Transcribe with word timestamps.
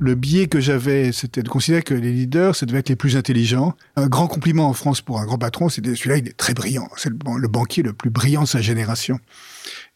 le 0.00 0.14
biais 0.14 0.46
que 0.46 0.60
j'avais, 0.60 1.12
c'était 1.12 1.42
de 1.42 1.48
considérer 1.48 1.82
que 1.82 1.94
les 1.94 2.12
leaders, 2.12 2.54
ça 2.54 2.66
devait 2.66 2.78
être 2.78 2.88
les 2.88 2.96
plus 2.96 3.16
intelligents. 3.16 3.74
Un 3.96 4.06
grand 4.06 4.28
compliment 4.28 4.68
en 4.68 4.72
France 4.72 5.00
pour 5.00 5.20
un 5.20 5.26
grand 5.26 5.38
patron, 5.38 5.68
c'était 5.68 5.94
celui-là, 5.94 6.18
il 6.18 6.28
est 6.28 6.36
très 6.36 6.54
brillant. 6.54 6.88
C'est 6.96 7.10
le, 7.10 7.48
banquier 7.48 7.82
le 7.82 7.92
plus 7.92 8.10
brillant 8.10 8.42
de 8.42 8.48
sa 8.48 8.60
génération. 8.60 9.18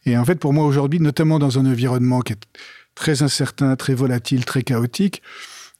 Et 0.04 0.16
en 0.16 0.24
fait, 0.24 0.36
pour 0.36 0.52
moi 0.52 0.64
aujourd'hui, 0.66 1.00
notamment 1.00 1.38
dans 1.38 1.58
un 1.58 1.66
environnement 1.66 2.20
qui 2.20 2.32
est 2.32 2.42
très 2.94 3.22
incertain, 3.22 3.76
très 3.76 3.94
volatile, 3.94 4.44
très 4.44 4.62
chaotique, 4.62 5.22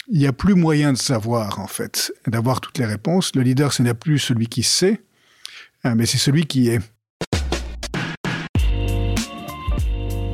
il 0.08 0.18
n'y 0.18 0.26
a 0.26 0.32
plus 0.32 0.54
moyen 0.54 0.92
de 0.92 0.98
savoir, 0.98 1.58
en 1.60 1.66
fait, 1.66 2.12
d'avoir 2.26 2.60
toutes 2.60 2.78
les 2.78 2.86
réponses. 2.86 3.34
Le 3.34 3.42
leader, 3.42 3.72
ce 3.72 3.82
n'est 3.82 3.94
plus 3.94 4.18
celui 4.18 4.46
qui 4.46 4.62
sait, 4.62 5.00
hein, 5.84 5.94
mais 5.94 6.06
c'est 6.06 6.18
celui 6.18 6.46
qui 6.46 6.68
est. 6.68 6.80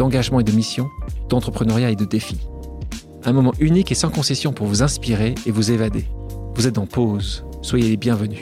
d'engagement 0.00 0.40
et 0.40 0.44
de 0.44 0.52
mission, 0.52 0.88
d'entrepreneuriat 1.28 1.90
et 1.90 1.96
de 1.96 2.06
défis. 2.06 2.40
Un 3.26 3.34
moment 3.34 3.52
unique 3.60 3.92
et 3.92 3.94
sans 3.94 4.08
concession 4.08 4.54
pour 4.54 4.66
vous 4.66 4.82
inspirer 4.82 5.34
et 5.44 5.50
vous 5.50 5.72
évader. 5.72 6.06
Vous 6.54 6.66
êtes 6.66 6.78
en 6.78 6.86
pause, 6.86 7.44
soyez 7.60 7.90
les 7.90 7.96
bienvenus. 7.98 8.40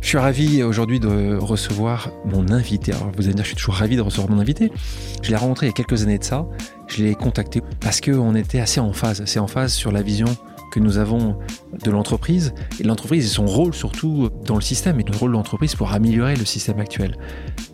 Je 0.00 0.08
suis 0.08 0.16
ravi 0.16 0.62
aujourd'hui 0.62 0.98
de 0.98 1.36
recevoir 1.36 2.10
mon 2.24 2.50
invité. 2.50 2.92
Alors 2.92 3.10
vous 3.14 3.24
allez 3.24 3.34
dire, 3.34 3.44
je 3.44 3.48
suis 3.48 3.56
toujours 3.56 3.74
ravi 3.74 3.96
de 3.96 4.00
recevoir 4.00 4.30
mon 4.30 4.38
invité. 4.38 4.72
Je 5.20 5.28
l'ai 5.28 5.36
rencontré 5.36 5.66
il 5.66 5.68
y 5.68 5.72
a 5.72 5.74
quelques 5.74 6.02
années 6.02 6.18
de 6.18 6.24
ça. 6.24 6.46
Je 6.86 7.02
l'ai 7.02 7.14
contacté 7.14 7.60
parce 7.80 8.00
qu'on 8.00 8.34
était 8.34 8.60
assez 8.60 8.80
en 8.80 8.94
phase, 8.94 9.20
assez 9.20 9.38
en 9.38 9.46
phase 9.46 9.74
sur 9.74 9.92
la 9.92 10.00
vision 10.00 10.28
que 10.74 10.80
nous 10.80 10.98
avons 10.98 11.38
de 11.84 11.90
l'entreprise 11.92 12.52
et 12.80 12.82
l'entreprise 12.82 13.26
et 13.26 13.28
son 13.28 13.46
rôle 13.46 13.74
surtout 13.74 14.28
dans 14.44 14.56
le 14.56 14.60
système 14.60 14.98
et 14.98 15.04
le 15.04 15.16
rôle 15.16 15.30
de 15.30 15.36
l'entreprise 15.36 15.76
pour 15.76 15.92
améliorer 15.92 16.34
le 16.34 16.44
système 16.44 16.80
actuel. 16.80 17.16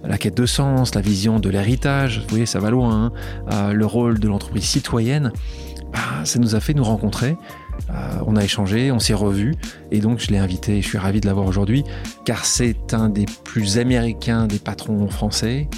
La 0.04 0.18
quête 0.18 0.36
de 0.36 0.44
sens, 0.44 0.94
la 0.94 1.00
vision 1.00 1.40
de 1.40 1.48
l'héritage, 1.48 2.20
vous 2.20 2.28
voyez, 2.28 2.44
ça 2.44 2.60
va 2.60 2.68
loin, 2.68 3.06
hein. 3.06 3.12
euh, 3.52 3.72
le 3.72 3.86
rôle 3.86 4.18
de 4.18 4.28
l'entreprise 4.28 4.64
citoyenne, 4.64 5.32
bah, 5.94 6.24
ça 6.24 6.38
nous 6.38 6.54
a 6.54 6.60
fait 6.60 6.74
nous 6.74 6.84
rencontrer. 6.84 7.38
Euh, 7.88 8.18
on 8.26 8.36
a 8.36 8.44
échangé, 8.44 8.92
on 8.92 8.98
s'est 8.98 9.14
revus 9.14 9.54
et 9.90 10.00
donc 10.00 10.18
je 10.18 10.30
l'ai 10.30 10.38
invité 10.38 10.76
et 10.76 10.82
je 10.82 10.88
suis 10.88 10.98
ravi 10.98 11.22
de 11.22 11.26
l'avoir 11.26 11.46
aujourd'hui 11.46 11.84
car 12.26 12.44
c'est 12.44 12.92
un 12.92 13.08
des 13.08 13.24
plus 13.44 13.78
américains 13.78 14.46
des 14.46 14.58
patrons 14.58 15.08
français. 15.08 15.70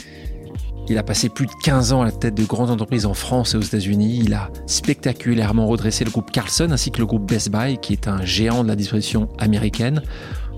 Il 0.89 0.99
a 0.99 1.03
passé 1.03 1.29
plus 1.29 1.47
de 1.47 1.53
15 1.63 1.93
ans 1.93 2.03
à 2.03 2.07
la 2.07 2.13
tête 2.13 2.35
de 2.35 2.45
grandes 2.45 2.71
entreprises 2.71 3.07
en 3.07 3.15
France 3.15 3.55
et 3.55 3.57
aux 3.57 3.63
États-Unis. 3.63 4.21
Il 4.25 4.35
a 4.35 4.51
spectaculairement 4.67 5.67
redressé 5.67 6.05
le 6.05 6.11
groupe 6.11 6.31
Carlson 6.31 6.69
ainsi 6.71 6.91
que 6.91 6.99
le 6.99 7.07
groupe 7.07 7.25
Best 7.25 7.51
Buy, 7.51 7.79
qui 7.79 7.93
est 7.93 8.09
un 8.09 8.25
géant 8.25 8.65
de 8.65 8.69
la 8.69 8.77
distribution 8.77 9.29
américaine. 9.39 10.03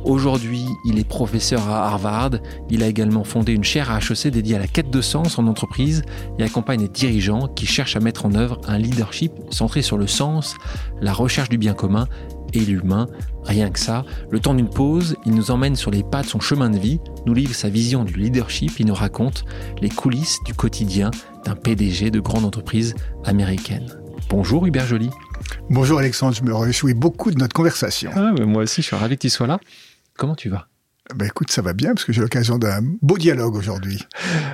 Aujourd'hui, 0.05 0.67
il 0.84 0.98
est 0.98 1.08
professeur 1.08 1.69
à 1.70 1.86
Harvard. 1.86 2.33
Il 2.69 2.83
a 2.83 2.86
également 2.89 3.25
fondé 3.25 3.52
une 3.52 3.64
chaire 3.64 3.91
à 3.91 3.98
HEC 3.98 4.28
dédiée 4.28 4.56
à 4.56 4.58
la 4.58 4.67
quête 4.67 4.91
de 4.91 5.00
sens 5.00 5.39
en 5.39 5.47
entreprise 5.47 6.02
et 6.39 6.42
accompagne 6.42 6.80
les 6.80 6.89
dirigeants 6.89 7.48
qui 7.48 7.64
cherchent 7.64 7.97
à 7.97 8.00
mettre 8.00 8.27
en 8.27 8.34
œuvre 8.34 8.61
un 8.67 8.77
leadership 8.77 9.33
centré 9.50 9.80
sur 9.80 9.97
le 9.97 10.06
sens, 10.06 10.56
la 11.00 11.14
recherche 11.14 11.48
du 11.48 11.56
bien 11.56 11.72
commun 11.72 12.06
et 12.55 12.61
l'humain. 12.61 13.07
Rien 13.45 13.71
que 13.71 13.79
ça, 13.79 14.05
le 14.31 14.41
temps 14.41 14.55
d'une 14.55 14.71
pause, 14.71 15.17
il 15.27 15.35
nous 15.35 15.51
emmène 15.51 15.77
sur 15.77 15.91
les 15.91 16.03
pas 16.03 16.23
de 16.23 16.27
son 16.27 16.41
chemin 16.41 16.71
de 16.71 16.79
vie, 16.79 17.01
nous 17.27 17.35
livre 17.35 17.55
sa 17.55 17.69
vision 17.69 18.05
du 18.05 18.15
leadership, 18.15 18.79
il 18.79 18.87
nous 18.87 18.95
raconte 18.95 19.45
les 19.81 19.91
coulisses 19.91 20.39
du 20.45 20.55
quotidien 20.55 21.11
d'un 21.45 21.55
PDG 21.55 22.11
de 22.11 22.20
grande 22.20 22.45
entreprise 22.45 22.95
américaine. 23.25 23.87
Bonjour 24.29 24.67
Hubert 24.67 24.87
Joly. 24.87 25.11
Bonjour 25.70 25.98
Alexandre, 25.98 26.35
je 26.35 26.43
me 26.43 26.55
réjouis 26.55 26.95
beaucoup 26.95 27.31
de 27.31 27.39
notre 27.39 27.55
conversation. 27.55 28.11
Ah, 28.14 28.33
moi 28.45 28.63
aussi, 28.63 28.83
je 28.83 28.87
suis 28.87 28.97
ravi 28.97 29.17
que 29.17 29.23
tu 29.23 29.31
sois 29.31 29.47
là. 29.47 29.59
Comment 30.17 30.35
tu 30.35 30.48
vas? 30.48 30.69
Ben 31.14 31.27
écoute, 31.27 31.51
ça 31.51 31.61
va 31.61 31.75
bien 31.75 31.91
parce 31.95 32.05
que 32.05 32.13
j'ai 32.13 32.23
l'occasion 32.23 32.59
d'un 32.59 32.81
beau 33.03 33.19
dialogue 33.19 33.57
aujourd'hui. 33.57 34.03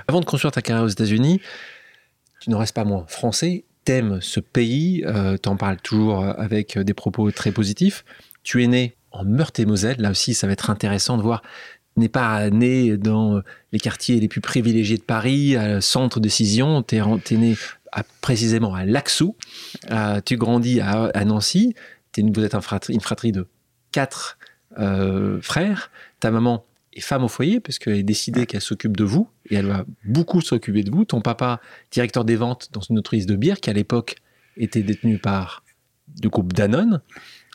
Avant 0.09 0.21
de 0.21 0.25
construire 0.25 0.51
ta 0.51 0.63
carrière 0.63 0.85
aux 0.85 0.89
États-Unis, 0.89 1.41
tu 2.41 2.51
ne 2.51 2.57
restes 2.57 2.75
pas 2.75 2.85
moins 2.85 3.05
français 3.07 3.65
t'aimes 3.91 4.21
ce 4.21 4.39
pays, 4.39 5.03
euh, 5.05 5.37
t'en 5.37 5.57
parles 5.57 5.79
toujours 5.83 6.25
avec 6.25 6.79
des 6.79 6.95
propos 6.95 7.29
très 7.33 7.51
positifs. 7.51 8.05
Tu 8.45 8.63
es 8.63 8.69
né 8.69 8.95
en 9.11 9.25
Meurthe-et-Moselle, 9.25 9.97
là 9.99 10.13
aussi 10.13 10.33
ça 10.33 10.47
va 10.47 10.53
être 10.53 10.71
intéressant 10.71 11.17
de 11.17 11.23
voir. 11.23 11.43
N'est 11.97 12.09
pas 12.09 12.51
né 12.51 12.97
dans 12.97 13.43
les 13.73 13.81
quartiers 13.81 14.21
les 14.21 14.29
plus 14.29 14.41
privilégiés 14.41 14.97
de 14.97 15.03
Paris, 15.03 15.57
à 15.57 15.81
centre 15.81 16.21
de 16.21 16.29
Cision, 16.29 16.85
tu 16.85 16.99
es, 16.99 17.37
né 17.37 17.57
précisément 18.21 18.77
à 18.77 18.85
Laxou, 18.85 19.35
euh, 19.91 20.21
tu 20.25 20.37
grandis 20.37 20.81
à, 20.81 21.25
Nancy, 21.25 21.75
vous 22.17 22.45
êtes 22.45 22.55
une 22.91 23.01
fratrie 23.01 23.33
de 23.33 23.49
quatre 23.91 24.39
euh, 24.79 25.41
frères, 25.43 25.91
ta 26.21 26.31
maman 26.31 26.65
est 26.93 27.01
femme 27.01 27.25
au 27.25 27.29
foyer, 27.29 27.61
parce 27.61 27.79
qu'elle 27.79 27.97
est 27.97 28.03
décidée 28.03 28.47
qu'elle 28.47 28.61
s'occupe 28.61 28.97
de 28.97 29.05
vous, 29.05 29.29
et 29.49 29.57
elle 29.57 29.67
va 29.67 29.85
beaucoup 30.05 30.41
s'occuper 30.41 30.83
de 30.83 30.91
vous. 30.91 31.05
Ton 31.05 31.21
papa, 31.21 31.61
directeur 31.91 32.25
des 32.25 32.37
ventes 32.37 32.71
dans 32.73 32.81
une 32.81 32.99
entreprise 32.99 33.27
de 33.27 33.37
bière, 33.37 33.61
qui 33.61 33.71
à 33.71 33.73
l'époque 33.73 34.17
était 34.57 34.83
détenue 34.83 35.19
par 35.19 35.63
le 36.23 36.29
groupe 36.29 36.53
Danone. 36.53 37.01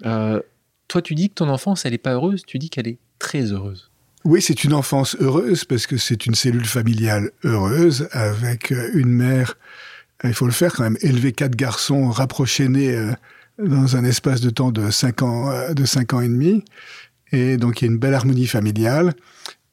Euh, 0.06 0.42
toi, 0.88 1.02
tu 1.02 1.16
dis 1.16 1.30
que 1.30 1.36
ton 1.36 1.50
enfance, 1.50 1.86
elle 1.86 1.92
n'est 1.92 1.98
pas 1.98 2.14
heureuse, 2.14 2.44
tu 2.46 2.60
dis 2.60 2.70
qu'elle 2.70 2.88
est 2.88 3.00
très 3.20 3.52
heureuse. 3.52 3.92
Oui, 4.24 4.42
c'est 4.42 4.64
une 4.64 4.74
enfance 4.74 5.16
heureuse, 5.20 5.66
parce 5.66 5.86
que 5.86 5.98
c'est 5.98 6.26
une 6.26 6.36
cellule 6.36 6.66
familiale 6.66 7.32
heureuse, 7.44 8.08
avec 8.12 8.72
une 8.72 9.10
mère, 9.10 9.56
il 10.24 10.34
faut 10.34 10.46
le 10.46 10.52
faire 10.52 10.74
quand 10.74 10.84
même, 10.84 10.98
élever 11.02 11.32
quatre 11.32 11.56
garçons 11.56 12.10
rapprochés 12.10 12.68
nés 12.68 12.96
euh, 12.96 13.12
dans 13.60 13.96
un 13.96 14.04
espace 14.04 14.42
de 14.42 14.50
temps 14.50 14.72
de 14.72 14.90
cinq 14.90 15.22
ans, 15.22 15.52
euh, 15.52 15.74
de 15.74 15.86
cinq 15.86 16.14
ans 16.14 16.22
et 16.22 16.28
demi. 16.28 16.64
Et 17.36 17.58
donc, 17.58 17.82
il 17.82 17.86
y 17.86 17.88
a 17.90 17.92
une 17.92 18.00
belle 18.00 18.14
harmonie 18.14 18.48
familiale. 18.48 19.14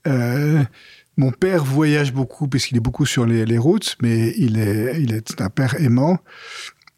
Euh, 0.09 0.65
mon 1.17 1.31
père 1.31 1.65
voyage 1.65 2.13
beaucoup 2.13 2.49
puisqu'il 2.49 2.77
est 2.77 2.81
beaucoup 2.81 3.07
sur 3.07 3.25
les, 3.25 3.59
routes, 3.59 3.97
mais 4.03 4.35
il 4.37 4.59
est, 4.59 5.01
il 5.01 5.13
est 5.13 5.41
un 5.41 5.49
père 5.49 5.81
aimant. 5.81 6.19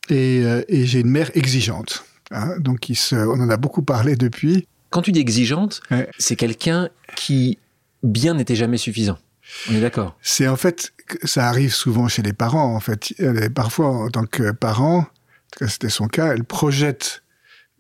Et, 0.09 0.41
euh, 0.43 0.63
j'ai 0.71 1.01
une 1.01 1.11
mère 1.11 1.31
exigeante. 1.35 2.05
Hein. 2.31 2.59
donc, 2.59 2.89
il 2.89 2.95
se, 2.95 3.15
on 3.15 3.41
en 3.41 3.51
a 3.51 3.59
beaucoup 3.59 3.83
parlé 3.83 4.17
depuis. 4.17 4.67
Quand 4.89 5.03
tu 5.03 5.13
dis 5.13 5.21
exigeante, 5.21 5.83
c'est 6.19 6.37
quelqu'un 6.37 6.89
qui, 7.15 7.59
bien, 8.03 8.33
n'était 8.33 8.57
jamais 8.57 8.79
suffisant. 8.79 9.19
On 9.71 9.75
est 9.75 9.81
d'accord? 9.83 10.17
C'est 10.23 10.49
en 10.49 10.57
fait, 10.57 10.95
ça 11.25 11.47
arrive 11.49 11.75
souvent 11.75 12.09
chez 12.09 12.23
les 12.23 12.33
parents. 12.33 12.75
En 12.75 12.81
fait, 12.81 13.13
parfois, 13.55 13.89
en 13.89 14.09
tant 14.09 14.25
que 14.25 14.53
parent, 14.53 15.07
c'était 15.61 15.91
son 15.91 16.09
cas, 16.09 16.33
elle 16.33 16.45
projette 16.45 17.24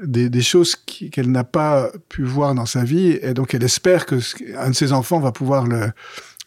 des, 0.00 0.42
choses 0.42 0.76
qu'elle 0.76 1.30
n'a 1.30 1.44
pas 1.44 1.90
pu 2.08 2.24
voir 2.24 2.54
dans 2.54 2.66
sa 2.66 2.84
vie, 2.84 3.18
et 3.22 3.34
donc 3.34 3.54
elle 3.54 3.62
espère 3.62 4.06
que 4.06 4.16
un 4.56 4.70
de 4.70 4.74
ses 4.74 4.92
enfants 4.92 5.20
va 5.20 5.32
pouvoir 5.32 5.66
le, 5.66 5.92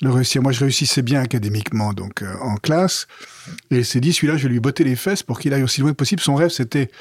réussir. 0.02 0.42
Moi, 0.42 0.52
je 0.52 0.60
réussissais 0.60 1.02
bien 1.02 1.22
académiquement, 1.22 1.94
donc 1.94 2.22
euh, 2.22 2.34
en 2.42 2.58
classe, 2.58 3.08
et 3.72 3.78
elle 3.78 3.86
s'est 3.86 4.02
dit, 4.02 4.14
celui-là, 4.14 4.38
je 4.38 4.44
vais 4.44 4.50
lui 4.50 4.60
botter 4.60 4.84
les 4.84 4.96
fesses 4.96 5.24
pour 5.24 5.40
qu'il 5.40 5.54
aille 5.54 5.64
aussi 5.64 5.82
loin 5.82 5.92
que 5.92 5.96
possible. 5.96 6.22
Son 6.22 6.36
rêve, 6.36 6.50
c'était 6.50 6.92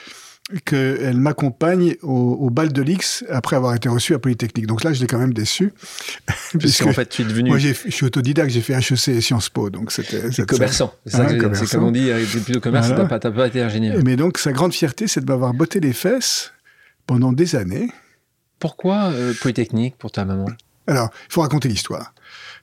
qu'elle 0.64 1.16
m'accompagne 1.16 1.96
au, 2.02 2.50
bal 2.50 2.72
de 2.72 2.82
l'X 2.82 3.24
après 3.30 3.56
avoir 3.56 3.74
été 3.74 3.88
reçu 3.88 4.14
à 4.14 4.18
Polytechnique. 4.18 4.66
Donc 4.66 4.84
là, 4.84 4.92
je 4.92 5.00
l'ai 5.00 5.06
quand 5.06 5.18
même 5.18 5.34
déçu. 5.34 5.72
Parce 6.52 6.80
qu'en 6.80 6.92
fait, 6.92 7.08
tu 7.08 7.22
es 7.22 7.24
devenu... 7.24 7.50
Moi, 7.50 7.58
je 7.58 7.72
suis 7.72 8.06
autodidacte, 8.06 8.50
j'ai 8.50 8.60
fait 8.60 8.74
HEC 8.74 9.08
et 9.08 9.20
Sciences 9.20 9.48
Po, 9.48 9.70
donc 9.70 9.90
c'était... 9.90 10.30
C'est 10.30 10.46
commerçant. 10.46 10.94
C'est 11.04 11.16
hein, 11.16 11.38
comme 11.70 11.84
on 11.84 11.90
dit, 11.90 12.10
tu 12.30 12.40
plutôt 12.40 12.60
commerce, 12.60 12.88
tu 12.88 12.94
n'as 12.94 13.06
pas, 13.06 13.46
été 13.46 13.60
ingénieur. 13.60 13.96
Mais 14.04 14.16
donc, 14.16 14.38
sa 14.38 14.52
grande 14.52 14.72
fierté, 14.72 15.08
c'est 15.08 15.20
de 15.20 15.26
m'avoir 15.26 15.52
botté 15.52 15.80
les 15.80 15.92
fesses 15.92 16.52
pendant 17.06 17.32
des 17.32 17.56
années. 17.56 17.90
Pourquoi 18.58 19.10
euh, 19.12 19.34
Polytechnique 19.40 19.96
pour 19.96 20.12
ta 20.12 20.24
maman? 20.24 20.46
Alors, 20.86 21.10
il 21.28 21.32
faut 21.32 21.40
raconter 21.40 21.68
l'histoire. 21.68 22.14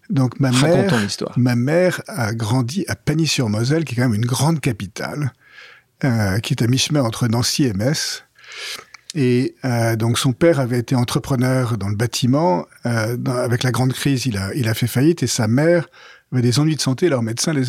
Donc 0.09 0.39
ma 0.39 0.51
mère, 0.51 0.93
ma 1.37 1.55
mère 1.55 2.01
a 2.07 2.33
grandi 2.33 2.83
à 2.87 2.95
Pagny-sur-Moselle, 2.95 3.85
qui 3.85 3.93
est 3.93 3.95
quand 3.97 4.09
même 4.09 4.13
une 4.13 4.25
grande 4.25 4.59
capitale. 4.59 5.33
Euh, 6.03 6.39
qui 6.39 6.53
est 6.53 6.61
à 6.61 6.67
mi-chemin 6.67 7.01
entre 7.01 7.29
Nancy 7.29 7.63
et 7.63 7.71
Metz. 7.71 8.25
Et 9.15 9.55
euh, 9.63 9.95
donc 9.95 10.17
son 10.17 10.33
père 10.33 10.59
avait 10.59 10.79
été 10.79 10.95
entrepreneur 10.95 11.77
dans 11.77 11.87
le 11.87 11.95
bâtiment. 11.95 12.65
Euh, 12.85 13.15
avec 13.25 13.63
la 13.63 13.71
grande 13.71 13.93
crise, 13.93 14.25
il 14.25 14.37
a, 14.37 14.47
a 14.47 14.73
fait 14.73 14.87
faillite 14.87 15.23
et 15.23 15.27
sa 15.27 15.47
mère 15.47 15.87
avait 16.33 16.41
des 16.41 16.59
ennuis 16.59 16.75
de 16.75 16.81
santé. 16.81 17.07
Leur 17.07 17.21
médecin 17.21 17.53
les 17.53 17.67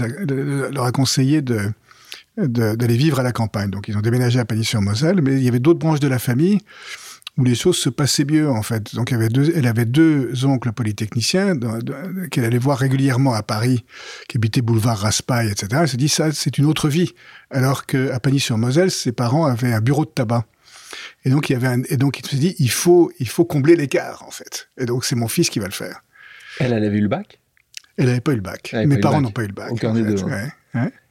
leur 0.73 0.85
a 0.85 0.91
conseillé 0.91 1.43
d'aller 1.43 2.97
vivre 2.97 3.21
à 3.21 3.23
la 3.23 3.31
campagne. 3.31 3.71
Donc 3.71 3.87
ils 3.87 3.97
ont 3.97 4.01
déménagé 4.01 4.41
à 4.41 4.45
Pagny-sur-Moselle, 4.45 5.21
mais 5.23 5.35
il 5.35 5.45
y 5.45 5.49
avait 5.49 5.61
d'autres 5.61 5.79
branches 5.79 6.01
de 6.01 6.09
la 6.09 6.19
famille 6.19 6.59
où 7.37 7.45
les 7.45 7.55
choses 7.55 7.79
se 7.79 7.89
passaient 7.89 8.25
mieux 8.25 8.49
en 8.49 8.63
fait. 8.63 8.95
Donc 8.95 9.13
elle 9.13 9.19
avait 9.19 9.29
deux, 9.29 9.53
elle 9.55 9.67
avait 9.67 9.85
deux 9.85 10.45
oncles 10.45 10.73
polytechniciens 10.73 11.59
qu'elle 12.31 12.45
allait 12.45 12.59
voir 12.59 12.79
régulièrement 12.79 13.35
à 13.35 13.43
Paris, 13.43 13.85
qui 14.29 14.39
habitaient 14.39 14.63
boulevard 14.63 14.99
Raspail, 14.99 15.51
etc. 15.51 15.69
Elle 15.83 15.89
s'est 15.89 15.97
dit 15.97 16.09
ça, 16.09 16.33
c'est 16.33 16.59
une 16.59 16.67
autre 16.67 16.89
vie. 16.89 17.13
Alors 17.51 17.87
qu'à 17.87 18.21
Pagny-sur-Moselle, 18.21 18.91
ses 18.91 19.13
parents 19.13 19.47
avaient 19.47 19.73
un 19.73 19.81
bureau 19.81 20.05
de 20.05 20.11
tabac. 20.11 20.45
Et 21.25 21.31
donc, 21.31 21.51
il 21.51 21.55
y 21.55 21.57
avait 21.57 21.67
un, 21.67 21.83
et 21.89 21.97
donc, 21.97 22.21
il 22.21 22.27
se 22.27 22.37
dit, 22.37 22.55
il 22.59 22.71
faut, 22.71 23.11
il 23.19 23.29
faut 23.29 23.45
combler 23.45 23.75
l'écart, 23.77 24.23
en 24.27 24.31
fait. 24.31 24.69
Et 24.79 24.87
donc, 24.87 25.05
c'est 25.05 25.17
mon 25.17 25.27
fils 25.27 25.51
qui 25.51 25.59
va 25.59 25.67
le 25.67 25.73
faire. 25.73 26.05
Elle, 26.61 26.73
elle 26.73 26.85
avait 26.85 26.99
eu 26.99 27.03
le 27.03 27.09
bac? 27.09 27.41
Elle 27.97 28.07
n'avait 28.07 28.21
pas 28.21 28.33
eu 28.33 28.37
le 28.37 28.43
bac. 28.43 28.75
Mes 28.87 28.99
parents 28.99 29.21
n'ont 29.21 29.31
pas 29.31 29.43
eu 29.43 29.49
le 29.49 29.53
bac. 29.53 29.73
Aucun 29.73 29.95
des 29.95 30.03
deux. 30.03 30.17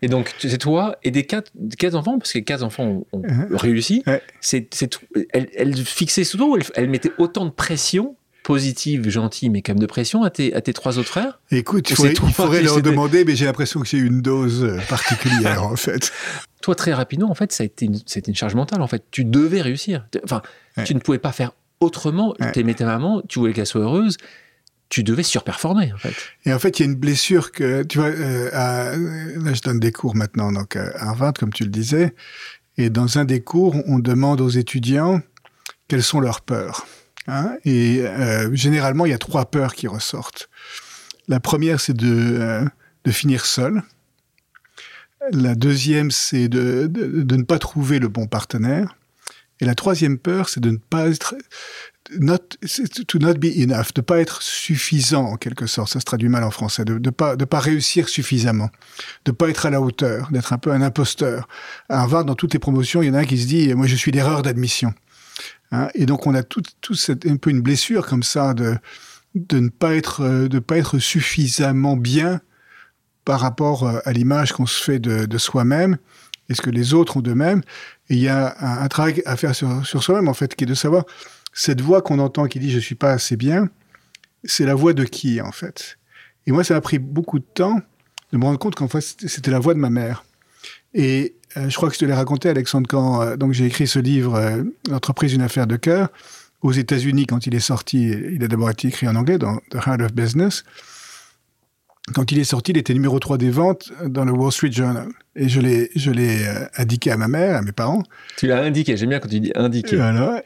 Et 0.01 0.07
donc, 0.07 0.33
c'est 0.39 0.57
toi 0.57 0.97
et 1.03 1.11
des 1.11 1.25
quatre, 1.25 1.51
quatre 1.77 1.95
enfants, 1.95 2.17
parce 2.17 2.33
que 2.33 2.39
les 2.39 2.43
quatre 2.43 2.63
enfants 2.63 3.05
ont, 3.11 3.21
réussi. 3.51 4.03
C'est, 4.41 4.67
elle, 5.31 5.49
elle, 5.55 5.75
fixait 5.77 6.23
souvent, 6.23 6.55
elle, 6.55 6.63
elle 6.75 6.89
mettait 6.89 7.11
autant 7.17 7.45
de 7.45 7.51
pression 7.51 8.15
positive, 8.43 9.09
gentille, 9.09 9.49
mais 9.49 9.61
quand 9.61 9.71
même 9.73 9.79
de 9.79 9.85
pression 9.85 10.23
à 10.23 10.29
tes, 10.29 10.53
à 10.53 10.61
tes 10.61 10.73
trois 10.73 10.99
autres 10.99 11.07
frères? 11.07 11.39
Écoute, 11.49 11.89
il 11.89 11.95
faudrait, 11.95 12.61
leur 12.61 12.81
demander, 12.81 13.25
mais 13.25 13.35
j'ai 13.35 13.45
l'impression 13.45 13.79
que 13.79 13.87
c'est 13.87 13.97
une 13.97 14.21
dose 14.21 14.63
euh, 14.63 14.77
particulière, 14.89 15.63
en 15.71 15.75
fait. 15.75 16.11
Toi, 16.61 16.75
très 16.75 16.93
rapidement, 16.93 17.31
en 17.31 17.35
fait, 17.35 17.51
ça 17.51 17.63
a 17.63 17.65
été 17.65 17.85
une, 17.85 17.97
une 18.27 18.35
charge 18.35 18.55
mentale, 18.55 18.81
en 18.81 18.87
fait. 18.87 19.03
Tu 19.11 19.25
devais 19.25 19.61
réussir. 19.61 20.05
Enfin, 20.23 20.41
tu 20.85 20.93
ne 20.93 20.99
pouvais 20.99 21.17
pas 21.17 21.31
faire 21.31 21.53
autrement. 21.79 22.35
Tu 22.53 22.59
aimais 22.59 22.73
ta 22.73 22.85
maman, 22.85 23.21
tu 23.27 23.39
voulais 23.39 23.53
qu'elle 23.53 23.65
soit 23.65 23.81
heureuse. 23.81 24.17
Tu 24.93 25.03
devais 25.03 25.23
surperformer, 25.23 25.91
en 25.91 25.97
fait. 25.97 26.13
Et 26.45 26.53
en 26.53 26.59
fait, 26.59 26.77
il 26.79 26.83
y 26.83 26.85
a 26.85 26.91
une 26.91 26.99
blessure 26.99 27.51
que, 27.51 27.81
tu 27.81 27.97
vois, 27.97 28.09
euh, 28.09 28.51
là, 28.51 29.51
je 29.51 29.61
donne 29.63 29.79
des 29.79 29.91
cours 29.91 30.15
maintenant, 30.15 30.51
donc 30.51 30.75
à 30.75 30.91
Harvard, 30.97 31.33
comme 31.33 31.51
tu 31.51 31.63
le 31.63 31.71
disais. 31.71 32.13
Et 32.77 32.91
dans 32.91 33.17
un 33.17 33.25
des 33.25 33.41
cours, 33.41 33.75
on 33.87 33.97
demande 33.97 34.39
aux 34.39 34.49
étudiants 34.49 35.23
quelles 35.87 36.03
sont 36.03 36.19
leurs 36.19 36.41
peurs. 36.41 36.85
Hein, 37.25 37.57
et 37.65 38.01
euh, 38.01 38.53
généralement, 38.53 39.07
il 39.07 39.09
y 39.09 39.15
a 39.15 39.17
trois 39.17 39.45
peurs 39.45 39.73
qui 39.73 39.87
ressortent. 39.87 40.47
La 41.27 41.39
première, 41.39 41.79
c'est 41.79 41.97
de, 41.97 42.37
euh, 42.39 42.65
finir 43.09 43.47
seul. 43.47 43.81
La 45.31 45.55
deuxième, 45.55 46.11
c'est 46.11 46.49
de, 46.49 46.87
ne 47.35 47.41
pas 47.41 47.57
trouver 47.57 47.97
le 47.97 48.09
bon 48.09 48.27
partenaire. 48.27 48.95
Et 49.59 49.65
la 49.65 49.73
troisième 49.73 50.19
peur, 50.19 50.49
c'est 50.49 50.59
de 50.59 50.69
ne 50.69 50.77
pas 50.77 51.07
être 51.07 51.33
not, 52.19 52.57
to 53.07 53.19
not 53.19 53.35
be 53.35 53.45
enough, 53.57 53.93
de 53.93 54.01
pas 54.01 54.19
être 54.19 54.41
suffisant 54.41 55.25
en 55.25 55.37
quelque 55.37 55.67
sorte. 55.67 55.91
Ça 55.91 55.99
se 55.99 56.05
traduit 56.05 56.29
mal 56.29 56.43
en 56.43 56.51
français, 56.51 56.85
de 56.85 56.97
ne 56.97 57.09
pas 57.09 57.35
de 57.35 57.45
pas 57.45 57.59
réussir 57.59 58.09
suffisamment, 58.09 58.69
de 59.25 59.31
pas 59.31 59.49
être 59.49 59.65
à 59.65 59.69
la 59.69 59.81
hauteur, 59.81 60.29
d'être 60.31 60.53
un 60.53 60.57
peu 60.57 60.71
un 60.71 60.81
imposteur. 60.81 61.47
À 61.89 62.01
Harvard, 62.01 62.25
dans 62.25 62.35
toutes 62.35 62.53
les 62.53 62.59
promotions, 62.59 63.01
il 63.01 63.07
y 63.07 63.09
en 63.09 63.15
a 63.15 63.19
un 63.19 63.25
qui 63.25 63.37
se 63.37 63.47
dit 63.47 63.73
moi 63.73 63.87
je 63.87 63.95
suis 63.95 64.11
l'erreur 64.11 64.41
d'admission. 64.41 64.93
Hein, 65.71 65.89
et 65.95 66.05
donc 66.05 66.27
on 66.27 66.35
a 66.35 66.43
tout, 66.43 66.61
tout 66.81 66.95
un 67.25 67.37
peu 67.37 67.49
une 67.49 67.61
blessure 67.61 68.05
comme 68.05 68.23
ça 68.23 68.53
de, 68.53 68.77
de 69.35 69.59
ne 69.59 69.69
pas 69.69 69.95
être, 69.95 70.21
euh, 70.21 70.47
de 70.47 70.59
pas 70.59 70.77
être 70.77 70.99
suffisamment 70.99 71.97
bien 71.97 72.41
par 73.25 73.39
rapport 73.39 73.83
euh, 73.83 73.99
à 74.05 74.13
l'image 74.13 74.53
qu'on 74.53 74.65
se 74.65 74.83
fait 74.83 74.99
de, 74.99 75.25
de 75.25 75.37
soi-même 75.37 75.97
et 76.49 76.53
ce 76.53 76.61
que 76.61 76.69
les 76.69 76.93
autres 76.93 77.17
ont 77.17 77.21
d'eux-mêmes. 77.21 77.61
Et 78.09 78.15
il 78.15 78.19
y 78.19 78.27
a 78.27 78.55
un, 78.59 78.87
travail 78.87 79.21
à 79.25 79.37
faire 79.37 79.55
sur, 79.55 79.85
sur 79.85 80.03
soi-même, 80.03 80.27
en 80.27 80.33
fait, 80.33 80.55
qui 80.55 80.65
est 80.65 80.67
de 80.67 80.73
savoir, 80.73 81.05
cette 81.53 81.81
voix 81.81 82.01
qu'on 82.01 82.19
entend 82.19 82.47
qui 82.47 82.59
dit 82.59 82.71
je 82.71 82.79
suis 82.79 82.95
pas 82.95 83.11
assez 83.11 83.37
bien, 83.37 83.69
c'est 84.43 84.65
la 84.65 84.75
voix 84.75 84.93
de 84.93 85.03
qui, 85.03 85.41
en 85.41 85.51
fait? 85.51 85.97
Et 86.45 86.51
moi, 86.51 86.63
ça 86.63 86.73
m'a 86.73 86.81
pris 86.81 86.99
beaucoup 86.99 87.39
de 87.39 87.45
temps 87.45 87.81
de 88.31 88.37
me 88.37 88.43
rendre 88.43 88.59
compte 88.59 88.75
qu'en 88.75 88.87
fait, 88.87 89.01
c'était 89.01 89.51
la 89.51 89.59
voix 89.59 89.73
de 89.73 89.79
ma 89.79 89.89
mère. 89.89 90.25
Et 90.93 91.35
euh, 91.57 91.69
je 91.69 91.75
crois 91.75 91.89
que 91.89 91.95
je 91.95 91.99
te 91.99 92.05
l'ai 92.05 92.13
raconté, 92.13 92.49
Alexandre, 92.49 92.87
quand 92.87 93.21
euh, 93.21 93.51
j'ai 93.51 93.65
écrit 93.65 93.87
ce 93.87 93.99
livre, 93.99 94.35
euh, 94.35 94.63
L'entreprise, 94.89 95.33
une 95.33 95.41
affaire 95.41 95.67
de 95.67 95.75
cœur, 95.75 96.09
aux 96.61 96.71
États-Unis, 96.71 97.27
quand 97.27 97.45
il 97.45 97.55
est 97.55 97.59
sorti, 97.59 98.09
il 98.09 98.43
a 98.43 98.47
d'abord 98.47 98.69
été 98.69 98.87
écrit 98.87 99.07
en 99.07 99.15
anglais 99.15 99.37
dans 99.37 99.57
The 99.69 99.75
Heart 99.85 100.01
of 100.01 100.13
Business. 100.13 100.63
Quand 102.13 102.31
il 102.31 102.39
est 102.39 102.43
sorti, 102.43 102.71
il 102.71 102.77
était 102.77 102.93
numéro 102.93 103.17
3 103.17 103.37
des 103.37 103.49
ventes 103.49 103.91
dans 104.05 104.25
le 104.25 104.31
Wall 104.31 104.51
Street 104.51 104.71
Journal. 104.71 105.07
Et 105.35 105.47
je 105.47 105.61
l'ai, 105.61 105.89
je 105.95 106.11
l'ai 106.11 106.45
indiqué 106.75 107.11
à 107.11 107.17
ma 107.17 107.27
mère, 107.27 107.55
à 107.55 107.61
mes 107.61 107.71
parents. 107.71 108.03
Tu 108.37 108.47
l'as 108.47 108.61
indiqué, 108.61 108.97
j'aime 108.97 109.09
bien 109.09 109.19
quand 109.19 109.29
tu 109.29 109.39
dis 109.39 109.51
indiqué. 109.55 109.95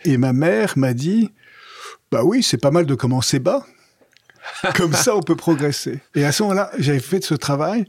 Et 0.05 0.17
ma 0.17 0.33
mère 0.33 0.77
m'a 0.77 0.93
dit, 0.93 1.31
bah 2.11 2.23
oui, 2.23 2.43
c'est 2.43 2.59
pas 2.59 2.71
mal 2.71 2.85
de 2.85 2.95
commencer 2.95 3.39
bas. 3.39 3.65
Comme 4.75 4.93
ça, 4.93 5.15
on 5.15 5.21
peut 5.21 5.35
progresser. 5.35 5.99
Et 6.15 6.23
à 6.23 6.31
ce 6.31 6.43
moment-là, 6.43 6.71
j'avais 6.77 6.99
fait 6.99 7.23
ce 7.23 7.33
travail 7.33 7.85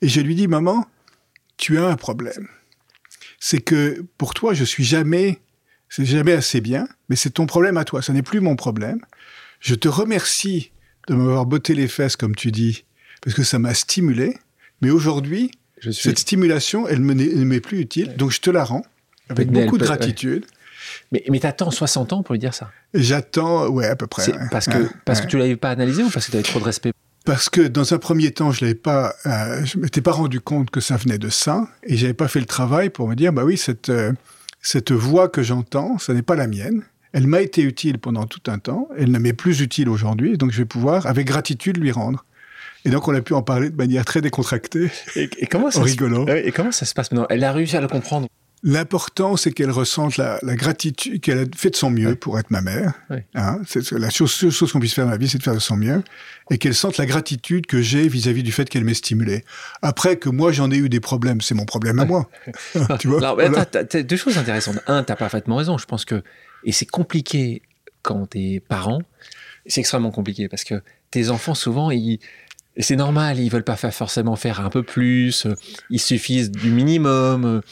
et 0.00 0.08
je 0.08 0.20
lui 0.20 0.34
dis, 0.34 0.48
maman, 0.48 0.86
tu 1.56 1.78
as 1.78 1.84
un 1.84 1.96
problème 1.96 2.48
c'est 3.40 3.60
que 3.60 4.04
pour 4.18 4.34
toi, 4.34 4.52
je 4.52 4.64
suis 4.64 4.84
jamais, 4.84 5.40
c'est 5.88 6.04
jamais 6.04 6.32
assez 6.32 6.60
bien, 6.60 6.86
mais 7.08 7.16
c'est 7.16 7.30
ton 7.30 7.46
problème 7.46 7.78
à 7.78 7.84
toi, 7.84 8.02
ce 8.02 8.12
n'est 8.12 8.22
plus 8.22 8.40
mon 8.40 8.54
problème. 8.54 9.00
Je 9.58 9.74
te 9.74 9.88
remercie 9.88 10.70
de 11.08 11.14
m'avoir 11.14 11.46
botté 11.46 11.74
les 11.74 11.88
fesses, 11.88 12.16
comme 12.16 12.36
tu 12.36 12.52
dis, 12.52 12.84
parce 13.20 13.34
que 13.34 13.42
ça 13.42 13.58
m'a 13.58 13.74
stimulé, 13.74 14.38
mais 14.80 14.90
aujourd'hui, 14.90 15.50
cette 15.92 16.18
stimulation, 16.18 16.86
elle 16.88 17.04
ne 17.04 17.44
m'est 17.44 17.60
plus 17.60 17.80
utile, 17.80 18.14
donc 18.16 18.30
je 18.30 18.40
te 18.40 18.50
la 18.50 18.64
rends, 18.64 18.84
avec 19.28 19.50
beaucoup 19.50 19.78
de 19.78 19.84
gratitude. 19.84 20.44
Mais, 21.12 21.22
mais 21.30 21.40
t'attends 21.40 21.70
60 21.70 22.12
ans 22.12 22.22
pour 22.22 22.32
lui 22.32 22.38
dire 22.38 22.54
ça? 22.54 22.70
J'attends, 22.94 23.68
ouais, 23.68 23.86
à 23.86 23.96
peu 23.96 24.06
près. 24.06 24.32
Parce, 24.50 24.66
que, 24.66 24.88
parce 25.04 25.20
que 25.20 25.26
tu 25.26 25.38
l'avais 25.38 25.56
pas 25.56 25.70
analysé 25.70 26.02
ou 26.02 26.10
parce 26.10 26.26
que 26.26 26.30
tu 26.32 26.36
avais 26.36 26.44
trop 26.44 26.58
de 26.58 26.64
respect? 26.64 26.92
Parce 27.24 27.48
que 27.48 27.60
dans 27.60 27.92
un 27.94 27.98
premier 27.98 28.30
temps, 28.32 28.50
je 28.50 28.64
l'avais 28.64 28.74
pas, 28.74 29.14
euh, 29.26 29.64
je 29.64 29.78
m'étais 29.78 30.00
pas 30.00 30.12
rendu 30.12 30.40
compte 30.40 30.70
que 30.70 30.80
ça 30.80 30.96
venait 30.96 31.18
de 31.18 31.28
ça, 31.28 31.68
et 31.84 31.96
j'avais 31.96 32.14
pas 32.14 32.28
fait 32.28 32.40
le 32.40 32.46
travail 32.46 32.90
pour 32.90 33.08
me 33.08 33.14
dire, 33.14 33.32
bah 33.32 33.44
oui, 33.44 33.56
cette 33.56 33.90
euh, 33.90 34.12
cette 34.62 34.92
voix 34.92 35.28
que 35.28 35.42
j'entends, 35.42 35.98
ce 35.98 36.12
n'est 36.12 36.22
pas 36.22 36.36
la 36.36 36.46
mienne. 36.46 36.82
Elle 37.12 37.26
m'a 37.26 37.40
été 37.40 37.62
utile 37.62 37.98
pendant 37.98 38.26
tout 38.26 38.50
un 38.50 38.58
temps, 38.58 38.88
elle 38.96 39.10
ne 39.10 39.18
m'est 39.18 39.32
plus 39.32 39.60
utile 39.60 39.88
aujourd'hui, 39.88 40.38
donc 40.38 40.52
je 40.52 40.58
vais 40.58 40.64
pouvoir, 40.64 41.06
avec 41.06 41.26
gratitude, 41.26 41.76
lui 41.76 41.90
rendre. 41.90 42.24
Et 42.84 42.90
donc, 42.90 43.08
on 43.08 43.14
a 43.14 43.20
pu 43.20 43.34
en 43.34 43.42
parler 43.42 43.70
de 43.70 43.76
manière 43.76 44.04
très 44.04 44.20
décontractée, 44.20 44.90
et, 45.16 45.28
comment 45.46 45.70
ça 45.70 45.82
rigolant. 45.82 46.26
et 46.26 46.52
comment 46.52 46.72
ça 46.72 46.86
se 46.86 46.94
passe 46.94 47.10
maintenant? 47.12 47.26
Elle 47.30 47.44
a 47.44 47.52
réussi 47.52 47.76
à 47.76 47.80
le 47.80 47.88
comprendre 47.88 48.28
L'important, 48.62 49.38
c'est 49.38 49.52
qu'elle 49.52 49.70
ressente 49.70 50.18
la, 50.18 50.38
gratitude, 50.42 51.22
qu'elle 51.22 51.38
a 51.38 51.44
fait 51.56 51.70
de 51.70 51.76
son 51.76 51.88
mieux 51.88 52.14
pour 52.14 52.38
être 52.38 52.50
ma 52.50 52.60
mère. 52.60 52.92
Hein, 53.34 53.60
c'est 53.66 53.90
la 53.92 54.10
chose, 54.10 54.34
chose 54.50 54.70
qu'on 54.70 54.80
puisse 54.80 54.92
faire 54.92 55.06
dans 55.06 55.12
la 55.12 55.16
vie, 55.16 55.28
c'est 55.28 55.38
de 55.38 55.42
faire 55.42 55.54
de 55.54 55.60
son 55.60 55.78
mieux, 55.78 56.02
et 56.50 56.58
qu'elle 56.58 56.74
sente 56.74 56.98
la 56.98 57.06
gratitude 57.06 57.66
que 57.66 57.80
j'ai 57.80 58.06
vis-à-vis 58.06 58.42
du 58.42 58.52
fait 58.52 58.68
qu'elle 58.68 58.84
m'ait 58.84 58.92
stimulé. 58.92 59.44
Après 59.80 60.16
que 60.16 60.28
moi 60.28 60.52
j'en 60.52 60.70
ai 60.70 60.76
eu 60.76 60.90
des 60.90 61.00
problèmes, 61.00 61.40
c'est 61.40 61.54
mon 61.54 61.64
problème 61.64 62.00
à 62.00 62.04
moi. 62.04 62.28
tu 62.98 63.08
vois? 63.08 63.26
Alors, 63.26 63.58
as, 63.58 64.02
deux 64.02 64.16
choses 64.18 64.36
intéressantes. 64.36 64.78
Un, 64.86 65.04
t'as 65.04 65.16
parfaitement 65.16 65.56
raison. 65.56 65.78
Je 65.78 65.86
pense 65.86 66.04
que 66.04 66.22
et 66.64 66.72
c'est 66.72 66.86
compliqué 66.86 67.62
quand 68.02 68.26
t'es 68.26 68.62
parent. 68.68 69.00
C'est 69.64 69.80
extrêmement 69.80 70.10
compliqué 70.10 70.48
parce 70.48 70.64
que 70.64 70.82
tes 71.10 71.30
enfants 71.30 71.54
souvent 71.54 71.90
ils 71.90 72.18
c'est 72.76 72.96
normal, 72.96 73.38
ils 73.38 73.50
veulent 73.50 73.64
pas 73.64 73.76
forcément 73.76 74.36
faire 74.36 74.60
un 74.60 74.70
peu 74.70 74.82
plus, 74.82 75.46
il 75.90 76.00
suffit 76.00 76.48
du 76.48 76.70
minimum 76.70 77.62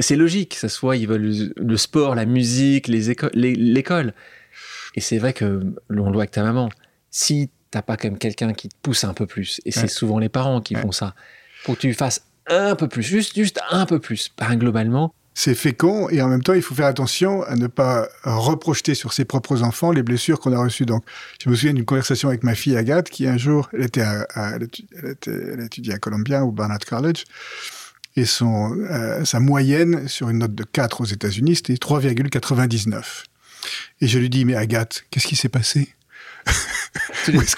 c'est 0.00 0.16
logique, 0.16 0.54
ça 0.54 0.68
soit 0.68 0.96
ils 0.96 1.08
veulent 1.08 1.52
le 1.56 1.76
sport, 1.76 2.14
la 2.14 2.24
musique, 2.24 2.88
les 2.88 3.14
l'école. 3.34 4.14
Et 4.94 5.00
c'est 5.00 5.18
vrai 5.18 5.32
que 5.32 5.62
l'on 5.88 6.06
le 6.06 6.12
voit 6.12 6.22
avec 6.22 6.30
ta 6.30 6.42
maman. 6.42 6.68
Si 7.10 7.50
t'as 7.70 7.82
pas 7.82 7.96
comme 7.96 8.18
quelqu'un 8.18 8.52
qui 8.52 8.68
te 8.68 8.74
pousse 8.80 9.04
un 9.04 9.14
peu 9.14 9.26
plus, 9.26 9.60
et 9.64 9.72
c'est 9.72 9.88
souvent 9.88 10.18
les 10.18 10.28
parents 10.28 10.60
qui 10.60 10.74
font 10.74 10.92
ça, 10.92 11.14
pour 11.64 11.74
que 11.76 11.80
tu 11.80 11.94
fasses 11.94 12.24
un 12.46 12.76
peu 12.76 12.88
plus, 12.88 13.02
juste, 13.02 13.34
juste 13.34 13.60
un 13.70 13.86
peu 13.86 13.98
plus, 13.98 14.28
pas 14.28 14.56
globalement. 14.56 15.12
C'est 15.40 15.54
fécond 15.54 16.08
et 16.08 16.20
en 16.20 16.26
même 16.26 16.42
temps, 16.42 16.54
il 16.54 16.62
faut 16.62 16.74
faire 16.74 16.88
attention 16.88 17.44
à 17.44 17.54
ne 17.54 17.68
pas 17.68 18.08
reprojeter 18.24 18.96
sur 18.96 19.12
ses 19.12 19.24
propres 19.24 19.62
enfants 19.62 19.92
les 19.92 20.02
blessures 20.02 20.40
qu'on 20.40 20.52
a 20.52 20.58
reçues. 20.58 20.84
Donc, 20.84 21.04
je 21.40 21.48
me 21.48 21.54
souviens 21.54 21.74
d'une 21.74 21.84
conversation 21.84 22.28
avec 22.28 22.42
ma 22.42 22.56
fille 22.56 22.76
Agathe 22.76 23.08
qui 23.08 23.24
un 23.28 23.38
jour, 23.38 23.68
elle 23.72 23.84
était, 23.84 24.00
à, 24.00 24.26
elle, 24.56 24.64
était 24.64 25.30
elle 25.30 25.60
étudiait 25.60 25.94
à 25.94 25.98
Columbia 25.98 26.44
ou 26.44 26.50
Barnard 26.50 26.80
College, 26.80 27.22
et 28.16 28.24
son, 28.24 28.76
euh, 28.90 29.24
sa 29.24 29.38
moyenne 29.38 30.08
sur 30.08 30.28
une 30.28 30.38
note 30.38 30.56
de 30.56 30.64
4 30.64 31.02
aux 31.02 31.04
États-Unis, 31.04 31.54
c'était 31.54 31.74
3,99. 31.74 33.22
Et 34.00 34.08
je 34.08 34.18
lui 34.18 34.30
dis, 34.30 34.44
mais 34.44 34.56
Agathe, 34.56 35.04
qu'est-ce 35.10 35.28
qui 35.28 35.36
s'est 35.36 35.48
passé? 35.48 35.94
Où 37.28 37.40
est-ce 37.40 37.54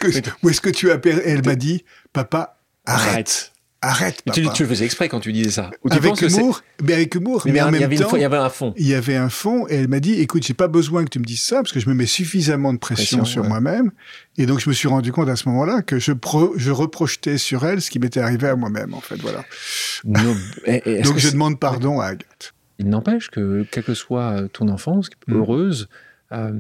que, 0.61 0.69
que, 0.69 0.69
tu 0.69 0.91
as 0.91 0.99
perdu 0.99 1.23
Elle 1.25 1.43
m'a 1.47 1.57
dit, 1.57 1.87
papa, 2.13 2.59
arrête. 2.85 3.09
Arrête, 3.09 3.53
papa. 3.81 4.13
Tu, 4.33 4.49
tu, 4.53 4.63
le 4.63 4.69
faisais 4.69 4.85
exprès 4.85 5.09
quand 5.09 5.21
tu 5.21 5.33
disais 5.33 5.51
ça. 5.51 5.71
avec 5.91 6.21
humour, 6.21 6.63
mais 6.83 6.93
avec 6.93 7.15
humour. 7.15 7.43
Mais, 7.47 7.61
en 7.61 7.71
même 7.71 7.95
temps, 7.97 8.17
il 8.17 8.21
y 8.21 8.25
avait 8.25 8.37
un 8.37 8.49
fond. 8.49 8.75
Il 8.77 8.87
y 8.87 8.95
avait 8.95 9.17
un 9.17 9.29
fond, 9.29 9.67
et 9.69 9.77
elle 9.77 9.89
m'a 9.89 10.01
dit, 10.01 10.15
écoute, 10.15 10.45
j'ai 10.45 10.55
pas 10.55 10.69
besoin 10.69 11.05
que 11.05 11.11
tu 11.11 11.19
me 11.19 11.25
dises 11.25 11.43
ça, 11.43 11.57
parce 11.57 11.73
que 11.73 11.81
je 11.81 11.89
me 11.89 11.95
mets 11.95 12.07
suffisamment 12.07 12.73
de 12.73 12.79
pression, 12.79 13.25
sur 13.25 13.45
moi-même. 13.45 13.91
Et 14.39 14.47
donc, 14.47 14.61
je 14.61 14.69
me 14.69 14.75
suis 14.75 14.89
rendu 14.89 15.13
compte 15.13 15.29
à 15.29 15.37
ce 15.37 15.49
moment-là 15.49 15.83
que 15.83 15.99
je, 15.99 16.13
je 16.57 16.71
reprojetais 16.71 17.39
sur 17.39 17.67
elle 17.67 17.81
ce 17.81 17.91
qui 17.91 17.99
m'était 17.99 18.21
arrivé 18.21 18.49
à 18.49 18.57
moi-même, 18.57 18.95
en 18.95 19.01
fait, 19.01 19.17
voilà. 19.17 19.45
donc, 20.05 21.19
je 21.19 21.31
demande 21.31 21.59
pardon 21.59 22.01
à 22.01 22.07
Agathe. 22.07 22.55
Il 22.79 22.89
n'empêche 22.89 23.29
que, 23.29 23.67
quelle 23.71 23.85
que 23.85 23.95
soit 23.95 24.49
ton 24.53 24.69
enfance, 24.69 25.11
mm. 25.27 25.37
heureuse, 25.37 25.89
euh, 26.33 26.53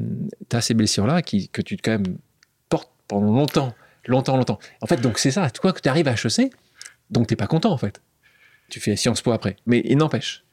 tu 0.48 0.56
as 0.56 0.60
ces 0.60 0.74
blessures-là 0.74 1.22
que 1.22 1.62
tu 1.62 1.76
quand 1.76 1.92
même 1.92 2.18
portes 2.68 2.90
pendant 3.08 3.32
longtemps, 3.32 3.74
longtemps, 4.06 4.36
longtemps. 4.36 4.58
En 4.80 4.86
fait, 4.86 5.00
donc 5.00 5.18
c'est 5.18 5.30
ça. 5.30 5.48
Toi, 5.50 5.72
que 5.72 5.80
tu 5.80 5.88
arrives 5.88 6.08
à 6.08 6.12
HEC, 6.12 6.52
donc 7.10 7.26
t'es 7.26 7.36
pas 7.36 7.46
content 7.46 7.72
en 7.72 7.78
fait. 7.78 8.00
Tu 8.68 8.80
fais 8.80 8.96
Sciences 8.96 9.22
Po 9.22 9.32
après. 9.32 9.56
Mais 9.66 9.82
il 9.84 9.98
n'empêche. 9.98 10.44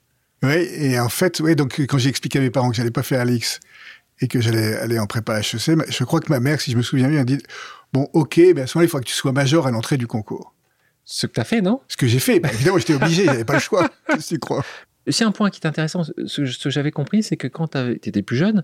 Oui, 0.44 0.68
et 0.72 1.00
en 1.00 1.10
fait, 1.10 1.40
oui, 1.40 1.56
donc 1.56 1.80
quand 1.88 1.98
j'ai 1.98 2.10
expliqué 2.10 2.40
à 2.40 2.42
mes 2.42 2.50
parents 2.50 2.70
que 2.70 2.76
j'allais 2.76 2.92
pas 2.92 3.04
faire 3.04 3.22
Alix 3.22 3.60
et 4.22 4.28
que 4.28 4.42
j'allais 4.42 4.76
aller 4.76 5.00
en 5.00 5.08
prépa 5.08 5.40
HEC, 5.40 5.90
je 5.90 6.04
crois 6.04 6.20
que 6.20 6.30
ma 6.30 6.40
mère, 6.40 6.62
si 6.62 6.72
je 6.72 6.78
me 6.78 6.82
souviens 6.82 7.08
bien, 7.08 7.22
a 7.22 7.24
dit 7.24 7.40
Bon, 7.94 8.10
ok, 8.14 8.38
mais 8.38 8.62
à 8.62 8.68
ce 8.68 8.78
moment-là, 8.78 8.86
il 8.86 8.90
faut 8.90 9.00
que 9.00 9.06
tu 9.06 9.14
sois 9.14 9.32
major 9.32 9.66
à 9.68 9.72
l'entrée 9.72 9.98
du 9.98 10.08
concours. 10.08 10.54
Ce 11.06 11.26
que 11.26 11.34
tu 11.34 11.40
as 11.40 11.46
fait, 11.46 11.62
non? 11.62 11.80
Ce 11.88 11.96
que 11.96 12.06
j'ai 12.06 12.20
fait. 12.20 12.40
Bah, 12.40 12.50
évidemment, 12.54 12.78
j'étais 12.78 12.96
obligé, 12.96 13.26
j'avais 13.26 13.46
pas 13.46 13.54
le 13.54 13.60
choix, 13.60 13.90
tu 14.28 14.40
crois? 14.40 14.66
C'est 15.10 15.24
un 15.24 15.32
point 15.32 15.50
qui 15.50 15.62
est 15.64 15.68
intéressant, 15.68 16.04
ce, 16.04 16.64
que 16.64 16.70
j'avais 16.70 16.92
compris, 16.92 17.24
c'est 17.24 17.38
que 17.38 17.48
quand 17.48 17.70
tu 17.70 17.92
étais 17.94 18.22
plus 18.22 18.36
jeune, 18.36 18.64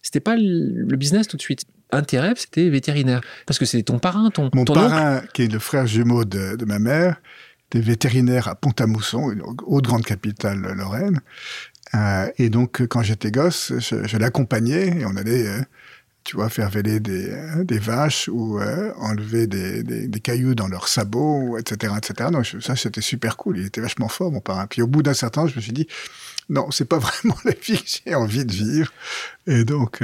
c'était 0.00 0.20
pas 0.20 0.36
le 0.36 0.96
business 0.96 1.28
tout 1.28 1.36
de 1.36 1.42
suite. 1.42 1.64
Rêves, 1.92 2.38
c'était 2.38 2.68
vétérinaire. 2.68 3.20
Parce 3.46 3.58
que 3.58 3.64
c'était 3.64 3.84
ton 3.84 3.98
parrain, 3.98 4.30
ton 4.30 4.50
Mon 4.54 4.64
parrain, 4.64 5.22
qui 5.34 5.42
est 5.42 5.52
le 5.52 5.58
frère 5.58 5.86
jumeau 5.86 6.24
de, 6.24 6.64
ma 6.64 6.78
mère, 6.78 7.16
était 7.68 7.80
vétérinaire 7.80 8.48
à 8.48 8.54
Pont-à-Mousson, 8.54 9.30
une 9.30 9.42
haute 9.42 9.84
grande 9.84 10.04
capitale 10.04 10.60
Lorraine. 10.60 11.20
Euh, 11.94 12.30
et 12.38 12.48
donc, 12.48 12.86
quand 12.86 13.02
j'étais 13.02 13.30
gosse, 13.30 13.72
je, 13.78 14.16
l'accompagnais 14.16 15.00
et 15.00 15.06
on 15.06 15.16
allait, 15.16 15.46
euh, 15.46 15.60
tu 16.24 16.36
vois, 16.36 16.48
faire 16.48 16.70
véler 16.70 17.00
des, 17.00 17.30
euh, 17.30 17.64
des 17.64 17.78
vaches 17.78 18.28
ou 18.32 18.58
enlever 18.96 19.46
des, 19.46 19.82
des, 19.82 20.20
cailloux 20.20 20.54
dans 20.54 20.68
leurs 20.68 20.88
sabots, 20.88 21.58
etc., 21.58 21.92
etc. 21.96 22.30
Donc, 22.32 22.46
ça, 22.60 22.76
c'était 22.76 23.02
super 23.02 23.36
cool. 23.36 23.58
Il 23.58 23.66
était 23.66 23.80
vachement 23.80 24.08
fort, 24.08 24.32
mon 24.32 24.40
parrain. 24.40 24.66
Puis, 24.66 24.80
au 24.80 24.86
bout 24.86 25.02
d'un 25.02 25.14
certain 25.14 25.42
temps, 25.42 25.46
je 25.48 25.56
me 25.56 25.60
suis 25.60 25.72
dit, 25.72 25.86
non, 26.48 26.70
c'est 26.70 26.86
pas 26.86 26.98
vraiment 26.98 27.36
la 27.44 27.52
vie 27.52 27.82
que 27.82 27.90
j'ai 28.06 28.14
envie 28.14 28.46
de 28.46 28.52
vivre. 28.52 28.92
Et 29.46 29.64
donc, 29.64 30.02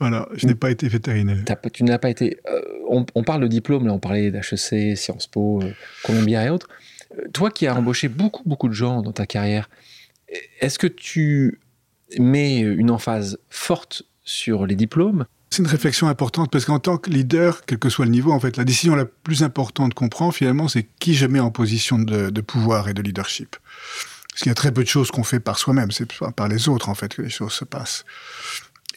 voilà, 0.00 0.28
je 0.34 0.46
n'ai 0.46 0.54
pas 0.54 0.70
été 0.70 0.88
vétérinaire. 0.88 1.38
tu 1.72 1.82
n'as 1.82 1.98
pas 1.98 2.10
été. 2.10 2.38
Euh, 2.48 2.60
on, 2.88 3.24
parle 3.24 3.42
de 3.42 3.48
diplôme, 3.48 3.86
là, 3.86 3.92
on 3.92 3.98
parlait 3.98 4.30
d'HEC, 4.30 4.96
Sciences 4.96 5.26
Po, 5.26 5.60
euh, 5.62 5.72
Columbia 6.04 6.44
et 6.44 6.50
autres. 6.50 6.68
Euh, 7.18 7.28
toi 7.32 7.50
qui 7.50 7.66
as 7.66 7.74
embauché 7.74 8.08
beaucoup, 8.08 8.42
beaucoup 8.46 8.68
de 8.68 8.74
gens 8.74 9.02
dans 9.02 9.12
ta 9.12 9.26
carrière, 9.26 9.68
est-ce 10.60 10.78
que 10.78 10.86
tu 10.86 11.60
mets 12.18 12.60
une 12.60 12.90
emphase 12.90 13.38
forte 13.50 14.04
sur 14.22 14.66
les 14.66 14.76
diplômes? 14.76 15.26
C'est 15.50 15.62
une 15.62 15.68
réflexion 15.68 16.06
importante 16.06 16.50
parce 16.52 16.64
qu'en 16.66 16.78
tant 16.78 16.98
que 16.98 17.10
leader, 17.10 17.64
quel 17.64 17.78
que 17.78 17.88
soit 17.88 18.04
le 18.04 18.10
niveau, 18.10 18.32
en 18.32 18.38
fait, 18.38 18.56
la 18.56 18.64
décision 18.64 18.94
la 18.94 19.06
plus 19.06 19.42
importante 19.42 19.94
qu'on 19.94 20.10
prend 20.10 20.30
finalement, 20.30 20.68
c'est 20.68 20.86
qui 21.00 21.14
je 21.14 21.26
mets 21.26 21.40
en 21.40 21.50
position 21.50 21.98
de, 21.98 22.30
de 22.30 22.40
pouvoir 22.40 22.88
et 22.88 22.94
de 22.94 23.02
leadership. 23.02 23.56
Parce 24.30 24.44
qu'il 24.44 24.50
y 24.50 24.52
a 24.52 24.54
très 24.54 24.70
peu 24.70 24.84
de 24.84 24.88
choses 24.88 25.10
qu'on 25.10 25.24
fait 25.24 25.40
par 25.40 25.58
soi-même, 25.58 25.90
c'est 25.90 26.06
par 26.36 26.46
les 26.46 26.68
autres 26.68 26.88
en 26.88 26.94
fait 26.94 27.12
que 27.12 27.22
les 27.22 27.30
choses 27.30 27.54
se 27.54 27.64
passent. 27.64 28.04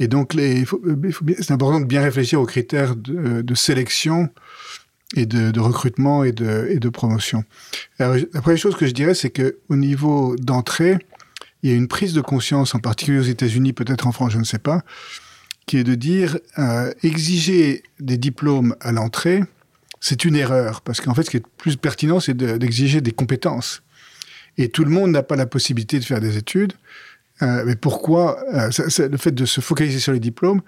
Et 0.01 0.07
donc, 0.07 0.33
c'est 0.33 1.51
important 1.51 1.79
de 1.79 1.85
bien 1.85 2.01
réfléchir 2.01 2.41
aux 2.41 2.47
critères 2.47 2.95
de, 2.95 3.53
sélection 3.53 4.29
et 5.15 5.27
de, 5.27 5.59
recrutement 5.59 6.23
et 6.23 6.31
de, 6.31 6.89
promotion. 6.89 7.43
La 7.99 8.41
première 8.41 8.57
chose 8.57 8.75
que 8.75 8.87
je 8.87 8.93
dirais, 8.93 9.13
c'est 9.13 9.29
qu'au 9.29 9.75
niveau 9.75 10.35
d'entrée, 10.37 10.97
il 11.61 11.69
y 11.69 11.73
a 11.73 11.75
une 11.75 11.87
prise 11.87 12.13
de 12.15 12.21
conscience, 12.21 12.73
en 12.73 12.79
particulier 12.79 13.19
aux 13.19 13.29
États-Unis, 13.29 13.73
peut-être 13.73 14.07
en 14.07 14.11
France, 14.11 14.31
je 14.31 14.39
ne 14.39 14.43
sais 14.43 14.57
pas, 14.57 14.81
qui 15.67 15.77
est 15.77 15.83
de 15.83 15.93
dire 15.93 16.39
euh, 16.57 16.91
exiger 17.03 17.83
des 17.99 18.17
diplômes 18.17 18.75
à 18.81 18.91
l'entrée, 18.91 19.43
c'est 19.99 20.25
une 20.25 20.35
erreur, 20.35 20.81
parce 20.81 20.99
qu'en 20.99 21.13
fait, 21.13 21.21
ce 21.21 21.29
qui 21.29 21.37
est 21.37 21.47
plus 21.57 21.77
pertinent, 21.77 22.19
c'est 22.19 22.35
d'exiger 22.35 23.01
des 23.01 23.11
compétences. 23.11 23.83
Et 24.57 24.69
tout 24.69 24.83
le 24.83 24.89
monde 24.89 25.11
n'a 25.11 25.21
pas 25.21 25.35
la 25.35 25.45
possibilité 25.45 25.99
de 25.99 26.05
faire 26.05 26.19
des 26.19 26.37
études. 26.37 26.73
Euh, 27.41 27.63
mais 27.65 27.75
pourquoi 27.75 28.39
euh, 28.53 28.69
le 29.09 29.17
fait 29.17 29.31
de 29.31 29.45
se 29.45 29.61
focaliser 29.61 29.99
sur 29.99 30.13
les 30.13 30.19
diplômes 30.19 30.61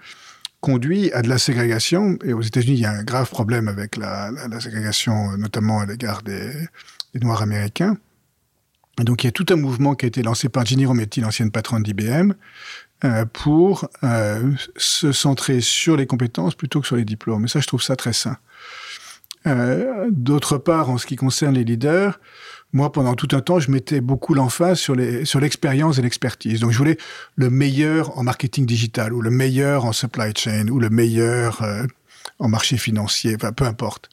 conduit 0.60 1.12
à 1.12 1.22
de 1.22 1.28
la 1.28 1.38
ségrégation. 1.38 2.18
Et 2.24 2.32
aux 2.32 2.40
États-Unis, 2.40 2.74
il 2.74 2.80
y 2.80 2.86
a 2.86 2.92
un 2.92 3.04
grave 3.04 3.28
problème 3.28 3.68
avec 3.68 3.96
la, 3.96 4.30
ségrégation, 4.60 5.36
notamment 5.36 5.80
à 5.80 5.86
l'égard 5.86 6.22
des, 6.22 6.52
Noirs 7.20 7.42
américains. 7.42 7.96
Et 9.00 9.04
donc, 9.04 9.22
il 9.22 9.26
y 9.26 9.28
a 9.28 9.32
tout 9.32 9.46
un 9.50 9.56
mouvement 9.56 9.94
qui 9.94 10.06
a 10.06 10.08
été 10.08 10.22
lancé 10.22 10.48
par 10.48 10.64
Ginny 10.64 10.86
Rometty, 10.86 11.20
l'ancienne 11.20 11.50
patronne 11.50 11.82
d'IBM, 11.82 12.32
euh, 13.04 13.24
pour 13.26 13.88
se 14.76 15.12
centrer 15.12 15.60
sur 15.60 15.96
les 15.96 16.06
compétences 16.06 16.54
plutôt 16.54 16.80
que 16.80 16.86
sur 16.86 16.96
les 16.96 17.04
diplômes. 17.04 17.44
Et 17.44 17.48
ça, 17.48 17.60
je 17.60 17.66
trouve 17.66 17.82
ça 17.82 17.94
très 17.94 18.12
sain. 18.12 18.38
D'autre 20.10 20.56
part, 20.56 20.88
en 20.88 20.96
ce 20.96 21.06
qui 21.06 21.16
concerne 21.16 21.54
les 21.54 21.64
leaders, 21.64 22.18
moi, 22.74 22.90
pendant 22.90 23.14
tout 23.14 23.28
un 23.32 23.40
temps, 23.40 23.60
je 23.60 23.70
mettais 23.70 24.00
beaucoup 24.00 24.34
l'emphase 24.34 24.80
sur 24.80 24.96
l'expérience 24.96 25.98
et 25.98 26.02
l'expertise. 26.02 26.60
Donc, 26.60 26.72
je 26.72 26.78
voulais 26.78 26.98
le 27.36 27.48
meilleur 27.48 28.18
en 28.18 28.24
marketing 28.24 28.66
digital 28.66 29.12
ou 29.12 29.22
le 29.22 29.30
meilleur 29.30 29.84
en 29.84 29.92
supply 29.92 30.32
chain 30.36 30.66
ou 30.68 30.80
le 30.80 30.90
meilleur 30.90 31.62
euh, 31.62 31.84
en 32.40 32.48
marché 32.48 32.76
financier, 32.76 33.36
enfin 33.36 33.52
peu 33.52 33.64
importe. 33.64 34.10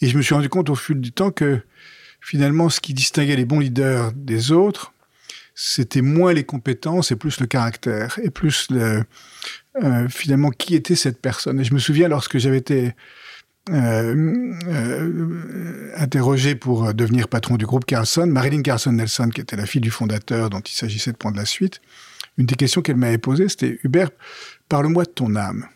Et 0.00 0.08
je 0.08 0.16
me 0.16 0.22
suis 0.22 0.34
rendu 0.34 0.48
compte 0.48 0.70
au 0.70 0.76
fil 0.76 1.00
du 1.00 1.10
temps 1.10 1.32
que 1.32 1.62
finalement, 2.20 2.68
ce 2.68 2.80
qui 2.80 2.94
distinguait 2.94 3.34
les 3.34 3.44
bons 3.44 3.58
leaders 3.58 4.12
des 4.12 4.52
autres, 4.52 4.92
c'était 5.56 6.00
moins 6.00 6.32
les 6.32 6.44
compétences 6.44 7.10
et 7.10 7.16
plus 7.16 7.40
le 7.40 7.46
caractère 7.46 8.20
et 8.22 8.30
plus 8.30 8.68
euh, 8.70 9.02
finalement 10.08 10.50
qui 10.50 10.76
était 10.76 10.94
cette 10.94 11.20
personne. 11.20 11.58
Et 11.58 11.64
je 11.64 11.74
me 11.74 11.80
souviens 11.80 12.06
lorsque 12.06 12.38
j'avais 12.38 12.58
été 12.58 12.94
euh, 13.70 14.54
euh, 14.68 15.92
interrogé 15.96 16.54
pour 16.54 16.92
devenir 16.94 17.28
patron 17.28 17.56
du 17.56 17.66
groupe 17.66 17.84
Carlson, 17.84 18.26
Marilyn 18.26 18.62
Carlson 18.62 18.92
Nelson, 18.92 19.28
qui 19.28 19.40
était 19.40 19.56
la 19.56 19.66
fille 19.66 19.80
du 19.80 19.90
fondateur 19.90 20.50
dont 20.50 20.60
il 20.60 20.74
s'agissait 20.74 21.12
de 21.12 21.16
prendre 21.16 21.36
la 21.36 21.44
suite, 21.44 21.80
une 22.38 22.46
des 22.46 22.54
questions 22.54 22.82
qu'elle 22.82 22.96
m'avait 22.96 23.18
posées, 23.18 23.48
c'était 23.48 23.78
Hubert, 23.84 24.10
parle-moi 24.68 25.04
de 25.04 25.10
ton 25.10 25.36
âme. 25.36 25.66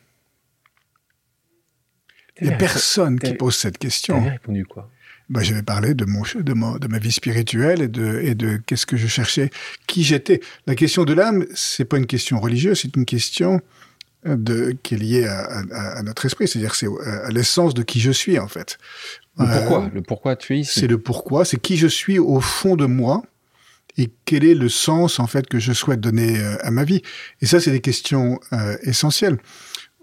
Il 2.41 2.49
n'y 2.49 2.55
a 2.55 2.57
personne 2.57 3.19
qui 3.21 3.35
pose 3.35 3.55
cette 3.55 3.79
question. 3.79 4.25
Répondu 4.25 4.65
quoi 4.67 4.91
bah, 5.31 5.43
j'avais 5.43 5.63
parlé 5.63 5.95
de 5.95 6.05
mon, 6.05 6.23
de, 6.23 6.79
de 6.79 6.89
ma 6.89 6.99
vie 6.99 7.13
spirituelle 7.13 7.81
et 7.81 7.89
de, 7.89 8.21
et 8.23 8.35
de 8.35 8.61
qu'est-ce 8.67 8.85
que 8.85 8.97
je 8.97 9.07
cherchais, 9.07 9.51
qui 9.87 10.03
j'étais. 10.03 10.41
La 10.67 10.75
question 10.75 11.05
de 11.05 11.15
l'âme, 11.15 11.47
c'est 11.55 11.87
pas 11.87 11.97
une 11.97 12.07
question 12.07 12.39
religieuse, 12.41 12.81
c'est 12.83 12.95
une 12.95 13.07
question 13.07 13.61
de, 14.25 14.77
qui 14.83 14.95
est 14.95 14.99
lié 14.99 15.27
à, 15.27 16.03
notre 16.03 16.27
esprit, 16.27 16.49
c'est-à-dire 16.49 16.75
c'est 16.75 16.89
à 17.07 17.31
l'essence 17.31 17.75
de 17.75 17.83
qui 17.83 18.01
je 18.01 18.11
suis 18.11 18.39
en 18.39 18.49
fait. 18.49 18.79
Le 19.39 19.47
pourquoi, 19.47 19.83
euh, 19.83 19.89
le 19.93 20.03
pourquoi 20.03 20.37
tu 20.37 20.59
es 20.59 20.65
C'est 20.65 20.87
le 20.87 20.99
pourquoi, 20.99 21.45
c'est 21.45 21.61
qui 21.61 21.77
je 21.77 21.89
suis 21.89 22.19
au 22.19 22.41
fond 22.41 22.77
de 22.77 22.87
moi 22.87 23.23
et 23.97 24.11
quel 24.25 24.45
est 24.45 24.55
le 24.55 24.69
sens 24.69 25.19
en 25.21 25.27
fait 25.27 25.47
que 25.47 25.59
je 25.59 25.73
souhaite 25.73 26.01
donner 26.01 26.39
euh, 26.39 26.57
à 26.63 26.71
ma 26.71 26.85
vie. 26.85 27.03
Et 27.41 27.47
ça, 27.47 27.61
c'est 27.61 27.71
des 27.71 27.81
questions 27.81 28.41
euh, 28.53 28.77
essentielles. 28.83 29.39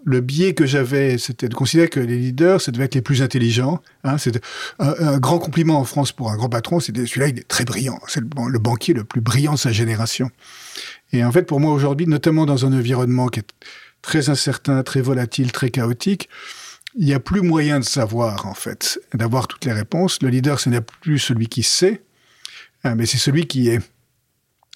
Le 0.04 0.20
biais 0.20 0.52
que 0.52 0.66
j'avais, 0.66 1.16
c'était 1.16 1.48
de 1.48 1.54
considérer 1.54 1.88
que 1.88 2.00
les 2.00 2.18
leaders, 2.18 2.60
ça 2.60 2.72
devait 2.72 2.86
être 2.86 2.96
les 2.96 3.02
plus 3.02 3.22
intelligents. 3.22 3.80
Hein, 4.02 4.18
c'est 4.18 4.42
un, 4.80 5.18
grand 5.18 5.38
compliment 5.38 5.78
en 5.78 5.84
France 5.84 6.10
pour 6.10 6.32
un 6.32 6.36
grand 6.36 6.48
patron, 6.48 6.80
c'est 6.80 6.94
celui-là, 6.94 7.28
il 7.28 7.38
est 7.38 7.46
très 7.46 7.64
brillant. 7.64 8.00
C'est 8.08 8.20
le, 8.20 8.26
le, 8.48 8.58
banquier 8.58 8.94
le 8.94 9.04
plus 9.04 9.20
brillant 9.20 9.52
de 9.52 9.58
sa 9.58 9.70
génération. 9.70 10.30
Et 11.12 11.24
en 11.24 11.30
fait, 11.30 11.44
pour 11.44 11.60
moi 11.60 11.72
aujourd'hui, 11.72 12.08
notamment 12.08 12.46
dans 12.46 12.66
un 12.66 12.72
environnement 12.72 13.28
qui 13.28 13.40
est 13.40 13.52
très 14.02 14.28
incertain, 14.28 14.82
très 14.82 15.00
volatile, 15.00 15.52
très 15.52 15.70
chaotique, 15.70 16.28
il 16.94 17.06
n'y 17.06 17.14
a 17.14 17.20
plus 17.20 17.40
moyen 17.40 17.80
de 17.80 17.84
savoir, 17.84 18.46
en 18.46 18.54
fait, 18.54 19.00
d'avoir 19.14 19.48
toutes 19.48 19.64
les 19.64 19.72
réponses. 19.72 20.20
Le 20.22 20.28
leader, 20.28 20.60
ce 20.60 20.68
n'est 20.68 20.80
plus 20.80 21.18
celui 21.18 21.46
qui 21.46 21.62
sait, 21.62 22.02
euh, 22.84 22.94
mais 22.96 23.06
c'est 23.06 23.18
celui 23.18 23.46
qui 23.46 23.68
est. 23.68 23.80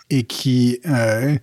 Et 0.09 0.23
qui 0.23 0.79
euh, 0.87 1.37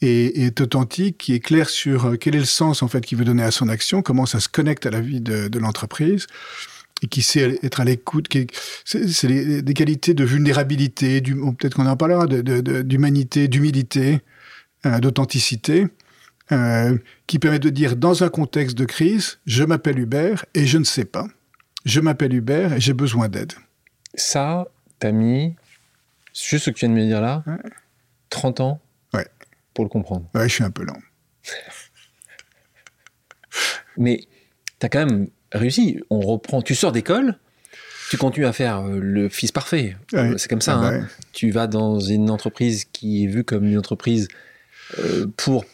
est, 0.00 0.60
authentique, 0.60 1.16
qui 1.16 1.32
est 1.32 1.38
clair 1.38 1.70
sur 1.70 2.06
euh, 2.06 2.16
quel 2.16 2.34
est 2.34 2.40
le 2.40 2.44
sens, 2.44 2.82
en 2.82 2.88
fait, 2.88 3.02
qu'il 3.02 3.16
veut 3.16 3.24
donner 3.24 3.44
à 3.44 3.52
son 3.52 3.68
action, 3.68 4.02
comment 4.02 4.26
ça 4.26 4.40
se 4.40 4.48
connecte 4.48 4.84
à 4.84 4.90
la 4.90 5.00
vie 5.00 5.20
de, 5.20 5.58
l'entreprise, 5.60 6.26
et 7.02 7.06
qui 7.06 7.22
sait 7.22 7.60
être 7.62 7.78
à 7.78 7.84
l'écoute. 7.84 8.26
C'est 8.84 9.62
des 9.62 9.74
qualités 9.74 10.12
de 10.12 10.24
vulnérabilité, 10.24 11.20
peut-être 11.20 11.74
qu'on 11.74 11.86
en 11.86 11.96
parlera, 11.96 12.26
d'humanité, 12.26 13.46
d'humilité, 13.46 14.18
d'authenticité 14.84 15.86
euh, 16.52 16.98
qui 17.26 17.38
permet 17.38 17.58
de 17.58 17.70
dire 17.70 17.96
dans 17.96 18.24
un 18.24 18.28
contexte 18.28 18.76
de 18.76 18.84
crise, 18.84 19.38
je 19.46 19.64
m'appelle 19.64 19.98
Hubert 19.98 20.44
et 20.54 20.66
je 20.66 20.78
ne 20.78 20.84
sais 20.84 21.04
pas. 21.04 21.26
Je 21.84 22.00
m'appelle 22.00 22.34
Hubert 22.34 22.72
et 22.74 22.80
j'ai 22.80 22.92
besoin 22.92 23.28
d'aide. 23.28 23.52
Ça, 24.14 24.66
t'as 24.98 25.12
mis, 25.12 25.54
juste 26.34 26.64
ce 26.64 26.70
que 26.70 26.76
tu 26.76 26.86
viens 26.86 26.94
de 26.94 27.00
me 27.00 27.06
dire 27.06 27.20
là, 27.20 27.44
30 28.30 28.60
ans 28.60 28.80
ouais. 29.14 29.26
pour 29.74 29.84
le 29.84 29.90
comprendre. 29.90 30.28
Ouais, 30.34 30.48
je 30.48 30.54
suis 30.54 30.64
un 30.64 30.70
peu 30.70 30.84
lent. 30.84 30.98
Mais 33.96 34.20
t'as 34.78 34.88
quand 34.88 35.06
même 35.06 35.28
réussi. 35.52 36.00
On 36.10 36.20
reprend, 36.20 36.62
tu 36.62 36.74
sors 36.74 36.92
d'école, 36.92 37.38
tu 38.10 38.16
continues 38.16 38.46
à 38.46 38.52
faire 38.52 38.80
euh, 38.80 38.98
le 39.00 39.28
fils 39.28 39.52
parfait. 39.52 39.96
C'est 40.36 40.48
comme 40.48 40.60
ça. 40.60 40.80
Ah 40.80 40.86
hein. 40.86 41.00
bah 41.00 41.06
tu 41.32 41.50
vas 41.50 41.66
dans 41.66 42.00
une 42.00 42.30
entreprise 42.30 42.84
qui 42.84 43.24
est 43.24 43.26
vue 43.28 43.44
comme 43.44 43.66
une 43.66 43.78
entreprise 43.78 44.28
euh, 44.98 45.26
pour 45.36 45.64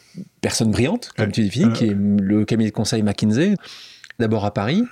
personne 0.40 0.70
brillante, 0.70 1.10
comme 1.16 1.32
tu 1.32 1.42
définis, 1.42 1.72
qui 1.72 1.86
est 1.86 1.96
le 1.96 2.44
cabinet 2.44 2.70
de 2.70 2.74
conseil 2.74 3.02
McKinsey, 3.02 3.54
d'abord 4.18 4.44
à 4.44 4.54
Paris, 4.54 4.82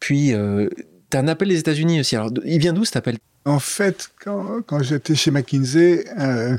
puis 0.00 0.32
euh, 0.32 0.68
tu 1.10 1.16
as 1.16 1.20
un 1.20 1.28
appel 1.28 1.48
des 1.48 1.58
États-Unis 1.58 2.00
aussi. 2.00 2.16
Alors, 2.16 2.30
il 2.44 2.58
vient 2.58 2.72
d'où 2.72 2.84
cet 2.84 2.96
appel? 2.96 3.18
En 3.44 3.58
fait, 3.58 4.10
quand, 4.22 4.62
quand 4.66 4.82
j'étais 4.82 5.14
chez 5.14 5.30
McKinsey, 5.30 6.04
euh, 6.18 6.56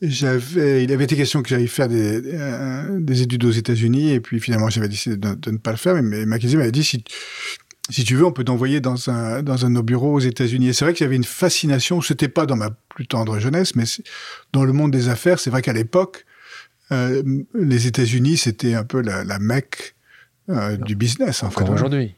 j'avais, 0.00 0.84
il 0.84 0.92
avait 0.92 1.04
été 1.04 1.16
question 1.16 1.42
que 1.42 1.48
j'aille 1.48 1.68
faire 1.68 1.88
des, 1.88 2.20
euh, 2.34 2.98
des, 3.00 3.22
études 3.22 3.44
aux 3.44 3.50
États-Unis, 3.50 4.12
et 4.12 4.20
puis 4.20 4.40
finalement 4.40 4.70
j'avais 4.70 4.88
décidé 4.88 5.16
de, 5.16 5.50
ne 5.50 5.58
pas 5.58 5.70
le 5.70 5.76
faire, 5.76 6.00
mais, 6.02 6.26
McKinsey 6.26 6.56
m'avait 6.56 6.72
dit 6.72 6.84
si, 6.84 7.04
si 7.90 8.04
tu 8.04 8.16
veux, 8.16 8.24
on 8.24 8.32
peut 8.32 8.44
t'envoyer 8.44 8.80
dans 8.80 9.10
un, 9.10 9.42
dans 9.42 9.66
un 9.66 9.68
de 9.68 9.74
nos 9.74 9.82
bureaux 9.82 10.14
aux 10.14 10.20
États-Unis. 10.20 10.68
Et 10.68 10.72
c'est 10.72 10.84
vrai 10.84 10.94
que 10.94 10.98
j'avais 10.98 11.16
une 11.16 11.24
fascination, 11.24 12.00
c'était 12.00 12.28
pas 12.28 12.46
dans 12.46 12.56
ma 12.56 12.70
plus 12.88 13.06
tendre 13.06 13.38
jeunesse, 13.38 13.76
mais 13.76 13.84
dans 14.52 14.64
le 14.64 14.72
monde 14.72 14.90
des 14.90 15.08
affaires, 15.08 15.38
c'est 15.38 15.50
vrai 15.50 15.62
qu'à 15.62 15.72
l'époque, 15.72 16.24
euh, 16.94 17.22
les 17.54 17.86
États-Unis, 17.86 18.36
c'était 18.36 18.74
un 18.74 18.84
peu 18.84 19.00
la, 19.00 19.24
la 19.24 19.38
mecque 19.38 19.94
euh, 20.48 20.76
du 20.76 20.94
business. 20.94 21.42
En 21.42 21.48
Encore 21.48 21.70
aujourd'hui. 21.70 22.14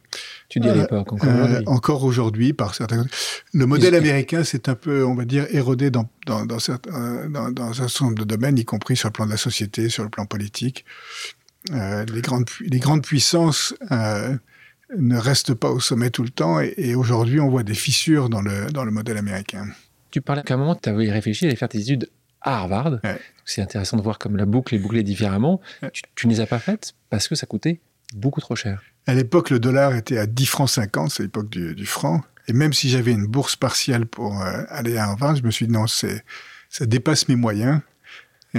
Tu 0.49 0.61
dis 0.61 0.68
à 0.68 0.75
l'époque, 0.75 1.12
encore 1.12 1.28
aujourd'hui. 1.28 1.66
encore 1.66 2.04
aujourd'hui, 2.04 2.52
par 2.52 2.75
certains. 2.75 3.06
Le 3.52 3.66
modèle 3.66 3.95
américain, 3.95 4.45
c'est 4.45 4.68
un 4.68 4.75
peu, 4.75 5.04
on 5.04 5.14
va 5.14 5.25
dire, 5.25 5.47
érodé 5.50 5.90
dans, 5.90 6.09
dans, 6.26 6.47
dans, 6.47 6.59
certains, 6.59 7.28
dans, 7.28 7.50
dans 7.50 7.71
un 7.71 7.88
certain 7.88 8.06
nombre 8.06 8.18
de 8.18 8.25
domaines, 8.25 8.59
y 8.59 8.64
compris 8.64 8.97
sur 8.97 9.09
le 9.09 9.12
plan 9.12 9.26
de 9.26 9.30
la 9.30 9.37
société, 9.37 9.88
sur 9.88 10.04
le 10.04 10.09
plan 10.09 10.26
politique. 10.26 10.85
les, 11.73 12.23
grandes, 12.23 12.49
les 12.61 12.78
grandes 12.78 13.02
puissances 13.02 13.75
ne 13.90 15.16
restent 15.16 15.54
pas 15.54 15.71
au 15.71 15.80
sommet 15.80 16.11
tout 16.11 16.23
le 16.23 16.30
temps, 16.30 16.61
et, 16.61 16.95
aujourd'hui, 16.95 17.40
on 17.40 17.49
voit 17.49 17.64
des 17.64 17.75
fissures 17.75 18.28
dans 18.28 18.42
le, 18.42 18.71
dans 18.71 18.85
le 18.85 18.92
modèle 18.92 19.16
américain. 19.16 19.66
Tu 20.11 20.21
parlais 20.21 20.42
qu'à 20.42 20.54
un 20.54 20.59
moment, 20.59 20.76
tu 20.76 20.88
avais 20.88 21.11
réfléchi 21.11 21.45
à 21.45 21.49
aller 21.49 21.56
faire 21.56 21.68
tes 21.68 21.80
études 21.80 22.09
à 22.46 22.58
Harvard. 22.58 23.00
C'est 23.44 23.60
intéressant 23.60 23.96
de 23.96 24.02
voir 24.02 24.18
comme 24.18 24.36
la 24.36 24.46
boucle 24.46 24.74
est 24.74 24.78
bouclée 24.78 25.02
différemment. 25.02 25.60
Tu, 26.14 26.26
ne 26.26 26.32
les 26.32 26.40
as 26.40 26.46
pas 26.46 26.58
faites 26.58 26.94
parce 27.10 27.28
que 27.28 27.34
ça 27.34 27.46
coûtait 27.46 27.80
beaucoup 28.14 28.40
trop 28.40 28.56
cher. 28.56 28.82
À 29.06 29.14
l'époque, 29.14 29.50
le 29.50 29.58
dollar 29.58 29.94
était 29.94 30.18
à 30.18 30.26
10 30.26 30.46
francs 30.46 30.70
50, 30.70 31.10
c'est 31.10 31.24
l'époque 31.24 31.50
du, 31.50 31.86
franc. 31.86 32.22
Et 32.48 32.52
même 32.52 32.72
si 32.72 32.88
j'avais 32.88 33.12
une 33.12 33.26
bourse 33.26 33.56
partielle 33.56 34.06
pour 34.06 34.40
euh, 34.40 34.62
aller 34.68 34.96
à 34.96 35.04
Harvard, 35.04 35.36
je 35.36 35.42
me 35.42 35.50
suis 35.50 35.66
dit 35.66 35.72
non, 35.72 35.86
ça 35.86 36.06
dépasse 36.80 37.28
mes 37.28 37.36
moyens. 37.36 37.80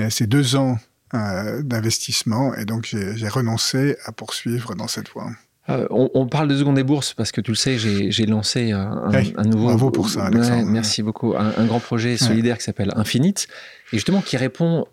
C'est 0.09 0.27
deux 0.27 0.55
ans 0.55 0.77
euh, 1.15 1.63
d'investissement 1.63 2.53
et 2.53 2.65
donc 2.65 2.85
j'ai 2.85 3.27
renoncé 3.29 3.97
à 4.05 4.11
poursuivre 4.11 4.75
dans 4.75 4.87
cette 4.87 5.09
voie. 5.09 5.31
Euh, 5.69 5.85
on, 5.89 6.27
parle 6.27 6.47
de 6.47 6.57
seconde 6.57 6.75
des 6.75 6.83
bourses 6.83 7.13
parce 7.13 7.31
que 7.31 7.41
tu 7.41 7.51
le 7.51 7.55
sais, 7.55 7.77
j'ai 7.77 8.25
lancé 8.25 8.71
un, 8.71 9.11
nouveau. 9.43 9.65
Bravo 9.65 9.91
pour 9.91 10.09
ça, 10.09 10.25
Alexandre. 10.25 10.65
merci 10.69 11.03
beaucoup. 11.03 11.35
Un, 11.35 11.65
grand 11.65 11.79
projet 11.79 12.15
solidaire 12.17 12.57
qui 12.57 12.63
s'appelle 12.63 12.91
Infinite 12.95 13.47
et 13.91 13.97
justement 13.97 14.21
qui 14.21 14.37
répond 14.37 14.85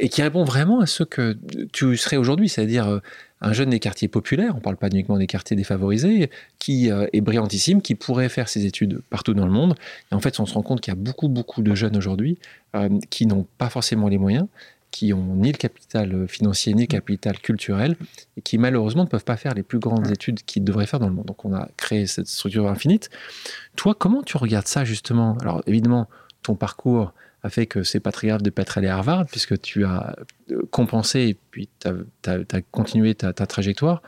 et 0.00 0.08
qui 0.08 0.22
répond 0.22 0.44
vraiment 0.44 0.80
à 0.80 0.86
ce 0.86 1.02
que 1.02 1.36
tu 1.72 1.96
serais 1.96 2.16
aujourd'hui, 2.16 2.48
c'est-à-dire 2.48 2.86
euh, 2.86 3.00
un 3.40 3.52
jeune 3.52 3.70
des 3.70 3.80
quartiers 3.80 4.06
populaires. 4.06 4.52
On 4.52 4.58
ne 4.58 4.62
parle 4.62 4.76
pas 4.76 4.86
uniquement 4.88 5.18
des 5.18 5.26
quartiers 5.26 5.56
défavorisés, 5.56 6.30
qui 6.60 6.88
euh, 6.90 7.08
est 7.12 7.20
brillantissime, 7.20 7.82
qui 7.82 7.96
pourrait 7.96 8.28
faire 8.28 8.48
ses 8.48 8.64
études 8.64 9.00
partout 9.10 9.34
dans 9.34 9.46
le 9.46 9.50
monde. 9.50 9.74
Et 10.12 10.14
en 10.14 10.20
fait, 10.20 10.38
on 10.38 10.46
se 10.46 10.54
rend 10.54 10.62
compte 10.62 10.82
qu'il 10.82 10.92
y 10.92 10.96
a 10.96 11.00
beaucoup, 11.00 11.28
beaucoup 11.28 11.62
de 11.62 11.74
jeunes 11.74 11.96
aujourd'hui 11.96 12.38
qui 13.08 13.26
n'ont 13.26 13.46
pas 13.56 13.70
forcément 13.70 14.08
les 14.08 14.18
moyens 14.18 14.46
qui 14.90 15.12
ont 15.12 15.36
ni 15.36 15.52
le 15.52 15.58
capital 15.58 16.26
financier 16.28 16.74
ni 16.74 16.82
le 16.82 16.86
capital 16.86 17.38
culturel 17.38 17.96
et 18.36 18.42
qui 18.42 18.58
malheureusement 18.58 19.04
ne 19.04 19.08
peuvent 19.08 19.24
pas 19.24 19.36
faire 19.36 19.54
les 19.54 19.62
plus 19.62 19.78
grandes 19.78 20.10
études 20.10 20.42
qu'ils 20.42 20.64
devraient 20.64 20.86
faire 20.86 21.00
dans 21.00 21.08
le 21.08 21.14
monde. 21.14 21.26
Donc 21.26 21.44
on 21.44 21.54
a 21.54 21.68
créé 21.76 22.06
cette 22.06 22.26
structure 22.26 22.68
infinite. 22.68 23.10
Toi, 23.76 23.94
comment 23.94 24.22
tu 24.22 24.36
regardes 24.36 24.66
ça 24.66 24.84
justement? 24.84 25.36
Alors 25.40 25.62
évidemment, 25.66 26.08
ton 26.42 26.54
parcours 26.54 27.12
a 27.42 27.50
fait 27.50 27.66
que 27.66 27.82
c'est 27.82 28.00
pas 28.00 28.12
très 28.12 28.28
grave 28.28 28.42
de 28.42 28.50
pas 28.50 28.62
être 28.62 28.78
allé 28.78 28.88
à 28.88 28.96
Harvard 28.96 29.26
puisque 29.26 29.60
tu 29.60 29.84
as 29.84 30.16
euh, 30.50 30.62
compensé 30.70 31.20
et 31.20 31.34
puis 31.50 31.68
tu 31.80 31.88
as, 31.88 32.62
continué 32.70 33.14
ta, 33.14 33.32
trajectoire. 33.32 34.02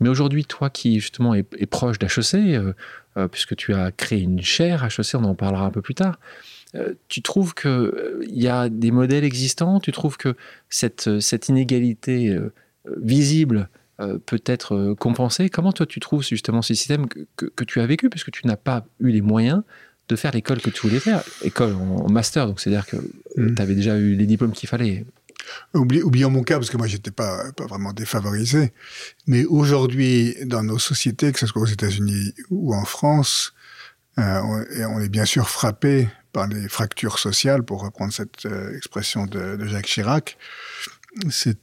Mais 0.00 0.08
aujourd'hui, 0.08 0.44
toi 0.44 0.70
qui 0.70 1.00
justement 1.00 1.34
est, 1.34 1.66
proche 1.66 1.98
d'HEC, 1.98 2.34
euh, 2.34 2.72
euh, 3.16 3.28
puisque 3.28 3.56
tu 3.56 3.74
as 3.74 3.92
créé 3.92 4.20
une 4.20 4.40
chaire 4.40 4.84
HEC, 4.84 5.14
on 5.14 5.24
en 5.24 5.34
parlera 5.34 5.64
un 5.64 5.70
peu 5.70 5.82
plus 5.82 5.94
tard, 5.94 6.18
euh, 6.74 6.94
tu 7.08 7.22
trouves 7.22 7.54
qu'il 7.54 7.70
euh, 7.70 8.24
y 8.28 8.48
a 8.48 8.68
des 8.68 8.90
modèles 8.90 9.24
existants? 9.24 9.80
Tu 9.80 9.92
trouves 9.92 10.16
que 10.16 10.36
cette, 10.68 11.08
euh, 11.08 11.20
cette 11.20 11.48
inégalité 11.48 12.36
visible 12.96 13.68
peut 14.24 14.42
être 14.46 14.94
compensée? 14.98 15.50
Comment 15.50 15.72
toi 15.72 15.84
tu 15.84 16.00
trouves 16.00 16.24
justement 16.24 16.62
ce 16.62 16.72
système 16.72 17.06
que, 17.36 17.64
tu 17.64 17.80
as 17.80 17.86
vécu 17.86 18.08
Puisque 18.08 18.30
tu 18.30 18.46
n'as 18.46 18.56
pas 18.56 18.86
eu 18.98 19.10
les 19.10 19.20
moyens 19.20 19.62
de 20.08 20.16
faire 20.16 20.32
l'école 20.32 20.60
que 20.60 20.70
tu 20.70 20.80
voulais 20.80 21.00
faire, 21.00 21.22
école 21.42 21.74
en, 21.74 22.08
master, 22.08 22.46
donc 22.46 22.60
c'est-à-dire 22.60 22.86
que 22.86 22.96
mm. 23.36 23.54
tu 23.54 23.62
avais 23.62 23.74
déjà 23.74 23.98
eu 23.98 24.14
les 24.14 24.24
diplômes 24.24 24.52
qu'il 24.52 24.70
fallait. 24.70 25.04
oublions 25.74 26.30
mon 26.30 26.42
cas, 26.42 26.56
parce 26.56 26.70
que 26.70 26.78
moi, 26.78 26.86
j'étais 26.86 27.10
pas, 27.10 27.52
pas 27.52 27.66
vraiment 27.66 27.92
défavorisé. 27.92 28.72
Mais 29.26 29.44
aujourd'hui, 29.44 30.34
dans 30.46 30.62
nos 30.62 30.78
sociétés, 30.78 31.30
que 31.30 31.38
ce 31.38 31.46
soit 31.46 31.60
aux 31.60 31.66
États-Unis 31.66 32.32
ou 32.48 32.74
en 32.74 32.86
France, 32.86 33.52
on, 34.16 34.64
on, 34.88 35.00
est 35.00 35.08
bien 35.08 35.24
sûr 35.24 35.48
frappé 35.48 36.08
par 36.32 36.46
les 36.46 36.68
fractures 36.68 37.18
sociales, 37.18 37.62
pour 37.62 37.82
reprendre 37.82 38.12
cette 38.12 38.46
euh, 38.46 38.76
expression 38.76 39.26
de, 39.26 39.64
Jacques 39.66 39.86
Chirac, 39.86 40.38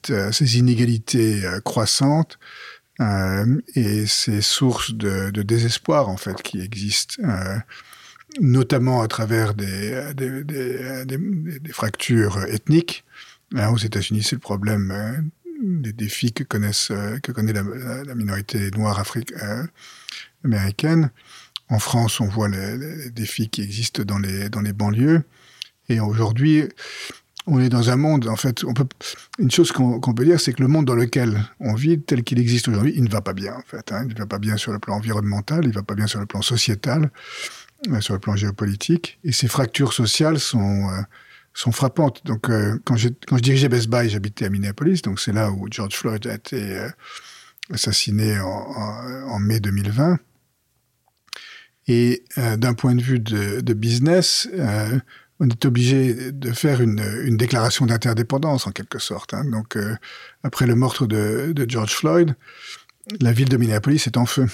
euh, 0.09 0.31
ces 0.31 0.57
inégalités 0.57 1.45
euh, 1.45 1.59
croissantes 1.61 2.39
et 3.75 4.07
ces 4.07 4.41
sources 4.41 4.91
de, 4.91 5.29
désespoir 5.43 6.09
en 6.09 6.17
fait 6.17 6.41
qui 6.41 6.61
existent, 6.61 7.21
notamment 8.41 9.03
à 9.03 9.07
travers 9.07 9.53
des, 9.53 9.93
fractures 11.71 12.43
ethniques. 12.45 13.05
Hein, 13.55 13.69
aux 13.69 13.77
États-Unis, 13.77 14.23
c'est 14.23 14.35
le 14.35 14.39
problème 14.41 15.29
des 15.61 15.93
défis 15.93 16.33
que 16.33 16.43
connaissent 16.43 16.91
que 17.21 17.31
connaît 17.31 17.53
la, 17.53 18.15
minorité 18.15 18.71
noire 18.71 18.97
afrique, 18.97 19.31
américaine. 20.43 21.11
En 21.69 21.79
France, 21.79 22.19
on 22.19 22.27
voit 22.27 22.47
les, 22.47 23.09
défis 23.11 23.49
qui 23.49 23.61
existent 23.61 24.03
dans 24.03 24.19
les, 24.19 24.49
dans 24.49 24.61
les 24.61 24.73
banlieues. 24.73 25.23
Et 25.89 25.99
aujourd'hui, 25.99 26.63
on 27.47 27.59
est 27.59 27.69
dans 27.69 27.89
un 27.89 27.95
monde, 27.95 28.27
en 28.27 28.35
fait, 28.35 28.63
une 29.39 29.51
chose 29.51 29.71
qu'on 29.71 29.99
peut 29.99 30.25
dire, 30.25 30.39
c'est 30.39 30.53
que 30.53 30.61
le 30.61 30.67
monde 30.67 30.85
dans 30.85 30.95
lequel 30.95 31.41
on 31.59 31.73
vit, 31.73 31.99
tel 31.99 32.23
qu'il 32.23 32.39
existe 32.39 32.67
aujourd'hui, 32.67 32.93
il 32.95 33.03
ne 33.03 33.09
va 33.09 33.21
pas 33.21 33.33
bien, 33.33 33.55
en 33.55 33.61
fait. 33.65 33.91
Hein. 33.91 34.05
Il 34.07 34.13
ne 34.13 34.19
va 34.19 34.25
pas 34.25 34.37
bien 34.37 34.57
sur 34.57 34.73
le 34.73 34.79
plan 34.79 34.95
environnemental, 34.95 35.61
il 35.63 35.69
ne 35.69 35.73
va 35.73 35.83
pas 35.83 35.95
bien 35.95 36.07
sur 36.07 36.19
le 36.19 36.25
plan 36.25 36.41
sociétal, 36.41 37.09
euh, 37.89 38.01
sur 38.01 38.13
le 38.13 38.19
plan 38.19 38.35
géopolitique. 38.35 39.17
Et 39.23 39.31
ces 39.31 39.47
fractures 39.47 39.93
sociales 39.93 40.39
sont, 40.39 40.89
euh, 40.89 41.01
sont 41.53 41.71
frappantes. 41.71 42.21
Donc, 42.25 42.49
euh, 42.49 42.77
quand, 42.83 42.97
je 42.97 43.09
dirigeais 43.35 43.69
Best 43.69 43.89
Buy, 43.89 44.09
j'habitais 44.09 44.45
à 44.45 44.49
Minneapolis, 44.49 45.01
donc 45.01 45.21
c'est 45.21 45.33
là 45.33 45.49
où 45.49 45.67
George 45.71 45.95
Floyd 45.95 46.27
a 46.27 46.35
été 46.35 46.85
assassiné 47.71 48.39
en 48.39 49.39
mai 49.39 49.61
2020. 49.61 50.19
Et 51.87 52.23
euh, 52.37 52.57
d'un 52.57 52.73
point 52.73 52.95
de 52.95 53.01
vue 53.01 53.19
de, 53.19 53.73
business, 53.73 54.47
euh, 54.53 54.99
on 55.39 55.47
est 55.47 55.65
obligé 55.65 56.31
de 56.31 56.51
faire 56.51 56.81
une, 56.81 57.37
déclaration 57.37 57.85
d'interdépendance 57.85 58.67
en 58.67 58.71
quelque 58.71 58.99
sorte. 58.99 59.33
Hein. 59.33 59.45
Donc, 59.45 59.77
euh, 59.77 59.95
après 60.43 60.67
le 60.67 60.75
meurtre 60.75 61.07
de, 61.07 61.53
de, 61.53 61.69
George 61.69 61.93
Floyd, 61.93 62.35
la 63.21 63.31
ville 63.31 63.49
de 63.49 63.57
Minneapolis 63.57 64.05
est 64.07 64.17
en 64.17 64.25
feu. 64.25 64.47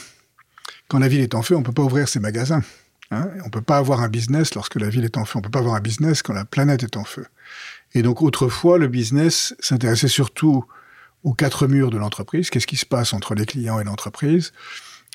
Quand 0.88 1.00
la 1.00 1.08
ville 1.08 1.22
est 1.22 1.34
en 1.34 1.42
feu, 1.42 1.56
on 1.56 1.62
ne 1.62 1.66
peut 1.66 1.72
pas 1.72 1.84
ouvrir 1.84 2.08
ses 2.08 2.20
magasins. 2.20 2.62
Hein. 3.10 3.30
On 3.42 3.46
ne 3.46 3.50
peut 3.50 3.62
pas 3.62 3.78
avoir 3.78 4.02
un 4.02 4.10
business 4.10 4.54
lorsque 4.54 4.76
la 4.76 4.90
ville 4.90 5.06
est 5.06 5.18
en 5.18 5.26
feu. 5.26 5.38
On 5.38 5.40
ne 5.40 5.44
peut 5.44 5.50
pas 5.50 5.60
avoir 5.60 5.76
un 5.76 5.82
business 5.82 6.22
quand 6.22 6.34
la 6.34 6.46
planète 6.46 6.84
est 6.84 6.98
en 6.98 7.04
feu. 7.04 7.26
Et 7.96 8.04
donc, 8.04 8.22
autrefois, 8.22 8.78
le 8.78 8.88
business 8.88 9.56
s'intéressait 9.60 10.08
surtout 10.08 10.66
aux 11.24 11.34
quatre 11.34 11.68
murs 11.68 11.90
de 11.90 11.98
l'entreprise. 11.98 12.50
Qu'est-ce 12.50 12.68
qui 12.68 12.78
se 12.78 12.86
passe 12.86 13.14
entre 13.14 13.34
les 13.34 13.46
clients 13.46 13.80
et 13.80 13.84
l'entreprise? 13.84 14.52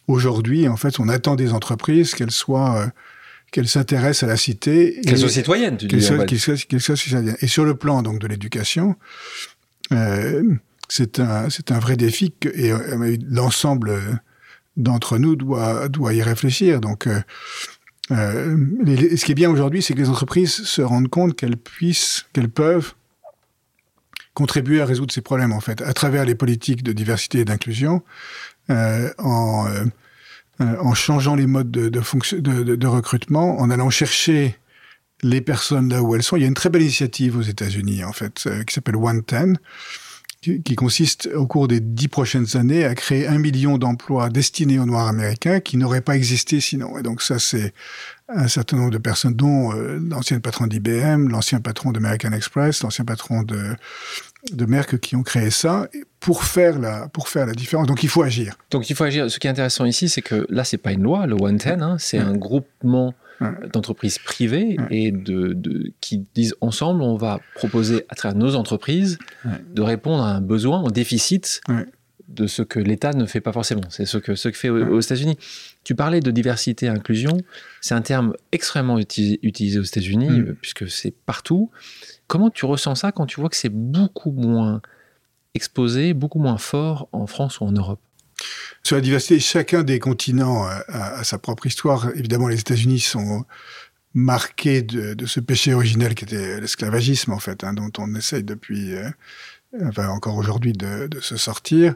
Aujourd'hui, 0.08 0.66
en 0.68 0.76
fait, 0.76 0.98
on 0.98 1.08
attend 1.08 1.36
des 1.36 1.52
entreprises 1.52 2.14
qu'elles 2.14 2.30
soient, 2.30 2.80
euh, 2.80 2.86
qu'elles 3.52 3.68
s'intéressent 3.68 4.24
à 4.24 4.26
la 4.26 4.38
cité. 4.38 5.00
Qu'elles 5.06 5.18
soient 5.18 5.28
citoyennes, 5.28 5.76
tu 5.76 5.86
dis. 5.86 5.96
Qu'elles 5.96 6.80
soient, 6.80 6.96
citoyennes. 6.96 7.36
Et 7.42 7.46
sur 7.46 7.66
le 7.66 7.74
plan 7.74 8.02
donc 8.02 8.18
de 8.18 8.26
l'éducation, 8.26 8.96
euh, 9.92 10.42
c'est 10.88 11.20
un, 11.20 11.50
c'est 11.50 11.70
un 11.72 11.78
vrai 11.78 11.98
défi 11.98 12.32
que, 12.40 12.48
et 12.48 12.72
euh, 12.72 13.16
l'ensemble 13.28 13.92
d'entre 14.78 15.18
nous 15.18 15.36
doit, 15.36 15.88
doit 15.88 16.14
y 16.14 16.22
réfléchir. 16.22 16.80
Donc, 16.80 17.06
ce 18.08 19.24
qui 19.24 19.32
est 19.32 19.34
bien 19.34 19.50
aujourd'hui, 19.50 19.82
c'est 19.82 19.92
que 19.92 20.00
les 20.00 20.08
entreprises 20.08 20.54
se 20.64 20.80
rendent 20.80 21.08
compte 21.08 21.36
qu'elles 21.36 21.58
puissent, 21.58 22.24
qu'elles 22.32 22.48
peuvent 22.48 22.94
contribuer 24.32 24.80
à 24.80 24.86
résoudre 24.86 25.12
ces 25.12 25.20
problèmes, 25.20 25.52
en 25.52 25.58
fait, 25.58 25.82
à 25.82 25.92
travers 25.92 26.24
les 26.24 26.36
politiques 26.36 26.84
de 26.84 26.92
diversité 26.92 27.40
et 27.40 27.44
d'inclusion, 27.44 28.02
en, 28.68 29.66
euh, 29.68 29.84
euh, 30.60 30.76
en 30.80 30.94
changeant 30.94 31.34
les 31.34 31.46
modes 31.46 31.70
de, 31.70 32.86
recrutement, 32.86 33.60
en 33.60 33.70
allant 33.70 33.90
chercher 33.90 34.56
les 35.22 35.40
personnes 35.40 35.88
là 35.88 36.02
où 36.02 36.14
elles 36.14 36.22
sont. 36.22 36.36
Il 36.36 36.42
y 36.42 36.44
a 36.44 36.48
une 36.48 36.54
très 36.54 36.70
belle 36.70 36.82
initiative 36.82 37.36
aux 37.36 37.42
États-Unis, 37.42 38.04
en 38.04 38.12
fait, 38.12 38.48
qui 38.66 38.74
s'appelle 38.74 38.96
One 38.96 39.22
Ten, 39.22 39.58
qui, 40.40 40.74
consiste 40.76 41.28
au 41.34 41.46
cours 41.46 41.68
des 41.68 41.80
dix 41.80 42.08
prochaines 42.08 42.56
années 42.56 42.84
à 42.84 42.94
créer 42.94 43.26
un 43.26 43.38
million 43.38 43.78
d'emplois 43.78 44.30
destinés 44.30 44.78
aux 44.78 44.86
Noirs 44.86 45.08
américains 45.08 45.60
qui 45.60 45.76
n'auraient 45.76 46.00
pas 46.00 46.16
existé 46.16 46.60
sinon. 46.60 46.98
Et 46.98 47.02
donc 47.02 47.22
ça, 47.22 47.38
c'est 47.38 47.72
un 48.28 48.46
certain 48.46 48.76
nombre 48.76 48.90
de 48.90 48.98
personnes, 48.98 49.34
dont 49.34 49.72
l'ancien 49.72 50.38
patron 50.38 50.66
d'IBM, 50.66 51.28
l'ancien 51.28 51.60
patron 51.60 51.92
d'American 51.92 52.32
Express, 52.32 52.82
l'ancien 52.82 53.04
patron 53.04 53.42
de 53.42 53.74
de 54.52 54.64
Merck 54.66 54.98
qui 54.98 55.16
ont 55.16 55.22
créé 55.22 55.50
ça 55.50 55.88
pour 56.20 56.44
faire 56.44 56.78
la 56.78 57.08
pour 57.08 57.28
faire 57.28 57.46
la 57.46 57.52
différence. 57.52 57.86
Donc 57.86 58.02
il 58.02 58.08
faut 58.08 58.22
agir. 58.22 58.56
Donc 58.70 58.90
il 58.90 58.96
faut 58.96 59.04
agir. 59.04 59.30
Ce 59.30 59.38
qui 59.38 59.46
est 59.46 59.50
intéressant 59.50 59.84
ici, 59.84 60.08
c'est 60.08 60.22
que 60.22 60.46
là 60.48 60.64
c'est 60.64 60.78
pas 60.78 60.92
une 60.92 61.02
loi, 61.02 61.26
le 61.26 61.34
One 61.34 61.58
Ten, 61.58 61.82
hein, 61.82 61.96
c'est 61.98 62.18
un 62.18 62.36
groupement 62.36 63.14
d'entreprises 63.72 64.18
privées 64.18 64.76
et 64.90 65.12
de, 65.12 65.56
qui 66.00 66.26
disent 66.34 66.56
ensemble 66.60 67.02
on 67.02 67.16
va 67.16 67.40
proposer 67.54 68.04
à 68.08 68.16
travers 68.16 68.36
nos 68.36 68.56
entreprises 68.56 69.18
de 69.44 69.82
répondre 69.82 70.24
à 70.24 70.34
un 70.34 70.40
besoin, 70.40 70.84
un 70.84 70.90
déficit 70.90 71.60
de 72.28 72.46
ce 72.46 72.62
que 72.62 72.78
l'État 72.78 73.12
ne 73.12 73.26
fait 73.26 73.40
pas 73.40 73.52
forcément. 73.52 73.82
C'est 73.88 74.04
ce 74.04 74.18
que 74.18 74.34
ce 74.34 74.48
que 74.48 74.56
fait 74.56 74.68
aux, 74.68 75.00
États-Unis. 75.00 75.38
Tu 75.84 75.94
parlais 75.94 76.20
de 76.20 76.30
diversité 76.30 76.86
et 76.86 76.88
inclusion. 76.88 77.38
C'est 77.80 77.94
un 77.94 78.02
terme 78.02 78.34
extrêmement 78.52 78.98
utilisé 78.98 79.78
aux 79.78 79.84
États-Unis 79.84 80.28
mm. 80.28 80.54
puisque 80.60 80.90
c'est 80.90 81.14
partout. 81.24 81.70
Comment 82.28 82.50
tu 82.50 82.66
ressens 82.66 82.94
ça 82.94 83.10
quand 83.10 83.26
tu 83.26 83.40
vois 83.40 83.48
que 83.48 83.56
c'est 83.56 83.72
beaucoup 83.72 84.30
moins 84.30 84.82
exposé, 85.54 86.12
beaucoup 86.12 86.38
moins 86.38 86.58
fort 86.58 87.08
en 87.12 87.26
France 87.26 87.60
ou 87.60 87.64
en 87.64 87.72
Europe? 87.72 88.00
Sur 88.84 88.96
la 88.96 89.02
diversité, 89.02 89.40
chacun 89.40 89.82
des 89.82 89.98
continents 89.98 90.66
a, 90.66 91.24
sa 91.24 91.38
propre 91.38 91.66
histoire. 91.66 92.10
Évidemment, 92.14 92.48
les 92.48 92.60
États-Unis 92.60 93.00
sont 93.00 93.44
marqués 94.14 94.82
de, 94.82 95.26
ce 95.26 95.40
péché 95.40 95.74
originel 95.74 96.14
qui 96.14 96.24
était 96.24 96.60
l'esclavagisme, 96.60 97.32
en 97.32 97.38
fait, 97.38 97.64
hein, 97.64 97.72
dont 97.72 97.90
on 97.98 98.14
essaye 98.14 98.44
depuis, 98.44 98.94
euh, 98.94 99.08
enfin 99.84 100.08
encore 100.08 100.36
aujourd'hui, 100.36 100.72
de, 100.72 101.08
se 101.20 101.36
sortir. 101.36 101.94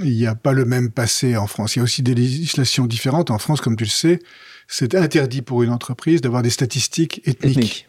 Il 0.00 0.12
n'y 0.12 0.26
a 0.26 0.34
pas 0.34 0.52
le 0.52 0.64
même 0.64 0.90
passé 0.90 1.36
en 1.36 1.46
France. 1.46 1.76
Il 1.76 1.78
y 1.78 1.80
a 1.80 1.84
aussi 1.84 2.02
des 2.02 2.14
législations 2.14 2.86
différentes. 2.86 3.30
En 3.30 3.38
France, 3.38 3.60
comme 3.60 3.76
tu 3.76 3.84
le 3.84 3.90
sais, 3.90 4.20
c'est 4.68 4.94
interdit 4.94 5.42
pour 5.42 5.62
une 5.62 5.70
entreprise 5.70 6.20
d'avoir 6.20 6.42
des 6.42 6.50
statistiques 6.50 7.22
ethniques. 7.24 7.88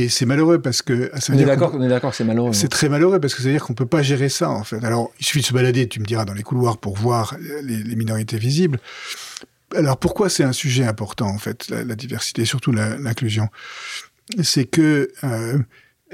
Et 0.00 0.08
c'est 0.08 0.24
malheureux 0.24 0.62
parce 0.62 0.80
que. 0.80 1.10
Ça 1.18 1.34
on, 1.34 1.38
est 1.38 1.44
d'accord, 1.44 1.72
on 1.74 1.82
est 1.82 1.88
d'accord, 1.88 2.14
c'est 2.14 2.24
malheureux. 2.24 2.54
C'est 2.54 2.68
très 2.68 2.88
malheureux 2.88 3.20
parce 3.20 3.34
que 3.34 3.42
ça 3.42 3.48
veut 3.48 3.54
dire 3.54 3.62
qu'on 3.62 3.74
peut 3.74 3.86
pas 3.86 4.02
gérer 4.02 4.30
ça, 4.30 4.48
en 4.48 4.64
fait. 4.64 4.82
Alors, 4.82 5.12
il 5.20 5.26
suffit 5.26 5.40
de 5.40 5.44
se 5.44 5.52
balader, 5.52 5.88
tu 5.88 6.00
me 6.00 6.06
diras, 6.06 6.24
dans 6.24 6.32
les 6.32 6.42
couloirs 6.42 6.78
pour 6.78 6.96
voir 6.96 7.36
les, 7.62 7.96
minorités 7.96 8.38
visibles. 8.38 8.78
Alors, 9.76 9.98
pourquoi 9.98 10.30
c'est 10.30 10.42
un 10.42 10.52
sujet 10.52 10.84
important, 10.84 11.26
en 11.26 11.36
fait, 11.38 11.68
la, 11.68 11.94
diversité, 11.94 12.46
surtout 12.46 12.72
l'inclusion? 12.72 13.48
C'est 14.42 14.64
que 14.64 15.10
euh, 15.22 15.58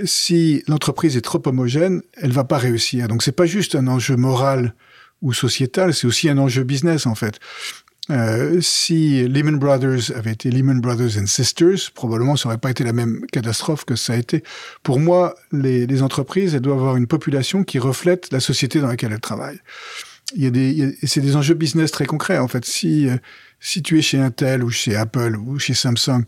si 0.04 0.64
l'entreprise 0.66 1.16
est 1.16 1.22
trop 1.22 1.40
homogène, 1.46 2.02
elle 2.16 2.32
va 2.32 2.44
pas 2.44 2.58
réussir. 2.58 3.06
Donc, 3.06 3.22
c'est 3.22 3.30
pas 3.30 3.46
juste 3.46 3.76
un 3.76 3.86
enjeu 3.86 4.16
moral 4.16 4.74
ou 5.22 5.32
sociétal, 5.32 5.94
c'est 5.94 6.08
aussi 6.08 6.28
un 6.28 6.38
enjeu 6.38 6.64
business, 6.64 7.06
en 7.06 7.14
fait. 7.14 7.38
Euh, 8.10 8.60
si 8.60 9.26
Lehman 9.26 9.58
Brothers 9.58 10.12
avait 10.14 10.32
été 10.32 10.50
Lehman 10.50 10.80
Brothers 10.80 11.18
and 11.18 11.26
Sisters, 11.26 11.90
probablement 11.94 12.36
ça 12.36 12.48
n'aurait 12.48 12.58
pas 12.58 12.70
été 12.70 12.84
la 12.84 12.92
même 12.92 13.26
catastrophe 13.32 13.84
que 13.84 13.96
ça 13.96 14.12
a 14.12 14.16
été. 14.16 14.44
Pour 14.82 15.00
moi, 15.00 15.34
les, 15.52 16.02
entreprises, 16.02 16.54
elles 16.54 16.60
doivent 16.60 16.78
avoir 16.78 16.96
une 16.96 17.06
population 17.06 17.64
qui 17.64 17.78
reflète 17.78 18.32
la 18.32 18.40
société 18.40 18.80
dans 18.80 18.86
laquelle 18.86 19.12
elles 19.12 19.20
travaillent. 19.20 19.60
Il 20.34 20.42
y 20.42 20.46
a 20.46 20.50
des, 20.50 20.96
c'est 21.04 21.20
des 21.20 21.36
enjeux 21.36 21.54
business 21.54 21.90
très 21.90 22.06
concrets 22.06 22.38
en 22.38 22.48
fait. 22.48 22.64
Si 22.64 23.08
euh, 23.08 23.16
si 23.60 23.82
tu 23.82 23.98
es 23.98 24.02
chez 24.02 24.18
Intel 24.18 24.62
ou 24.62 24.70
chez 24.70 24.94
Apple 24.96 25.36
ou 25.36 25.58
chez 25.58 25.74
Samsung 25.74 26.24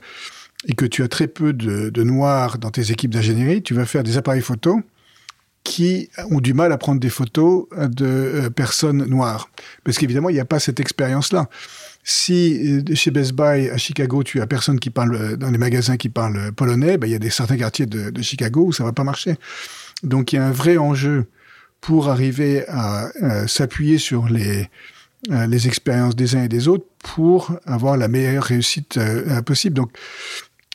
et 0.66 0.74
que 0.74 0.86
tu 0.86 1.02
as 1.02 1.08
très 1.08 1.28
peu 1.28 1.52
de, 1.52 1.90
de 1.90 2.02
noirs 2.02 2.58
dans 2.58 2.70
tes 2.70 2.90
équipes 2.90 3.12
d'ingénierie, 3.12 3.62
tu 3.62 3.74
vas 3.74 3.86
faire 3.86 4.02
des 4.02 4.16
appareils 4.16 4.42
photo 4.42 4.82
qui 5.68 6.08
ont 6.30 6.40
du 6.40 6.54
mal 6.54 6.72
à 6.72 6.78
prendre 6.78 6.98
des 6.98 7.10
photos 7.10 7.66
de 7.76 8.06
euh, 8.06 8.50
personnes 8.50 9.04
noires. 9.04 9.50
Parce 9.84 9.98
qu'évidemment, 9.98 10.30
il 10.30 10.32
n'y 10.32 10.40
a 10.40 10.46
pas 10.46 10.60
cette 10.60 10.80
expérience-là. 10.80 11.50
Si 12.02 12.80
euh, 12.88 12.94
chez 12.94 13.10
Best 13.10 13.32
Buy 13.32 13.68
à 13.68 13.76
Chicago, 13.76 14.22
tu 14.22 14.40
as 14.40 14.46
personne 14.46 14.80
qui 14.80 14.88
parle 14.88 15.14
euh, 15.14 15.36
dans 15.36 15.50
les 15.50 15.58
magasins 15.58 15.98
qui 15.98 16.08
parlent 16.08 16.52
polonais, 16.52 16.96
ben, 16.96 17.06
il 17.06 17.10
y 17.10 17.14
a 17.14 17.18
des 17.18 17.28
certains 17.28 17.58
quartiers 17.58 17.84
de, 17.84 18.22
Chicago 18.22 18.64
où 18.64 18.72
ça 18.72 18.82
va 18.82 18.92
pas 18.92 19.04
marcher. 19.04 19.36
Donc 20.02 20.32
il 20.32 20.36
y 20.36 20.38
a 20.38 20.46
un 20.46 20.52
vrai 20.52 20.78
enjeu 20.78 21.26
pour 21.82 22.08
arriver 22.08 22.64
à, 22.68 23.10
s'appuyer 23.46 23.98
sur 23.98 24.28
les 24.28 24.68
les 25.28 25.66
expériences 25.66 26.14
des 26.14 26.36
uns 26.36 26.44
et 26.44 26.48
des 26.48 26.68
autres 26.68 26.86
pour 27.00 27.52
avoir 27.66 27.96
la 27.96 28.06
meilleure 28.06 28.44
réussite 28.44 29.00
possible. 29.44 29.74
Donc 29.74 29.90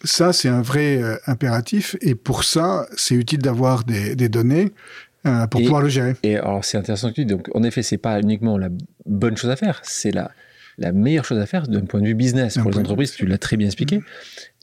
ça, 0.04 0.34
c'est 0.34 0.50
un 0.50 0.62
vrai 0.62 1.02
euh, 1.02 1.18
impératif. 1.28 1.96
Et 2.02 2.16
pour 2.16 2.44
ça, 2.44 2.88
c'est 2.96 3.16
utile 3.16 3.40
d'avoir 3.40 3.84
des, 3.84 4.16
données 4.30 4.72
euh, 5.26 5.48
pour 5.48 5.62
pouvoir 5.62 5.82
le 5.82 5.90
gérer. 5.90 6.16
Et 6.24 6.38
alors, 6.38 6.64
c'est 6.66 6.78
intéressant 6.78 7.10
que 7.10 7.16
tu 7.16 7.26
dis. 7.26 7.34
Donc, 7.34 7.50
en 7.54 7.64
effet, 7.64 7.84
c'est 7.84 7.98
pas 7.98 8.20
uniquement 8.20 8.58
la 8.58 8.70
bonne 9.06 9.38
chose 9.38 9.50
à 9.50 9.56
faire, 9.56 9.82
c'est 9.84 10.12
la, 10.12 10.32
la 10.78 10.92
meilleure 10.92 11.26
chose 11.26 11.40
à 11.40 11.46
faire 11.46 11.68
d'un 11.68 11.86
point 11.86 12.02
de 12.02 12.08
vue 12.08 12.16
business 12.16 12.58
pour 12.58 12.72
les 12.72 12.80
entreprises. 12.80 13.12
Tu 13.12 13.26
l'as 13.26 13.38
très 13.38 13.58
bien 13.58 13.68
expliqué. 13.68 14.00
Mm. 14.00 14.04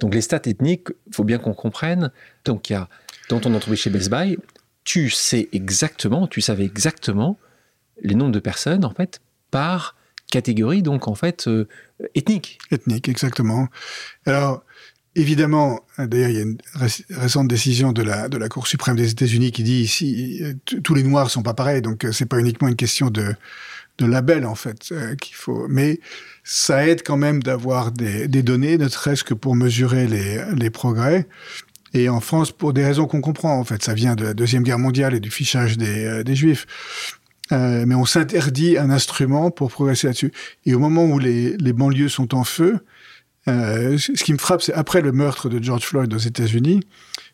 Donc, 0.00 0.14
les 0.14 0.20
stats 0.20 0.42
ethniques, 0.44 0.88
il 1.06 1.14
faut 1.14 1.24
bien 1.24 1.38
qu'on 1.38 1.54
comprenne. 1.54 2.10
Donc, 2.44 2.70
il 2.70 2.74
y 2.74 2.76
a 2.76 2.88
dans 3.28 3.40
ton 3.40 3.54
entreprise 3.54 3.80
chez 3.80 3.90
Best 3.90 4.10
Buy, 4.10 4.36
tu 4.84 5.08
sais 5.08 5.48
exactement, 5.52 6.26
tu 6.26 6.40
savais 6.40 6.64
exactement 6.64 7.38
les 8.02 8.14
nombres 8.14 8.32
de 8.32 8.40
personnes, 8.40 8.84
en 8.84 8.90
fait, 8.90 9.20
par 9.50 9.94
catégorie, 10.30 10.82
donc 10.82 11.08
en 11.08 11.14
fait, 11.14 11.48
euh, 11.48 11.68
ethnique. 12.14 12.58
Ethnique, 12.70 13.08
exactement. 13.08 13.68
Alors, 14.26 14.64
Évidemment, 15.16 15.80
d'ailleurs, 15.98 16.28
il 16.30 16.36
y 16.36 16.38
a 16.38 16.42
une 16.42 16.58
récente 17.10 17.48
décision 17.48 17.92
de 17.92 18.02
la, 18.02 18.48
Cour 18.48 18.68
suprême 18.68 18.94
des 18.94 19.10
États-Unis 19.10 19.50
qui 19.50 19.64
dit 19.64 19.80
ici, 19.80 20.40
tous 20.84 20.94
les 20.94 21.02
Noirs 21.02 21.30
sont 21.30 21.42
pas 21.42 21.54
pareils, 21.54 21.82
donc 21.82 22.04
euh, 22.04 22.12
c'est 22.12 22.26
pas 22.26 22.38
uniquement 22.38 22.68
une 22.68 22.76
question 22.76 23.10
de, 23.10 23.34
label, 23.98 24.46
en 24.46 24.54
fait, 24.54 24.92
euh, 24.92 25.14
qu'il 25.16 25.34
faut. 25.34 25.66
Mais 25.68 26.00
ça 26.44 26.86
aide 26.86 27.02
quand 27.04 27.16
même 27.16 27.42
d'avoir 27.42 27.90
des, 27.90 28.28
données, 28.28 28.78
ne 28.78 28.88
serait-ce 28.88 29.24
que 29.24 29.34
pour 29.34 29.56
mesurer 29.56 30.06
les, 30.06 30.70
progrès. 30.70 31.26
Et 31.92 32.08
en 32.08 32.20
France, 32.20 32.52
pour 32.52 32.72
des 32.72 32.84
raisons 32.84 33.06
qu'on 33.06 33.20
comprend, 33.20 33.58
en 33.58 33.64
fait, 33.64 33.82
ça 33.82 33.94
vient 33.94 34.14
de 34.14 34.22
la 34.22 34.32
Deuxième 34.32 34.62
Guerre 34.62 34.78
mondiale 34.78 35.12
et 35.12 35.20
du 35.20 35.30
fichage 35.30 35.76
des, 35.76 36.04
euh, 36.04 36.34
Juifs. 36.34 36.66
Mais 37.50 37.96
on 37.96 38.04
s'interdit 38.04 38.78
un 38.78 38.90
instrument 38.90 39.50
pour 39.50 39.72
progresser 39.72 40.06
là-dessus. 40.06 40.30
Et 40.66 40.74
au 40.74 40.78
moment 40.78 41.04
où 41.06 41.18
les 41.18 41.72
banlieues 41.72 42.08
sont 42.08 42.32
en 42.32 42.44
feu, 42.44 42.78
euh, 43.50 43.98
ce 43.98 44.24
qui 44.24 44.32
me 44.32 44.38
frappe, 44.38 44.62
c'est 44.62 44.72
après 44.72 45.00
le 45.00 45.12
meurtre 45.12 45.48
de 45.48 45.62
George 45.62 45.84
Floyd 45.84 46.12
aux 46.12 46.18
États-Unis, 46.18 46.80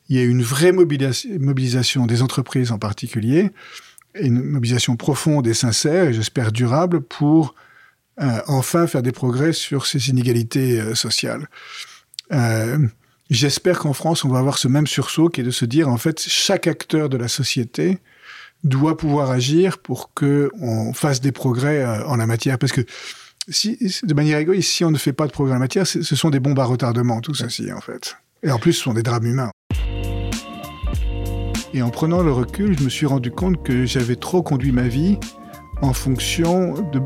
il 0.09 0.16
y 0.16 0.20
a 0.20 0.22
eu 0.22 0.29
une 0.29 0.42
vraie 0.42 0.72
mobilisation 0.72 2.07
des 2.07 2.22
entreprises 2.22 2.72
en 2.72 2.79
particulier, 2.79 3.50
une 4.14 4.42
mobilisation 4.42 4.96
profonde 4.96 5.46
et 5.46 5.55
sincère, 5.55 6.05
et 6.05 6.12
j'espère 6.14 6.52
durable, 6.52 7.00
pour 7.00 7.55
euh, 8.22 8.40
enfin 8.46 8.87
faire 8.87 9.02
des 9.02 9.12
progrès 9.12 9.52
sur 9.52 9.87
ces 9.87 10.09
inégalités 10.09 10.81
euh, 10.81 10.94
sociales. 10.94 11.48
j'espère 13.29 13.81
qu'en 13.81 13.92
France, 13.92 14.24
on 14.24 14.29
va 14.29 14.38
avoir 14.38 14.59
ce 14.59 14.68
même 14.68 14.87
sursaut 14.87 15.29
qui 15.29 15.40
est 15.40 15.44
de 15.44 15.50
se 15.50 15.64
dire, 15.64 15.88
en 15.88 15.96
fait, 15.96 16.20
chaque 16.20 16.66
acteur 16.66 17.09
de 17.09 17.16
la 17.16 17.29
société 17.29 17.98
doit 18.64 18.96
pouvoir 18.96 19.31
agir 19.31 19.79
pour 19.79 20.14
que 20.14 20.50
on 20.61 20.92
fasse 20.92 21.20
des 21.20 21.33
progrès 21.33 21.85
en 21.85 22.16
la 22.16 22.26
matière, 22.26 22.59
parce 22.59 22.72
que 22.72 22.87
si, 23.48 23.78
de 24.02 24.14
manière 24.14 24.38
égoïste, 24.38 24.70
si 24.70 24.85
on 24.85 24.90
ne 24.90 24.98
fait 24.98 25.12
pas 25.12 25.26
de 25.26 25.32
progrès 25.32 25.56
en 25.56 25.59
matière, 25.59 25.87
ce 25.87 26.02
sont 26.02 26.30
des 26.30 26.40
bombes 26.40 26.59
à 26.59 26.64
retardement, 26.64 27.20
tout 27.20 27.35
ceci, 27.35 27.72
en 27.72 27.80
fait. 27.80 28.16
Et 28.42 28.50
en 28.50 28.59
plus, 28.59 28.72
ce 28.72 28.82
sont 28.82 28.94
des 28.94 29.02
drames 29.02 29.26
humains. 29.26 29.50
Et 31.74 31.82
en 31.82 31.90
prenant 31.90 32.22
le 32.22 32.32
recul, 32.32 32.78
je 32.78 32.85
me 32.85 32.88
suis 32.88 33.06
rendu 33.06 33.30
compte 33.30 33.62
que 33.62 33.85
j'avais 33.85 34.16
trop 34.16 34.42
conduit 34.42 34.72
ma 34.72 34.88
vie 34.88 35.18
en 35.82 35.92
fonction 35.92 36.74
de 36.90 37.02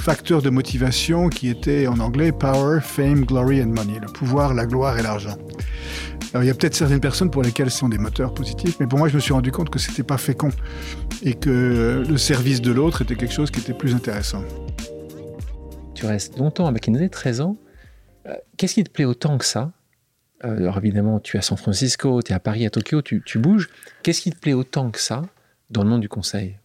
facteurs 0.00 0.42
de 0.42 0.50
motivation 0.50 1.28
qui 1.28 1.48
étaient 1.48 1.86
en 1.86 2.00
anglais 2.00 2.32
power, 2.32 2.80
fame, 2.82 3.24
glory 3.24 3.62
and 3.62 3.68
money, 3.68 4.00
le 4.00 4.08
pouvoir, 4.12 4.54
la 4.54 4.66
gloire 4.66 4.98
et 4.98 5.02
l'argent. 5.02 5.36
Alors 6.34 6.42
il 6.42 6.48
y 6.48 6.50
a 6.50 6.54
peut-être 6.54 6.74
certaines 6.74 7.00
personnes 7.00 7.30
pour 7.30 7.42
lesquelles 7.42 7.70
ce 7.70 7.78
sont 7.78 7.88
des 7.88 7.98
moteurs 7.98 8.34
positifs, 8.34 8.76
mais 8.80 8.88
pour 8.88 8.98
moi 8.98 9.08
je 9.08 9.14
me 9.14 9.20
suis 9.20 9.32
rendu 9.32 9.52
compte 9.52 9.70
que 9.70 9.78
c'était 9.78 10.02
pas 10.02 10.18
fécond 10.18 10.50
et 11.22 11.34
que 11.34 12.04
le 12.06 12.18
service 12.18 12.60
de 12.60 12.72
l'autre 12.72 13.02
était 13.02 13.14
quelque 13.14 13.32
chose 13.32 13.52
qui 13.52 13.60
était 13.60 13.72
plus 13.72 13.94
intéressant 13.94 14.42
tu 15.98 16.06
restes 16.06 16.38
longtemps 16.38 16.68
à 16.68 16.70
McKinsey, 16.70 17.08
13 17.08 17.40
ans. 17.40 17.56
Euh, 18.26 18.34
qu'est-ce 18.56 18.74
qui 18.74 18.84
te 18.84 18.90
plaît 18.90 19.04
autant 19.04 19.36
que 19.36 19.44
ça? 19.44 19.72
Euh, 20.44 20.56
Alors 20.56 20.78
évidemment, 20.78 21.18
tu 21.18 21.36
es 21.36 21.40
à 21.40 21.42
San 21.42 21.58
Francisco, 21.58 22.22
tu 22.22 22.30
es 22.30 22.34
à 22.36 22.38
Paris, 22.38 22.64
à 22.64 22.70
Tokyo, 22.70 23.02
tu, 23.02 23.20
bouges. 23.38 23.68
Qu'est-ce 24.04 24.20
qui 24.20 24.30
te 24.30 24.38
plaît 24.38 24.52
autant 24.52 24.92
que 24.92 25.00
ça 25.00 25.22
dans 25.70 25.82
le 25.82 25.88
monde 25.88 26.00
du 26.00 26.08
conseil? 26.08 26.56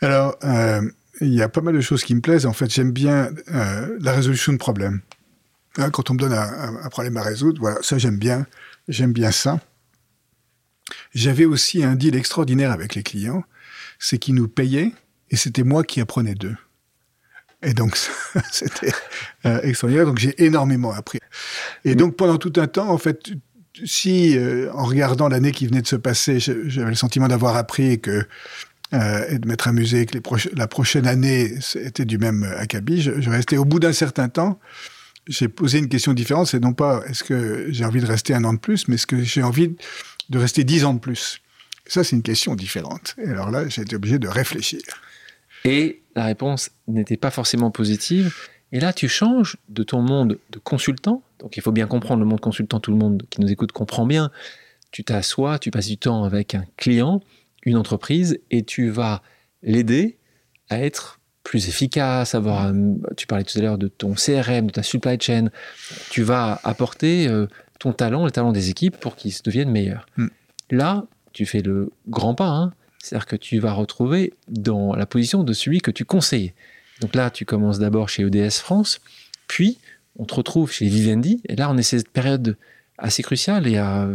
Alors, 0.00 0.38
euh, 0.44 0.88
il 1.20 1.34
y 1.34 1.42
a 1.42 1.48
pas 1.48 1.62
mal 1.62 1.74
de 1.74 1.80
choses 1.80 2.04
qui 2.04 2.14
me 2.14 2.20
plaisent. 2.20 2.46
En 2.46 2.52
fait, 2.52 2.70
j'aime 2.70 2.92
bien 2.92 3.30
la 3.48 4.12
résolution 4.12 4.52
de 4.52 4.58
problèmes. 4.58 5.00
Hein, 5.76 5.90
quand 5.90 6.10
on 6.10 6.14
me 6.14 6.20
donne 6.20 6.34
un, 6.34 6.88
problème 6.90 7.16
à 7.16 7.22
résoudre, 7.22 7.60
voilà, 7.60 7.78
ça 7.82 7.98
j'aime 7.98 8.18
bien. 8.18 8.46
J'aime 8.86 9.12
bien 9.12 9.32
ça. 9.32 9.58
J'avais 11.12 11.44
aussi 11.44 11.82
un 11.82 11.96
deal 11.96 12.14
extraordinaire 12.14 12.70
avec 12.70 12.94
les 12.94 13.02
clients, 13.02 13.42
c'est 13.98 14.18
qu'ils 14.18 14.36
nous 14.36 14.46
payaient 14.46 14.92
et 15.30 15.36
c'était 15.36 15.64
moi 15.64 15.82
qui 15.82 16.00
apprenais 16.00 16.34
d'eux. 16.36 16.56
Et 17.64 17.74
donc, 17.74 17.96
c'était 18.52 18.92
euh, 19.46 19.60
extraordinaire. 19.62 20.06
Donc, 20.06 20.18
j'ai 20.18 20.44
énormément 20.44 20.92
appris. 20.92 21.18
Et 21.84 21.94
donc, 21.94 22.16
pendant 22.16 22.36
tout 22.36 22.52
un 22.56 22.66
temps, 22.66 22.88
en 22.90 22.98
fait, 22.98 23.30
si, 23.84 24.36
euh, 24.36 24.70
en 24.72 24.84
regardant 24.84 25.28
l'année 25.28 25.52
qui 25.52 25.66
venait 25.66 25.82
de 25.82 25.86
se 25.86 25.96
passer, 25.96 26.38
j'avais 26.38 26.90
le 26.90 26.94
sentiment 26.94 27.28
d'avoir 27.28 27.56
appris 27.56 27.92
et 27.92 28.00
euh, 28.92 29.38
de 29.38 29.48
m'être 29.48 29.66
amusé 29.66 30.06
que 30.06 30.18
la 30.54 30.68
prochaine 30.68 31.06
année 31.06 31.54
était 31.74 32.04
du 32.04 32.18
même 32.18 32.44
acabit, 32.56 33.00
je 33.02 33.30
restais 33.30 33.56
au 33.56 33.64
bout 33.64 33.80
d'un 33.80 33.92
certain 33.92 34.28
temps. 34.28 34.60
J'ai 35.26 35.48
posé 35.48 35.78
une 35.78 35.88
question 35.88 36.12
différente, 36.12 36.48
c'est 36.48 36.60
non 36.60 36.74
pas 36.74 37.02
est-ce 37.08 37.24
que 37.24 37.66
j'ai 37.70 37.86
envie 37.86 38.02
de 38.02 38.06
rester 38.06 38.34
un 38.34 38.44
an 38.44 38.52
de 38.52 38.58
plus, 38.58 38.88
mais 38.88 38.96
est-ce 38.96 39.06
que 39.06 39.22
j'ai 39.22 39.42
envie 39.42 39.74
de 40.28 40.38
rester 40.38 40.64
dix 40.64 40.84
ans 40.84 40.92
de 40.92 40.98
plus? 40.98 41.40
Ça, 41.86 42.04
c'est 42.04 42.14
une 42.14 42.22
question 42.22 42.54
différente. 42.54 43.14
Et 43.18 43.28
alors 43.28 43.50
là, 43.50 43.66
j'ai 43.68 43.82
été 43.82 43.96
obligé 43.96 44.18
de 44.18 44.28
réfléchir. 44.28 44.80
Et 45.64 46.02
la 46.14 46.24
réponse 46.24 46.70
n'était 46.86 47.16
pas 47.16 47.30
forcément 47.30 47.70
positive. 47.70 48.34
Et 48.72 48.80
là, 48.80 48.92
tu 48.92 49.08
changes 49.08 49.56
de 49.68 49.82
ton 49.82 50.02
monde 50.02 50.38
de 50.50 50.58
consultant. 50.58 51.22
Donc, 51.38 51.56
il 51.56 51.62
faut 51.62 51.72
bien 51.72 51.86
comprendre 51.86 52.20
le 52.20 52.26
monde 52.26 52.40
consultant. 52.40 52.80
Tout 52.80 52.90
le 52.90 52.96
monde 52.96 53.22
qui 53.30 53.40
nous 53.40 53.50
écoute 53.50 53.72
comprend 53.72 54.06
bien. 54.06 54.30
Tu 54.90 55.04
t'assois, 55.04 55.58
tu 55.58 55.70
passes 55.70 55.88
du 55.88 55.96
temps 55.96 56.24
avec 56.24 56.54
un 56.54 56.64
client, 56.76 57.22
une 57.64 57.76
entreprise, 57.76 58.38
et 58.50 58.62
tu 58.62 58.90
vas 58.90 59.22
l'aider 59.62 60.18
à 60.68 60.80
être 60.80 61.20
plus 61.42 61.68
efficace, 61.68 62.34
avoir, 62.34 62.72
tu 63.16 63.26
parlais 63.26 63.44
tout 63.44 63.58
à 63.58 63.62
l'heure 63.62 63.78
de 63.78 63.88
ton 63.88 64.14
CRM, 64.14 64.66
de 64.66 64.72
ta 64.72 64.82
supply 64.82 65.18
chain. 65.20 65.50
Tu 66.10 66.22
vas 66.22 66.60
apporter 66.64 67.28
euh, 67.28 67.46
ton 67.78 67.92
talent, 67.92 68.24
le 68.24 68.30
talent 68.30 68.52
des 68.52 68.70
équipes 68.70 68.96
pour 68.96 69.14
qu'ils 69.14 69.34
deviennent 69.44 69.70
meilleurs. 69.70 70.06
Hmm. 70.16 70.28
Là, 70.70 71.04
tu 71.32 71.44
fais 71.44 71.60
le 71.60 71.90
grand 72.08 72.34
pas. 72.34 72.48
Hein 72.48 72.72
C'est-à-dire 73.04 73.26
que 73.26 73.36
tu 73.36 73.58
vas 73.58 73.72
retrouver 73.72 74.32
dans 74.48 74.94
la 74.96 75.04
position 75.04 75.44
de 75.44 75.52
celui 75.52 75.82
que 75.82 75.90
tu 75.90 76.06
conseilles. 76.06 76.54
Donc 77.02 77.14
là, 77.14 77.30
tu 77.30 77.44
commences 77.44 77.78
d'abord 77.78 78.08
chez 78.08 78.22
EDS 78.22 78.52
France, 78.52 79.02
puis 79.46 79.78
on 80.16 80.24
te 80.24 80.34
retrouve 80.34 80.72
chez 80.72 80.86
Vivendi, 80.86 81.42
et 81.46 81.54
là, 81.54 81.68
on 81.70 81.76
est 81.76 81.82
cette 81.82 82.08
période 82.08 82.56
assez 82.96 83.22
cruciale, 83.22 83.66
il 83.66 83.74
y 83.74 83.76
a 83.76 84.08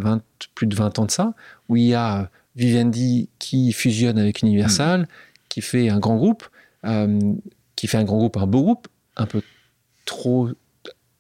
plus 0.56 0.66
de 0.66 0.76
20 0.76 0.98
ans 0.98 1.06
de 1.06 1.12
ça, 1.12 1.36
où 1.68 1.76
il 1.76 1.84
y 1.84 1.94
a 1.94 2.32
Vivendi 2.56 3.30
qui 3.38 3.72
fusionne 3.74 4.18
avec 4.18 4.42
Universal, 4.42 5.02
mmh. 5.02 5.08
qui 5.50 5.62
fait 5.62 5.90
un 5.90 6.00
grand 6.00 6.16
groupe, 6.16 6.48
euh, 6.86 7.34
qui 7.76 7.86
fait 7.86 7.98
un 7.98 8.06
grand 8.06 8.18
groupe, 8.18 8.38
un 8.38 8.48
beau 8.48 8.64
groupe, 8.64 8.88
un 9.18 9.28
peu 9.28 9.44
trop, 10.06 10.50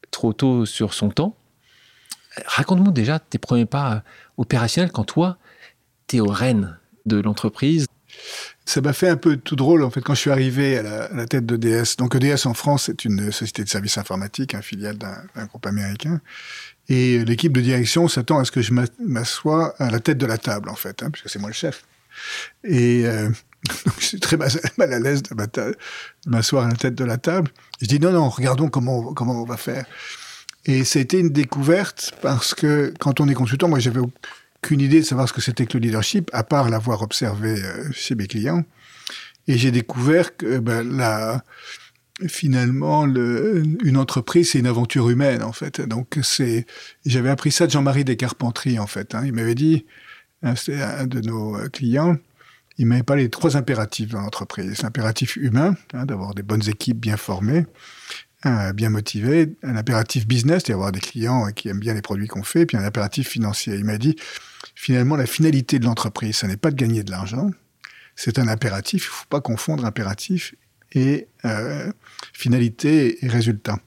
trop 0.09 0.33
tôt 0.33 0.65
sur 0.65 0.95
son 0.95 1.11
temps. 1.11 1.35
Raconte-nous 2.47 2.91
déjà 2.91 3.19
tes 3.19 3.37
premiers 3.37 3.67
pas 3.67 4.03
opérationnels 4.37 4.91
quand 4.91 5.03
toi, 5.03 5.37
tu 6.07 6.17
es 6.17 6.19
au 6.19 6.31
rênes 6.31 6.79
de 7.09 7.19
l'entreprise. 7.19 7.85
Ça 8.65 8.81
m'a 8.81 8.93
fait 8.93 9.09
un 9.09 9.17
peu 9.17 9.37
tout 9.37 9.55
drôle 9.55 9.83
en 9.83 9.89
fait 9.89 10.01
quand 10.01 10.13
je 10.13 10.19
suis 10.19 10.31
arrivé 10.31 10.77
à 10.77 11.09
la, 11.13 11.25
tête 11.25 11.45
d'EDS. 11.45 11.95
Donc 11.97 12.15
EDS 12.15 12.45
en 12.45 12.53
France, 12.53 12.83
c'est 12.85 13.03
une 13.03 13.31
société 13.31 13.63
de 13.63 13.69
services 13.69 13.97
informatiques, 13.97 14.53
un 14.55 14.61
filiale 14.61 14.97
d'un 14.97 15.45
groupe 15.45 15.65
américain. 15.65 16.21
Et 16.87 17.23
l'équipe 17.25 17.53
de 17.53 17.61
direction 17.61 18.07
s'attend 18.07 18.39
à 18.39 18.45
ce 18.45 18.51
que 18.51 18.61
je 18.61 18.73
m'assoie 18.99 19.75
à 19.79 19.89
la 19.89 19.99
tête 19.99 20.17
de 20.17 20.25
la 20.25 20.37
table 20.37 20.69
en 20.69 20.75
fait, 20.75 21.03
hein, 21.03 21.09
puisque 21.11 21.29
c'est 21.29 21.39
moi 21.39 21.49
le 21.49 21.55
chef. 21.55 21.83
Et 22.63 23.05
euh, 23.05 23.29
je 23.99 24.05
suis 24.05 24.19
très 24.19 24.37
mal 24.37 24.49
à 24.79 24.99
l'aise 24.99 25.23
de 25.23 25.35
m'asseoir 26.27 26.65
à 26.65 26.69
la 26.69 26.75
tête 26.75 26.95
de 26.95 27.05
la 27.05 27.17
table. 27.17 27.51
Je 27.81 27.87
dis 27.87 27.99
non, 27.99 28.11
non, 28.11 28.29
regardons 28.29 28.69
comment, 28.69 29.13
comment 29.13 29.41
on 29.41 29.45
va 29.45 29.57
faire. 29.57 29.85
Et 30.65 30.81
été 30.81 31.19
une 31.19 31.29
découverte 31.29 32.13
parce 32.21 32.53
que 32.53 32.93
quand 32.99 33.19
on 33.21 33.27
est 33.27 33.33
consultant, 33.33 33.67
moi 33.67 33.79
j'avais 33.79 34.01
aucune 34.61 34.81
idée 34.81 34.99
de 34.99 35.05
savoir 35.05 35.27
ce 35.27 35.33
que 35.33 35.41
c'était 35.41 35.65
que 35.65 35.77
le 35.77 35.83
leadership, 35.83 36.29
à 36.33 36.43
part 36.43 36.69
l'avoir 36.69 37.01
observé 37.01 37.63
euh, 37.63 37.91
chez 37.91 38.15
mes 38.15 38.27
clients. 38.27 38.63
Et 39.47 39.57
j'ai 39.57 39.71
découvert 39.71 40.35
que 40.37 40.59
ben, 40.59 40.83
la, 40.97 41.43
finalement, 42.27 43.05
le, 43.05 43.63
une 43.83 43.97
entreprise, 43.97 44.51
c'est 44.51 44.59
une 44.59 44.67
aventure 44.67 45.09
humaine, 45.09 45.43
en 45.43 45.53
fait. 45.53 45.81
Donc, 45.81 46.19
c'est, 46.21 46.65
j'avais 47.05 47.29
appris 47.29 47.51
ça 47.51 47.65
de 47.65 47.71
Jean-Marie 47.71 48.03
Descarpentries, 48.03 48.79
en 48.79 48.87
fait. 48.87 49.15
Hein. 49.15 49.23
Il 49.25 49.33
m'avait 49.33 49.55
dit, 49.55 49.85
hein, 50.43 50.55
c'était 50.55 50.81
un 50.81 51.07
de 51.07 51.21
nos 51.21 51.55
euh, 51.55 51.69
clients, 51.69 52.17
il 52.77 52.85
m'avait 52.85 53.03
parlé 53.03 53.23
des 53.23 53.29
trois 53.29 53.57
impératifs 53.57 54.09
dans 54.09 54.21
l'entreprise. 54.21 54.81
L'impératif 54.81 55.35
humain, 55.35 55.75
hein, 55.93 56.05
d'avoir 56.05 56.33
des 56.33 56.43
bonnes 56.43 56.67
équipes 56.69 56.99
bien 56.99 57.17
formées, 57.17 57.65
euh, 58.45 58.73
bien 58.73 58.89
motivées. 58.89 59.53
Un 59.63 59.75
impératif 59.75 60.27
business, 60.27 60.63
c'est 60.65 60.73
avoir 60.73 60.91
des 60.91 60.99
clients 60.99 61.51
qui 61.51 61.67
aiment 61.69 61.79
bien 61.79 61.93
les 61.93 62.01
produits 62.01 62.27
qu'on 62.27 62.43
fait. 62.43 62.65
Puis 62.65 62.77
un 62.77 62.83
impératif 62.83 63.27
financier. 63.27 63.75
Il 63.75 63.85
m'a 63.85 63.97
dit, 63.97 64.15
finalement, 64.75 65.15
la 65.15 65.25
finalité 65.25 65.79
de 65.79 65.85
l'entreprise, 65.85 66.37
ce 66.37 66.45
n'est 66.45 66.57
pas 66.57 66.71
de 66.71 66.75
gagner 66.75 67.03
de 67.03 67.11
l'argent. 67.11 67.51
C'est 68.15 68.39
un 68.39 68.47
impératif. 68.47 69.03
Il 69.03 69.07
ne 69.07 69.11
faut 69.11 69.27
pas 69.29 69.41
confondre 69.41 69.85
impératif 69.85 70.55
et 70.93 71.27
euh, 71.45 71.91
finalité 72.33 73.23
et 73.23 73.27
résultat. 73.27 73.79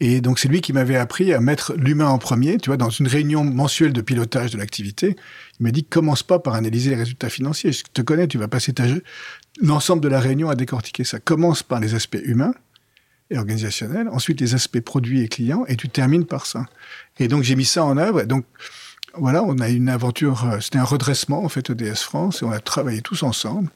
Et 0.00 0.20
donc 0.20 0.38
c'est 0.38 0.48
lui 0.48 0.62
qui 0.62 0.72
m'avait 0.72 0.96
appris 0.96 1.32
à 1.32 1.40
mettre 1.40 1.74
l'humain 1.74 2.08
en 2.08 2.18
premier. 2.18 2.56
Tu 2.56 2.70
vois, 2.70 2.76
dans 2.76 2.90
une 2.90 3.06
réunion 3.06 3.44
mensuelle 3.44 3.92
de 3.92 4.00
pilotage 4.00 4.50
de 4.50 4.58
l'activité, 4.58 5.16
il 5.58 5.62
m'a 5.62 5.70
dit 5.70 5.84
commence 5.84 6.22
pas 6.22 6.38
par 6.38 6.54
analyser 6.54 6.90
les 6.90 6.96
résultats 6.96 7.28
financiers. 7.28 7.72
Je 7.72 7.84
te 7.92 8.02
connais, 8.02 8.26
tu 8.26 8.38
vas 8.38 8.48
passer 8.48 8.72
ta 8.72 8.84
l'ensemble 9.60 10.02
de 10.02 10.08
la 10.08 10.20
réunion 10.20 10.48
à 10.48 10.54
décortiquer 10.54 11.04
ça. 11.04 11.20
Commence 11.20 11.62
par 11.62 11.80
les 11.80 11.94
aspects 11.94 12.18
humains 12.22 12.54
et 13.30 13.38
organisationnels, 13.38 14.08
ensuite 14.08 14.40
les 14.40 14.54
aspects 14.54 14.80
produits 14.80 15.22
et 15.22 15.28
clients, 15.28 15.64
et 15.68 15.76
tu 15.76 15.88
termines 15.88 16.26
par 16.26 16.46
ça. 16.46 16.66
Et 17.18 17.28
donc 17.28 17.42
j'ai 17.42 17.56
mis 17.56 17.64
ça 17.64 17.84
en 17.84 17.96
œuvre. 17.96 18.20
Et 18.20 18.26
donc 18.26 18.44
voilà, 19.14 19.42
on 19.42 19.58
a 19.58 19.68
une 19.68 19.88
aventure, 19.88 20.44
euh, 20.44 20.60
c'était 20.60 20.78
un 20.78 20.84
redressement 20.84 21.44
en 21.44 21.48
fait 21.48 21.70
DS 21.70 22.02
France, 22.02 22.42
et 22.42 22.44
on 22.44 22.52
a 22.52 22.60
travaillé 22.60 23.02
tous 23.02 23.22
ensemble. 23.22 23.70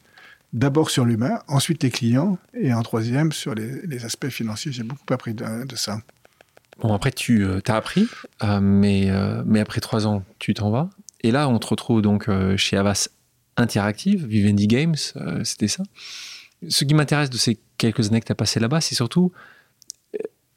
D'abord 0.53 0.89
sur 0.89 1.03
l'humain, 1.03 1.39
ensuite 1.47 1.83
les 1.83 1.89
clients, 1.89 2.37
et 2.53 2.73
en 2.73 2.81
troisième 2.81 3.31
sur 3.31 3.55
les, 3.55 4.05
aspects 4.05 4.29
financiers. 4.29 4.71
J'ai 4.71 4.83
beaucoup 4.83 5.13
appris 5.13 5.33
de, 5.33 5.75
ça. 5.75 5.99
Bon, 6.79 6.93
après, 6.93 7.11
tu 7.11 7.43
euh, 7.43 7.59
as 7.67 7.75
appris, 7.75 8.07
euh, 8.43 8.61
mais, 8.61 9.11
mais 9.45 9.59
après 9.59 9.81
trois 9.81 10.07
ans, 10.07 10.23
tu 10.39 10.53
t'en 10.53 10.69
vas. 10.69 10.89
Et 11.21 11.31
là, 11.31 11.49
on 11.49 11.59
te 11.59 11.67
retrouve 11.67 12.01
donc 12.01 12.29
chez 12.55 12.77
Avas 12.77 13.09
Interactive, 13.57 14.25
Vivendi 14.25 14.67
Games, 14.67 14.95
c'était 15.43 15.67
ça. 15.67 15.83
Ce 16.69 16.85
qui 16.85 16.93
m'intéresse 16.93 17.29
de 17.29 17.37
ces 17.37 17.59
quelques 17.77 18.07
années 18.07 18.21
que 18.21 18.25
tu 18.25 18.31
as 18.31 18.35
passées 18.35 18.59
là-bas, 18.59 18.81
c'est 18.81 18.95
surtout 18.95 19.31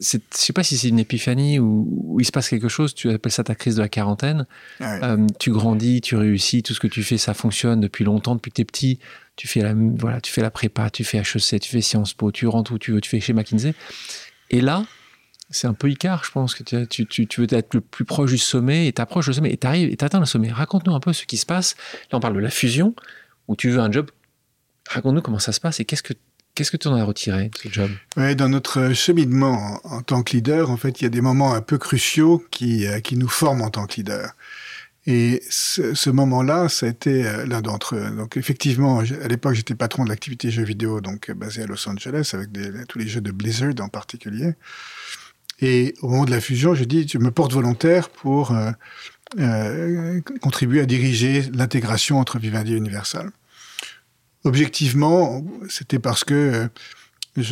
je 0.01 0.19
sais 0.31 0.53
pas 0.53 0.63
si 0.63 0.79
c'est 0.79 0.89
une 0.89 0.99
épiphanie 0.99 1.59
ou, 1.59 2.19
il 2.21 2.25
se 2.25 2.31
passe 2.31 2.49
quelque 2.49 2.69
chose, 2.69 2.95
tu 2.95 3.11
appelles 3.11 3.33
ça 3.33 3.43
ta 3.43 3.55
crise 3.55 3.77
de 3.77 3.83
la 3.83 3.89
quarantaine. 3.89 4.47
Euh, 4.81 5.27
tu 5.41 5.51
grandis, 5.51 6.01
tu 6.01 6.15
réussis, 6.17 6.63
tout 6.63 6.73
ce 6.73 6.81
que 6.81 6.87
tu 6.87 7.03
fais, 7.03 7.19
ça 7.19 7.35
fonctionne 7.35 7.81
depuis 7.81 8.05
longtemps, 8.05 8.35
depuis 8.37 8.51
que 8.51 8.57
tu 8.57 8.63
es 8.63 8.65
petit. 8.65 8.99
Tu 9.37 9.49
fais, 9.49 9.61
la, 9.61 9.75
voilà, 9.75 10.21
tu 10.21 10.33
fais 10.33 10.41
la 10.41 10.51
prépa, 10.51 10.91
tu 10.91 11.05
fais 11.05 11.19
HEC, 11.19 11.61
tu 11.61 11.71
fais 11.71 11.81
Sciences 11.81 12.15
Po, 12.15 12.31
tu 12.31 12.47
rentres 12.47 12.73
où 12.73 12.79
tu 12.79 12.93
veux, 12.93 13.01
tu 13.01 13.11
fais 13.11 13.21
chez 13.21 13.33
McKinsey. 13.33 13.75
Et 14.51 14.61
là, 14.61 14.85
c'est 15.51 15.67
un 15.67 15.75
peu 15.75 15.91
Icar, 15.91 16.25
je 16.25 16.31
pense, 16.31 16.55
que 16.55 16.63
tu, 16.63 17.07
tu, 17.07 17.27
tu, 17.27 17.41
veux 17.41 17.53
être 17.53 17.75
le 17.75 17.81
plus 17.81 18.05
proche 18.05 18.31
du 18.31 18.39
sommet 18.39 18.87
et 18.87 18.93
t'approches 18.93 19.29
le 19.29 19.33
sommet 19.33 19.53
et 19.53 19.57
t'arrives 19.57 19.91
et 19.91 19.97
t'atteins 19.97 20.21
le 20.21 20.27
sommet. 20.27 20.51
Raconte-nous 20.51 20.95
un 20.95 21.01
peu 21.01 21.13
ce 21.13 21.27
qui 21.27 21.37
se 21.37 21.47
passe. 21.47 21.77
Là, 22.13 22.19
on 22.19 22.21
parle 22.21 22.35
de 22.35 22.41
la 22.41 22.51
fusion 22.51 22.95
où 23.49 23.57
tu 23.57 23.71
veux 23.71 23.81
un 23.81 23.91
job. 23.91 24.11
Raconte-nous 24.89 25.23
comment 25.23 25.39
ça 25.39 25.53
se 25.53 25.61
passe 25.61 25.81
et 25.81 25.85
qu'est-ce 25.85 26.03
que 26.03 26.15
Qu'est-ce 26.59 26.73
que 26.73 26.77
tu 26.77 26.89
en 26.89 26.95
as 26.97 27.05
retiré 27.05 27.51
de 27.51 27.57
ce 27.57 27.69
job? 27.69 27.89
Ouais, 28.17 28.35
Dans 28.35 28.49
notre 28.49 28.93
cheminement 28.93 29.81
en, 29.85 30.03
tant 30.03 30.25
que 30.25 30.33
leader, 30.33 30.73
en 30.73 30.77
fait, 30.77 31.01
il 31.01 31.05
y 31.05 31.07
a 31.07 31.09
des 31.09 31.21
moments 31.21 31.55
un 31.55 31.61
peu 31.61 31.79
cruciaux 31.79 32.45
qui, 32.51 32.85
euh, 32.85 32.99
qui 32.99 33.17
nous 33.17 33.29
forment 33.29 33.63
en 33.63 33.71
tant 33.71 33.87
que 33.87 33.95
leader. 33.95 34.33
Et 35.07 35.41
ce, 35.49 36.11
moment-là, 36.11 36.69
ça 36.69 36.87
a 36.87 36.89
été 36.89 37.29
euh, 37.29 37.47
l'un 37.47 37.61
d'entre 37.61 37.95
eux. 37.95 38.11
Donc 38.11 38.37
effectivement, 38.37 38.99
à 38.99 39.29
l'époque, 39.29 39.55
j'étais 39.55 39.77
patron 39.77 40.03
de 40.03 40.09
l'activité 40.09 40.51
jeux 40.51 40.65
vidéo, 40.65 41.01
donc 41.01 41.31
euh, 41.31 41.35
basé 41.35 41.63
à 41.63 41.67
Los 41.67 41.89
Angeles, 41.89 42.31
avec 42.33 42.49
tous 42.89 42.99
les 42.99 43.07
jeux 43.07 43.21
de 43.21 43.31
Blizzard 43.31 43.75
en 43.79 43.89
particulier. 43.89 44.55
Et 45.61 45.95
au 46.03 46.09
moment 46.09 46.25
de 46.25 46.33
la 46.33 46.41
fusion, 46.41 46.75
je 46.75 46.83
dis, 46.83 47.07
je 47.07 47.19
me 47.19 47.31
porte 47.31 47.53
volontaire 47.53 48.09
pour 48.09 48.53
contribuer 50.41 50.81
à 50.81 50.87
diriger 50.87 51.43
l'intégration 51.53 52.19
entre 52.19 52.41
Vivendi 52.41 52.75
et 52.75 52.77
Universal 52.77 53.31
objectivement, 54.45 55.45
c'était 55.69 55.99
parce 55.99 56.25
que 56.25 56.69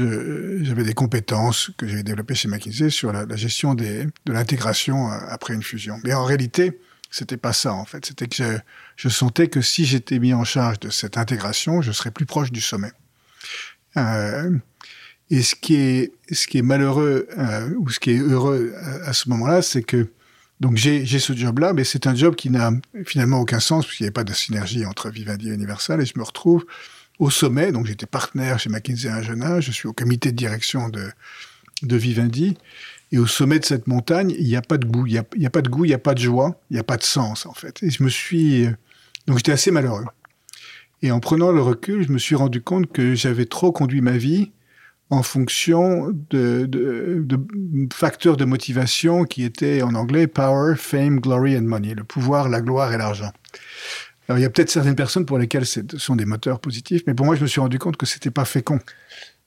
euh, 0.01 0.59
j'avais 0.63 0.85
des 0.85 0.95
compétences 0.95 1.71
que 1.77 1.87
j'avais 1.87 2.03
développées 2.03 2.35
chez 2.35 2.49
McKinsey 2.49 2.91
sur 2.91 3.13
la, 3.13 3.37
gestion 3.37 3.75
de 3.75 4.11
l'intégration 4.27 5.11
euh, 5.11 5.17
après 5.29 5.55
une 5.55 5.63
fusion. 5.63 5.99
Mais 6.05 6.15
en 6.15 6.25
réalité, 6.25 6.81
c'était 7.11 7.37
pas 7.37 7.53
ça 7.53 7.73
en 7.73 7.85
fait. 7.85 8.05
C'était 8.07 8.27
que 8.27 8.59
je, 8.97 9.09
sentais 9.09 9.49
que 9.49 9.61
si 9.61 9.85
j'étais 9.85 10.19
mis 10.19 10.35
en 10.35 10.45
charge 10.45 10.81
de 10.81 10.91
cette 10.91 11.17
intégration, 11.17 11.83
je 11.83 11.93
serais 11.93 12.11
plus 12.11 12.27
proche 12.27 12.51
du 12.51 12.61
sommet. 12.61 12.93
Euh, 13.97 14.51
et 15.31 15.43
ce 15.43 15.55
qui 15.55 15.77
est 15.77 16.13
ce 16.31 16.47
qui 16.47 16.59
est 16.59 16.63
malheureux 16.63 17.29
ou 17.79 17.91
ce 17.91 17.99
qui 17.99 18.13
est 18.13 18.19
heureux 18.19 18.75
à 19.05 19.13
ce 19.13 19.29
moment-là, 19.29 19.63
c'est 19.63 19.83
que 19.83 20.09
donc 20.61 20.77
j'ai 20.77 21.05
ce 21.05 21.35
job-là, 21.35 21.73
mais 21.75 21.85
c'est 21.85 22.07
un 22.07 22.15
job 22.15 22.35
qui 22.35 22.49
n'a 22.51 22.71
finalement 23.05 23.41
aucun 23.41 23.61
sens, 23.61 23.85
puisqu'il 23.85 24.05
n'y 24.05 24.07
avait 24.07 24.13
pas 24.13 24.25
de 24.25 24.33
synergie 24.33 24.87
entre 24.87 25.11
Vivendi 25.11 25.51
et 25.51 25.53
Universal, 25.53 26.01
et 26.01 26.07
je 26.07 26.15
me 26.17 26.23
retrouve 26.23 26.65
au 27.19 27.31
sommet, 27.31 27.73
donc 27.73 27.87
j'étais 27.87 28.07
partenaire 28.07 28.59
chez 28.59 28.71
McKinsey 28.71 29.09
à 29.09 29.17
un 29.17 29.23
jeune 29.23 29.43
âge, 29.43 29.67
je 29.67 29.73
suis 29.73 29.89
au 29.89 29.93
comité 29.93 30.33
de 30.33 30.37
direction 30.37 30.89
de, 30.89 31.97
Vivendi, 31.97 32.57
et 33.13 33.19
au 33.19 33.27
sommet 33.27 33.59
de 33.59 33.65
cette 33.65 33.87
montagne, 33.87 34.35
il 34.39 34.47
n'y 34.47 34.57
a 34.57 34.63
pas 34.63 34.79
de 34.79 34.87
goût, 34.87 35.07
il 35.07 35.13
n'y 35.13 35.19
a, 35.19 35.49
a, 35.49 35.51
pas 35.51 35.63
de 35.63 35.69
goût, 35.69 35.85
il 35.85 35.89
n'y 35.89 35.95
a 35.95 35.99
pas 35.99 36.15
de 36.15 36.21
joie, 36.21 36.59
il 36.71 36.75
n'y 36.75 36.81
a 36.81 36.85
pas 36.85 36.97
de 36.97 37.03
sens 37.03 37.47
en 37.47 37.53
fait. 37.53 37.83
Et 37.83 37.91
je 37.91 38.03
me 38.03 38.09
suis... 38.09 38.67
Donc 39.27 39.39
j'étais 39.39 39.53
assez 39.53 39.71
malheureux. 39.71 40.05
Et 41.03 41.11
en 41.11 41.21
prenant 41.21 41.53
le 41.53 41.61
recul, 41.61 42.05
je 42.07 42.13
me 42.13 42.19
suis 42.19 42.35
rendu 42.35 42.63
compte 42.63 42.91
que 42.91 43.15
j'avais 43.15 43.45
trop 43.45 43.73
conduit 43.73 44.01
ma 44.01 44.17
vie 44.17 44.51
en 45.11 45.23
fonction 45.23 46.13
de, 46.31 46.67
de, 46.67 47.39
facteurs 47.93 48.37
de 48.37 48.45
motivation 48.45 49.25
qui 49.25 49.45
étaient 49.45 49.83
en 49.83 49.95
anglais 49.95 50.27
power, 50.27 50.75
fame, 50.77 51.21
glory 51.21 51.57
and 51.57 51.63
money, 51.63 51.95
le 51.95 52.05
pouvoir, 52.05 52.49
la 52.49 52.61
gloire 52.61 52.93
et 52.93 52.99
l'argent. 52.99 53.33
Alors 54.29 54.39
il 54.39 54.43
y 54.43 54.45
a 54.45 54.51
peut-être 54.51 54.71
certaines 54.71 54.97
personnes 54.97 55.25
pour 55.25 55.39
lesquelles 55.39 55.67
ce 55.67 55.81
sont 55.97 56.17
des 56.17 56.25
moteurs 56.25 56.59
positifs, 56.59 57.03
mais 57.07 57.15
pour 57.15 57.25
moi 57.25 57.37
je 57.37 57.43
me 57.43 57.47
suis 57.47 57.61
rendu 57.61 57.79
compte 57.79 57.97
que 57.97 58.07
c'était 58.07 58.33
pas 58.33 58.45
fécond. 58.45 58.81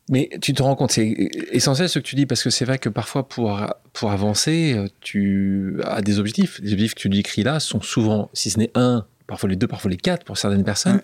Mais 0.09 0.29
tu 0.41 0.53
te 0.53 0.63
rends 0.63 0.75
compte, 0.75 0.91
c'est 0.91 1.29
essentiel 1.51 1.87
ce 1.87 1.99
que 1.99 2.03
tu 2.03 2.15
dis, 2.15 2.25
parce 2.25 2.41
que 2.41 2.49
c'est 2.49 2.65
vrai 2.65 2.79
que 2.79 2.89
parfois 2.89 3.27
pour, 3.27 3.61
pour 3.93 4.11
avancer, 4.11 4.75
tu 5.01 5.79
as 5.83 6.01
des 6.01 6.17
objectifs. 6.17 6.59
Les 6.63 6.73
objectifs 6.73 6.95
que 6.95 7.01
tu 7.01 7.09
décris 7.09 7.43
là 7.43 7.59
sont 7.59 7.79
souvent, 7.81 8.31
si 8.33 8.49
ce 8.49 8.57
n'est 8.57 8.71
un, 8.73 9.05
parfois 9.27 9.49
les 9.49 9.55
deux, 9.55 9.67
parfois 9.67 9.91
les 9.91 9.97
quatre 9.97 10.25
pour 10.25 10.37
certaines 10.37 10.63
personnes. 10.63 11.01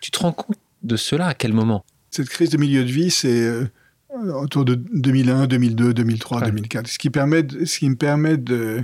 Tu 0.00 0.10
te 0.10 0.18
rends 0.18 0.32
compte 0.32 0.58
de 0.82 0.96
cela 0.96 1.28
à 1.28 1.34
quel 1.34 1.52
moment? 1.52 1.84
Cette 2.10 2.28
crise 2.28 2.50
de 2.50 2.58
milieu 2.58 2.84
de 2.84 2.90
vie, 2.90 3.12
c'est 3.12 3.28
euh, 3.28 3.70
autour 4.34 4.64
de 4.64 4.74
2001, 4.74 5.46
2002, 5.46 5.94
2003, 5.94 6.42
2004. 6.42 6.86
Ce 6.86 6.98
qui, 6.98 7.10
permet 7.10 7.46
ce 7.64 7.78
qui 7.78 7.88
me 7.88 7.96
permet 7.96 8.36
de, 8.36 8.82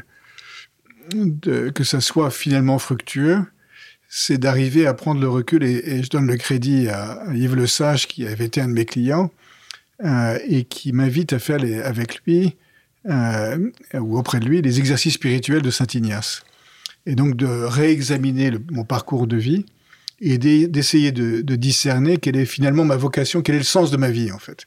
de, 1.14 1.70
que 1.70 1.84
ça 1.84 2.00
soit 2.00 2.30
finalement 2.30 2.78
fructueux, 2.78 3.44
c'est 4.08 4.38
d'arriver 4.38 4.86
à 4.86 4.94
prendre 4.94 5.20
le 5.20 5.28
recul, 5.28 5.62
et, 5.64 6.02
je 6.02 6.08
donne 6.08 6.26
le 6.26 6.36
crédit 6.36 6.88
à, 6.88 7.22
Yves 7.34 7.54
Le 7.54 7.66
Sage, 7.66 8.08
qui 8.08 8.26
avait 8.26 8.46
été 8.46 8.60
un 8.60 8.68
de 8.68 8.72
mes 8.72 8.86
clients, 8.86 9.30
euh, 10.04 10.38
et 10.46 10.64
qui 10.64 10.92
m'invite 10.92 11.32
à 11.32 11.38
faire 11.38 11.58
les, 11.58 11.80
avec 11.80 12.22
lui, 12.24 12.56
euh, 13.08 13.70
ou 13.94 14.18
auprès 14.18 14.40
de 14.40 14.46
lui, 14.46 14.62
les 14.62 14.78
exercices 14.78 15.14
spirituels 15.14 15.62
de 15.62 15.70
Saint 15.70 15.86
Ignace. 15.92 16.42
Et 17.06 17.14
donc 17.14 17.36
de 17.36 17.46
réexaminer 17.46 18.52
mon 18.70 18.84
parcours 18.84 19.26
de 19.26 19.36
vie, 19.36 19.66
et 20.20 20.38
d'essayer 20.38 21.12
de, 21.12 21.54
discerner 21.54 22.16
quelle 22.16 22.36
est 22.36 22.44
finalement 22.44 22.84
ma 22.84 22.96
vocation, 22.96 23.42
quel 23.42 23.56
est 23.56 23.58
le 23.58 23.64
sens 23.64 23.90
de 23.90 23.96
ma 23.96 24.10
vie 24.10 24.32
en 24.32 24.38
fait. 24.38 24.66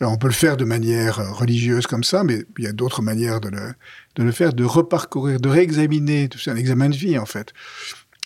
Alors 0.00 0.12
on 0.12 0.16
peut 0.16 0.28
le 0.28 0.32
faire 0.32 0.56
de 0.56 0.64
manière 0.64 1.18
euh, 1.18 1.32
religieuse 1.32 1.86
comme 1.86 2.04
ça, 2.04 2.22
mais 2.22 2.44
il 2.58 2.64
y 2.64 2.68
a 2.68 2.72
d'autres 2.72 3.02
manières 3.02 3.40
de 3.40 3.48
le, 3.48 3.74
de 4.14 4.22
le 4.22 4.32
faire, 4.32 4.52
de 4.52 4.64
reparcourir, 4.64 5.40
de 5.40 5.48
réexaminer, 5.48 6.28
c'est 6.38 6.50
un 6.50 6.56
examen 6.56 6.88
de 6.88 6.96
vie 6.96 7.18
en 7.18 7.26
fait, 7.26 7.52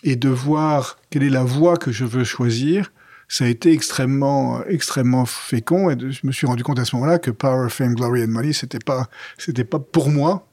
et 0.03 0.15
de 0.15 0.29
voir 0.29 0.99
quelle 1.09 1.23
est 1.23 1.29
la 1.29 1.43
voie 1.43 1.77
que 1.77 1.91
je 1.91 2.05
veux 2.05 2.23
choisir. 2.23 2.91
Ça 3.29 3.45
a 3.45 3.47
été 3.47 3.71
extrêmement, 3.71 4.63
extrêmement 4.65 5.25
fécond, 5.25 5.89
et 5.89 5.97
je 5.99 6.27
me 6.27 6.31
suis 6.31 6.45
rendu 6.45 6.63
compte 6.63 6.77
à 6.77 6.85
ce 6.85 6.95
moment-là 6.97 7.17
que 7.17 7.31
Power, 7.31 7.69
Fame, 7.69 7.95
Glory 7.95 8.23
and 8.23 8.27
Money, 8.27 8.53
c'était 8.53 8.83
pas, 8.83 9.09
c'était 9.39 9.63
pas 9.63 9.79
pour 9.79 10.09
moi 10.09 10.47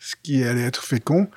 ce 0.00 0.16
qui 0.22 0.42
allait 0.42 0.62
être 0.62 0.82
fécond, 0.82 1.28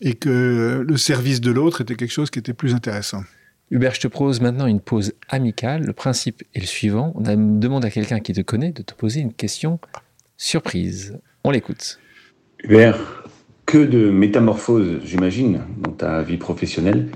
et 0.00 0.14
que 0.14 0.84
le 0.86 0.96
service 0.96 1.40
de 1.40 1.50
l'autre 1.50 1.80
était 1.80 1.96
quelque 1.96 2.12
chose 2.12 2.30
qui 2.30 2.38
était 2.38 2.52
plus 2.52 2.74
intéressant. 2.74 3.24
Hubert, 3.72 3.94
je 3.94 4.00
te 4.00 4.06
propose 4.06 4.42
maintenant 4.42 4.66
une 4.66 4.80
pause 4.80 5.14
amicale. 5.30 5.82
Le 5.86 5.94
principe 5.94 6.42
est 6.54 6.60
le 6.60 6.66
suivant. 6.66 7.14
On 7.16 7.22
demande 7.22 7.86
à 7.86 7.90
quelqu'un 7.90 8.20
qui 8.20 8.34
te 8.34 8.42
connaît 8.42 8.70
de 8.70 8.82
te 8.82 8.92
poser 8.92 9.20
une 9.20 9.32
question 9.32 9.80
surprise. 10.36 11.18
On 11.42 11.50
l'écoute. 11.50 11.98
Hubert, 12.64 13.24
que 13.64 13.78
de 13.78 14.10
métamorphoses, 14.10 15.00
j'imagine, 15.06 15.62
dans 15.78 15.92
ta 15.92 16.20
vie 16.20 16.36
professionnelle. 16.36 17.08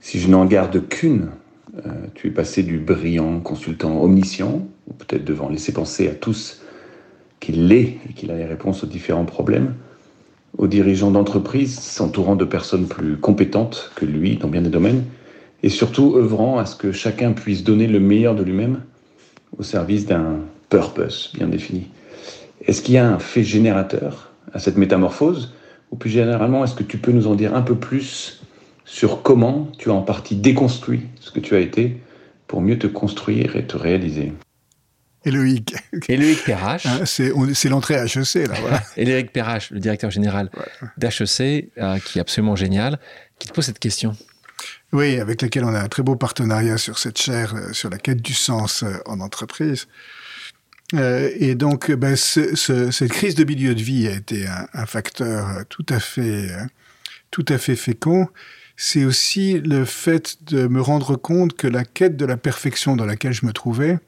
Si 0.00 0.20
je 0.20 0.28
n'en 0.28 0.44
garde 0.44 0.86
qu'une, 0.86 1.30
euh, 1.78 1.90
tu 2.14 2.26
es 2.26 2.30
passé 2.30 2.62
du 2.62 2.76
brillant 2.76 3.40
consultant 3.40 3.98
omniscient, 4.02 4.68
ou 4.88 4.92
peut-être 4.92 5.24
devant 5.24 5.48
laisser 5.48 5.72
penser 5.72 6.08
à 6.08 6.14
tous 6.14 6.60
qu'il 7.40 7.68
l'est 7.68 7.96
et 8.06 8.12
qu'il 8.14 8.30
a 8.30 8.36
les 8.36 8.44
réponses 8.44 8.84
aux 8.84 8.86
différents 8.86 9.24
problèmes, 9.24 9.74
aux 10.58 10.66
dirigeants 10.66 11.10
d'entreprise 11.10 11.80
s'entourant 11.80 12.36
de 12.36 12.44
personnes 12.44 12.86
plus 12.86 13.16
compétentes 13.16 13.92
que 13.96 14.04
lui 14.04 14.36
dans 14.36 14.48
bien 14.48 14.60
des 14.60 14.68
domaines, 14.68 15.02
et 15.62 15.68
surtout 15.68 16.16
œuvrant 16.16 16.58
à 16.58 16.66
ce 16.66 16.76
que 16.76 16.92
chacun 16.92 17.32
puisse 17.32 17.64
donner 17.64 17.86
le 17.86 18.00
meilleur 18.00 18.34
de 18.34 18.42
lui-même 18.42 18.82
au 19.58 19.62
service 19.62 20.06
d'un 20.06 20.40
purpose 20.68 21.32
bien 21.34 21.48
défini. 21.48 21.88
Est-ce 22.64 22.82
qu'il 22.82 22.94
y 22.94 22.98
a 22.98 23.08
un 23.08 23.18
fait 23.18 23.44
générateur 23.44 24.32
à 24.52 24.58
cette 24.58 24.76
métamorphose? 24.76 25.54
Ou 25.92 25.96
plus 25.96 26.10
généralement, 26.10 26.64
est-ce 26.64 26.74
que 26.74 26.82
tu 26.82 26.98
peux 26.98 27.12
nous 27.12 27.26
en 27.26 27.34
dire 27.34 27.54
un 27.54 27.62
peu 27.62 27.76
plus 27.76 28.42
sur 28.84 29.22
comment 29.22 29.68
tu 29.78 29.90
as 29.90 29.94
en 29.94 30.02
partie 30.02 30.36
déconstruit 30.36 31.02
ce 31.20 31.30
que 31.30 31.40
tu 31.40 31.54
as 31.54 31.60
été 31.60 32.00
pour 32.46 32.60
mieux 32.60 32.78
te 32.78 32.86
construire 32.86 33.56
et 33.56 33.66
te 33.66 33.76
réaliser? 33.76 34.32
Éloïc. 35.24 35.74
Éloïc 36.08 36.44
Perrache. 36.44 36.86
Hein, 36.86 37.04
c'est 37.04 37.68
l'entrée 37.68 37.96
à 37.96 38.04
HEC, 38.04 38.46
là. 38.46 38.54
Voilà. 38.60 38.82
Éloïc 38.96 39.32
Perrache, 39.32 39.70
le 39.70 39.80
directeur 39.80 40.10
général 40.10 40.50
d'HEC, 40.98 41.70
euh, 41.78 41.98
qui 41.98 42.18
est 42.18 42.20
absolument 42.20 42.54
génial, 42.56 42.98
qui 43.38 43.48
te 43.48 43.52
pose 43.52 43.64
cette 43.64 43.80
question. 43.80 44.16
Oui, 44.92 45.18
avec 45.18 45.42
laquelle 45.42 45.64
on 45.64 45.74
a 45.74 45.80
un 45.80 45.88
très 45.88 46.02
beau 46.02 46.16
partenariat 46.16 46.78
sur 46.78 46.98
cette 46.98 47.18
chaire, 47.18 47.54
euh, 47.54 47.72
sur 47.72 47.90
la 47.90 47.98
quête 47.98 48.22
du 48.22 48.34
sens 48.34 48.82
euh, 48.82 48.96
en 49.06 49.20
entreprise. 49.20 49.88
Euh, 50.94 51.30
et 51.34 51.56
donc, 51.56 51.90
ben, 51.90 52.14
cette 52.14 53.10
crise 53.10 53.34
de 53.34 53.44
milieu 53.44 53.74
de 53.74 53.82
vie 53.82 54.06
a 54.06 54.12
été 54.12 54.46
un, 54.46 54.86
facteur 54.86 55.64
tout 55.68 55.84
à 55.88 55.98
fait, 55.98 56.48
tout 57.32 57.44
à 57.48 57.58
fait 57.58 57.74
fécond. 57.74 58.28
C'est 58.76 59.04
aussi 59.04 59.58
le 59.58 59.84
fait 59.84 60.44
de 60.44 60.68
me 60.68 60.80
rendre 60.80 61.16
compte 61.16 61.56
que 61.56 61.66
la 61.66 61.84
quête 61.84 62.16
de 62.16 62.24
la 62.24 62.36
perfection 62.36 62.94
dans 62.94 63.04
laquelle 63.04 63.32
je 63.32 63.44
me 63.44 63.52
trouvais 63.52 63.98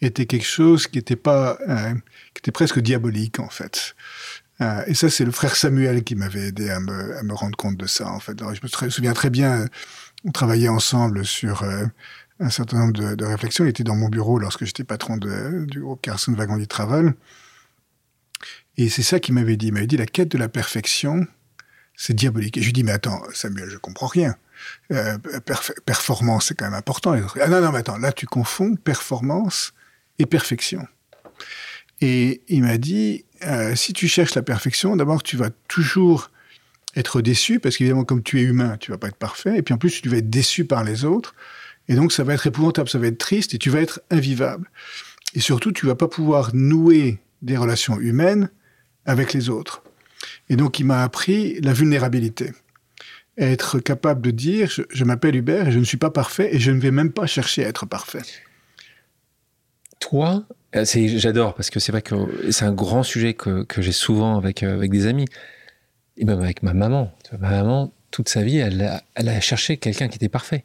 était 0.00 0.24
quelque 0.24 0.46
chose 0.46 0.86
qui 0.86 0.98
était 0.98 1.16
pas, 1.16 1.58
qui 2.32 2.38
était 2.38 2.52
presque 2.52 2.78
diabolique 2.78 3.38
en 3.38 3.50
fait. 3.50 3.94
et 4.86 4.94
ça, 4.94 5.10
c'est 5.10 5.26
le 5.26 5.32
frère 5.32 5.54
Samuel 5.54 6.02
qui 6.02 6.14
m'avait 6.14 6.48
aidé 6.48 6.70
à 6.70 6.80
me, 6.80 7.18
à 7.18 7.22
me, 7.24 7.34
rendre 7.34 7.58
compte 7.58 7.76
de 7.76 7.86
ça 7.86 8.08
en 8.08 8.20
fait. 8.20 8.38
je 8.38 8.86
me 8.86 8.90
souviens 8.90 9.12
très 9.12 9.28
bien 9.28 9.66
on 10.26 10.32
travaillait 10.32 10.68
ensemble 10.68 11.24
sur 11.24 11.62
euh, 11.62 11.86
un 12.40 12.50
certain 12.50 12.78
nombre 12.78 13.14
de, 13.14 13.24
réflexions. 13.24 13.64
Il 13.64 13.68
était 13.68 13.84
dans 13.84 13.94
mon 13.94 14.08
bureau 14.08 14.38
lorsque 14.38 14.64
j'étais 14.64 14.84
patron 14.84 15.16
du 15.16 15.80
groupe 15.80 16.02
Carson 16.02 16.32
Wagon 16.32 16.62
Travel. 16.66 17.14
Et 18.76 18.90
c'est 18.90 19.02
ça 19.02 19.20
qu'il 19.20 19.34
m'avait 19.34 19.56
dit. 19.56 19.68
Il 19.68 19.72
m'avait 19.72 19.86
dit 19.86 19.96
la 19.96 20.06
quête 20.06 20.28
de 20.28 20.36
la 20.36 20.48
perfection, 20.48 21.26
c'est 21.94 22.12
diabolique. 22.12 22.58
Et 22.58 22.60
je 22.60 22.66
lui 22.66 22.72
dis, 22.72 22.82
mais 22.82 22.92
attends, 22.92 23.22
Samuel, 23.32 23.70
je 23.70 23.78
comprends 23.78 24.08
rien. 24.08 24.36
Euh, 24.92 25.16
performance, 25.86 26.46
c'est 26.46 26.54
quand 26.54 26.66
même 26.66 26.74
important. 26.74 27.14
Ah 27.40 27.48
non, 27.48 27.60
non, 27.60 27.72
mais 27.72 27.78
attends, 27.78 27.98
là, 27.98 28.12
tu 28.12 28.26
confonds 28.26 28.74
performance 28.74 29.72
et 30.18 30.26
perfection. 30.26 30.86
Et 32.00 32.42
il 32.48 32.62
m'a 32.62 32.76
dit, 32.76 33.24
euh, 33.44 33.74
si 33.76 33.92
tu 33.92 34.08
cherches 34.08 34.34
la 34.34 34.42
perfection, 34.42 34.96
d'abord, 34.96 35.22
tu 35.22 35.36
vas 35.36 35.50
toujours 35.68 36.30
être 36.96 37.20
déçu, 37.20 37.60
parce 37.60 37.76
qu'évidemment, 37.76 38.04
comme 38.04 38.22
tu 38.22 38.40
es 38.40 38.42
humain, 38.42 38.76
tu 38.78 38.90
vas 38.90 38.98
pas 38.98 39.08
être 39.08 39.16
parfait, 39.16 39.58
et 39.58 39.62
puis 39.62 39.74
en 39.74 39.78
plus, 39.78 40.00
tu 40.00 40.08
vas 40.08 40.16
être 40.16 40.30
déçu 40.30 40.64
par 40.64 40.82
les 40.82 41.04
autres, 41.04 41.34
et 41.88 41.94
donc 41.94 42.12
ça 42.12 42.24
va 42.24 42.34
être 42.34 42.46
épouvantable, 42.46 42.88
ça 42.88 42.98
va 42.98 43.06
être 43.06 43.18
triste, 43.18 43.54
et 43.54 43.58
tu 43.58 43.70
vas 43.70 43.80
être 43.80 44.00
invivable. 44.10 44.70
Et 45.34 45.40
surtout, 45.40 45.72
tu 45.72 45.86
vas 45.86 45.94
pas 45.94 46.08
pouvoir 46.08 46.50
nouer 46.54 47.18
des 47.42 47.56
relations 47.56 48.00
humaines 48.00 48.48
avec 49.04 49.34
les 49.34 49.50
autres. 49.50 49.82
Et 50.48 50.56
donc, 50.56 50.80
il 50.80 50.86
m'a 50.86 51.02
appris 51.02 51.60
la 51.60 51.72
vulnérabilité. 51.72 52.52
Être 53.36 53.78
capable 53.78 54.22
de 54.22 54.30
dire, 54.30 54.70
je, 54.70 55.04
m'appelle 55.04 55.36
Hubert 55.36 55.68
et 55.68 55.72
je 55.72 55.78
ne 55.78 55.84
suis 55.84 55.98
pas 55.98 56.10
parfait 56.10 56.54
et 56.54 56.58
je 56.58 56.70
ne 56.70 56.80
vais 56.80 56.90
même 56.90 57.12
pas 57.12 57.26
chercher 57.26 57.66
à 57.66 57.68
être 57.68 57.84
parfait. 57.84 58.22
Toi, 60.00 60.44
euh, 60.74 60.84
j'adore 60.84 61.54
parce 61.54 61.68
que 61.68 61.78
c'est 61.78 61.92
vrai 61.92 62.00
que 62.00 62.14
c'est 62.50 62.64
un 62.64 62.72
grand 62.72 63.02
sujet 63.02 63.34
que, 63.34 63.64
que 63.64 63.82
j'ai 63.82 63.92
souvent 63.92 64.38
avec, 64.38 64.62
euh, 64.62 64.74
avec 64.74 64.90
des 64.90 65.06
amis 65.06 65.26
et 66.16 66.24
même 66.24 66.40
avec 66.40 66.62
ma 66.62 66.72
maman. 66.72 67.12
Ma 67.38 67.50
maman, 67.50 67.92
toute 68.10 68.28
sa 68.28 68.42
vie, 68.42 68.58
elle 68.58 68.82
a, 68.82 69.02
elle 69.14 69.28
a 69.28 69.40
cherché 69.40 69.76
quelqu'un 69.76 70.08
qui 70.08 70.16
était 70.16 70.28
parfait. 70.28 70.64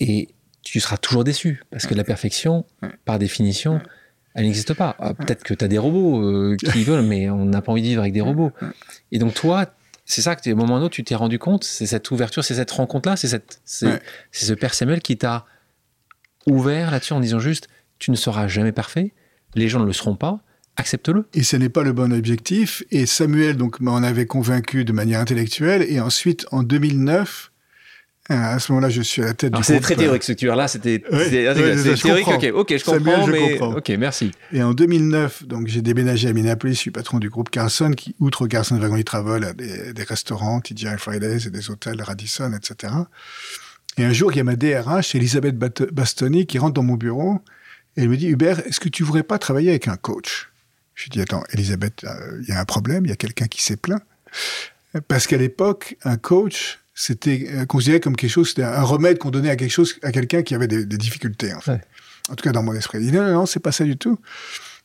Et 0.00 0.28
tu 0.62 0.80
seras 0.80 0.96
toujours 0.96 1.24
déçu, 1.24 1.62
parce 1.70 1.86
que 1.86 1.94
la 1.94 2.04
perfection, 2.04 2.64
par 3.04 3.18
définition, 3.18 3.80
elle 4.34 4.44
n'existe 4.44 4.74
pas. 4.74 4.96
Ah, 4.98 5.14
peut-être 5.14 5.42
que 5.42 5.54
tu 5.54 5.64
as 5.64 5.68
des 5.68 5.78
robots 5.78 6.22
euh, 6.22 6.56
qui 6.56 6.84
veulent, 6.84 7.04
mais 7.04 7.30
on 7.30 7.44
n'a 7.44 7.62
pas 7.62 7.72
envie 7.72 7.82
de 7.82 7.86
vivre 7.88 8.00
avec 8.00 8.12
des 8.12 8.20
robots. 8.20 8.52
Et 9.10 9.18
donc 9.18 9.34
toi, 9.34 9.66
c'est 10.04 10.22
ça 10.22 10.36
que, 10.36 10.48
à 10.48 10.52
un 10.52 10.56
moment 10.56 10.80
ou 10.82 10.88
tu 10.88 11.04
t'es 11.04 11.14
rendu 11.14 11.38
compte, 11.38 11.64
c'est 11.64 11.86
cette 11.86 12.10
ouverture, 12.10 12.44
c'est 12.44 12.54
cette 12.54 12.70
rencontre-là, 12.70 13.16
c'est 13.16 13.42
c'est, 13.64 14.00
ce 14.32 14.52
Père 14.54 14.74
Samuel 14.74 15.00
qui 15.02 15.16
t'a 15.16 15.46
ouvert 16.46 16.90
là-dessus 16.90 17.12
en 17.12 17.20
disant 17.20 17.38
juste, 17.38 17.68
tu 17.98 18.10
ne 18.10 18.16
seras 18.16 18.48
jamais 18.48 18.72
parfait, 18.72 19.12
les 19.54 19.68
gens 19.68 19.80
ne 19.80 19.84
le 19.84 19.92
seront 19.92 20.16
pas, 20.16 20.40
accepte-le. 20.76 21.26
Et 21.34 21.42
ce 21.42 21.56
n'est 21.56 21.68
pas 21.68 21.82
le 21.82 21.92
bon 21.92 22.12
objectif. 22.12 22.82
Et 22.90 23.06
Samuel 23.06 23.56
donc 23.56 23.80
m'en 23.80 23.96
avait 23.96 24.26
convaincu 24.26 24.84
de 24.84 24.92
manière 24.92 25.20
intellectuelle. 25.20 25.84
Et 25.88 26.00
ensuite, 26.00 26.46
en 26.50 26.62
2009, 26.62 27.50
euh, 28.30 28.34
à 28.34 28.58
ce 28.60 28.70
moment-là, 28.72 28.90
je 28.90 29.02
suis 29.02 29.22
à 29.22 29.26
la 29.26 29.34
tête 29.34 29.52
du 29.52 29.62
C'est 29.64 29.80
très 29.80 29.96
théorique 29.96 30.22
ce 30.22 30.32
que 30.32 30.38
tu 30.38 30.46
là. 30.46 30.68
C'était 30.68 31.00
théorique. 31.00 32.28
Ok, 32.54 32.76
je 32.76 32.84
comprends. 32.84 33.26
mais... 33.26 33.60
Ok, 33.60 33.88
merci. 33.98 34.30
Et 34.52 34.62
en 34.62 34.72
2009, 34.72 35.46
donc 35.46 35.66
j'ai 35.66 35.82
déménagé 35.82 36.28
à 36.28 36.32
Minneapolis. 36.32 36.74
Je 36.74 36.80
suis 36.80 36.90
patron 36.90 37.18
du 37.18 37.28
groupe 37.28 37.50
Carlson, 37.50 37.90
qui 37.90 38.14
outre 38.20 38.46
Carlson 38.46 38.78
Wagon 38.78 39.02
Travel, 39.02 39.44
a 39.44 39.52
des, 39.52 39.92
des 39.92 40.02
restaurants, 40.04 40.60
TGI 40.60 40.96
Fridays 40.96 41.46
et 41.46 41.50
des 41.50 41.70
hôtels 41.70 42.00
Radisson, 42.02 42.52
etc. 42.52 42.92
Et 43.98 44.04
un 44.04 44.12
jour, 44.12 44.32
il 44.32 44.36
y 44.36 44.40
a 44.40 44.44
ma 44.44 44.56
DRH, 44.56 45.14
Elisabeth 45.14 45.56
Bastoni, 45.58 46.46
qui 46.46 46.58
rentre 46.58 46.74
dans 46.74 46.82
mon 46.84 46.94
bureau. 46.94 47.40
Et 47.96 48.02
elle 48.02 48.08
me 48.08 48.16
dit, 48.16 48.28
Hubert, 48.28 48.60
est-ce 48.66 48.78
que 48.78 48.88
tu 48.88 49.02
voudrais 49.02 49.24
pas 49.24 49.38
travailler 49.38 49.70
avec 49.70 49.88
un 49.88 49.96
coach? 49.96 50.49
Je 51.04 51.08
dis, 51.08 51.20
attends, 51.20 51.42
Elisabeth, 51.52 52.04
euh, 52.04 52.40
il 52.42 52.48
y 52.48 52.52
a 52.52 52.60
un 52.60 52.64
problème, 52.64 53.06
il 53.06 53.08
y 53.08 53.12
a 53.12 53.16
quelqu'un 53.16 53.46
qui 53.46 53.62
s'est 53.62 53.76
plaint. 53.76 54.02
Parce 55.08 55.26
qu'à 55.26 55.38
l'époque, 55.38 55.96
un 56.04 56.16
coach, 56.16 56.78
c'était 56.94 57.48
euh, 57.52 57.64
considéré 57.64 58.00
comme 58.00 58.16
quelque 58.16 58.30
chose, 58.30 58.48
c'était 58.48 58.64
un 58.64 58.82
remède 58.82 59.18
qu'on 59.18 59.30
donnait 59.30 59.50
à 59.50 59.56
quelque 59.56 59.70
chose, 59.70 59.96
à 60.02 60.12
quelqu'un 60.12 60.42
qui 60.42 60.54
avait 60.54 60.68
des, 60.68 60.84
difficultés, 60.84 61.54
en 61.54 61.60
fait. 61.60 61.80
En 62.28 62.34
tout 62.34 62.44
cas, 62.44 62.52
dans 62.52 62.62
mon 62.62 62.74
esprit. 62.74 62.98
Il 62.98 63.10
dit, 63.10 63.16
non, 63.16 63.24
non, 63.24 63.32
non, 63.32 63.46
c'est 63.46 63.60
pas 63.60 63.72
ça 63.72 63.84
du 63.84 63.96
tout. 63.96 64.18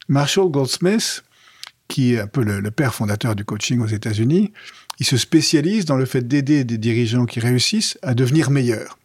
Marshall 0.07 0.49
Goldsmith, 0.49 1.23
qui 1.87 2.13
est 2.13 2.19
un 2.19 2.27
peu 2.27 2.43
le, 2.43 2.61
le 2.61 2.71
père 2.71 2.95
fondateur 2.95 3.35
du 3.35 3.43
coaching 3.43 3.81
aux 3.81 3.87
États-Unis, 3.87 4.53
il 4.99 5.05
se 5.05 5.17
spécialise 5.17 5.85
dans 5.85 5.97
le 5.97 6.05
fait 6.05 6.25
d'aider 6.25 6.63
des 6.63 6.77
dirigeants 6.77 7.25
qui 7.25 7.39
réussissent 7.41 7.97
à 8.01 8.13
devenir 8.13 8.49
meilleurs. 8.49 8.97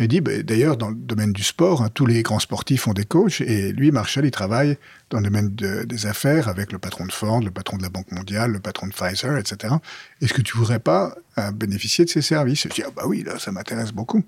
Il 0.00 0.08
dit, 0.08 0.20
bah, 0.20 0.42
d'ailleurs, 0.42 0.76
dans 0.76 0.88
le 0.88 0.96
domaine 0.96 1.32
du 1.32 1.44
sport, 1.44 1.82
hein, 1.82 1.88
tous 1.92 2.04
les 2.04 2.22
grands 2.24 2.40
sportifs 2.40 2.88
ont 2.88 2.92
des 2.92 3.04
coachs, 3.04 3.40
et 3.40 3.72
lui, 3.72 3.92
Marshall, 3.92 4.26
il 4.26 4.32
travaille 4.32 4.76
dans 5.10 5.18
le 5.18 5.24
domaine 5.24 5.54
des 5.54 6.06
affaires 6.06 6.48
avec 6.48 6.72
le 6.72 6.80
patron 6.80 7.06
de 7.06 7.12
Ford, 7.12 7.40
le 7.40 7.52
patron 7.52 7.76
de 7.76 7.82
la 7.82 7.90
Banque 7.90 8.10
mondiale, 8.10 8.50
le 8.50 8.58
patron 8.58 8.88
de 8.88 8.92
Pfizer, 8.92 9.36
etc. 9.38 9.74
Est-ce 10.20 10.34
que 10.34 10.42
tu 10.42 10.56
voudrais 10.56 10.80
pas 10.80 11.14
euh, 11.38 11.52
bénéficier 11.52 12.04
de 12.04 12.10
ces 12.10 12.22
services? 12.22 12.64
Je 12.64 12.68
dis, 12.70 12.82
ah 12.84 12.90
bah 12.94 13.04
oui, 13.06 13.22
là, 13.22 13.38
ça 13.38 13.52
m'intéresse 13.52 13.92
beaucoup. 13.92 14.24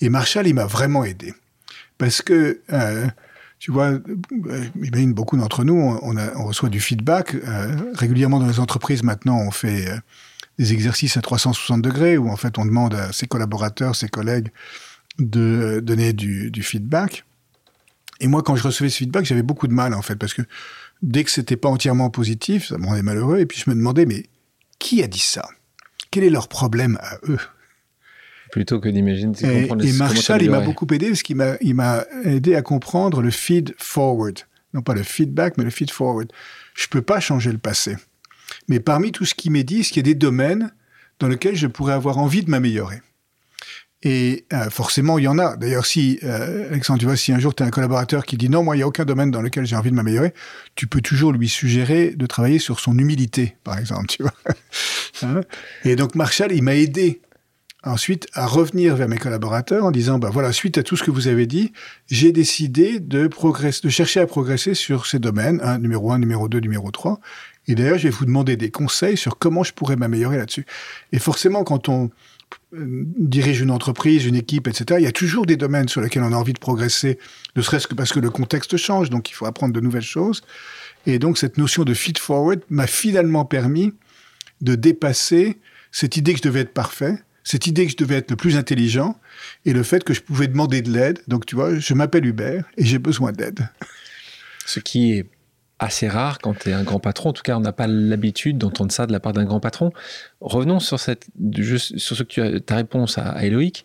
Et 0.00 0.08
Marshall, 0.08 0.46
il 0.46 0.54
m'a 0.54 0.66
vraiment 0.66 1.02
aidé. 1.02 1.34
Parce 1.98 2.22
que, 2.22 2.60
euh, 2.72 3.06
tu 3.58 3.72
vois, 3.72 3.86
euh, 3.86 4.64
imagine 4.80 5.12
beaucoup 5.12 5.36
d'entre 5.36 5.64
nous, 5.64 5.98
on, 6.00 6.44
reçoit 6.44 6.68
du 6.68 6.80
feedback. 6.80 7.34
régulièrement 7.94 8.38
dans 8.38 8.48
les 8.48 8.60
entreprises, 8.60 9.02
maintenant, 9.02 9.38
on 9.38 9.50
fait 9.50 9.88
des 10.60 10.72
exercices 10.72 11.16
à 11.16 11.22
360 11.22 11.82
degrés, 11.82 12.18
où 12.18 12.30
en 12.30 12.36
fait, 12.36 12.56
on 12.58 12.64
demande 12.64 12.94
à 12.94 13.12
ses 13.12 13.26
collaborateurs, 13.26 13.96
ses 13.96 14.08
collègues, 14.08 14.50
de 15.18 15.80
donner 15.80 16.12
du, 16.12 16.62
feedback. 16.62 17.24
Et 18.20 18.28
moi, 18.28 18.42
quand 18.42 18.56
je 18.56 18.62
recevais 18.62 18.88
ce 18.88 18.98
feedback, 18.98 19.24
j'avais 19.24 19.42
beaucoup 19.42 19.66
de 19.66 19.72
mal, 19.72 19.94
en 19.94 20.02
fait, 20.02 20.16
parce 20.16 20.34
que 20.34 20.42
dès 21.02 21.24
que 21.24 21.30
c'était 21.30 21.56
pas 21.56 21.68
entièrement 21.68 22.10
positif, 22.10 22.68
ça 22.68 22.78
me 22.78 22.86
rendait 22.86 23.02
malheureux. 23.02 23.40
Et 23.40 23.46
puis 23.46 23.60
je 23.64 23.68
me 23.68 23.74
demandais, 23.74 24.06
mais 24.06 24.26
qui 24.78 25.02
a 25.02 25.08
dit 25.08 25.18
ça? 25.18 25.48
Quel 26.10 26.24
est 26.24 26.30
leur 26.30 26.48
problème 26.48 26.98
à 27.00 27.18
eux? 27.28 27.38
Plutôt 28.52 28.80
que 28.80 28.88
d'imaginer. 28.88 29.32
Et, 29.42 29.66
et 29.66 29.92
Marshall, 29.94 30.42
il 30.42 30.50
m'a 30.50 30.60
beaucoup 30.60 30.86
aidé 30.92 31.08
parce 31.08 31.22
qu'il 31.22 31.36
m'a, 31.36 31.56
il 31.62 31.74
m'a 31.74 32.04
aidé 32.24 32.54
à 32.54 32.62
comprendre 32.62 33.22
le 33.22 33.30
feed 33.30 33.74
forward. 33.78 34.40
Non 34.74 34.82
pas 34.82 34.94
le 34.94 35.02
feedback, 35.02 35.56
mais 35.56 35.64
le 35.64 35.70
feed 35.70 35.90
forward. 35.90 36.30
Je 36.74 36.86
peux 36.86 37.02
pas 37.02 37.18
changer 37.18 37.50
le 37.50 37.58
passé. 37.58 37.96
Mais 38.68 38.78
parmi 38.78 39.10
tout 39.10 39.24
ce 39.24 39.34
qu'il 39.34 39.52
m'a 39.52 39.62
dit, 39.62 39.80
il 39.80 39.96
y 39.96 40.00
a 40.00 40.02
des 40.02 40.14
domaines 40.14 40.72
dans 41.18 41.28
lesquels 41.28 41.56
je 41.56 41.66
pourrais 41.66 41.94
avoir 41.94 42.18
envie 42.18 42.42
de 42.42 42.50
m'améliorer? 42.50 43.00
Et 44.02 44.46
euh, 44.52 44.68
forcément, 44.68 45.18
il 45.18 45.24
y 45.24 45.28
en 45.28 45.38
a. 45.38 45.56
D'ailleurs, 45.56 45.86
si, 45.86 46.18
euh, 46.24 46.68
Alexandre, 46.70 46.98
tu 46.98 47.06
vois, 47.06 47.16
si 47.16 47.32
un 47.32 47.38
jour 47.38 47.54
tu 47.54 47.62
as 47.62 47.66
un 47.66 47.70
collaborateur 47.70 48.26
qui 48.26 48.36
dit 48.36 48.48
non, 48.48 48.64
moi, 48.64 48.74
il 48.74 48.80
n'y 48.80 48.82
a 48.82 48.88
aucun 48.88 49.04
domaine 49.04 49.30
dans 49.30 49.42
lequel 49.42 49.64
j'ai 49.64 49.76
envie 49.76 49.90
de 49.90 49.96
m'améliorer, 49.96 50.34
tu 50.74 50.86
peux 50.86 51.00
toujours 51.00 51.32
lui 51.32 51.48
suggérer 51.48 52.10
de 52.10 52.26
travailler 52.26 52.58
sur 52.58 52.80
son 52.80 52.98
humilité, 52.98 53.56
par 53.62 53.78
exemple, 53.78 54.06
tu 54.06 54.22
vois. 54.22 54.34
Hein? 55.24 55.42
Et 55.84 55.94
donc, 55.94 56.16
Marshall, 56.16 56.50
il 56.50 56.64
m'a 56.64 56.74
aidé 56.74 57.20
ensuite 57.84 58.26
à 58.32 58.46
revenir 58.46 58.96
vers 58.96 59.08
mes 59.08 59.18
collaborateurs 59.18 59.84
en 59.84 59.92
disant, 59.92 60.18
bah 60.18 60.30
voilà, 60.32 60.52
suite 60.52 60.78
à 60.78 60.82
tout 60.82 60.96
ce 60.96 61.04
que 61.04 61.12
vous 61.12 61.28
avez 61.28 61.46
dit, 61.46 61.72
j'ai 62.08 62.32
décidé 62.32 62.98
de 62.98 63.28
progresser, 63.28 63.80
de 63.84 63.88
chercher 63.88 64.18
à 64.18 64.26
progresser 64.26 64.74
sur 64.74 65.06
ces 65.06 65.20
domaines, 65.20 65.60
hein, 65.62 65.78
numéro 65.78 66.10
1, 66.10 66.18
numéro 66.18 66.48
2, 66.48 66.58
numéro 66.58 66.90
3. 66.90 67.20
Et 67.68 67.76
d'ailleurs, 67.76 67.98
je 67.98 68.04
vais 68.04 68.10
vous 68.10 68.24
demander 68.24 68.56
des 68.56 68.70
conseils 68.70 69.16
sur 69.16 69.38
comment 69.38 69.62
je 69.62 69.72
pourrais 69.72 69.94
m'améliorer 69.94 70.38
là-dessus. 70.38 70.66
Et 71.12 71.20
forcément, 71.20 71.62
quand 71.62 71.88
on, 71.88 72.10
dirige 72.72 73.60
une 73.60 73.70
entreprise, 73.70 74.24
une 74.24 74.34
équipe, 74.34 74.66
etc., 74.66 74.98
il 74.98 75.04
y 75.04 75.08
a 75.08 75.12
toujours 75.12 75.46
des 75.46 75.56
domaines 75.56 75.88
sur 75.88 76.00
lesquels 76.00 76.22
on 76.22 76.32
a 76.32 76.36
envie 76.36 76.52
de 76.52 76.58
progresser, 76.58 77.18
ne 77.56 77.62
serait-ce 77.62 77.86
que 77.86 77.94
parce 77.94 78.12
que 78.12 78.20
le 78.20 78.30
contexte 78.30 78.76
change, 78.76 79.10
donc 79.10 79.30
il 79.30 79.34
faut 79.34 79.46
apprendre 79.46 79.74
de 79.74 79.80
nouvelles 79.80 80.02
choses. 80.02 80.42
Et 81.06 81.18
donc 81.18 81.38
cette 81.38 81.58
notion 81.58 81.84
de 81.84 81.94
feed 81.94 82.18
forward 82.18 82.60
m'a 82.70 82.86
finalement 82.86 83.44
permis 83.44 83.92
de 84.60 84.74
dépasser 84.74 85.58
cette 85.90 86.16
idée 86.16 86.32
que 86.32 86.38
je 86.38 86.44
devais 86.44 86.60
être 86.60 86.72
parfait, 86.72 87.18
cette 87.44 87.66
idée 87.66 87.84
que 87.86 87.92
je 87.92 87.96
devais 87.96 88.16
être 88.16 88.30
le 88.30 88.36
plus 88.36 88.56
intelligent, 88.56 89.18
et 89.66 89.72
le 89.72 89.82
fait 89.82 90.04
que 90.04 90.14
je 90.14 90.22
pouvais 90.22 90.48
demander 90.48 90.80
de 90.80 90.90
l'aide. 90.90 91.20
Donc 91.28 91.44
tu 91.44 91.54
vois, 91.54 91.78
je 91.78 91.94
m'appelle 91.94 92.24
Hubert 92.24 92.64
et 92.76 92.84
j'ai 92.84 92.98
besoin 92.98 93.32
d'aide. 93.32 93.68
Ce 94.64 94.80
qui 94.80 95.12
est 95.12 95.26
assez 95.82 96.08
rare 96.08 96.38
quand 96.38 96.58
tu 96.58 96.70
es 96.70 96.72
un 96.72 96.82
grand 96.82 97.00
patron. 97.00 97.30
En 97.30 97.32
tout 97.32 97.42
cas, 97.42 97.56
on 97.56 97.60
n'a 97.60 97.72
pas 97.72 97.86
l'habitude 97.86 98.58
d'entendre 98.58 98.92
ça 98.92 99.06
de 99.06 99.12
la 99.12 99.20
part 99.20 99.32
d'un 99.32 99.44
grand 99.44 99.60
patron. 99.60 99.92
Revenons 100.40 100.80
sur, 100.80 101.00
cette, 101.00 101.26
sur 101.56 102.16
ce 102.16 102.22
que 102.22 102.58
ta 102.58 102.76
réponse 102.76 103.18
à, 103.18 103.28
à 103.30 103.44
Éloïc. 103.44 103.84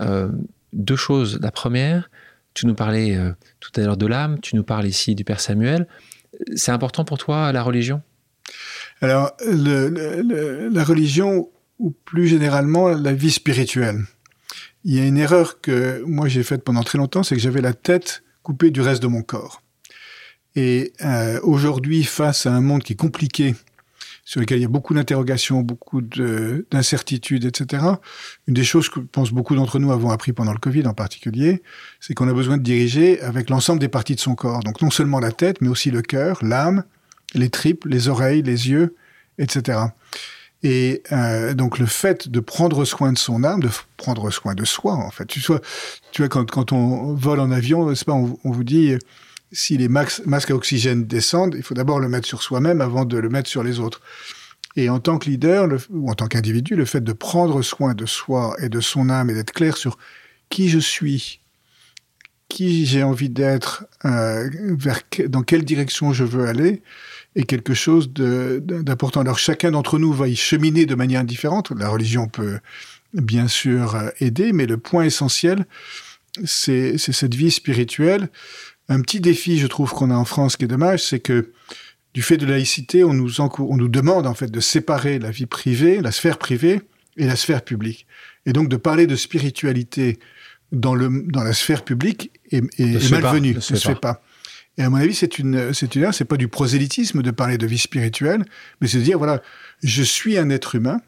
Euh, 0.00 0.28
deux 0.72 0.96
choses. 0.96 1.38
La 1.40 1.50
première, 1.50 2.10
tu 2.54 2.66
nous 2.66 2.74
parlais 2.74 3.16
euh, 3.16 3.32
tout 3.60 3.70
à 3.76 3.80
l'heure 3.84 3.96
de 3.96 4.06
l'âme, 4.06 4.40
tu 4.40 4.56
nous 4.56 4.64
parles 4.64 4.86
ici 4.86 5.14
du 5.14 5.24
Père 5.24 5.40
Samuel. 5.40 5.86
C'est 6.54 6.72
important 6.72 7.04
pour 7.04 7.18
toi 7.18 7.52
la 7.52 7.62
religion? 7.62 8.02
Alors, 9.00 9.32
la 9.40 10.84
religion, 10.84 11.48
ou 11.78 11.90
plus 12.04 12.28
généralement 12.28 12.88
la 12.88 13.12
vie 13.12 13.30
spirituelle. 13.30 14.00
Il 14.84 14.94
y 14.94 15.00
a 15.00 15.04
une 15.04 15.18
erreur 15.18 15.60
que 15.60 16.02
moi 16.06 16.28
j'ai 16.28 16.42
faite 16.42 16.64
pendant 16.64 16.82
très 16.82 16.98
longtemps, 16.98 17.22
c'est 17.22 17.34
que 17.34 17.40
j'avais 17.40 17.60
la 17.60 17.72
tête 17.72 18.22
coupée 18.42 18.70
du 18.70 18.80
reste 18.80 19.02
de 19.02 19.08
mon 19.08 19.22
corps. 19.22 19.61
Et 20.54 20.92
euh, 21.02 21.40
aujourd'hui, 21.42 22.04
face 22.04 22.46
à 22.46 22.52
un 22.52 22.60
monde 22.60 22.82
qui 22.82 22.92
est 22.92 22.96
compliqué, 22.96 23.54
sur 24.24 24.40
lequel 24.40 24.58
il 24.58 24.62
y 24.62 24.64
a 24.64 24.68
beaucoup 24.68 24.94
d'interrogations, 24.94 25.60
beaucoup 25.60 26.00
d'incertitudes, 26.00 27.44
etc. 27.44 27.84
Une 28.46 28.54
des 28.54 28.64
choses 28.64 28.88
que 28.88 29.00
je 29.00 29.06
pense 29.06 29.32
beaucoup 29.32 29.54
d'entre 29.56 29.78
nous 29.78 29.90
avons 29.92 30.10
appris 30.10 30.32
pendant 30.32 30.52
le 30.52 30.58
Covid 30.58 30.86
en 30.86 30.94
particulier, 30.94 31.62
c'est 32.00 32.14
qu'on 32.14 32.28
a 32.28 32.32
besoin 32.32 32.56
de 32.56 32.62
diriger 32.62 33.20
avec 33.20 33.50
l'ensemble 33.50 33.80
des 33.80 33.88
parties 33.88 34.14
de 34.14 34.20
son 34.20 34.34
corps. 34.34 34.60
Donc 34.60 34.80
non 34.80 34.90
seulement 34.90 35.18
la 35.18 35.32
tête, 35.32 35.60
mais 35.60 35.68
aussi 35.68 35.90
le 35.90 36.02
cœur, 36.02 36.38
l'âme, 36.42 36.84
les 37.34 37.50
tripes, 37.50 37.84
les 37.84 38.08
oreilles, 38.08 38.42
les 38.42 38.70
yeux, 38.70 38.94
etc. 39.38 39.80
Et 40.62 41.02
euh, 41.10 41.54
donc 41.54 41.80
le 41.80 41.86
fait 41.86 42.28
de 42.28 42.38
prendre 42.38 42.84
soin 42.84 43.12
de 43.12 43.18
son 43.18 43.42
âme, 43.42 43.60
de 43.60 43.70
prendre 43.96 44.30
soin 44.30 44.54
de 44.54 44.64
soi, 44.64 44.94
en 44.94 45.10
fait. 45.10 45.26
Tu 45.26 45.40
vois, 45.40 46.28
quand, 46.28 46.48
quand 46.48 46.70
on 46.70 47.14
vole 47.14 47.40
en 47.40 47.50
avion, 47.50 47.92
pas, 48.06 48.12
on 48.12 48.38
vous 48.44 48.64
dit 48.64 48.96
si 49.52 49.76
les 49.76 49.88
masques 49.88 50.50
à 50.50 50.54
oxygène 50.54 51.04
descendent, 51.04 51.54
il 51.56 51.62
faut 51.62 51.74
d'abord 51.74 52.00
le 52.00 52.08
mettre 52.08 52.26
sur 52.26 52.42
soi-même 52.42 52.80
avant 52.80 53.04
de 53.04 53.18
le 53.18 53.28
mettre 53.28 53.48
sur 53.48 53.62
les 53.62 53.78
autres. 53.80 54.00
Et 54.76 54.88
en 54.88 55.00
tant 55.00 55.18
que 55.18 55.28
leader, 55.28 55.68
ou 55.90 56.10
en 56.10 56.14
tant 56.14 56.26
qu'individu, 56.26 56.74
le 56.74 56.86
fait 56.86 57.02
de 57.02 57.12
prendre 57.12 57.60
soin 57.62 57.94
de 57.94 58.06
soi 58.06 58.56
et 58.58 58.70
de 58.70 58.80
son 58.80 59.10
âme 59.10 59.28
et 59.28 59.34
d'être 59.34 59.52
clair 59.52 59.76
sur 59.76 59.98
qui 60.48 60.70
je 60.70 60.78
suis, 60.78 61.40
qui 62.48 62.86
j'ai 62.86 63.02
envie 63.02 63.28
d'être, 63.28 63.84
euh, 64.06 64.48
dans 65.28 65.42
quelle 65.42 65.64
direction 65.64 66.12
je 66.12 66.24
veux 66.24 66.46
aller, 66.46 66.82
est 67.36 67.44
quelque 67.44 67.74
chose 67.74 68.12
d'important. 68.12 69.20
Alors 69.20 69.38
chacun 69.38 69.70
d'entre 69.70 69.98
nous 69.98 70.12
va 70.12 70.28
y 70.28 70.36
cheminer 70.36 70.86
de 70.86 70.94
manière 70.94 71.24
différente. 71.24 71.70
La 71.76 71.88
religion 71.88 72.28
peut 72.28 72.58
bien 73.12 73.48
sûr 73.48 73.94
euh, 73.94 74.08
aider, 74.20 74.52
mais 74.52 74.64
le 74.66 74.78
point 74.78 75.04
essentiel, 75.04 75.66
c'est 76.44 76.96
cette 76.96 77.34
vie 77.34 77.50
spirituelle 77.50 78.30
un 78.88 79.00
petit 79.00 79.20
défi, 79.20 79.58
je 79.58 79.66
trouve, 79.66 79.90
qu'on 79.90 80.10
a 80.10 80.14
en 80.14 80.24
France 80.24 80.56
qui 80.56 80.64
est 80.64 80.68
dommage, 80.68 81.02
c'est 81.02 81.20
que 81.20 81.52
du 82.14 82.22
fait 82.22 82.36
de 82.36 82.46
laïcité, 82.46 83.04
on 83.04 83.14
nous, 83.14 83.40
on 83.40 83.76
nous 83.76 83.88
demande 83.88 84.26
en 84.26 84.34
fait 84.34 84.50
de 84.50 84.60
séparer 84.60 85.18
la 85.18 85.30
vie 85.30 85.46
privée, 85.46 86.00
la 86.00 86.12
sphère 86.12 86.38
privée 86.38 86.82
et 87.16 87.26
la 87.26 87.36
sphère 87.36 87.62
publique. 87.62 88.06
Et 88.44 88.52
donc 88.52 88.68
de 88.68 88.76
parler 88.76 89.06
de 89.06 89.16
spiritualité 89.16 90.18
dans, 90.72 90.94
le, 90.94 91.24
dans 91.26 91.42
la 91.42 91.52
sphère 91.52 91.84
publique 91.84 92.32
est, 92.50 92.62
est, 92.78 93.10
malvenu, 93.10 93.54
ne 93.54 93.60
se, 93.60 93.74
fait 93.74 93.94
pas. 93.94 94.22
Et 94.78 94.82
à 94.82 94.90
mon 94.90 94.96
avis, 94.96 95.14
c'est 95.14 95.38
une, 95.38 95.72
c'est 95.72 95.94
une, 95.94 96.12
c'est 96.12 96.24
pas 96.24 96.36
du 96.36 96.48
prosélytisme 96.48 97.22
de 97.22 97.30
parler 97.30 97.58
de 97.58 97.66
vie 97.66 97.78
spirituelle, 97.78 98.44
mais 98.80 98.88
c'est 98.88 98.98
de 98.98 99.02
dire 99.04 99.18
voilà, 99.18 99.42
je 99.82 100.02
suis 100.02 100.38
un 100.38 100.50
être 100.50 100.74
humain 100.74 101.00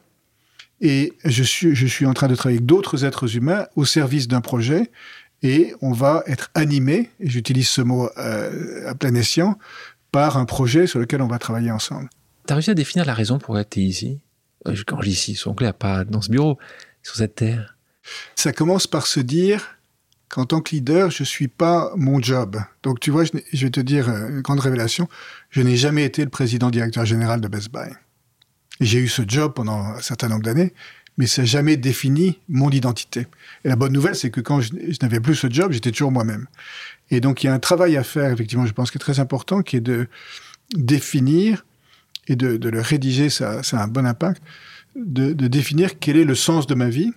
et 0.81 1.13
je 1.25 1.43
suis, 1.43 1.75
je 1.75 1.87
suis 1.87 2.07
en 2.07 2.15
train 2.15 2.29
de 2.29 2.35
travailler 2.35 2.59
avec 2.59 2.67
d'autres 2.67 3.05
êtres 3.05 3.37
humains 3.37 3.67
au 3.75 3.85
service 3.85 4.29
d'un 4.29 4.41
projet 4.41 4.91
et 5.45 5.75
on 5.83 5.93
va 5.93 6.25
être 6.27 6.51
animé, 6.55 7.11
et 7.21 7.29
j'utilise 7.29 7.69
ce 7.69 7.83
mot 7.83 8.09
euh, 8.17 8.89
à 8.89 8.95
plein 8.97 9.15
escient, 9.15 9.57
par 10.11 10.37
un 10.39 10.47
projet 10.47 10.87
sur 10.87 10.99
lequel 10.99 11.23
on 11.23 11.29
va 11.29 11.39
travailler 11.39 11.71
ensemble. 11.71 12.09
Tu 12.47 12.53
as 12.53 12.57
réussi 12.57 12.71
à 12.71 12.75
définir 12.75 13.05
la 13.05 13.15
raison 13.15 13.39
pour 13.39 13.55
laquelle 13.55 13.71
tu 13.71 13.81
es 13.81 13.85
ici? 13.85 14.21
Euh, 14.67 14.75
Quand 14.87 15.01
je 15.03 15.07
dis 15.09 15.13
ici, 15.13 15.35
son 15.35 15.55
clair, 15.55 15.75
pas 15.75 16.05
dans 16.05 16.23
ce 16.23 16.31
bureau, 16.31 16.59
sur 17.03 17.15
cette 17.17 17.35
terre. 17.37 17.77
Ça 18.35 18.53
commence 18.53 18.87
par 18.87 19.07
se 19.07 19.21
dire 19.21 19.77
qu'en 20.29 20.47
tant 20.47 20.61
que 20.61 20.75
leader, 20.75 21.11
je 21.11 21.23
ne 21.23 21.27
suis 21.27 21.49
pas 21.49 21.93
mon 21.97 22.21
job. 22.21 22.57
Donc 22.83 22.99
tu 23.01 23.11
vois, 23.11 23.25
je, 23.25 23.31
je 23.53 23.67
vais 23.67 23.71
te 23.71 23.81
dire 23.81 24.09
euh, 24.09 24.29
une 24.31 24.41
grande 24.41 24.61
révélation, 24.61 25.09
je 25.51 25.61
n'ai 25.61 25.77
jamais 25.77 26.05
été 26.05 26.25
le 26.25 26.31
président 26.31 26.71
directeur 26.71 27.05
général 27.05 27.41
de 27.41 27.49
Best 27.49 27.71
Buy. 27.71 27.91
J'ai 28.81 28.99
eu 28.99 29.09
ce 29.09 29.23
job 29.27 29.53
pendant 29.55 29.79
un 29.79 30.01
certain 30.01 30.29
nombre 30.29 30.43
d'années, 30.43 30.73
mais 31.17 31.27
ça 31.27 31.43
n'a 31.43 31.47
jamais 31.47 31.77
défini 31.77 32.39
mon 32.49 32.71
identité. 32.71 33.27
Et 33.65 33.69
la 33.69 33.77
bonne 33.77 33.93
nouvelle, 33.93 34.17
c'est 34.17 34.31
que 34.31 34.41
quand 34.41 34.61
je, 34.61 34.73
n'avais 35.03 35.21
plus 35.21 35.35
ce 35.35 35.49
job, 35.49 35.73
j'étais 35.73 35.91
toujours 35.91 36.13
moi-même. 36.13 36.47
Et 37.11 37.21
donc, 37.21 37.43
il 37.43 37.47
y 37.47 37.51
a 37.51 37.55
un 37.55 37.59
travail 37.59 37.97
à 37.97 38.03
faire, 38.03 38.33
effectivement, 38.33 38.67
je 38.67 38.73
pense, 38.73 38.91
qui 38.91 38.99
est 38.99 39.01
très 39.01 39.21
important, 39.21 39.63
qui 39.63 39.77
est 39.77 39.81
de 39.81 40.09
définir 40.75 41.65
et 42.27 42.37
de, 42.37 42.69
le 42.69 42.81
rédiger, 42.81 43.29
ça, 43.29 43.63
ça, 43.63 43.79
a 43.79 43.85
un 43.85 43.89
bon 43.89 44.07
impact, 44.07 44.43
de, 44.97 45.33
de, 45.33 45.47
définir 45.47 45.99
quel 45.99 46.17
est 46.17 46.25
le 46.25 46.35
sens 46.35 46.67
de 46.67 46.75
ma 46.75 46.89
vie, 46.89 47.13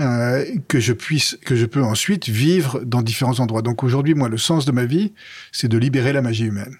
euh, 0.00 0.44
que 0.68 0.80
je 0.80 0.94
puisse, 0.94 1.36
que 1.44 1.54
je 1.54 1.66
peux 1.66 1.82
ensuite 1.82 2.28
vivre 2.28 2.80
dans 2.80 3.02
différents 3.02 3.38
endroits. 3.40 3.60
Donc 3.60 3.84
aujourd'hui, 3.84 4.14
moi, 4.14 4.28
le 4.28 4.38
sens 4.38 4.64
de 4.64 4.72
ma 4.72 4.86
vie, 4.86 5.12
c'est 5.52 5.68
de 5.68 5.76
libérer 5.76 6.12
la 6.12 6.22
magie 6.22 6.46
humaine. 6.46 6.76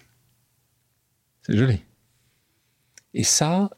C'est 1.42 1.56
joli. 1.56 1.82
Et 3.12 3.24
ça, 3.24 3.70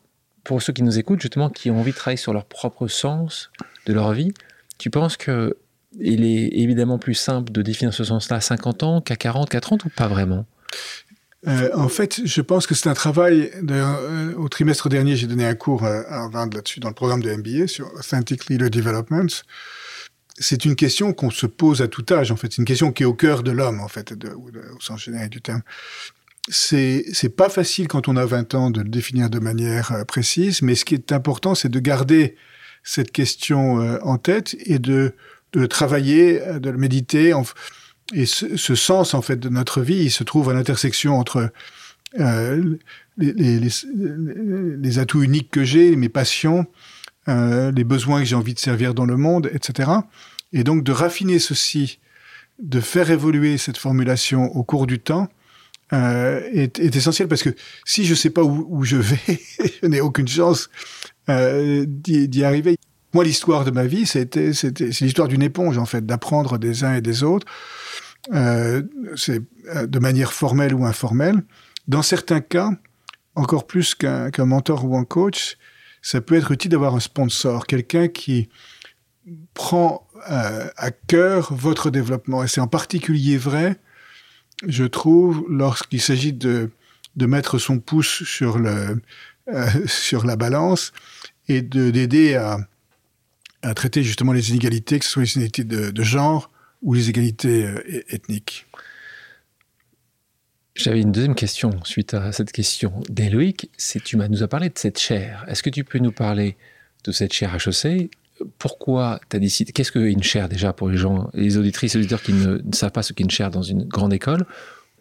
pour 0.44 0.62
ceux 0.62 0.72
qui 0.72 0.82
nous 0.82 0.98
écoutent, 0.98 1.20
justement, 1.20 1.50
qui 1.50 1.70
ont 1.70 1.80
envie 1.80 1.92
de 1.92 1.96
travailler 1.96 2.16
sur 2.16 2.32
leur 2.32 2.44
propre 2.44 2.86
sens 2.86 3.50
de 3.86 3.92
leur 3.92 4.12
vie, 4.12 4.32
tu 4.78 4.90
penses 4.90 5.16
que 5.16 5.56
il 5.98 6.24
est 6.24 6.48
évidemment 6.60 6.98
plus 6.98 7.14
simple 7.14 7.52
de 7.52 7.62
définir 7.62 7.94
ce 7.94 8.04
sens-là 8.04 8.36
à 8.36 8.40
50 8.40 8.82
ans 8.82 9.00
qu'à 9.00 9.16
40, 9.16 9.48
qu'à 9.48 9.60
30 9.60 9.84
ou 9.84 9.88
pas 9.90 10.08
vraiment? 10.08 10.44
Euh, 11.46 11.70
en 11.74 11.88
fait, 11.88 12.22
je 12.24 12.40
pense 12.40 12.66
que 12.66 12.74
c'est 12.74 12.88
un 12.88 12.94
travail. 12.94 13.50
Euh, 13.70 14.34
au 14.34 14.48
trimestre 14.48 14.88
dernier, 14.88 15.14
j'ai 15.14 15.26
donné 15.26 15.46
un 15.46 15.54
cours 15.54 15.84
à 15.84 16.00
Harvard 16.08 16.48
là-dessus 16.52 16.80
dans 16.80 16.88
le 16.88 16.94
programme 16.94 17.22
de 17.22 17.32
MBA 17.34 17.68
sur 17.68 17.92
Authentic 17.94 18.46
Leader 18.46 18.70
Development. 18.70 19.26
C'est 20.36 20.64
une 20.64 20.74
question 20.74 21.12
qu'on 21.12 21.30
se 21.30 21.46
pose 21.46 21.80
à 21.82 21.86
tout 21.86 22.04
âge. 22.10 22.32
En 22.32 22.36
fait, 22.36 22.48
c'est 22.50 22.58
une 22.58 22.64
question 22.64 22.92
qui 22.92 23.04
est 23.04 23.06
au 23.06 23.14
cœur 23.14 23.42
de 23.42 23.52
l'homme, 23.52 23.80
en 23.80 23.88
fait, 23.88 24.12
au 24.12 24.80
sens 24.80 25.04
général 25.04 25.28
du 25.28 25.40
terme 25.40 25.62
c'est 26.48 27.04
c'est 27.12 27.30
pas 27.30 27.48
facile 27.48 27.88
quand 27.88 28.08
on 28.08 28.16
a 28.16 28.26
20 28.26 28.54
ans 28.54 28.70
de 28.70 28.80
le 28.80 28.88
définir 28.88 29.30
de 29.30 29.38
manière 29.38 29.92
euh, 29.92 30.04
précise, 30.04 30.62
mais 30.62 30.74
ce 30.74 30.84
qui 30.84 30.94
est 30.94 31.12
important, 31.12 31.54
c'est 31.54 31.70
de 31.70 31.80
garder 31.80 32.36
cette 32.82 33.12
question 33.12 33.80
euh, 33.80 33.98
en 34.02 34.18
tête 34.18 34.56
et 34.66 34.78
de 34.78 35.14
de 35.54 35.66
travailler, 35.66 36.42
euh, 36.42 36.58
de 36.58 36.70
le 36.70 36.78
méditer. 36.78 37.32
et 38.12 38.26
ce, 38.26 38.56
ce, 38.56 38.74
sens 38.74 39.14
en 39.14 39.22
fait 39.22 39.36
de 39.36 39.48
notre 39.48 39.80
vie, 39.80 40.04
il 40.04 40.10
se 40.10 40.24
trouve 40.24 40.50
à 40.50 40.52
l'intersection 40.52 41.18
entre 41.18 41.50
euh, 42.20 42.76
les, 43.16 43.32
les, 43.32 43.70
les, 44.78 44.98
atouts 44.98 45.22
uniques 45.22 45.50
que 45.50 45.64
j'ai, 45.64 45.96
mes 45.96 46.08
passions, 46.08 46.66
euh, 47.28 47.72
les 47.72 47.84
besoins 47.84 48.20
que 48.20 48.26
j'ai 48.26 48.36
envie 48.36 48.54
de 48.54 48.58
servir 48.58 48.94
dans 48.94 49.04
le 49.04 49.16
monde, 49.16 49.50
etc. 49.52 49.90
Et 50.52 50.64
donc 50.64 50.84
de 50.84 50.92
raffiner 50.92 51.38
ceci, 51.38 51.98
de 52.60 52.80
faire 52.80 53.10
évoluer 53.10 53.58
cette 53.58 53.78
formulation 53.78 54.44
au 54.56 54.62
cours 54.62 54.86
du 54.86 54.98
temps, 54.98 55.28
euh, 55.92 56.40
est, 56.52 56.78
essentiel 56.96 57.28
parce 57.28 57.42
que 57.42 57.50
si 57.84 58.04
je 58.04 58.14
sais 58.14 58.30
pas 58.30 58.42
où, 58.42 58.84
je 58.84 58.96
vais, 58.96 59.40
je 59.82 59.86
n'ai 59.86 60.00
aucune 60.00 60.28
chance 60.28 60.70
euh, 61.28 61.84
d'y 61.86 62.44
arriver. 62.44 62.76
moi, 63.12 63.24
l'histoire 63.24 63.64
de 63.64 63.70
ma 63.70 63.84
vie, 63.84 64.06
c'était, 64.06 64.52
c'est 64.54 65.00
l'histoire 65.00 65.28
d'une 65.28 65.42
éponge, 65.42 65.78
en 65.78 65.84
fait, 65.84 66.04
d'apprendre 66.06 66.58
des 66.58 66.84
uns 66.84 66.94
et 66.94 67.00
des 67.00 67.22
autres, 67.22 67.46
euh, 68.32 68.82
c'est 69.16 69.42
de 69.86 69.98
manière 69.98 70.32
formelle 70.32 70.74
ou 70.74 70.86
informelle. 70.86 71.42
Dans 71.86 72.02
certains 72.02 72.40
cas, 72.40 72.70
encore 73.34 73.66
plus 73.66 73.94
qu'un, 73.94 74.30
mentor 74.38 74.86
ou 74.86 74.96
un 74.96 75.04
coach, 75.04 75.58
ça 76.00 76.20
peut 76.20 76.34
être 76.34 76.50
utile 76.50 76.70
d'avoir 76.70 76.94
un 76.94 77.00
sponsor, 77.00 77.66
quelqu'un 77.66 78.08
qui 78.08 78.48
prend 79.52 80.06
à 80.26 80.90
cœur 80.90 81.52
votre 81.52 81.90
développement. 81.90 82.42
Et 82.42 82.48
c'est 82.48 82.60
en 82.60 82.66
particulier 82.66 83.36
vrai, 83.36 83.78
je 84.66 84.84
trouve, 84.84 85.44
lorsqu'il 85.48 86.00
s'agit 86.00 86.32
de, 86.32 86.70
de 87.16 87.26
mettre 87.26 87.58
son 87.58 87.78
pouce 87.78 88.24
sur, 88.24 88.58
le, 88.58 89.00
euh, 89.48 89.66
sur 89.86 90.24
la 90.24 90.36
balance 90.36 90.92
et 91.48 91.62
de, 91.62 91.90
d'aider 91.90 92.34
à, 92.34 92.58
à 93.62 93.74
traiter 93.74 94.02
justement 94.02 94.32
les 94.32 94.50
inégalités, 94.50 94.98
que 94.98 95.04
ce 95.04 95.10
soit 95.10 95.22
les 95.22 95.34
inégalités 95.36 95.64
de, 95.64 96.02
genre 96.02 96.50
ou 96.82 96.94
les 96.94 97.08
égalités 97.08 97.64
euh, 97.66 98.04
ethniques. 98.14 98.66
J'avais 100.74 101.00
une 101.00 101.12
deuxième 101.12 101.36
question 101.36 101.84
suite 101.84 102.14
à 102.14 102.32
cette 102.32 102.50
question. 102.50 103.00
C'est 103.76 104.02
tu 104.02 104.16
nous 104.16 104.42
as 104.42 104.48
parlé 104.48 104.68
de 104.70 104.78
cette 104.78 104.98
chaire. 104.98 105.44
Est-ce 105.46 105.62
que 105.62 105.70
tu 105.70 105.84
peux 105.84 106.00
nous 106.00 106.10
parler 106.10 106.56
de 107.04 107.12
cette 107.12 107.32
chaire 107.32 107.54
HEC 107.54 108.10
pourquoi 108.58 109.20
tu 109.28 109.36
as 109.36 109.38
décidé 109.38 109.72
Qu'est-ce 109.72 109.92
qu'une 109.92 110.22
chaire 110.22 110.48
déjà 110.48 110.72
pour 110.72 110.88
les 110.88 110.96
gens, 110.96 111.30
les 111.34 111.56
auditrices 111.56 111.96
auditeurs 111.96 112.22
qui 112.22 112.32
ne, 112.32 112.58
savent 112.72 112.90
pas 112.90 113.02
ce 113.02 113.12
qu'est 113.12 113.24
une 113.24 113.30
chaire 113.30 113.50
dans 113.50 113.62
une 113.62 113.84
grande 113.84 114.12
école 114.12 114.44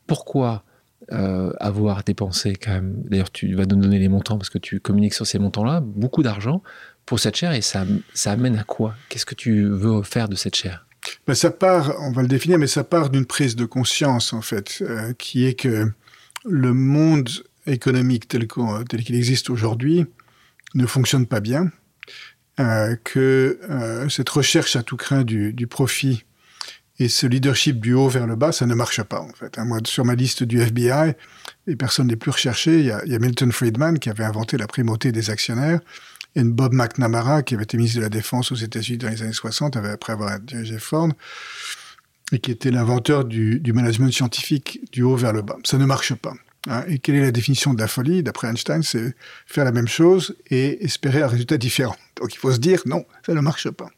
Pourquoi 0.08 0.64
euh, 1.12 1.52
avoir 1.60 2.04
dépensé 2.04 2.56
quand 2.56 2.72
même 2.72 3.04
D'ailleurs, 3.06 3.32
tu 3.32 3.56
vas 3.56 3.66
nous 3.66 3.76
donner 3.76 4.00
les 4.00 4.08
montants 4.08 4.38
parce 4.38 4.50
que 4.50 4.60
tu 4.60 4.80
communiques 4.80 5.14
sur 5.14 5.28
ces 5.28 5.40
montants-là, 5.40 5.82
beaucoup 5.82 6.24
d'argent 6.24 6.62
pour 7.06 7.20
cette 7.20 7.36
chaire 7.36 7.54
et 7.54 7.62
ça, 7.62 7.86
ça 8.14 8.32
amène 8.32 8.58
à 8.58 8.64
quoi? 8.64 8.96
Qu'est-ce 9.10 9.26
que 9.26 9.36
tu 9.36 9.68
veux 9.68 10.04
faire 10.04 10.30
de 10.30 10.36
cette 10.36 10.56
chaire? 10.56 10.86
Ben, 11.28 11.34
Ça 11.34 11.52
part, 11.52 11.94
on 12.00 12.12
va 12.12 12.22
le 12.22 12.28
définir, 12.28 12.58
mais 12.58 12.68
ça 12.68 12.84
part 12.84 13.10
d'une 13.10 13.26
prise 13.26 13.56
de 13.56 13.66
conscience 13.66 14.32
en 14.32 14.42
fait, 14.42 14.78
euh, 14.82 15.14
qui 15.18 15.46
est 15.46 15.56
que 15.56 15.92
le 16.46 16.74
monde 16.74 17.30
économique 17.66 18.28
tel 18.28 18.48
qu'il 18.48 19.16
existe 19.16 19.50
aujourd'hui 19.50 20.06
ne 20.76 20.86
fonctionne 20.86 21.26
pas 21.26 21.40
bien 21.40 21.72
euh, 22.60 22.96
que 23.04 23.60
euh, 23.70 24.10
cette 24.10 24.30
recherche 24.30 24.76
à 24.76 24.84
tout 24.84 24.96
craint 24.96 25.24
du, 25.24 25.68
profit 25.68 26.24
et 27.00 27.10
ce 27.10 27.26
leadership 27.26 27.80
du 27.80 27.94
haut 27.94 28.10
vers 28.10 28.28
le 28.28 28.36
bas, 28.36 28.52
ça 28.52 28.68
ne 28.68 28.76
marche 28.76 29.02
pas 29.02 29.20
en 29.22 29.34
fait. 29.34 29.58
Hein. 29.58 29.68
Sur 29.86 30.06
ma 30.06 30.14
liste 30.14 30.44
du 30.44 30.62
FBI, 30.62 31.14
les 31.66 31.76
personnes 31.76 32.08
les 32.08 32.16
plus 32.16 32.30
recherchées, 32.30 32.80
il 32.80 32.86
y 32.86 32.92
a, 32.92 33.20
Milton 33.20 33.52
Friedman 33.52 33.98
qui 33.98 34.10
avait 34.10 34.24
inventé 34.24 34.58
la 34.58 34.68
primauté 34.68 35.12
des 35.12 35.32
actionnaires, 35.32 35.80
et 36.36 36.44
Bob 36.44 36.74
McNamara 36.74 37.42
qui 37.42 37.56
avait 37.56 37.64
été 37.64 37.78
ministre 37.78 37.98
de 37.98 38.04
la 38.04 38.10
Défense 38.10 38.52
aux 38.52 38.56
États-Unis 38.56 39.00
dans 39.00 39.10
les 39.10 39.24
années 39.24 39.34
60, 39.34 39.76
après 39.78 40.14
avoir 40.14 40.40
dirigé 40.40 40.78
Ford, 40.78 41.10
et 42.32 42.40
qui 42.40 42.52
était 42.52 42.70
l'inventeur 42.70 43.26
du 43.26 43.74
management 43.74 44.12
scientifique 44.12 44.80
du 44.92 45.02
haut 45.02 45.16
vers 45.16 45.34
le 45.34 45.42
bas. 45.42 45.58
Ça 45.64 45.80
ne 45.80 45.86
marche 45.86 46.14
pas. 46.14 46.34
Hein, 46.68 46.84
et 46.88 47.00
quelle 47.00 47.16
est 47.16 47.22
la 47.22 47.32
définition 47.32 47.74
de 47.74 47.80
la 47.80 47.88
folie 47.88 48.24
D'après 48.24 48.48
Einstein, 48.48 48.84
c'est 48.84 49.16
faire 49.46 49.66
la 49.66 49.72
même 49.72 49.88
chose 49.88 50.36
et 50.50 50.84
espérer 50.84 51.22
un 51.22 51.28
résultat 51.28 51.58
différent. 51.58 51.96
Donc 52.16 52.34
il 52.34 52.38
faut 52.38 52.52
se 52.52 52.60
dire, 52.60 52.82
non, 52.86 53.06
ça 53.26 53.34
ne 53.34 53.42
marche 53.42 53.70
pas. 53.70 53.90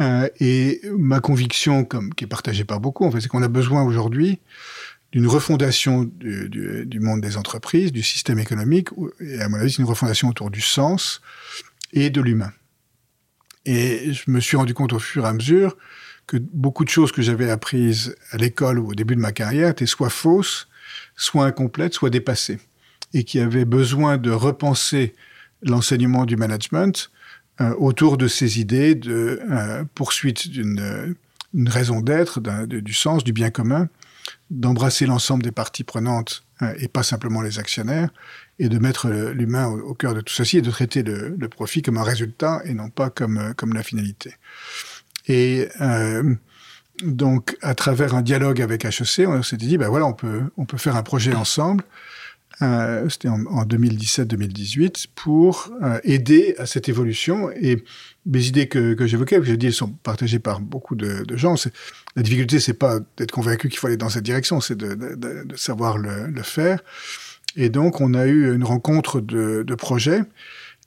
Euh, 0.00 0.28
et 0.40 0.80
ma 0.96 1.20
conviction, 1.20 1.84
comme, 1.84 2.12
qui 2.14 2.24
est 2.24 2.28
partagée 2.28 2.64
par 2.64 2.80
beaucoup, 2.80 3.04
en 3.04 3.10
fait, 3.10 3.20
c'est 3.20 3.28
qu'on 3.28 3.42
a 3.42 3.48
besoin 3.48 3.82
aujourd'hui 3.82 4.40
d'une 5.12 5.28
refondation 5.28 6.02
du, 6.02 6.48
du, 6.48 6.86
du, 6.86 6.98
monde 6.98 7.20
des 7.20 7.36
entreprises, 7.36 7.92
du 7.92 8.02
système 8.02 8.40
économique, 8.40 8.88
et 9.20 9.40
à 9.40 9.48
mon 9.48 9.58
avis, 9.58 9.70
c'est 9.70 9.78
une 9.78 9.88
refondation 9.88 10.28
autour 10.28 10.50
du 10.50 10.60
sens 10.60 11.20
et 11.92 12.10
de 12.10 12.20
l'humain. 12.20 12.52
Et 13.64 14.12
je 14.12 14.28
me 14.30 14.40
suis 14.40 14.56
rendu 14.56 14.74
compte 14.74 14.92
au 14.92 14.98
fur 14.98 15.24
et 15.24 15.28
à 15.28 15.32
mesure 15.32 15.76
que 16.26 16.36
beaucoup 16.36 16.84
de 16.84 16.88
choses 16.88 17.12
que 17.12 17.22
j'avais 17.22 17.50
apprises 17.50 18.16
à 18.30 18.38
l'école 18.38 18.78
ou 18.80 18.90
au 18.90 18.94
début 18.94 19.14
de 19.14 19.20
ma 19.20 19.32
carrière 19.32 19.70
étaient 19.70 19.86
soit 19.86 20.10
fausses, 20.10 20.68
soit 21.16 21.46
incomplète, 21.46 21.94
soit 21.94 22.10
dépassée, 22.10 22.58
et 23.12 23.24
qui 23.24 23.40
avait 23.40 23.64
besoin 23.64 24.18
de 24.18 24.30
repenser 24.30 25.14
l'enseignement 25.62 26.26
du 26.26 26.36
management 26.36 27.10
euh, 27.60 27.74
autour 27.78 28.18
de 28.18 28.26
ces 28.26 28.60
idées 28.60 28.94
de 28.94 29.40
euh, 29.48 29.84
poursuite 29.94 30.48
d'une 30.48 31.14
raison 31.68 32.00
d'être, 32.00 32.40
du 32.40 32.92
sens, 32.92 33.22
du 33.22 33.32
bien 33.32 33.50
commun, 33.50 33.88
d'embrasser 34.50 35.06
l'ensemble 35.06 35.44
des 35.44 35.52
parties 35.52 35.84
prenantes 35.84 36.44
euh, 36.62 36.74
et 36.78 36.88
pas 36.88 37.04
simplement 37.04 37.42
les 37.42 37.60
actionnaires, 37.60 38.10
et 38.58 38.68
de 38.68 38.78
mettre 38.78 39.08
l'humain 39.08 39.66
au, 39.66 39.94
cœur 39.94 40.14
de 40.14 40.20
tout 40.20 40.34
ceci 40.34 40.58
et 40.58 40.62
de 40.62 40.70
traiter 40.70 41.02
le, 41.02 41.48
profit 41.48 41.82
comme 41.82 41.98
un 41.98 42.02
résultat 42.02 42.60
et 42.64 42.74
non 42.74 42.90
pas 42.90 43.10
comme, 43.10 43.54
comme 43.56 43.72
la 43.72 43.82
finalité. 43.82 44.34
Et 45.26 45.68
donc, 47.02 47.56
à 47.60 47.74
travers 47.74 48.14
un 48.14 48.22
dialogue 48.22 48.60
avec 48.60 48.84
HEC, 48.84 49.26
on 49.26 49.42
s'était 49.42 49.66
dit, 49.66 49.78
ben 49.78 49.88
voilà, 49.88 50.06
on 50.06 50.12
peut, 50.12 50.42
on 50.56 50.64
peut 50.64 50.78
faire 50.78 50.96
un 50.96 51.02
projet 51.02 51.34
ensemble. 51.34 51.84
Euh, 52.62 53.08
C'était 53.08 53.28
en, 53.28 53.44
en 53.46 53.64
2017-2018 53.64 55.06
pour 55.16 55.72
euh, 55.82 55.98
aider 56.04 56.54
à 56.58 56.66
cette 56.66 56.88
évolution. 56.88 57.50
Et 57.50 57.82
les 58.30 58.48
idées 58.48 58.68
que, 58.68 58.96
j'évoquais, 59.06 59.38
que 59.38 59.44
je 59.44 59.54
dis, 59.54 59.66
elles 59.66 59.72
sont 59.72 59.90
partagées 59.90 60.38
par 60.38 60.60
beaucoup 60.60 60.94
de, 60.94 61.24
gens. 61.36 61.56
La 62.14 62.22
difficulté, 62.22 62.60
c'est 62.60 62.74
pas 62.74 63.00
d'être 63.16 63.32
convaincu 63.32 63.68
qu'il 63.68 63.78
faut 63.78 63.88
aller 63.88 63.96
dans 63.96 64.08
cette 64.08 64.24
direction, 64.24 64.60
c'est 64.60 64.76
de, 64.76 65.46
savoir 65.56 65.98
le, 65.98 66.28
le, 66.28 66.42
faire. 66.42 66.78
Et 67.56 67.70
donc, 67.70 68.00
on 68.00 68.14
a 68.14 68.26
eu 68.26 68.54
une 68.54 68.64
rencontre 68.64 69.20
de, 69.20 69.64
de 69.66 69.74
projets 69.74 70.22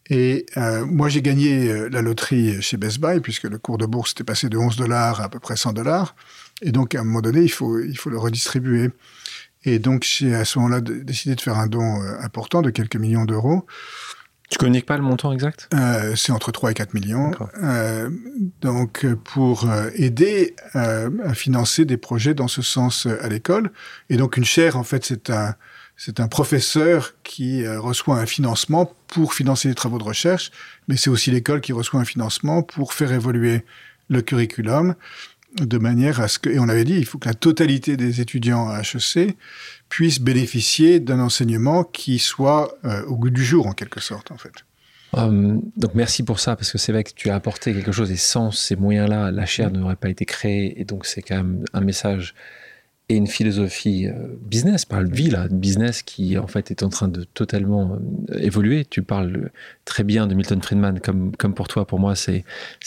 et 0.09 0.45
euh, 0.57 0.85
moi, 0.85 1.09
j'ai 1.09 1.21
gagné 1.21 1.69
euh, 1.69 1.89
la 1.89 2.01
loterie 2.01 2.61
chez 2.61 2.77
Best 2.77 2.99
Buy, 2.99 3.19
puisque 3.19 3.43
le 3.43 3.57
cours 3.57 3.77
de 3.77 3.85
bourse 3.85 4.11
était 4.11 4.23
passé 4.23 4.49
de 4.49 4.57
11 4.57 4.77
dollars 4.77 5.21
à 5.21 5.25
à 5.25 5.29
peu 5.29 5.39
près 5.39 5.57
100 5.57 5.73
dollars. 5.73 6.15
Et 6.61 6.71
donc, 6.71 6.95
à 6.95 7.01
un 7.01 7.03
moment 7.03 7.21
donné, 7.21 7.41
il 7.41 7.51
faut, 7.51 7.79
il 7.79 7.97
faut 7.97 8.09
le 8.09 8.17
redistribuer. 8.17 8.91
Et 9.65 9.79
donc, 9.79 10.03
j'ai 10.03 10.33
à 10.33 10.45
ce 10.45 10.59
moment-là 10.59 10.79
décidé 10.81 11.35
de 11.35 11.41
faire 11.41 11.57
un 11.57 11.67
don 11.67 12.01
euh, 12.01 12.19
important 12.21 12.61
de 12.61 12.69
quelques 12.69 12.95
millions 12.95 13.25
d'euros. 13.25 13.65
Tu 14.49 14.57
communiques 14.57 14.85
pas 14.85 14.95
le 14.95 15.03
montant 15.03 15.33
exact? 15.33 15.67
Euh, 15.73 16.15
C'est 16.15 16.31
entre 16.31 16.53
3 16.53 16.71
et 16.71 16.73
4 16.73 16.93
millions. 16.93 17.31
Euh, 17.61 18.09
donc, 18.61 19.05
pour 19.25 19.69
aider 19.93 20.55
à 20.73 21.33
financer 21.33 21.83
des 21.83 21.97
projets 21.97 22.33
dans 22.33 22.47
ce 22.47 22.61
sens 22.61 23.07
à 23.07 23.27
l'école. 23.27 23.71
Et 24.09 24.15
donc, 24.15 24.37
une 24.37 24.45
chaire, 24.45 24.77
en 24.77 24.83
fait, 24.83 25.03
c'est 25.03 25.29
un 25.31 25.55
c'est 25.97 26.19
un 26.19 26.27
professeur 26.27 27.15
qui 27.23 27.63
euh, 27.63 27.81
reçoit 27.81 28.19
un 28.19 28.27
financement 28.27 28.93
pour 29.07 29.33
financer 29.33 29.67
les 29.67 29.75
travaux 29.75 29.97
de 29.97 30.03
recherche, 30.03 30.51
mais 30.87 30.95
c'est 30.95 31.09
aussi 31.09 31.31
l'école 31.31 31.59
qui 31.59 31.73
reçoit 31.73 31.99
un 31.99 32.05
financement 32.05 32.61
pour 32.61 32.93
faire 32.93 33.11
évoluer 33.11 33.65
le 34.07 34.21
curriculum 34.21 34.95
de 35.59 35.77
manière 35.77 36.21
à 36.21 36.27
ce 36.27 36.37
que, 36.37 36.49
et 36.49 36.59
on 36.59 36.69
avait 36.69 36.83
dit, 36.83 36.93
il 36.93 37.05
faut 37.05 37.17
que 37.17 37.27
la 37.27 37.33
totalité 37.33 37.97
des 37.97 38.21
étudiants 38.21 38.69
à 38.69 38.81
HEC 38.81 39.35
puissent 39.89 40.19
bénéficier 40.19 40.99
d'un 40.99 41.19
enseignement 41.19 41.83
qui 41.83 42.19
soit 42.19 42.77
euh, 42.85 43.03
au 43.05 43.15
goût 43.15 43.31
du 43.31 43.43
jour, 43.43 43.65
en 43.65 43.71
quelque 43.71 43.99
sorte, 43.99 44.31
en 44.31 44.37
fait. 44.37 44.53
Um, 45.13 45.61
donc 45.77 45.95
merci 45.95 46.21
pour 46.23 46.39
ça, 46.39 46.55
parce 46.55 46.71
que 46.71 46.77
c'est 46.77 46.91
vrai 46.91 47.03
que 47.03 47.13
tu 47.15 47.29
as 47.29 47.35
apporté 47.35 47.73
quelque 47.73 47.93
chose, 47.93 48.11
et 48.11 48.17
sans 48.17 48.51
ces 48.51 48.75
moyens-là, 48.75 49.31
la 49.31 49.45
chaire 49.45 49.71
n'aurait 49.71 49.95
pas 49.95 50.09
été 50.09 50.25
créée, 50.25 50.79
et 50.79 50.83
donc 50.83 51.05
c'est 51.05 51.21
quand 51.21 51.37
même 51.37 51.63
un 51.73 51.81
message 51.81 52.35
et 53.09 53.15
une 53.15 53.27
philosophie 53.27 54.07
euh, 54.07 54.11
business, 54.41 54.83
parle 54.83 55.09
vie 55.09 55.29
là, 55.29 55.47
business 55.49 56.01
qui 56.01 56.37
en 56.37 56.47
fait 56.47 56.71
est 56.71 56.83
en 56.83 56.89
train 56.89 57.07
de 57.07 57.23
totalement 57.23 57.97
euh, 58.31 58.37
évoluer. 58.39 58.83
Tu 58.83 59.01
parles 59.01 59.49
très 59.85 60.03
bien 60.03 60.27
de 60.27 60.35
Milton 60.35 60.61
Friedman, 60.61 60.99
comme, 60.99 61.33
comme 61.37 61.53
pour 61.53 61.69
toi, 61.69 61.87
pour 61.87 61.99
moi, 61.99 62.15
c'est 62.15 62.43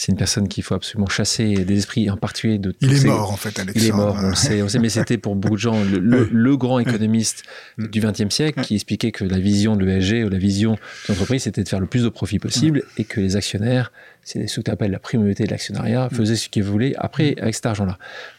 une 0.07 0.17
personne 0.17 0.47
qu'il 0.47 0.63
faut 0.63 0.75
absolument 0.75 1.09
chasser 1.09 1.65
des 1.65 1.77
esprits, 1.77 2.07
en 2.11 2.17
particulier 2.17 2.59
de. 2.59 2.75
Il 2.81 2.93
est 2.93 3.03
mort 3.05 3.31
en 3.31 3.35
fait, 3.35 3.57
Alexandre. 3.57 3.83
Il 3.83 3.87
est 3.87 3.91
mort, 3.91 4.15
on 4.21 4.29
le 4.29 4.35
sait, 4.35 4.61
on 4.61 4.69
sait 4.69 4.77
mais 4.77 4.89
c'était 4.89 5.17
pour 5.17 5.35
beaucoup 5.35 5.55
de 5.55 5.61
gens 5.61 5.83
le, 5.83 5.97
le, 6.31 6.57
grand 6.61 6.77
économiste 6.77 7.43
du 7.79 7.99
XXe 7.99 8.29
siècle 8.29 8.61
qui 8.61 8.75
expliquait 8.75 9.11
que 9.11 9.23
la 9.23 9.39
vision 9.39 9.75
de 9.75 9.83
l'ESG 9.83 10.25
ou 10.25 10.29
la 10.29 10.37
vision 10.37 10.73
de 10.73 10.79
l'entreprise, 11.09 11.43
c'était 11.43 11.63
de 11.63 11.69
faire 11.69 11.79
le 11.79 11.87
plus 11.87 12.03
de 12.03 12.09
profit 12.09 12.37
possible 12.37 12.83
et 12.97 13.05
que 13.05 13.19
les 13.19 13.35
actionnaires 13.35 13.91
c'est 14.23 14.47
ce 14.47 14.57
que 14.57 14.65
tu 14.65 14.71
appelles 14.71 14.91
la 14.91 14.99
primauté 14.99 15.45
de 15.45 15.49
l'actionnariat, 15.49 16.07
mm. 16.07 16.15
faisait 16.15 16.35
ce 16.35 16.49
qu'il 16.49 16.63
voulait. 16.63 16.93
Après, 16.97 17.31
mm. 17.31 17.41
avec 17.41 17.55
cet 17.55 17.65
argent-là, 17.65 17.97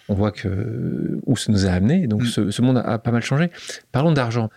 on 0.09 0.15
voit 0.15 0.33
que 0.33 1.21
où 1.27 1.37
ça 1.37 1.53
nous 1.53 1.67
a 1.67 1.71
amené. 1.71 2.07
Donc, 2.07 2.23
mm. 2.23 2.27
ce, 2.27 2.51
ce, 2.51 2.63
monde 2.63 2.83
a, 2.85 2.99
pas 2.99 3.11
mal 3.11 3.23
changé. 3.23 3.51
Parlons 3.91 4.13
d'argent. 4.13 4.51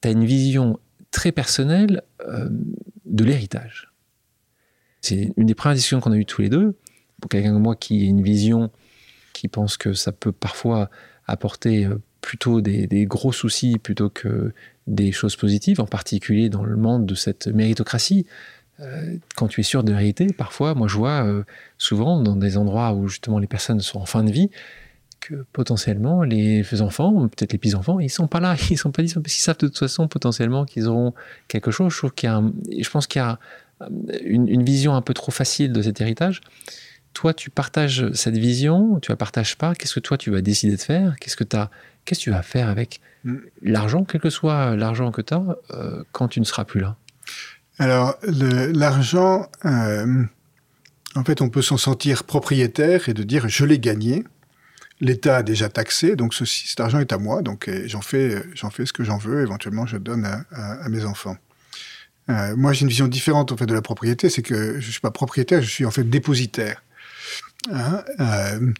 Tu 0.00 0.08
as 0.08 0.10
une 0.12 0.24
vision 0.24 0.78
très 1.10 1.32
personnelle 1.32 2.02
euh, 2.26 2.48
de 3.04 3.24
l'héritage. 3.24 3.90
C'est 5.00 5.32
une 5.36 5.46
des 5.46 5.54
premières 5.54 5.74
discussions 5.74 6.00
qu'on 6.00 6.12
a 6.12 6.16
eues 6.16 6.26
tous 6.26 6.42
les 6.42 6.48
deux. 6.48 6.76
Pour 7.20 7.30
quelqu'un 7.30 7.52
comme 7.52 7.62
moi 7.62 7.76
qui 7.76 8.02
a 8.02 8.08
une 8.08 8.22
vision, 8.22 8.70
qui 9.32 9.48
pense 9.48 9.76
que 9.76 9.94
ça 9.94 10.12
peut 10.12 10.32
parfois 10.32 10.90
apporter 11.26 11.86
euh, 11.86 12.00
plutôt 12.20 12.60
des, 12.60 12.86
des, 12.86 13.06
gros 13.06 13.32
soucis 13.32 13.78
plutôt 13.78 14.10
que 14.10 14.52
des 14.86 15.12
choses 15.12 15.36
positives, 15.36 15.80
en 15.80 15.86
particulier 15.86 16.48
dans 16.48 16.64
le 16.64 16.76
monde 16.76 17.06
de 17.06 17.14
cette 17.14 17.46
méritocratie. 17.46 18.26
Euh, 18.80 19.16
quand 19.36 19.48
tu 19.48 19.60
es 19.60 19.64
sûr 19.64 19.84
de 19.84 19.92
vérité, 19.92 20.26
parfois, 20.32 20.74
moi 20.74 20.88
je 20.88 20.96
vois 20.96 21.24
euh, 21.24 21.44
souvent 21.78 22.20
dans 22.20 22.36
des 22.36 22.56
endroits 22.56 22.92
où 22.92 23.08
justement 23.08 23.38
les 23.38 23.46
personnes 23.46 23.80
sont 23.80 23.98
en 23.98 24.06
fin 24.06 24.22
de 24.22 24.30
vie, 24.30 24.50
que 25.20 25.46
potentiellement 25.52 26.22
les 26.22 26.82
enfants, 26.82 27.28
peut-être 27.28 27.52
les 27.52 27.58
petits-enfants, 27.58 28.00
ils 28.00 28.10
sont 28.10 28.26
pas 28.26 28.40
là, 28.40 28.56
ils 28.70 28.78
sont 28.78 28.92
pas 28.92 29.02
dit, 29.02 29.12
parce 29.14 29.34
qu'ils 29.34 29.42
savent 29.42 29.58
de 29.58 29.68
toute 29.68 29.78
façon 29.78 30.08
potentiellement 30.08 30.64
qu'ils 30.64 30.88
auront 30.88 31.14
quelque 31.48 31.70
chose. 31.70 31.92
Je 31.92 31.98
trouve 31.98 32.12
qu'il 32.12 32.28
y 32.28 32.32
a, 32.32 32.42
je 32.78 32.90
pense 32.90 33.06
qu'il 33.06 33.20
y 33.20 33.24
a 33.24 33.38
une, 34.24 34.62
vision 34.62 34.94
un 34.94 35.02
peu 35.02 35.14
trop 35.14 35.32
facile 35.32 35.72
de 35.72 35.82
cet 35.82 36.00
héritage. 36.00 36.40
Toi, 37.12 37.32
tu 37.32 37.50
partages 37.50 38.10
cette 38.12 38.36
vision, 38.36 39.00
tu 39.00 39.10
la 39.10 39.16
partages 39.16 39.56
pas? 39.56 39.74
Qu'est-ce 39.74 39.94
que 39.94 40.00
toi, 40.00 40.18
tu 40.18 40.30
vas 40.30 40.42
décider 40.42 40.76
de 40.76 40.80
faire? 40.80 41.16
Qu'est-ce 41.18 41.36
que 41.36 41.44
as, 41.56 41.70
qu'est-ce 42.04 42.20
que 42.20 42.24
tu 42.24 42.30
vas 42.30 42.42
faire 42.42 42.68
avec 42.68 43.00
mm. 43.24 43.36
l'argent, 43.62 44.04
quel 44.04 44.20
que 44.20 44.30
soit 44.30 44.76
l'argent 44.76 45.10
que 45.12 45.22
tu 45.22 45.32
as, 45.32 45.56
euh, 45.70 46.04
quand 46.12 46.28
tu 46.28 46.40
ne 46.40 46.44
seras 46.44 46.64
plus 46.64 46.80
là? 46.80 46.96
Alors, 47.78 48.16
l'argent, 48.22 49.50
euh, 49.64 50.24
en 51.14 51.24
fait, 51.24 51.40
on 51.40 51.50
peut 51.50 51.62
s'en 51.62 51.76
sentir 51.76 52.24
propriétaire 52.24 53.08
et 53.08 53.14
de 53.14 53.22
dire 53.22 53.48
je 53.48 53.64
l'ai 53.64 53.78
gagné. 53.78 54.24
L'État 55.00 55.36
a 55.36 55.42
déjà 55.42 55.68
taxé, 55.68 56.16
donc 56.16 56.32
ceci, 56.32 56.68
cet 56.68 56.80
argent 56.80 57.00
est 57.00 57.12
à 57.12 57.18
moi, 57.18 57.42
donc 57.42 57.70
j'en 57.84 58.00
fais, 58.00 58.42
ce 58.54 58.92
que 58.94 59.04
j'en 59.04 59.18
veux. 59.18 59.42
Éventuellement, 59.42 59.84
je 59.84 59.98
donne 59.98 60.24
à 60.24 60.88
mes 60.88 61.04
enfants. 61.04 61.36
Euh, 62.28 62.56
moi, 62.56 62.72
j'ai 62.72 62.82
une 62.82 62.88
vision 62.88 63.08
différente 63.08 63.52
en 63.52 63.56
fait 63.56 63.66
de 63.66 63.74
la 63.74 63.82
propriété, 63.82 64.28
c'est 64.28 64.42
que 64.42 64.80
je 64.80 64.90
suis 64.90 65.00
pas 65.00 65.10
propriétaire, 65.10 65.62
je 65.62 65.70
suis 65.70 65.84
en 65.84 65.90
fait 65.90 66.04
dépositaire. 66.04 66.82
Hein 67.70 68.04
euh, 68.20 68.72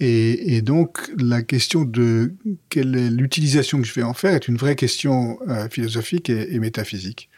et, 0.00 0.60
donc, 0.60 1.10
la 1.18 1.42
question 1.42 1.84
de 1.84 2.34
quelle 2.68 2.94
est 2.96 3.10
l'utilisation 3.10 3.80
que 3.80 3.86
je 3.86 3.94
vais 3.94 4.02
en 4.02 4.12
faire 4.12 4.34
est 4.34 4.48
une 4.48 4.56
vraie 4.56 4.76
question 4.76 5.38
philosophique 5.70 6.28
et, 6.28 6.58
métaphysique. 6.58 7.30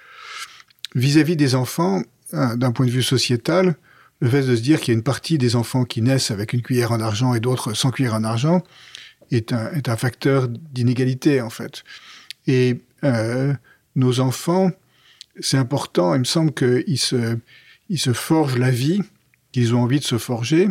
Vis-à-vis 0.96 1.36
des 1.36 1.54
enfants, 1.54 2.02
hein, 2.32 2.56
d'un 2.56 2.72
point 2.72 2.86
de 2.86 2.90
vue 2.90 3.04
sociétal, 3.04 3.76
le 4.20 4.28
fait 4.28 4.42
de 4.42 4.56
se 4.56 4.60
dire 4.60 4.80
qu'il 4.80 4.92
y 4.92 4.96
a 4.96 4.98
une 4.98 5.04
partie 5.04 5.38
des 5.38 5.54
enfants 5.54 5.84
qui 5.84 6.02
naissent 6.02 6.32
avec 6.32 6.52
une 6.52 6.62
cuillère 6.62 6.90
en 6.90 7.00
argent 7.00 7.34
et 7.34 7.40
d'autres 7.40 7.74
sans 7.74 7.92
cuillère 7.92 8.14
en 8.14 8.24
argent 8.24 8.64
est 9.30 9.52
un, 9.52 9.96
facteur 9.96 10.48
d'inégalité, 10.48 11.40
en 11.40 11.50
fait. 11.50 11.84
Et 12.48 12.80
euh, 13.04 13.54
nos 13.94 14.20
enfants 14.20 14.72
c'est 15.40 15.58
important. 15.58 16.14
Il 16.14 16.20
me 16.20 16.24
semble 16.24 16.52
qu'ils 16.52 16.98
se, 16.98 17.38
ils 17.88 17.98
se 17.98 18.12
forgent 18.12 18.58
la 18.58 18.70
vie 18.70 19.02
qu'ils 19.52 19.74
ont 19.74 19.82
envie 19.82 20.00
de 20.00 20.04
se 20.04 20.18
forger. 20.18 20.68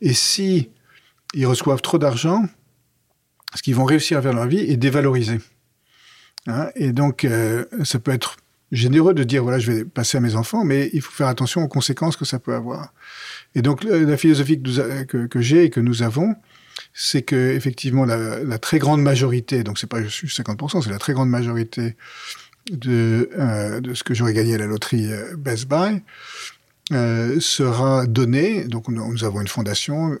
Et 0.00 0.14
si 0.14 0.70
ils 1.34 1.46
reçoivent 1.46 1.82
trop 1.82 1.98
d'argent, 1.98 2.44
ce 3.54 3.62
qu'ils 3.62 3.74
vont 3.74 3.84
réussir 3.84 4.22
faire 4.22 4.32
leur 4.32 4.46
vie 4.46 4.58
est 4.58 4.76
dévalorisé. 4.76 5.40
Hein 6.46 6.68
et 6.74 6.92
donc, 6.92 7.24
euh, 7.24 7.64
ça 7.84 7.98
peut 7.98 8.12
être 8.12 8.36
généreux 8.72 9.14
de 9.14 9.24
dire 9.24 9.42
voilà, 9.42 9.58
je 9.58 9.70
vais 9.70 9.84
passer 9.84 10.18
à 10.18 10.20
mes 10.20 10.36
enfants, 10.36 10.64
mais 10.64 10.90
il 10.92 11.00
faut 11.00 11.12
faire 11.12 11.28
attention 11.28 11.62
aux 11.62 11.68
conséquences 11.68 12.16
que 12.16 12.24
ça 12.24 12.38
peut 12.38 12.54
avoir. 12.54 12.92
Et 13.54 13.62
donc, 13.62 13.84
la 13.84 14.16
philosophie 14.16 14.60
que, 14.60 15.40
j'ai 15.40 15.64
et 15.64 15.70
que 15.70 15.80
nous 15.80 16.02
avons, 16.02 16.34
c'est 16.92 17.22
que 17.22 17.52
effectivement 17.52 18.04
la, 18.04 18.58
très 18.58 18.78
grande 18.78 19.02
majorité, 19.02 19.62
donc 19.62 19.78
c'est 19.78 19.88
pas 19.88 20.02
juste 20.02 20.40
50%, 20.40 20.82
c'est 20.82 20.90
la 20.90 20.98
très 20.98 21.12
grande 21.12 21.30
majorité 21.30 21.96
de, 22.70 23.30
euh, 23.38 23.80
de 23.80 23.94
ce 23.94 24.02
que 24.02 24.14
j'aurais 24.14 24.32
gagné 24.32 24.54
à 24.54 24.58
la 24.58 24.66
loterie 24.66 25.12
euh, 25.12 25.36
Best 25.36 25.68
Buy 25.68 26.02
euh, 26.92 27.38
sera 27.40 28.06
donné, 28.06 28.64
donc 28.64 28.88
nous, 28.88 29.24
avons 29.24 29.40
une 29.40 29.48
fondation, 29.48 30.18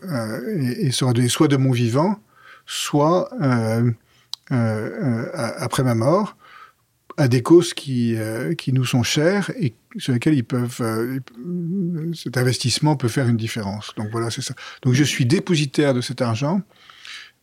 et, 0.48 0.90
sera 0.92 1.12
donné 1.12 1.28
soit 1.28 1.48
de 1.48 1.56
mon 1.56 1.72
vivant, 1.72 2.18
soit 2.66 3.28
après 4.48 5.82
ma 5.82 5.94
mort, 5.94 6.36
à 7.16 7.28
des 7.28 7.42
causes 7.42 7.74
qui, 7.74 8.16
qui 8.58 8.72
nous 8.72 8.84
sont 8.84 9.02
chères 9.02 9.50
et 9.58 9.74
sur 9.98 10.12
lesquelles 10.12 10.34
ils 10.34 10.44
peuvent, 10.44 10.82
cet 12.14 12.36
investissement 12.36 12.96
peut 12.96 13.08
faire 13.08 13.28
une 13.28 13.36
différence. 13.36 13.92
Donc 13.96 14.08
voilà, 14.10 14.30
c'est 14.30 14.42
ça. 14.42 14.54
Donc 14.82 14.94
je 14.94 15.04
suis 15.04 15.24
dépositaire 15.24 15.94
de 15.94 16.00
cet 16.00 16.22
argent. 16.22 16.62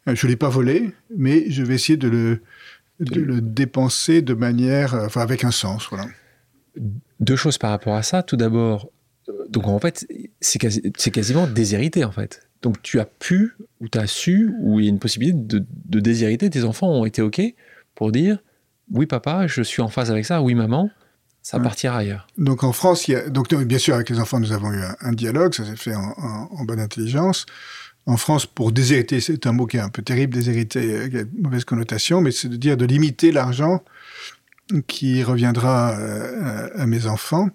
Je 0.08 0.28
l'ai 0.28 0.36
pas 0.36 0.50
volé, 0.50 0.92
mais 1.16 1.50
je 1.50 1.64
vais 1.64 1.76
essayer 1.76 1.96
de 1.96 2.08
le, 2.10 2.42
de 3.00 3.22
le 3.22 3.42
dépenser 3.42 4.22
de 4.22 4.34
manière, 4.34 4.96
euh, 4.96 5.06
enfin 5.06 5.22
avec 5.22 5.44
un 5.44 5.52
sens, 5.52 5.88
voilà. 5.90 6.08
Deux 7.20 7.36
choses 7.36 7.58
par 7.58 7.70
rapport 7.70 7.96
à 7.96 8.04
ça. 8.04 8.24
Tout 8.24 8.38
d'abord, 8.38 8.90
euh, 9.30 9.34
donc 9.50 9.68
en 9.68 9.80
fait, 9.80 10.08
c'est 10.40 10.60
quasi, 10.60 10.82
quasiment 10.92 11.48
déshérité 11.48 12.04
en 12.04 12.12
fait. 12.12 12.48
Donc 12.62 12.82
tu 12.82 13.00
as 13.00 13.06
pu, 13.06 13.56
ou 13.80 13.90
tu 13.90 13.98
as 13.98 14.08
su, 14.08 14.52
ou 14.60 14.80
il 14.80 14.86
y 14.86 14.88
a 14.88 14.90
une 14.90 15.00
possibilité 15.00 15.38
de, 15.38 15.66
de 15.86 16.00
déshériter. 16.00 16.50
Tes 16.50 16.64
enfants 16.64 16.90
ont 16.90 17.06
été 17.06 17.22
OK 17.22 17.42
pour 17.96 18.12
dire 18.12 18.40
oui 18.94 19.06
papa, 19.06 19.48
je 19.48 19.62
suis 19.62 19.82
en 19.82 19.88
phase 19.88 20.12
avec 20.12 20.26
ça, 20.26 20.42
oui 20.42 20.56
maman, 20.56 20.90
ça 21.42 21.60
partira 21.60 21.98
ailleurs. 21.98 22.28
Donc 22.38 22.64
en 22.64 22.72
France, 22.72 23.08
il 23.08 23.12
y 23.12 23.16
a, 23.16 23.30
donc 23.30 23.54
bien 23.54 23.80
sûr 23.80 23.96
avec 23.96 24.10
les 24.10 24.20
enfants 24.20 24.40
nous 24.40 24.52
avons 24.52 24.72
eu 24.72 24.82
un, 25.00 25.14
dialogue, 25.14 25.54
ça 25.54 25.66
s'est 25.66 25.76
fait 25.76 25.96
en, 25.96 26.64
bonne 26.66 26.80
intelligence 26.80 27.46
en 28.08 28.18
France, 28.18 28.46
pour 28.46 28.72
déshériter, 28.72 29.22
c'est 29.22 29.46
un 29.46 29.52
mot 29.52 29.68
qui 29.68 29.78
est 29.78 29.82
un 29.82 29.90
peu 29.90 30.02
terrible, 30.02 30.34
déshériter, 30.34 30.94
euh, 30.94 31.08
qui 31.08 31.18
a 31.18 31.22
une 31.22 31.42
mauvaise 31.42 31.66
connotation, 31.66 32.20
mais 32.20 32.32
c'est 32.32 32.50
de 32.50 32.58
dire 32.58 32.76
de 32.76 32.86
limiter 32.86 33.32
l'argent 33.32 33.84
qui 34.88 35.24
reviendra 35.24 35.98
euh, 36.00 36.70
à 36.76 36.86
mes 36.88 37.06
enfants. 37.06 37.50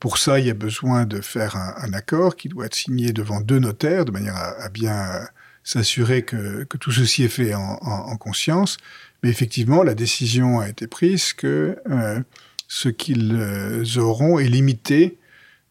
Pour 0.00 0.18
ça, 0.18 0.40
il 0.40 0.46
y 0.46 0.50
a 0.50 0.54
besoin 0.54 1.06
de 1.06 1.20
faire 1.20 1.56
un, 1.56 1.92
accord 1.92 2.36
qui 2.36 2.48
doit 2.48 2.66
être 2.66 2.74
signé 2.74 3.12
devant 3.12 3.40
deux 3.40 3.58
notaires, 3.58 4.04
de 4.04 4.10
manière 4.10 4.36
à, 4.36 4.68
bien 4.68 5.28
s'assurer 5.62 6.24
que, 6.24 6.64
tout 6.64 6.90
ceci 6.90 7.22
est 7.22 7.28
fait 7.28 7.54
en, 7.54 8.16
conscience. 8.16 8.76
Mais 9.24 9.30
effectivement, 9.30 9.82
la 9.82 9.94
décision 9.94 10.60
a 10.60 10.68
été 10.68 10.86
prise 10.86 11.32
que 11.32 11.76
euh, 11.90 12.20
ce 12.68 12.90
qu'ils 12.90 13.98
auront 13.98 14.38
est 14.38 14.48
limité 14.48 15.18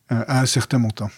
à 0.10 0.42
un 0.42 0.46
certain 0.46 0.80
montant. 0.80 1.10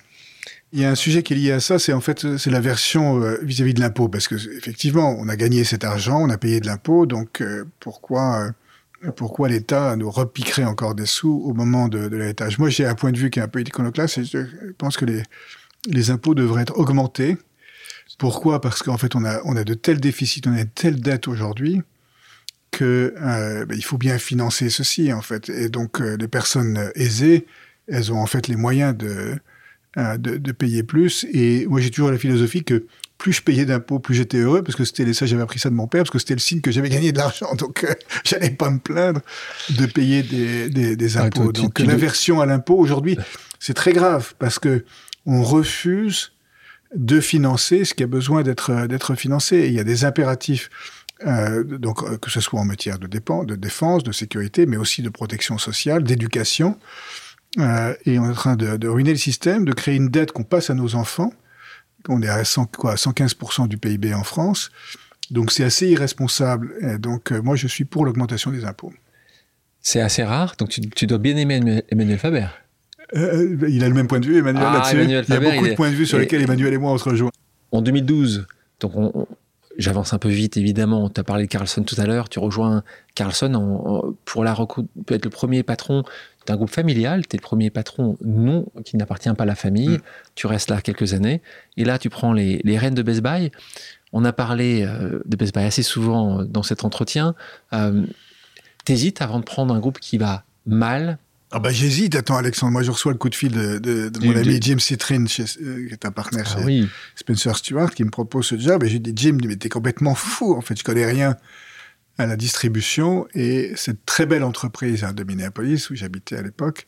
Il 0.73 0.81
y 0.81 0.83
a 0.83 0.89
un 0.91 0.95
sujet 0.95 1.23
qui 1.23 1.31
est 1.31 1.38
lié 1.38 1.53
à 1.53 1.61
ça, 1.61 1.79
c'est 1.79 1.93
en 1.93 2.01
fait 2.01 2.38
c'est 2.38 2.49
la 2.49 2.59
version 2.59 3.21
euh, 3.21 3.39
vis-à-vis 3.41 3.73
de 3.73 3.79
l'impôt, 3.79 4.09
parce 4.09 4.27
que 4.27 4.36
effectivement, 4.36 5.15
on 5.17 5.29
a 5.29 5.38
gagné 5.38 5.63
cet 5.63 5.86
argent, 5.86 6.21
on 6.21 6.29
a 6.29 6.38
payé 6.38 6.59
de 6.59 6.67
l'impôt, 6.67 7.05
donc 7.05 7.39
euh, 7.39 7.63
pourquoi 7.79 8.51
euh, 9.05 9.11
pourquoi 9.15 9.47
l'État 9.47 9.95
nous 9.95 10.11
repiquerait 10.11 10.65
encore 10.65 10.93
des 10.93 11.05
sous 11.05 11.41
au 11.45 11.53
moment 11.53 11.88
de, 11.88 12.09
de 12.09 12.59
Moi, 12.59 12.69
j'ai 12.69 12.86
un 12.86 12.95
point 12.95 13.13
de 13.13 13.17
vue 13.17 13.29
qui 13.29 13.39
est 13.39 13.43
un 13.43 13.47
peu 13.47 13.61
iconoclaste, 13.61 14.17
et 14.17 14.25
je 14.25 14.39
pense 14.77 14.97
que 14.97 15.05
les 15.05 15.23
les 15.88 16.09
impôts 16.09 16.36
devraient 16.36 16.63
être 16.63 16.77
augmentés. 16.77 17.38
Pourquoi? 18.17 18.59
Parce 18.59 18.83
qu'en 18.83 18.97
fait, 18.97 19.15
on 19.15 19.23
a 19.23 19.39
on 19.45 19.55
a 19.55 19.63
de 19.63 19.75
tels 19.75 20.01
déficits, 20.01 20.41
on 20.45 20.53
a 20.53 20.65
de 20.65 20.69
telles 20.75 20.99
dettes 20.99 21.29
aujourd'hui 21.29 21.81
que 22.78 23.13
ben, 23.17 23.76
il 23.76 23.84
faut 23.84 23.97
bien 23.97 24.17
financer 24.17 24.69
ceci 24.69 25.13
en 25.13 25.21
fait, 25.21 25.49
et 25.49 25.69
donc 25.69 25.99
les 25.99 26.28
personnes 26.28 26.91
aisées, 26.95 27.45
elles 27.88 28.11
ont 28.11 28.19
en 28.19 28.26
fait 28.26 28.47
les 28.47 28.55
moyens 28.55 28.95
de 28.95 29.39
euh, 29.97 30.17
de, 30.17 30.51
payer 30.51 30.84
plus. 30.84 31.26
Et 31.32 31.65
moi, 31.67 31.80
j'ai 31.80 31.89
toujours 31.89 32.11
la 32.11 32.17
philosophie 32.17 32.65
que 32.65 32.86
plus 33.17 33.32
je 33.32 33.41
payais 33.41 33.63
d'impôts, 33.63 33.97
plus 33.97 34.13
j'étais 34.13 34.39
heureux, 34.39 34.61
parce 34.61 34.76
que 34.76 34.84
c'était 34.84 35.13
ça, 35.13 35.26
j'avais 35.26 35.41
appris 35.41 35.57
ça 35.57 35.69
de 35.69 35.73
mon 35.73 35.88
père, 35.88 36.01
parce 36.01 36.09
que 36.09 36.19
c'était 36.19 36.34
le 36.34 36.41
signe 36.41 36.59
que 36.59 36.69
j'avais 36.69 36.89
gagné 36.89 37.13
de 37.13 37.17
l'argent. 37.17 37.55
Donc, 37.57 37.86
euh, 37.86 37.93
j'allais 38.26 38.49
pas 38.49 38.69
me 38.69 38.80
plaindre 38.80 39.21
de 39.69 39.86
payer 39.86 40.21
des, 40.21 40.95
des, 40.97 41.17
ah, 41.17 41.23
impôts. 41.23 41.53
donc, 41.53 41.80
l'inversion 41.80 42.41
à 42.41 42.45
l'impôt 42.45 42.76
aujourd'hui, 42.76 43.17
c'est 43.61 43.73
très 43.73 43.93
grave, 43.93 44.34
parce 44.38 44.59
que 44.59 44.84
on 45.26 45.43
refuse 45.43 46.34
de 46.93 47.21
financer 47.21 47.86
ce 47.86 47.93
qui 47.93 48.03
a 48.03 48.07
besoin 48.07 48.43
d'être 48.43 48.88
d'être 48.88 49.15
financé. 49.15 49.55
Et 49.59 49.67
il 49.67 49.73
y 49.73 49.80
a 49.80 49.86
des 49.86 50.03
impératifs. 50.03 50.69
Euh, 51.24 51.63
donc 51.63 52.03
euh, 52.03 52.18
que 52.18 52.30
ce 52.30 52.41
soit 52.41 52.59
en 52.59 52.66
matière 52.66 52.99
de, 52.99 53.07
de 53.07 53.55
défense, 53.55 54.03
de 54.03 54.11
sécurité, 54.11 54.66
mais 54.66 54.78
aussi 54.78 55.01
de 55.01 55.09
protection 55.09 55.57
sociale, 55.57 56.03
d'éducation, 56.03 56.78
euh, 57.57 57.93
et 58.05 58.20
on 58.20 58.26
est 58.26 58.30
en 58.30 58.34
train 58.34 58.55
de, 58.57 58.76
de, 58.76 58.88
ruiner 58.88 59.11
le 59.11 59.18
système, 59.18 59.63
de 59.63 59.72
créer 59.72 59.95
une 59.95 60.09
dette 60.09 60.34
qu'on 60.34 60.43
passe 60.43 60.70
à 60.70 60.74
nos 60.74 60.95
enfants. 60.95 61.32
On 62.09 62.22
est 62.22 62.28
à 62.28 62.43
100, 62.43 62.66
quoi, 62.66 62.95
115% 62.95 63.68
du 63.68 63.78
PIB 63.78 64.13
en 64.13 64.24
France. 64.24 64.72
Donc 65.32 65.51
c'est 65.51 65.63
assez 65.63 65.88
irresponsable. 65.88 66.74
Et 66.82 66.97
donc 66.97 67.32
moi 67.32 67.55
je 67.55 67.68
suis 67.68 67.86
pour 67.86 68.05
l'augmentation 68.05 68.51
des 68.51 68.66
impôts. 68.66 68.93
C'est 69.82 70.01
assez 70.01 70.24
rare. 70.24 70.55
Donc 70.57 70.70
tu, 70.70 70.82
tu, 70.82 71.07
dois 71.07 71.18
bien 71.18 71.38
aimer 71.38 71.84
Emmanuel 71.89 72.20
Faber. 72.20 72.47
Il 73.13 73.84
a 73.84 73.88
le 73.88 73.93
même 73.93 74.07
point 74.07 74.20
de 74.20 74.26
vue, 74.26 74.38
Emmanuel, 74.38 74.66
ah, 74.68 74.74
là-dessus. 74.74 75.03
il 75.03 75.09
y 75.09 75.16
a 75.16 75.39
beaucoup 75.39 75.68
de 75.68 75.76
points 75.76 75.89
de 75.89 75.95
vue 75.95 76.05
sur 76.05 76.20
lesquels 76.20 76.41
Emmanuel 76.41 76.74
et 76.74 76.78
moi 76.78 76.91
on 76.91 76.97
se 76.97 77.07
rejoint. 77.07 77.32
En 77.72 77.82
2012, 77.82 78.47
donc 78.80 78.91
on, 78.95 79.28
J'avance 79.78 80.13
un 80.13 80.19
peu 80.19 80.30
vite, 80.30 80.57
évidemment. 80.57 81.09
Tu 81.09 81.19
as 81.19 81.23
parlé 81.23 81.45
de 81.45 81.49
Carlson 81.49 81.84
tout 81.84 81.95
à 81.99 82.05
l'heure. 82.05 82.30
Tu 82.30 82.39
rejoins 82.39 82.84
Carlson 83.13 84.15
pour 84.26 84.43
la 84.43 84.55
peut 85.05 85.15
être 85.15 85.26
le 85.26 85.30
premier 85.30 85.63
patron 85.63 86.03
d'un 86.45 86.55
groupe 86.55 86.69
familial. 86.69 87.28
Tu 87.28 87.36
es 87.36 87.38
le 87.38 87.43
premier 87.43 87.69
patron 87.69 88.17
non 88.23 88.65
qui 88.84 88.97
n'appartient 88.97 89.34
pas 89.34 89.43
à 89.43 89.47
la 89.47 89.55
famille. 89.55 89.97
Mm. 89.97 90.01
Tu 90.36 90.47
restes 90.47 90.69
là 90.69 90.82
quelques 90.82 91.13
années. 91.13 91.41
Et 91.78 91.86
là, 91.86 91.99
tu 91.99 92.09
prends 92.09 92.34
les, 92.34 92.61
les 92.63 92.78
rênes 92.78 92.95
de 92.95 93.03
Best 93.03 93.21
Buy. 93.21 93.51
On 94.13 94.23
a 94.23 94.32
parlé 94.32 94.84
euh, 94.84 95.19
de 95.26 95.36
Best 95.36 95.53
Buy 95.53 95.65
assez 95.65 95.84
souvent 95.84 96.43
dans 96.43 96.63
cet 96.63 96.86
entretien. 96.86 97.36
Euh, 97.73 98.05
T'hésites 98.86 99.23
avant 99.23 99.39
de 99.39 99.43
prendre 99.43 99.73
un 99.73 99.80
groupe 99.80 99.99
qui 99.99 100.19
va 100.19 100.43
mal, 100.67 101.17
ah 101.51 101.59
bah 101.59 101.71
j'hésite, 101.71 102.15
attends 102.15 102.37
Alexandre, 102.37 102.73
moi 102.73 102.83
je 102.83 102.91
reçois 102.91 103.11
le 103.11 103.17
coup 103.17 103.29
de 103.29 103.35
fil 103.35 103.51
de, 103.51 103.77
de, 103.77 104.09
de 104.09 104.25
mon 104.25 104.35
ami 104.35 104.59
Jim 104.61 104.79
Citrin, 104.79 105.25
chez, 105.27 105.45
euh, 105.61 105.87
qui 105.87 105.93
est 105.93 106.05
un 106.05 106.11
partenaire 106.11 106.55
ah 106.57 106.67
chez 106.67 106.87
Spencer 107.15 107.55
Stewart, 107.55 107.91
qui 107.91 108.03
me 108.03 108.09
propose 108.09 108.47
ce 108.47 108.57
job, 108.57 108.83
et 108.83 108.89
j'ai 108.89 108.99
dit 108.99 109.13
Jim, 109.15 109.37
mais 109.45 109.55
t'es 109.55 109.69
complètement 109.69 110.15
fou, 110.15 110.55
en 110.55 110.61
fait, 110.61 110.77
je 110.77 110.83
connais 110.83 111.05
rien 111.05 111.37
à 112.17 112.25
la 112.25 112.35
distribution, 112.35 113.27
et 113.35 113.73
cette 113.75 114.05
très 114.05 114.25
belle 114.25 114.43
entreprise 114.43 115.03
hein, 115.03 115.13
de 115.13 115.23
Minneapolis, 115.23 115.89
où 115.91 115.95
j'habitais 115.95 116.35
à 116.35 116.41
l'époque, 116.41 116.87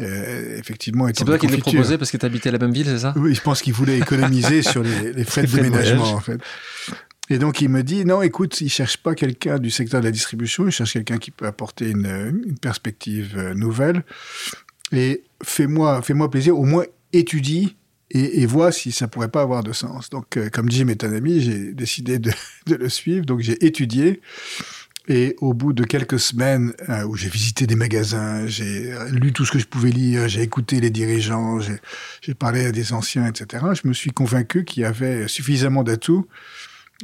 euh, 0.00 0.58
effectivement... 0.58 1.08
C'est 1.14 1.24
toi 1.24 1.38
qui 1.38 1.46
l'as 1.46 1.58
proposé 1.58 1.98
parce 1.98 2.10
que 2.10 2.16
tu 2.16 2.26
habitais 2.26 2.50
à 2.50 2.52
la 2.52 2.58
même 2.58 2.72
ville, 2.72 2.86
c'est 2.86 3.00
ça? 3.00 3.12
Oui, 3.16 3.34
je 3.34 3.40
pense 3.40 3.60
qu'il 3.60 3.72
voulait 3.72 3.98
économiser 3.98 4.62
sur 4.62 4.82
les, 4.82 5.12
les 5.12 5.24
frais 5.24 5.42
de 5.42 5.48
déménagement, 5.48 6.12
en 6.12 6.20
fait. 6.20 6.40
Et 7.30 7.38
donc 7.38 7.60
il 7.60 7.68
me 7.68 7.82
dit 7.82 8.04
non, 8.04 8.22
écoute, 8.22 8.60
il 8.60 8.68
cherche 8.68 8.98
pas 8.98 9.14
quelqu'un 9.14 9.58
du 9.58 9.70
secteur 9.70 10.00
de 10.00 10.06
la 10.06 10.12
distribution, 10.12 10.66
il 10.66 10.72
cherche 10.72 10.92
quelqu'un 10.92 11.18
qui 11.18 11.30
peut 11.30 11.46
apporter 11.46 11.90
une, 11.90 12.42
une 12.46 12.58
perspective 12.58 13.34
euh, 13.36 13.54
nouvelle. 13.54 14.04
et 14.92 15.22
fais-moi 15.42 16.02
fais-moi 16.02 16.30
plaisir, 16.30 16.58
au 16.58 16.64
moins 16.64 16.84
étudie 17.12 17.76
et, 18.10 18.46
vois 18.46 18.70
si 18.70 18.92
ça 18.92 19.08
pourrait 19.08 19.30
pas 19.30 19.42
avoir 19.42 19.64
de 19.64 19.72
sens. 19.72 20.08
Donc, 20.10 20.36
euh, 20.36 20.48
comme 20.48 20.70
Jim 20.70 20.86
est 20.88 21.02
un 21.02 21.12
ami, 21.12 21.40
j'ai 21.40 21.72
décidé 21.72 22.18
de, 22.20 22.30
le 22.68 22.88
suivre. 22.88 23.26
Donc, 23.26 23.40
j'ai 23.40 23.64
étudié. 23.64 24.20
Et 25.08 25.36
au 25.40 25.52
bout 25.52 25.72
de 25.72 25.84
quelques 25.84 26.20
semaines 26.20 26.72
euh, 26.88 27.04
où 27.04 27.16
j'ai 27.16 27.28
visité 27.28 27.66
des 27.66 27.74
magasins, 27.74 28.46
j'ai 28.46 28.94
lu 29.10 29.32
tout 29.32 29.44
ce 29.44 29.52
que 29.52 29.58
je 29.58 29.66
pouvais 29.66 29.90
lire, 29.90 30.28
j'ai 30.28 30.42
écouté 30.42 30.80
les 30.80 30.90
dirigeants, 30.90 31.58
j'ai 32.22 32.34
parlé 32.34 32.66
à 32.66 32.72
des 32.72 32.92
anciens, 32.92 33.26
etc., 33.26 33.64
je 33.74 33.86
me 33.86 33.92
suis 33.92 34.12
convaincu 34.12 34.64
qu'il 34.64 34.82
y 34.82 34.86
avait 34.86 35.28
suffisamment 35.28 35.82
d'atouts 35.82 36.26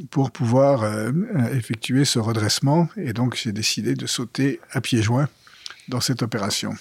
pour 0.09 0.31
pouvoir 0.31 0.83
euh, 0.83 1.11
effectuer 1.53 2.05
ce 2.05 2.19
redressement. 2.19 2.89
Et 2.97 3.13
donc, 3.13 3.35
j'ai 3.35 3.51
décidé 3.51 3.95
de 3.95 4.07
sauter 4.07 4.59
à 4.71 4.81
pieds 4.81 5.01
joints 5.01 5.29
dans 5.87 6.01
cette 6.01 6.21
opération. 6.21 6.73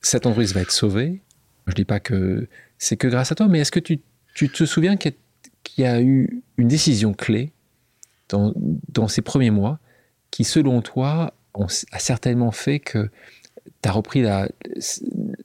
Cette 0.00 0.26
entreprise 0.26 0.54
va 0.54 0.60
être 0.60 0.70
sauvée. 0.70 1.20
Je 1.66 1.72
ne 1.72 1.74
dis 1.74 1.84
pas 1.84 2.00
que 2.00 2.48
c'est 2.78 2.96
que 2.96 3.08
grâce 3.08 3.32
à 3.32 3.34
toi, 3.34 3.48
mais 3.48 3.60
est-ce 3.60 3.72
que 3.72 3.80
tu, 3.80 4.00
te 4.34 4.64
souviens 4.64 4.96
qu'il 4.96 5.14
y, 5.78 5.84
a 5.84 6.00
eu 6.00 6.42
une 6.56 6.68
décision 6.68 7.12
clé 7.12 7.52
dans, 8.28 9.08
ces 9.08 9.22
premiers 9.22 9.50
mois 9.50 9.78
qui, 10.30 10.44
selon 10.44 10.80
toi, 10.82 11.34
a 11.92 11.98
certainement 11.98 12.52
fait 12.52 12.78
que 12.78 13.10
as 13.84 13.92
repris 13.92 14.22
la, 14.22 14.48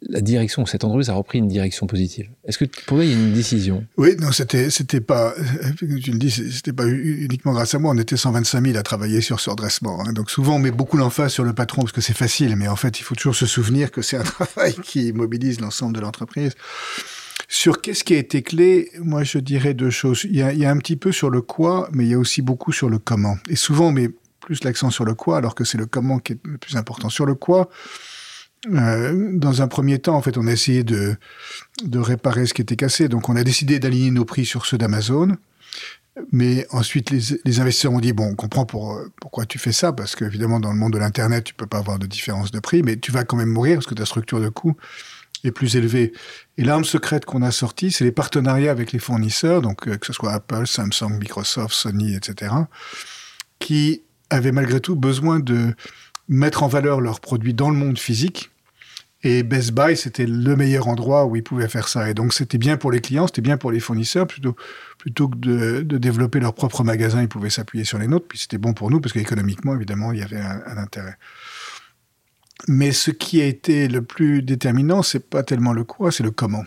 la 0.09 0.21
direction, 0.21 0.65
cette 0.65 0.83
entreprise 0.83 1.09
a 1.09 1.13
repris 1.13 1.39
une 1.39 1.47
direction 1.47 1.87
positive. 1.87 2.29
Est-ce 2.45 2.57
que 2.57 2.65
pour 2.65 2.97
toi, 2.97 3.05
il 3.05 3.11
y 3.11 3.13
a 3.13 3.17
une 3.17 3.33
décision? 3.33 3.85
Oui, 3.97 4.15
non, 4.19 4.31
c'était, 4.31 4.69
c'était 4.69 5.01
pas, 5.01 5.33
tu 5.77 5.85
le 5.87 6.17
dis, 6.17 6.31
c'était 6.31 6.73
pas 6.73 6.87
uniquement 6.87 7.53
grâce 7.53 7.73
à 7.73 7.79
moi. 7.79 7.91
On 7.91 7.97
était 7.97 8.17
125 8.17 8.65
000 8.65 8.77
à 8.77 8.83
travailler 8.83 9.21
sur 9.21 9.39
ce 9.39 9.49
redressement. 9.49 10.05
Hein. 10.05 10.13
Donc 10.13 10.29
souvent, 10.29 10.55
on 10.55 10.59
met 10.59 10.71
beaucoup 10.71 10.97
l'emphase 10.97 11.31
sur 11.31 11.43
le 11.43 11.53
patron 11.53 11.81
parce 11.81 11.91
que 11.91 12.01
c'est 12.01 12.15
facile, 12.17 12.55
mais 12.55 12.67
en 12.67 12.75
fait, 12.75 12.99
il 12.99 13.03
faut 13.03 13.15
toujours 13.15 13.35
se 13.35 13.45
souvenir 13.45 13.91
que 13.91 14.01
c'est 14.01 14.17
un 14.17 14.23
travail 14.23 14.75
qui 14.83 15.13
mobilise 15.13 15.59
l'ensemble 15.59 15.95
de 15.95 16.01
l'entreprise. 16.01 16.53
Sur 17.47 17.81
qu'est-ce 17.81 18.03
qui 18.03 18.15
a 18.15 18.17
été 18.17 18.41
clé, 18.41 18.91
moi 18.99 19.23
je 19.23 19.37
dirais 19.37 19.73
deux 19.73 19.89
choses. 19.89 20.23
Il 20.23 20.35
y, 20.35 20.41
a, 20.41 20.71
un 20.71 20.77
petit 20.77 20.95
peu 20.95 21.11
sur 21.11 21.29
le 21.29 21.41
quoi, 21.41 21.89
mais 21.91 22.05
il 22.05 22.09
y 22.09 22.13
a 22.13 22.17
aussi 22.17 22.41
beaucoup 22.41 22.71
sur 22.71 22.89
le 22.89 22.99
comment. 22.99 23.37
Et 23.47 23.55
souvent 23.55 23.87
on 23.87 23.91
met 23.91 24.09
plus 24.39 24.63
l'accent 24.63 24.89
sur 24.89 25.05
le 25.05 25.13
quoi, 25.13 25.37
alors 25.37 25.53
que 25.53 25.63
c'est 25.63 25.77
le 25.77 25.85
comment 25.85 26.19
qui 26.19 26.33
est 26.33 26.39
le 26.45 26.57
plus 26.57 26.75
important. 26.77 27.09
Sur 27.09 27.25
le 27.25 27.35
quoi, 27.35 27.69
euh, 28.71 29.31
dans 29.33 29.61
un 29.61 29.67
premier 29.67 29.99
temps, 29.99 30.15
en 30.15 30.21
fait, 30.21 30.37
on 30.37 30.47
a 30.47 30.51
essayé 30.51 30.83
de, 30.83 31.15
de 31.83 31.99
réparer 31.99 32.45
ce 32.45 32.53
qui 32.53 32.61
était 32.61 32.75
cassé. 32.75 33.09
Donc, 33.09 33.29
on 33.29 33.35
a 33.35 33.43
décidé 33.43 33.79
d'aligner 33.79 34.11
nos 34.11 34.25
prix 34.25 34.45
sur 34.45 34.65
ceux 34.65 34.77
d'Amazon. 34.77 35.37
Mais 36.31 36.67
ensuite, 36.69 37.09
les, 37.09 37.21
les, 37.43 37.59
investisseurs 37.59 37.91
ont 37.91 37.99
dit, 37.99 38.13
bon, 38.13 38.29
on 38.31 38.35
comprend 38.35 38.65
pour, 38.65 38.99
pourquoi 39.19 39.45
tu 39.47 39.57
fais 39.57 39.71
ça, 39.71 39.91
parce 39.93 40.15
qu'évidemment, 40.15 40.59
dans 40.59 40.71
le 40.71 40.77
monde 40.77 40.93
de 40.93 40.99
l'Internet, 40.99 41.43
tu 41.43 41.55
peux 41.55 41.65
pas 41.65 41.79
avoir 41.79 41.97
de 41.97 42.05
différence 42.05 42.51
de 42.51 42.59
prix, 42.59 42.83
mais 42.83 42.97
tu 42.97 43.11
vas 43.11 43.23
quand 43.23 43.35
même 43.35 43.49
mourir 43.49 43.77
parce 43.77 43.87
que 43.87 43.95
ta 43.95 44.05
structure 44.05 44.39
de 44.39 44.49
coût 44.49 44.77
est 45.43 45.51
plus 45.51 45.75
élevée. 45.75 46.13
Et 46.57 46.63
l'arme 46.63 46.85
secrète 46.85 47.25
qu'on 47.25 47.41
a 47.41 47.51
sortie, 47.51 47.91
c'est 47.91 48.03
les 48.03 48.11
partenariats 48.11 48.71
avec 48.71 48.91
les 48.91 48.99
fournisseurs, 48.99 49.61
donc 49.61 49.87
euh, 49.87 49.97
que 49.97 50.05
ce 50.05 50.13
soit 50.13 50.33
Apple, 50.33 50.67
Samsung, 50.67 51.17
Microsoft, 51.19 51.73
Sony, 51.73 52.15
etc., 52.15 52.53
qui 53.59 54.03
avaient 54.29 54.51
malgré 54.51 54.79
tout 54.79 54.95
besoin 54.95 55.39
de 55.39 55.75
mettre 56.29 56.63
en 56.63 56.67
valeur 56.67 57.01
leurs 57.01 57.19
produits 57.19 57.53
dans 57.53 57.69
le 57.69 57.75
monde 57.75 57.97
physique 57.97 58.51
et 59.23 59.43
Best 59.43 59.71
Buy, 59.71 59.95
c'était 59.95 60.25
le 60.25 60.55
meilleur 60.57 60.89
endroit 60.89 61.25
où 61.25 61.37
ils 61.37 61.43
pouvaient 61.43 61.69
faire 61.69 61.87
ça. 61.87 62.09
Et 62.09 62.13
donc, 62.13 62.33
c'était 62.33 62.57
bien 62.57 62.75
pour 62.75 62.91
les 62.91 62.99
clients, 62.99 63.25
c'était 63.25 63.41
bien 63.41 63.57
pour 63.57 63.71
les 63.71 63.79
fournisseurs. 63.79 64.27
Plutôt, 64.27 64.55
plutôt 64.97 65.29
que 65.29 65.37
de, 65.37 65.97
développer 65.97 66.41
leur 66.41 66.53
propre 66.53 66.83
magasin, 66.83 67.21
ils 67.21 67.29
pouvaient 67.29 67.49
s'appuyer 67.49 67.85
sur 67.85 67.97
les 67.97 68.07
nôtres. 68.07 68.27
Puis 68.27 68.39
c'était 68.39 68.57
bon 68.57 68.73
pour 68.73 68.91
nous, 68.91 68.99
parce 68.99 69.13
qu'économiquement, 69.13 69.75
évidemment, 69.75 70.11
il 70.11 70.19
y 70.19 70.23
avait 70.23 70.41
un, 70.41 70.77
intérêt. 70.77 71.17
Mais 72.67 72.91
ce 72.91 73.11
qui 73.11 73.41
a 73.41 73.45
été 73.45 73.87
le 73.87 74.01
plus 74.01 74.41
déterminant, 74.41 75.03
c'est 75.03 75.29
pas 75.29 75.41
tellement 75.41 75.71
le 75.71 75.85
quoi, 75.85 76.11
c'est 76.11 76.23
le 76.23 76.31
comment. 76.31 76.65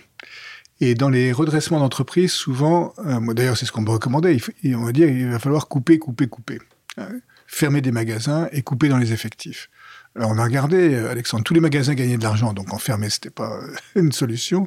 Et 0.81 0.95
dans 0.95 1.11
les 1.11 1.33
redressements 1.33 1.79
d'entreprise, 1.79 2.33
souvent, 2.33 2.95
euh, 3.05 3.35
d'ailleurs, 3.35 3.59
c'est 3.59 3.67
ce 3.67 3.73
qu'on 3.73 3.83
me 3.83 3.91
recommandait, 3.91 4.37
on 4.75 4.85
va 4.85 4.93
dire, 4.93 5.09
il 5.09 5.29
va 5.29 5.39
falloir 5.39 5.69
couper, 5.69 5.99
couper, 5.99 6.27
couper. 6.27 6.59
Euh, 6.99 7.21
fermer 7.47 7.81
des 7.81 7.93
magasins 7.93 8.49
et 8.53 8.63
couper 8.63 8.89
dans 8.89 8.99
les 8.99 9.13
effectifs. 9.13 9.71
Alors 10.17 10.31
on 10.31 10.39
a 10.39 10.45
regardé, 10.45 10.95
euh, 10.95 11.11
Alexandre, 11.11 11.45
tous 11.45 11.53
les 11.53 11.61
magasins 11.61 11.95
gagnaient 11.95 12.17
de 12.17 12.23
l'argent, 12.23 12.55
donc 12.55 12.73
enfermer, 12.73 13.11
c'était 13.11 13.31
pas 13.31 13.61
euh, 13.61 13.75
une 14.01 14.13
solution. 14.13 14.67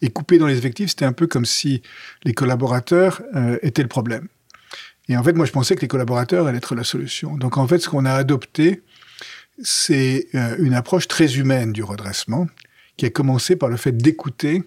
Et 0.00 0.08
couper 0.08 0.38
dans 0.38 0.46
les 0.46 0.56
effectifs, 0.56 0.90
c'était 0.90 1.04
un 1.04 1.12
peu 1.12 1.26
comme 1.26 1.44
si 1.44 1.82
les 2.24 2.32
collaborateurs 2.32 3.20
euh, 3.34 3.58
étaient 3.62 3.82
le 3.82 3.88
problème. 3.88 4.28
Et 5.08 5.16
en 5.16 5.22
fait, 5.22 5.34
moi, 5.34 5.44
je 5.44 5.52
pensais 5.52 5.76
que 5.76 5.82
les 5.82 5.88
collaborateurs 5.88 6.46
allaient 6.46 6.58
être 6.58 6.74
la 6.74 6.82
solution. 6.82 7.36
Donc 7.36 7.58
en 7.58 7.68
fait, 7.68 7.78
ce 7.78 7.88
qu'on 7.88 8.06
a 8.06 8.12
adopté, 8.12 8.82
c'est 9.62 10.26
une 10.58 10.74
approche 10.74 11.06
très 11.08 11.38
humaine 11.38 11.72
du 11.72 11.82
redressement, 11.82 12.48
qui 12.96 13.06
a 13.06 13.10
commencé 13.10 13.54
par 13.54 13.68
le 13.68 13.76
fait 13.76 13.96
d'écouter, 13.96 14.64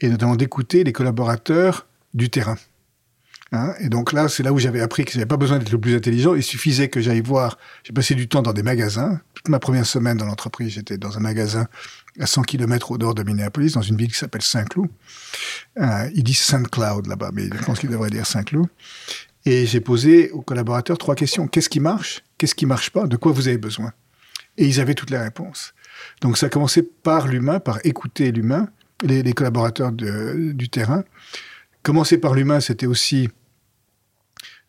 et 0.00 0.08
notamment 0.08 0.36
d'écouter 0.36 0.84
les 0.84 0.92
collaborateurs 0.92 1.86
du 2.12 2.28
terrain. 2.28 2.58
Hein 3.56 3.74
et 3.80 3.88
donc 3.88 4.12
là, 4.12 4.28
c'est 4.28 4.42
là 4.42 4.52
où 4.52 4.58
j'avais 4.58 4.80
appris 4.80 5.04
que 5.04 5.12
j'avais 5.12 5.26
pas 5.26 5.38
besoin 5.38 5.58
d'être 5.58 5.72
le 5.72 5.80
plus 5.80 5.96
intelligent. 5.96 6.34
Il 6.34 6.42
suffisait 6.42 6.88
que 6.88 7.00
j'aille 7.00 7.22
voir. 7.22 7.58
J'ai 7.84 7.92
passé 7.92 8.14
du 8.14 8.28
temps 8.28 8.42
dans 8.42 8.52
des 8.52 8.62
magasins. 8.62 9.20
Toute 9.34 9.48
ma 9.48 9.58
première 9.58 9.86
semaine 9.86 10.18
dans 10.18 10.26
l'entreprise, 10.26 10.74
j'étais 10.74 10.98
dans 10.98 11.16
un 11.16 11.20
magasin 11.20 11.66
à 12.20 12.26
100 12.26 12.42
km 12.42 12.92
au 12.92 12.98
nord 12.98 13.14
de 13.14 13.22
Minneapolis, 13.22 13.72
dans 13.72 13.82
une 13.82 13.96
ville 13.96 14.12
qui 14.12 14.18
s'appelle 14.18 14.42
Saint-Cloud. 14.42 14.88
Euh, 15.78 16.10
ils 16.14 16.22
disent 16.22 16.40
Saint-Cloud 16.40 17.06
là-bas, 17.06 17.30
mais 17.32 17.44
je 17.44 17.64
pense 17.64 17.78
qu'ils 17.80 17.90
devraient 17.90 18.10
dire 18.10 18.26
Saint-Cloud. 18.26 18.66
Et 19.46 19.64
j'ai 19.64 19.80
posé 19.80 20.30
aux 20.32 20.42
collaborateurs 20.42 20.98
trois 20.98 21.14
questions. 21.14 21.46
Qu'est-ce 21.46 21.70
qui 21.70 21.80
marche? 21.80 22.24
Qu'est-ce 22.36 22.54
qui 22.54 22.66
marche 22.66 22.90
pas? 22.90 23.06
De 23.06 23.16
quoi 23.16 23.32
vous 23.32 23.48
avez 23.48 23.58
besoin? 23.58 23.92
Et 24.58 24.66
ils 24.66 24.80
avaient 24.80 24.94
toutes 24.94 25.10
les 25.10 25.18
réponses. 25.18 25.72
Donc 26.20 26.36
ça 26.36 26.46
a 26.46 26.48
commencé 26.48 26.82
par 26.82 27.26
l'humain, 27.26 27.60
par 27.60 27.78
écouter 27.84 28.32
l'humain, 28.32 28.68
les, 29.02 29.32
collaborateurs 29.32 29.92
du 29.92 30.68
terrain. 30.68 31.04
Commencer 31.82 32.18
par 32.18 32.34
l'humain, 32.34 32.60
c'était 32.60 32.86
aussi 32.86 33.28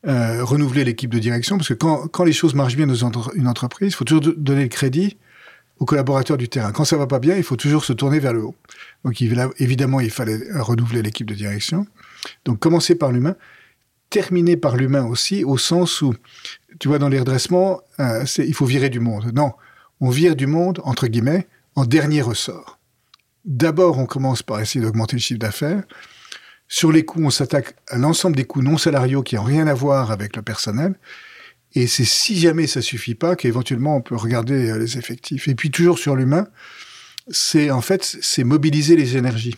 euh, 0.05 0.43
renouveler 0.43 0.83
l'équipe 0.83 1.09
de 1.09 1.19
direction, 1.19 1.57
parce 1.57 1.69
que 1.69 1.73
quand, 1.73 2.07
quand 2.07 2.23
les 2.23 2.33
choses 2.33 2.53
marchent 2.53 2.75
bien 2.75 2.87
dans 2.87 2.95
une 3.33 3.47
entreprise, 3.47 3.93
il 3.93 3.95
faut 3.95 4.05
toujours 4.05 4.33
donner 4.37 4.63
le 4.63 4.69
crédit 4.69 5.17
aux 5.79 5.85
collaborateurs 5.85 6.37
du 6.37 6.49
terrain. 6.49 6.71
Quand 6.71 6.85
ça 6.85 6.97
va 6.97 7.07
pas 7.07 7.19
bien, 7.19 7.35
il 7.35 7.43
faut 7.43 7.55
toujours 7.55 7.85
se 7.85 7.93
tourner 7.93 8.19
vers 8.19 8.33
le 8.33 8.43
haut. 8.43 8.55
Donc 9.03 9.21
évidemment, 9.21 9.99
il 9.99 10.09
fallait 10.09 10.39
renouveler 10.53 11.01
l'équipe 11.01 11.27
de 11.27 11.35
direction. 11.35 11.85
Donc 12.45 12.59
commencer 12.59 12.95
par 12.95 13.11
l'humain, 13.11 13.35
terminer 14.09 14.57
par 14.57 14.75
l'humain 14.75 15.05
aussi, 15.05 15.43
au 15.43 15.57
sens 15.57 16.01
où, 16.01 16.13
tu 16.79 16.87
vois, 16.87 16.99
dans 16.99 17.09
les 17.09 17.19
redressements, 17.19 17.81
euh, 17.99 18.23
il 18.37 18.53
faut 18.53 18.65
virer 18.65 18.89
du 18.89 18.99
monde. 18.99 19.31
Non, 19.33 19.53
on 19.99 20.09
vire 20.09 20.35
du 20.35 20.47
monde, 20.47 20.79
entre 20.83 21.07
guillemets, 21.07 21.47
en 21.75 21.85
dernier 21.85 22.21
ressort. 22.21 22.79
D'abord, 23.45 23.97
on 23.97 24.05
commence 24.05 24.43
par 24.43 24.59
essayer 24.59 24.83
d'augmenter 24.83 25.15
le 25.15 25.21
chiffre 25.21 25.39
d'affaires. 25.39 25.83
Sur 26.67 26.91
les 26.91 27.05
coûts, 27.05 27.23
on 27.23 27.29
s'attaque 27.29 27.75
à 27.87 27.97
l'ensemble 27.97 28.35
des 28.35 28.45
coûts 28.45 28.61
non 28.61 28.77
salariaux 28.77 29.23
qui 29.23 29.35
n'ont 29.35 29.43
rien 29.43 29.67
à 29.67 29.73
voir 29.73 30.11
avec 30.11 30.35
le 30.35 30.41
personnel. 30.41 30.95
Et 31.73 31.87
c'est 31.87 32.05
si 32.05 32.39
jamais 32.39 32.67
ça 32.67 32.81
suffit 32.81 33.15
pas 33.15 33.35
qu'éventuellement 33.35 33.95
on 33.95 34.01
peut 34.01 34.15
regarder 34.15 34.69
euh, 34.69 34.79
les 34.79 34.97
effectifs. 34.97 35.47
Et 35.47 35.55
puis 35.55 35.69
toujours 35.69 35.99
sur 35.99 36.15
l'humain, 36.15 36.47
c'est 37.29 37.71
en 37.71 37.81
fait 37.81 38.17
c'est 38.21 38.43
mobiliser 38.43 38.95
les 38.95 39.17
énergies. 39.17 39.55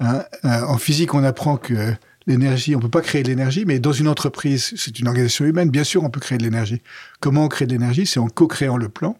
Hein 0.00 0.24
euh, 0.44 0.62
en 0.62 0.78
physique, 0.78 1.14
on 1.14 1.22
apprend 1.22 1.56
que 1.56 1.94
l'énergie, 2.26 2.74
on 2.74 2.80
peut 2.80 2.88
pas 2.88 3.02
créer 3.02 3.22
de 3.22 3.28
l'énergie, 3.28 3.64
mais 3.66 3.78
dans 3.78 3.92
une 3.92 4.08
entreprise, 4.08 4.74
c'est 4.76 4.98
une 4.98 5.08
organisation 5.08 5.44
humaine, 5.44 5.70
bien 5.70 5.84
sûr, 5.84 6.02
on 6.02 6.10
peut 6.10 6.20
créer 6.20 6.38
de 6.38 6.44
l'énergie. 6.44 6.82
Comment 7.20 7.44
on 7.44 7.48
crée 7.48 7.66
de 7.66 7.72
l'énergie? 7.72 8.06
C'est 8.06 8.20
en 8.20 8.28
co-créant 8.28 8.76
le 8.76 8.88
plan, 8.88 9.18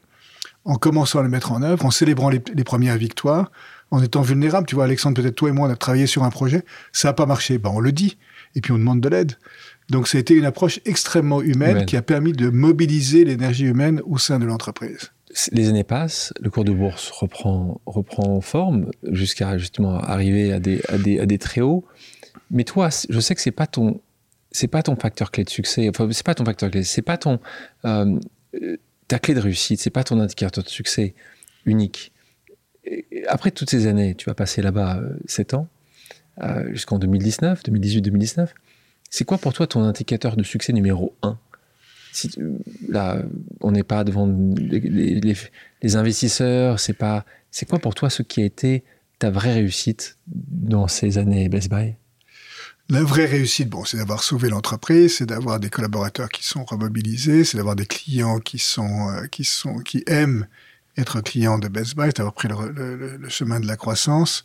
en 0.64 0.76
commençant 0.76 1.18
à 1.18 1.22
le 1.22 1.28
mettre 1.28 1.52
en 1.52 1.62
œuvre, 1.62 1.84
en 1.84 1.90
célébrant 1.90 2.30
les, 2.30 2.42
les 2.54 2.64
premières 2.64 2.96
victoires, 2.96 3.50
en 3.94 4.02
étant 4.02 4.22
vulnérable. 4.22 4.66
Tu 4.66 4.74
vois, 4.74 4.84
Alexandre, 4.84 5.20
peut-être 5.20 5.36
toi 5.36 5.48
et 5.48 5.52
moi, 5.52 5.68
on 5.68 5.70
a 5.70 5.76
travaillé 5.76 6.06
sur 6.06 6.24
un 6.24 6.30
projet, 6.30 6.64
ça 6.92 7.08
n'a 7.08 7.12
pas 7.14 7.26
marché. 7.26 7.58
Ben, 7.58 7.70
on 7.72 7.80
le 7.80 7.92
dit, 7.92 8.18
et 8.54 8.60
puis 8.60 8.72
on 8.72 8.78
demande 8.78 9.00
de 9.00 9.08
l'aide. 9.08 9.32
Donc, 9.90 10.08
ça 10.08 10.18
a 10.18 10.20
été 10.20 10.34
une 10.34 10.44
approche 10.44 10.80
extrêmement 10.84 11.42
humaine, 11.42 11.86
qui 11.86 11.96
a 11.96 12.02
permis 12.02 12.32
de 12.32 12.48
mobiliser 12.48 13.24
l'énergie 13.24 13.64
humaine 13.64 14.00
au 14.04 14.18
sein 14.18 14.38
de 14.38 14.44
l'entreprise. 14.44 15.12
Les 15.52 15.68
années 15.68 15.84
passent, 15.84 16.32
le 16.40 16.50
cours 16.50 16.64
de 16.64 16.72
bourse 16.72 17.10
reprend, 17.10 17.80
reprend 17.86 18.40
forme 18.40 18.90
jusqu'à 19.10 19.58
justement 19.58 19.98
arriver 19.98 20.52
à 20.52 20.60
des, 20.60 20.80
à 20.88 20.96
des, 20.96 21.20
à 21.20 21.26
des 21.26 21.38
très 21.38 21.60
hauts. 21.60 21.84
Mais 22.50 22.64
toi, 22.64 22.88
je 23.08 23.20
sais 23.20 23.34
que 23.34 23.40
c'est 23.40 23.50
pas 23.50 23.66
ton, 23.66 24.00
c'est 24.52 24.68
pas 24.68 24.82
ton 24.82 24.96
facteur 24.96 25.30
clé 25.30 25.44
de 25.44 25.50
succès. 25.50 25.88
Enfin, 25.88 26.08
c'est 26.12 26.24
pas 26.24 26.34
ton 26.34 26.44
facteur 26.44 26.70
clé. 26.70 26.84
C'est 26.84 27.02
pas 27.02 27.18
ton, 27.18 27.40
euh, 27.84 28.18
ta 29.08 29.18
clé 29.18 29.34
de 29.34 29.40
réussite. 29.40 29.80
C'est 29.80 29.90
pas 29.90 30.04
ton 30.04 30.20
indicateur 30.20 30.62
de 30.62 30.68
succès 30.68 31.14
unique 31.66 32.12
après 33.28 33.50
toutes 33.50 33.70
ces 33.70 33.86
années, 33.86 34.14
tu 34.14 34.26
vas 34.26 34.34
passer 34.34 34.62
là-bas 34.62 35.00
7 35.26 35.54
euh, 35.54 35.56
ans, 35.58 35.68
euh, 36.42 36.68
jusqu'en 36.72 36.98
2019, 36.98 37.62
2018-2019. 37.62 38.48
C'est 39.10 39.24
quoi 39.24 39.38
pour 39.38 39.52
toi 39.52 39.66
ton 39.66 39.82
indicateur 39.82 40.36
de 40.36 40.42
succès 40.42 40.72
numéro 40.72 41.14
1 41.22 41.38
si, 42.12 42.30
Là, 42.88 43.22
on 43.60 43.72
n'est 43.72 43.82
pas 43.82 44.04
devant 44.04 44.26
les, 44.26 45.36
les, 45.82 45.96
investisseurs, 45.96 46.78
c'est 46.80 46.92
pas. 46.92 47.24
C'est 47.50 47.66
quoi 47.68 47.78
pour 47.78 47.94
toi 47.94 48.10
ce 48.10 48.22
qui 48.22 48.42
a 48.42 48.44
été 48.44 48.84
ta 49.18 49.30
vraie 49.30 49.54
réussite 49.54 50.16
dans 50.26 50.88
ces 50.88 51.18
années 51.18 51.48
Best 51.48 51.70
Buy? 51.70 51.94
La 52.90 53.02
vraie 53.02 53.24
réussite, 53.24 53.70
bon, 53.70 53.84
c'est 53.84 53.96
d'avoir 53.96 54.22
sauvé 54.22 54.50
l'entreprise, 54.50 55.16
c'est 55.16 55.26
d'avoir 55.26 55.58
des 55.58 55.70
collaborateurs 55.70 56.28
qui 56.28 56.46
sont 56.46 56.64
remobilisés, 56.64 57.44
c'est 57.44 57.56
d'avoir 57.56 57.76
des 57.76 57.86
clients 57.86 58.40
qui 58.40 58.58
sont, 58.58 59.08
euh, 59.10 59.26
qui 59.26 59.44
sont, 59.44 59.78
qui 59.78 60.04
aiment 60.06 60.46
être 60.96 61.20
client 61.20 61.58
de 61.58 61.68
Best 61.68 61.96
Buy, 61.96 62.10
d'avoir 62.10 62.34
pris 62.34 62.48
le, 62.48 63.28
chemin 63.28 63.60
de 63.60 63.66
la 63.66 63.76
croissance. 63.76 64.44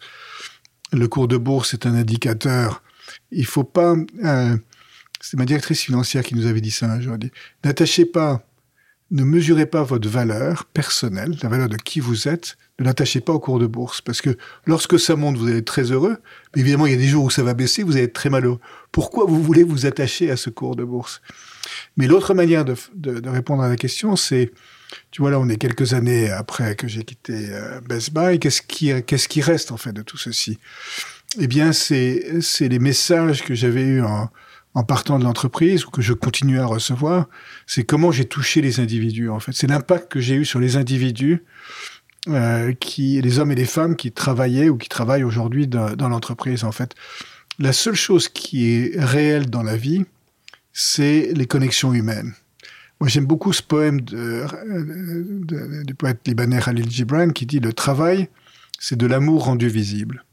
Le 0.92 1.08
cours 1.08 1.28
de 1.28 1.38
bourse 1.38 1.74
est 1.74 1.86
un 1.86 1.94
indicateur. 1.94 2.84
Il 3.32 3.46
faut 3.46 3.64
pas. 3.64 3.96
Euh, 4.24 4.58
c'est 5.22 5.38
ma 5.38 5.46
directrice 5.46 5.82
financière 5.82 6.24
qui 6.24 6.36
nous 6.36 6.46
avait 6.46 6.62
dit 6.62 6.72
ça 6.72 6.96
aujourd'hui. 6.98 7.32
N'attachez 7.64 8.06
pas, 8.06 8.44
ne 9.12 9.24
mesurez 9.24 9.66
pas 9.66 9.84
votre 9.84 10.08
valeur 10.08 10.66
personnelle, 10.66 11.36
la 11.44 11.50
valeur 11.50 11.68
de 11.68 11.78
qui 11.78 12.00
vous 12.00 12.28
êtes, 12.28 12.58
ne 12.80 12.86
l'attachez 12.86 13.20
pas 13.20 13.34
au 13.34 13.40
cours 13.40 13.60
de 13.60 13.68
bourse. 13.68 14.02
Parce 14.02 14.22
que 14.22 14.38
lorsque 14.66 15.00
ça 15.00 15.16
monte, 15.16 15.38
vous 15.38 15.48
allez 15.48 15.58
être 15.58 15.66
très 15.66 15.92
heureux. 15.92 16.18
Mais 16.56 16.62
évidemment, 16.62 16.86
il 16.86 16.94
y 16.94 16.96
a 16.96 16.98
des 17.00 17.08
jours 17.08 17.26
où 17.26 17.30
ça 17.30 17.44
va 17.44 17.54
baisser, 17.54 17.84
vous 17.84 17.94
allez 17.94 18.06
être 18.06 18.14
très 18.14 18.30
malheureux. 18.30 18.60
Pourquoi 18.92 19.26
vous 19.26 19.42
voulez 19.42 19.64
vous 19.64 19.86
attacher 19.86 20.32
à 20.32 20.38
ce 20.38 20.50
cours 20.50 20.76
de 20.76 20.84
bourse? 20.84 21.22
Mais 21.98 22.08
l'autre 22.08 22.34
manière 22.34 22.66
de, 22.66 22.76
répondre 23.30 23.64
à 23.64 23.70
la 23.70 23.76
question, 23.76 24.16
c'est, 24.16 24.52
tu 25.12 25.22
vois, 25.22 25.32
là, 25.32 25.40
on 25.40 25.50
est 25.50 25.58
quelques 25.58 25.94
années 25.94 26.30
après 26.30 26.76
que 26.76 26.88
j'ai 26.88 27.04
quitté 27.04 27.50
euh, 27.52 27.82
Best 27.82 28.14
Buy. 28.14 28.40
Qu'est-ce 28.40 28.62
qui, 28.62 29.42
reste, 29.42 29.72
en 29.72 29.78
fait, 29.78 29.94
de 29.94 30.02
tout 30.02 30.18
ceci? 30.18 30.60
Eh 31.40 31.48
bien, 31.48 31.74
c'est, 31.74 32.42
les 32.60 32.80
messages 32.80 33.44
que 33.44 33.54
j'avais 33.54 33.84
eus 33.84 34.04
en, 34.04 34.30
partant 34.88 35.20
de 35.20 35.26
l'entreprise 35.26 35.86
ou 35.86 35.90
que 35.90 36.02
je 36.02 36.14
continue 36.14 36.60
à 36.60 36.66
recevoir. 36.66 37.28
C'est 37.68 37.84
comment 37.84 38.12
j'ai 38.12 38.26
touché 38.26 38.62
les 38.62 38.80
individus, 38.80 39.30
en 39.30 39.40
fait. 39.40 39.52
C'est 39.52 39.68
l'impact 39.68 40.12
que 40.12 40.20
j'ai 40.20 40.36
eu 40.36 40.46
sur 40.46 40.60
les 40.60 40.78
individus 40.78 41.44
euh, 42.28 42.74
les 42.98 43.40
hommes 43.40 43.52
et 43.52 43.56
les 43.56 43.66
femmes 43.66 43.96
qui 43.96 44.12
travaillaient 44.12 44.70
ou 44.70 44.78
qui 44.78 44.90
travaillent 44.90 45.24
aujourd'hui 45.24 45.68
dans, 45.68 45.96
dans 45.96 46.10
l'entreprise, 46.10 46.64
en 46.64 46.72
fait. 46.72 46.96
La 47.60 47.74
seule 47.74 47.96
chose 47.96 48.30
qui 48.30 48.70
est 48.70 49.04
réelle 49.04 49.50
dans 49.50 49.64
la 49.64 49.76
vie, 49.76 50.06
c'est 50.72 51.32
les 51.34 51.46
connexions 51.46 51.94
humaines. 51.94 52.34
Moi, 53.00 53.08
j'aime 53.08 53.26
beaucoup 53.26 53.54
ce 53.54 53.64
poème 53.64 54.02
du 54.02 55.96
poète 55.96 56.28
libanais 56.28 56.60
Khalil 56.60 56.90
Gibran 56.90 57.30
qui 57.30 57.46
dit 57.46 57.60
Le 57.60 57.72
travail, 57.72 58.28
c'est 58.78 58.98
de 58.98 59.08
l'amour 59.08 59.46
rendu 59.46 59.70
visible. 59.70 60.26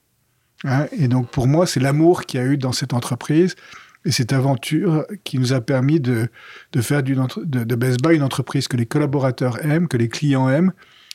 Hein 0.65 0.87
et 0.91 1.07
donc, 1.07 1.31
pour 1.31 1.47
moi, 1.47 1.67
c'est 1.67 1.79
l'amour 1.81 2.25
qu'il 2.25 2.41
y 2.41 2.43
a 2.43 2.47
eu 2.47 2.57
dans 2.57 2.73
cette 2.73 2.93
entreprise 2.93 3.55
et 4.05 4.11
cette 4.11 4.33
aventure 4.33 5.07
qui 5.23 5.39
nous 5.39 5.53
a 5.53 5.61
permis 5.61 6.01
de, 6.01 6.29
faire 6.81 7.03
de, 7.03 7.15
de 7.45 7.75
Best 7.75 8.03
Buy 8.03 8.17
une 8.17 8.23
entreprise 8.23 8.67
que 8.67 8.77
les 8.77 8.87
collaborateurs 8.87 9.65
aiment, 9.65 9.87
que 9.87 9.97
les 9.97 10.09
clients 10.09 10.49
aiment 10.49 10.73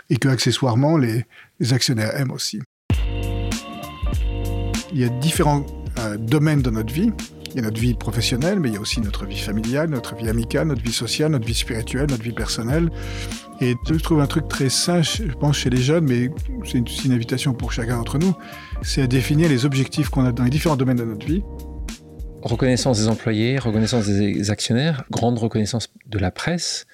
et 0.09 0.17
que 0.17 0.29
accessoirement 0.29 0.97
les, 0.97 1.25
les 1.59 1.73
actionnaires 1.73 2.15
aiment 2.15 2.31
aussi. 2.31 2.61
Il 4.93 4.99
y 4.99 5.03
a 5.03 5.09
différents 5.09 5.65
euh, 5.99 6.17
domaines 6.17 6.61
dans 6.61 6.71
notre 6.71 6.93
vie. 6.93 7.11
Il 7.53 7.57
y 7.57 7.59
a 7.59 7.63
notre 7.63 7.81
vie 7.81 7.93
professionnelle, 7.93 8.59
mais 8.61 8.69
il 8.69 8.75
y 8.75 8.77
a 8.77 8.79
aussi 8.79 9.01
notre 9.01 9.25
vie 9.25 9.37
familiale, 9.37 9.89
notre 9.89 10.15
vie 10.15 10.29
amicale, 10.29 10.67
notre 10.67 10.81
vie 10.81 10.93
sociale, 10.93 11.31
notre 11.31 11.45
vie 11.45 11.53
spirituelle, 11.53 12.07
notre 12.09 12.23
vie 12.23 12.31
personnelle. 12.31 12.89
Et 13.59 13.75
je 13.89 13.95
trouve 13.95 14.21
un 14.21 14.27
truc 14.27 14.47
très 14.47 14.69
sain, 14.69 15.01
je 15.01 15.23
pense, 15.33 15.57
chez 15.57 15.69
les 15.69 15.81
jeunes, 15.81 16.05
mais 16.05 16.29
c'est 16.63 16.77
une, 16.77 16.85
une 17.05 17.11
invitation 17.11 17.53
pour 17.53 17.73
chacun 17.73 17.97
d'entre 17.97 18.17
nous, 18.17 18.33
c'est 18.81 19.01
à 19.01 19.07
définir 19.07 19.49
les 19.49 19.65
objectifs 19.65 20.09
qu'on 20.09 20.25
a 20.25 20.31
dans 20.31 20.45
les 20.45 20.49
différents 20.49 20.77
domaines 20.77 20.97
de 20.97 21.03
notre 21.03 21.25
vie. 21.25 21.43
Reconnaissance 22.41 22.99
des 22.99 23.07
employés, 23.07 23.59
reconnaissance 23.59 24.07
des 24.07 24.49
actionnaires, 24.49 25.03
grande 25.11 25.37
reconnaissance 25.37 25.89
de 26.07 26.17
la 26.17 26.31
presse. 26.31 26.87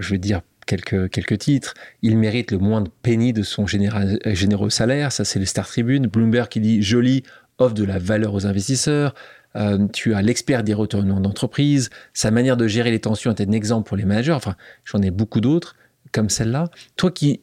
je 0.00 0.10
vais 0.10 0.18
dire 0.18 0.40
quelques, 0.66 1.10
quelques 1.10 1.38
titres. 1.38 1.74
Il 2.02 2.16
mérite 2.16 2.50
le 2.50 2.58
moindre 2.58 2.90
penny 3.02 3.32
de 3.32 3.42
son 3.42 3.66
généreux 3.66 4.70
salaire. 4.70 5.12
Ça, 5.12 5.24
c'est 5.24 5.38
le 5.38 5.44
Star 5.44 5.68
Tribune. 5.68 6.06
Bloomberg 6.06 6.48
qui 6.48 6.60
dit 6.60 6.82
joli, 6.82 7.22
offre 7.58 7.74
de 7.74 7.84
la 7.84 7.98
valeur 7.98 8.34
aux 8.34 8.46
investisseurs. 8.46 9.14
Euh, 9.56 9.86
tu 9.92 10.14
as 10.14 10.22
l'expert 10.22 10.62
des 10.62 10.74
retournements 10.74 11.20
d'entreprise. 11.20 11.90
Sa 12.14 12.30
manière 12.30 12.56
de 12.56 12.66
gérer 12.66 12.90
les 12.90 13.00
tensions 13.00 13.30
est 13.30 13.40
un 13.40 13.52
exemple 13.52 13.88
pour 13.88 13.96
les 13.96 14.04
managers. 14.04 14.32
Enfin, 14.32 14.56
j'en 14.84 15.02
ai 15.02 15.10
beaucoup 15.10 15.40
d'autres 15.40 15.76
comme 16.12 16.28
celle-là. 16.28 16.70
Toi 16.96 17.10
qui 17.10 17.40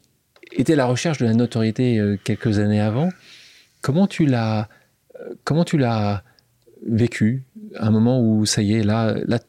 étais 0.51 0.73
à 0.73 0.75
la 0.77 0.85
recherche 0.85 1.19
de 1.19 1.25
la 1.25 1.33
notoriété 1.33 1.99
euh, 1.99 2.17
quelques 2.23 2.59
années 2.59 2.81
avant, 2.81 3.09
comment 3.81 4.07
tu 4.07 4.25
l'as, 4.25 4.69
euh, 5.19 5.33
comment 5.43 5.63
tu 5.63 5.77
l'as 5.77 6.23
vécu 6.87 7.43
un 7.77 7.91
moment 7.91 8.21
où 8.21 8.45
ça 8.45 8.61
y 8.61 8.73
est, 8.73 8.83
là, 8.83 9.15
là 9.25 9.39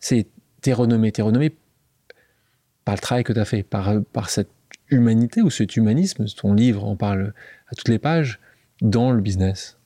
c'est 0.00 0.26
t'es 0.60 0.72
renommé, 0.72 1.12
t'es 1.12 1.22
renommé 1.22 1.54
par 2.84 2.94
le 2.94 3.00
travail 3.00 3.24
que 3.24 3.32
tu 3.32 3.38
as 3.38 3.44
fait, 3.44 3.62
par, 3.62 4.02
par 4.12 4.28
cette 4.28 4.50
humanité 4.88 5.40
ou 5.42 5.50
cet 5.50 5.76
humanisme, 5.76 6.26
ton 6.26 6.52
livre 6.52 6.84
en 6.84 6.96
parle 6.96 7.32
à 7.68 7.74
toutes 7.74 7.88
les 7.88 7.98
pages, 7.98 8.40
dans 8.80 9.12
le 9.12 9.20
business? 9.20 9.78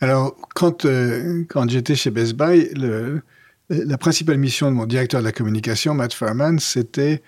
Alors, 0.00 0.36
quand, 0.54 0.84
euh, 0.84 1.44
quand 1.48 1.68
j'étais 1.70 1.94
chez 1.94 2.10
Best 2.10 2.34
Buy, 2.34 2.68
le, 2.74 3.22
la 3.70 3.98
principale 3.98 4.38
mission 4.38 4.70
de 4.70 4.76
mon 4.76 4.86
directeur 4.86 5.20
de 5.20 5.24
la 5.24 5.32
communication, 5.32 5.94
Matt 5.94 6.12
Farman, 6.12 6.58
c'était 6.58 7.22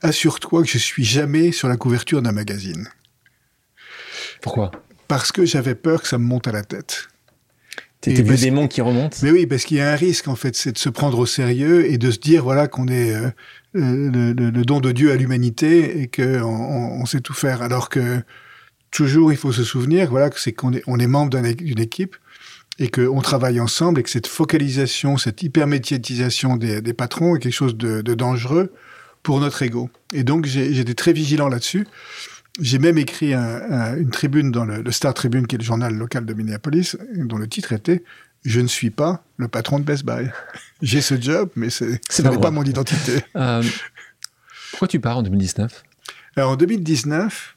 assure-toi 0.00 0.62
que 0.62 0.68
je 0.68 0.78
suis 0.78 1.04
jamais 1.04 1.52
sur 1.52 1.68
la 1.68 1.76
couverture 1.76 2.22
d'un 2.22 2.32
magazine. 2.32 2.88
Pourquoi? 4.40 4.70
Parce 5.08 5.32
que 5.32 5.44
j'avais 5.44 5.74
peur 5.74 6.02
que 6.02 6.08
ça 6.08 6.18
me 6.18 6.24
monte 6.24 6.46
à 6.48 6.52
la 6.52 6.62
tête. 6.62 7.08
C'était 8.04 8.22
des 8.22 8.36
démons 8.36 8.68
qui 8.68 8.82
remontent? 8.82 9.16
Mais 9.22 9.30
oui, 9.30 9.46
parce 9.46 9.64
qu'il 9.64 9.78
y 9.78 9.80
a 9.80 9.90
un 9.90 9.96
risque 9.96 10.28
en 10.28 10.36
fait, 10.36 10.54
c'est 10.54 10.72
de 10.72 10.78
se 10.78 10.90
prendre 10.90 11.18
au 11.18 11.24
sérieux 11.24 11.90
et 11.90 11.96
de 11.96 12.10
se 12.10 12.18
dire 12.18 12.44
voilà 12.44 12.68
qu'on 12.68 12.86
est 12.88 13.14
euh, 13.14 13.30
le, 13.72 14.32
le, 14.32 14.64
don 14.64 14.80
de 14.80 14.92
Dieu 14.92 15.10
à 15.10 15.16
l'humanité 15.16 16.02
et 16.02 16.08
qu'on 16.08 16.42
on, 16.42 17.00
on, 17.00 17.06
sait 17.06 17.20
tout 17.20 17.32
faire. 17.32 17.62
Alors 17.62 17.88
que 17.88 18.22
toujours, 18.94 19.32
il 19.32 19.36
faut 19.36 19.52
se 19.52 19.64
souvenir 19.64 20.08
voilà 20.08 20.30
que 20.30 20.40
c'est 20.40 20.52
qu'on 20.52 20.72
est 20.72 20.82
on 20.86 20.98
est 20.98 21.06
membre 21.06 21.38
d'une 21.38 21.80
équipe 21.80 22.16
et 22.78 22.88
qu'on 22.88 23.20
travaille 23.20 23.60
ensemble 23.60 24.00
et 24.00 24.02
que 24.02 24.10
cette 24.10 24.26
focalisation, 24.26 25.18
cette 25.18 25.42
hypermédiatisation 25.42 26.56
des, 26.56 26.80
des 26.80 26.92
patrons 26.92 27.36
est 27.36 27.40
quelque 27.40 27.52
chose 27.52 27.76
de, 27.76 28.00
de 28.02 28.14
dangereux 28.14 28.72
pour 29.22 29.40
notre 29.40 29.62
ego. 29.62 29.90
Et 30.12 30.22
donc 30.22 30.46
j'étais 30.46 30.94
très 30.94 31.12
vigilant 31.12 31.48
là-dessus. 31.48 31.86
J'ai 32.60 32.78
même 32.78 32.98
écrit 32.98 33.34
une 33.34 34.10
tribune 34.12 34.52
dans 34.52 34.64
le, 34.64 34.88
Star 34.92 35.12
Tribune, 35.12 35.48
qui 35.48 35.56
est 35.56 35.58
le 35.58 35.64
journal 35.64 35.92
local 35.92 36.24
de 36.24 36.34
Minneapolis, 36.34 36.96
dont 37.16 37.36
le 37.36 37.48
titre 37.48 37.72
était 37.72 38.04
Je 38.44 38.60
ne 38.60 38.68
suis 38.68 38.90
pas 38.90 39.24
le 39.38 39.48
patron 39.48 39.80
de 39.80 39.84
Best 39.84 40.04
Buy. 40.04 40.28
J'ai 40.82 41.00
ce 41.00 41.20
job, 41.20 41.50
mais 41.56 41.70
ce 41.70 41.84
n'est 41.84 42.38
pas, 42.38 42.52
mon 42.52 42.62
identité. 42.62 43.24
Euh, 43.34 43.62
pourquoi 44.70 44.86
tu 44.86 45.00
pars 45.00 45.18
en 45.18 45.22
2019 45.22 45.82
Alors 46.36 46.52
en 46.52 46.56
2019, 46.56 47.56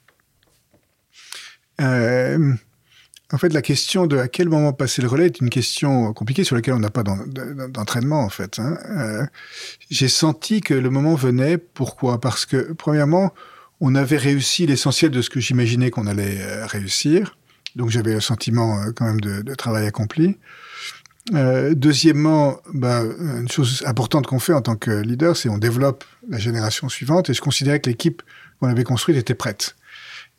euh, 1.81 2.53
en 3.33 3.37
fait, 3.37 3.51
la 3.51 3.61
question 3.61 4.07
de 4.07 4.17
à 4.17 4.29
quel 4.29 4.47
moment 4.47 4.71
passer 4.71 5.01
le 5.01 5.09
relais 5.09 5.25
est 5.25 5.41
une 5.41 5.49
question 5.49 6.13
compliquée 6.13 6.45
sur 6.45 6.55
laquelle 6.55 6.75
on 6.75 6.79
n'a 6.79 6.89
pas 6.89 7.03
d'entraînement, 7.03 8.21
en 8.21 8.29
fait. 8.29 8.57
Hein. 8.59 8.77
Euh, 8.89 9.25
j'ai 9.89 10.07
senti 10.07 10.61
que 10.61 10.73
le 10.73 10.89
moment 10.89 11.15
venait. 11.15 11.57
Pourquoi? 11.57 12.21
Parce 12.21 12.45
que, 12.45 12.71
premièrement, 12.71 13.33
on 13.81 13.95
avait 13.95 14.17
réussi 14.17 14.65
l'essentiel 14.65 15.11
de 15.11 15.21
ce 15.21 15.29
que 15.29 15.41
j'imaginais 15.41 15.89
qu'on 15.89 16.07
allait 16.07 16.37
euh, 16.39 16.65
réussir. 16.65 17.37
Donc 17.75 17.89
j'avais 17.89 18.13
le 18.13 18.21
sentiment 18.21 18.79
euh, 18.79 18.91
quand 18.95 19.05
même 19.05 19.19
de, 19.19 19.55
travail 19.55 19.85
accompli. 19.85 20.37
Deuxièmement, 21.33 22.61
bah, 22.73 23.03
une 23.19 23.49
chose 23.49 23.83
importante 23.85 24.25
qu'on 24.25 24.39
fait 24.39 24.53
en 24.53 24.61
tant 24.61 24.77
que 24.77 24.91
leader, 24.91 25.35
c'est 25.35 25.49
on 25.49 25.57
développe 25.57 26.05
la 26.29 26.37
génération 26.37 26.87
suivante. 26.87 27.29
Et 27.29 27.33
je 27.33 27.41
considérais 27.41 27.81
que 27.81 27.89
l'équipe 27.89 28.21
qu'on 28.61 28.69
avait 28.69 28.85
construite 28.85 29.17
était 29.17 29.35
prête 29.35 29.75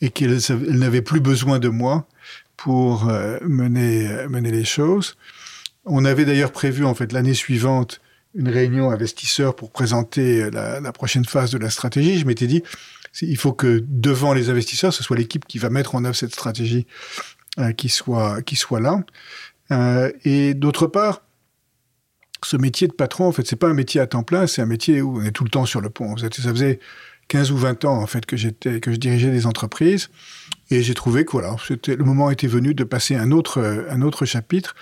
et 0.01 0.11
qu'elle 0.11 0.38
n'avait 0.68 1.03
plus 1.03 1.20
besoin 1.20 1.59
de 1.59 1.68
moi 1.68 2.07
pour 2.57 3.05
mener 3.42 4.26
mener 4.28 4.51
les 4.51 4.64
choses. 4.64 5.16
On 5.84 6.05
avait 6.05 6.24
d'ailleurs 6.24 6.53
prévu 6.53 6.84
en 6.84 6.94
fait 6.94 7.12
l'année 7.12 7.34
suivante 7.34 8.01
une 8.34 8.49
réunion 8.49 8.90
investisseurs 8.90 9.57
pour 9.57 9.70
présenter 9.70 10.51
la, 10.51 10.80
la 10.80 10.92
prochaine 10.92 11.24
phase 11.24 11.51
de 11.51 11.59
la 11.59 11.70
stratégie. 11.70 12.18
Je 12.18 12.26
m'étais 12.26 12.46
dit 12.46 12.62
il 13.22 13.36
faut 13.36 13.53
que 13.53 13.82
devant 13.86 14.34
les 14.34 14.51
investisseurs, 14.51 14.92
ce 14.92 15.03
soit 15.03 15.16
l'équipe 15.16 15.46
qui 15.46 15.59
va 15.59 15.70
mettre 15.70 15.94
en 15.94 16.05
œuvre 16.05 16.16
cette 16.16 16.32
stratégie 16.32 16.86
euh, 17.59 17.72
qui 17.72 17.88
soit 17.88 18.42
qui 18.42 18.57
soit 18.57 18.80
là. 18.80 19.03
Euh, 19.70 20.12
et 20.24 20.55
d'autre 20.55 20.86
part, 20.86 21.22
ce 22.44 22.57
métier 22.57 22.86
de 22.86 22.92
patron, 22.92 23.26
en 23.26 23.32
fait, 23.32 23.46
c'est 23.46 23.57
pas 23.57 23.68
un 23.68 23.74
métier 23.74 24.01
à 24.01 24.07
temps 24.07 24.22
plein, 24.22 24.46
c'est 24.46 24.62
un 24.62 24.66
métier 24.66 25.03
où 25.03 25.18
on 25.18 25.24
est 25.24 25.32
tout 25.32 25.44
le 25.44 25.51
temps 25.51 25.66
sur 25.66 25.80
le 25.80 25.90
pont. 25.90 26.16
Ça 26.16 26.28
faisait 26.30 26.78
15 27.28 27.52
ou 27.52 27.56
20 27.56 27.84
ans 27.84 27.98
en 27.98 28.06
fait 28.06 28.26
que 28.26 28.36
j'étais 28.36 28.80
que 28.80 28.92
je 28.92 28.96
dirigeais 28.96 29.30
des 29.30 29.46
entreprises 29.46 30.10
et 30.70 30.82
j'ai 30.82 30.94
trouvé 30.94 31.24
que 31.24 31.32
voilà, 31.32 31.56
c'était 31.66 31.96
le 31.96 32.04
moment 32.04 32.30
était 32.30 32.46
venu 32.46 32.74
de 32.74 32.84
passer 32.84 33.14
un 33.14 33.30
autre 33.30 33.86
un 33.88 34.02
autre 34.02 34.24
chapitre. 34.24 34.74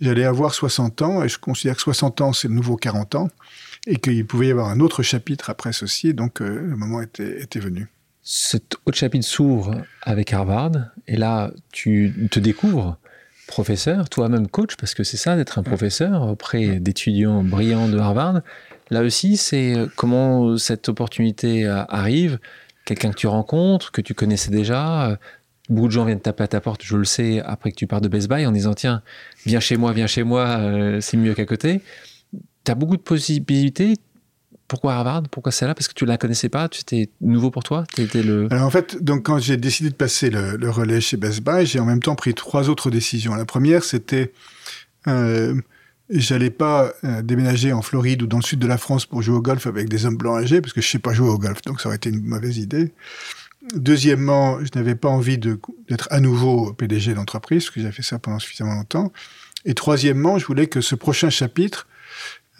J'allais 0.00 0.24
avoir 0.24 0.54
60 0.54 1.02
ans 1.02 1.24
et 1.24 1.28
je 1.28 1.38
considère 1.38 1.76
que 1.76 1.82
60 1.82 2.20
ans 2.20 2.32
c'est 2.32 2.48
le 2.48 2.54
nouveau 2.54 2.76
40 2.76 3.16
ans 3.16 3.28
et 3.86 3.96
qu'il 3.96 4.26
pouvait 4.26 4.48
y 4.48 4.50
avoir 4.50 4.68
un 4.68 4.80
autre 4.80 5.02
chapitre 5.02 5.50
après 5.50 5.72
ceci, 5.72 6.14
donc 6.14 6.40
euh, 6.40 6.60
le 6.60 6.76
moment 6.76 7.00
était, 7.00 7.42
était 7.42 7.60
venu. 7.60 7.88
Cet 8.22 8.76
autre 8.84 8.98
chapitre 8.98 9.26
s'ouvre 9.26 9.82
avec 10.02 10.34
Harvard, 10.34 10.72
et 11.06 11.16
là, 11.16 11.50
tu 11.72 12.28
te 12.30 12.38
découvres 12.38 12.98
professeur, 13.46 14.10
toi-même 14.10 14.46
coach, 14.48 14.76
parce 14.76 14.92
que 14.92 15.02
c'est 15.02 15.16
ça 15.16 15.34
d'être 15.34 15.58
un 15.58 15.62
professeur 15.62 16.22
auprès 16.22 16.78
d'étudiants 16.78 17.42
brillants 17.42 17.88
de 17.88 17.98
Harvard. 17.98 18.42
Là 18.90 19.02
aussi, 19.02 19.36
c'est 19.36 19.76
euh, 19.76 19.86
comment 19.96 20.56
cette 20.56 20.88
opportunité 20.88 21.66
euh, 21.66 21.84
arrive, 21.88 22.38
quelqu'un 22.84 23.10
que 23.10 23.16
tu 23.16 23.26
rencontres, 23.26 23.92
que 23.92 24.00
tu 24.00 24.14
connaissais 24.14 24.50
déjà. 24.50 25.18
Beaucoup 25.68 25.88
de 25.88 25.92
gens 25.92 26.06
viennent 26.06 26.20
taper 26.20 26.44
à 26.44 26.48
ta 26.48 26.60
porte, 26.62 26.82
je 26.82 26.96
le 26.96 27.04
sais, 27.04 27.42
après 27.44 27.70
que 27.70 27.76
tu 27.76 27.86
pars 27.86 28.00
de 28.00 28.08
Best 28.08 28.28
Buy, 28.28 28.46
en 28.46 28.52
disant 28.52 28.72
tiens, 28.72 29.02
viens 29.44 29.60
chez 29.60 29.76
moi, 29.76 29.92
viens 29.92 30.06
chez 30.06 30.22
moi, 30.22 30.58
c'est 31.00 31.18
mieux 31.18 31.34
qu'à 31.34 31.44
côté 31.44 31.82
tu 32.68 32.72
as 32.72 32.74
beaucoup 32.74 32.96
de 32.96 33.02
possibilités. 33.02 33.94
Pourquoi 34.66 34.94
Harvard? 34.94 35.22
Pourquoi 35.30 35.50
celle-là? 35.50 35.74
Parce 35.74 35.88
que 35.88 35.94
tu 35.94 36.04
la 36.04 36.18
connaissais 36.18 36.50
pas 36.50 36.68
C'était 36.70 37.08
nouveau 37.22 37.50
pour 37.50 37.62
toi 37.62 37.84
étais 37.96 38.22
le... 38.22 38.48
En 38.52 38.68
fait, 38.68 39.02
donc 39.02 39.24
quand 39.24 39.38
j'ai 39.38 39.56
décidé 39.56 39.88
de 39.88 39.94
passer 39.94 40.28
le, 40.28 40.68
relais 40.68 41.00
chez 41.00 41.16
Best 41.16 41.40
Buy, 41.40 41.64
j'ai 41.64 41.80
en 41.80 41.86
même 41.86 42.02
temps 42.02 42.14
pris 42.14 42.34
trois 42.34 42.68
autres 42.68 42.90
décisions. 42.90 43.34
La 43.34 43.46
première, 43.46 43.84
c'était 43.84 44.32
euh, 45.06 45.58
j'allais 46.10 46.50
pas 46.50 46.92
euh, 47.04 47.22
déménager 47.22 47.72
en 47.72 47.82
Floride 47.82 48.22
ou 48.22 48.26
dans 48.26 48.38
le 48.38 48.42
sud 48.42 48.58
de 48.58 48.66
la 48.66 48.78
France 48.78 49.06
pour 49.06 49.22
jouer 49.22 49.36
au 49.36 49.42
golf 49.42 49.66
avec 49.66 49.88
des 49.88 50.06
hommes 50.06 50.16
blancs 50.16 50.38
âgés, 50.42 50.60
parce 50.60 50.72
que 50.72 50.80
je 50.80 50.88
sais 50.88 50.98
pas 50.98 51.12
jouer 51.12 51.28
au 51.28 51.38
golf, 51.38 51.62
donc 51.62 51.80
ça 51.80 51.88
aurait 51.88 51.96
été 51.96 52.10
une 52.10 52.24
mauvaise 52.24 52.58
idée. 52.58 52.92
Deuxièmement, 53.74 54.58
je 54.64 54.70
n'avais 54.76 54.94
pas 54.94 55.08
envie 55.08 55.36
d'être 55.36 56.08
à 56.10 56.20
nouveau 56.20 56.72
PDG 56.72 57.14
d'entreprise, 57.14 57.64
parce 57.64 57.74
que 57.74 57.80
j'avais 57.80 57.92
fait 57.92 58.02
ça 58.02 58.18
pendant 58.18 58.38
suffisamment 58.38 58.74
longtemps. 58.74 59.12
Et 59.64 59.74
troisièmement, 59.74 60.38
je 60.38 60.46
voulais 60.46 60.68
que 60.68 60.80
ce 60.80 60.94
prochain 60.94 61.28
chapitre 61.28 61.86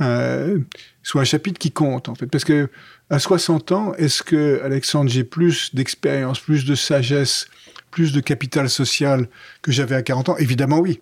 euh, 0.01 0.59
soit 1.03 1.23
un 1.23 1.25
chapitre 1.25 1.59
qui 1.59 1.73
compte, 1.73 2.09
en 2.09 2.15
fait. 2.15 2.27
Parce 2.27 2.45
que 2.45 2.69
à 3.11 3.19
60 3.19 3.73
ans, 3.73 3.95
est-ce 3.95 4.23
que, 4.23 4.61
Alexandre, 4.63 5.11
j'ai 5.11 5.25
plus 5.25 5.75
d'expérience, 5.75 6.41
plus 6.41 6.65
de 6.65 6.75
sagesse, 6.75 7.47
plus 7.91 8.13
de 8.13 8.21
capital 8.21 8.69
social 8.69 9.29
que 9.63 9.73
j'avais 9.73 9.95
à 9.95 10.03
40 10.03 10.31
ans? 10.31 10.37
Évidemment, 10.37 10.79
oui. 10.79 11.01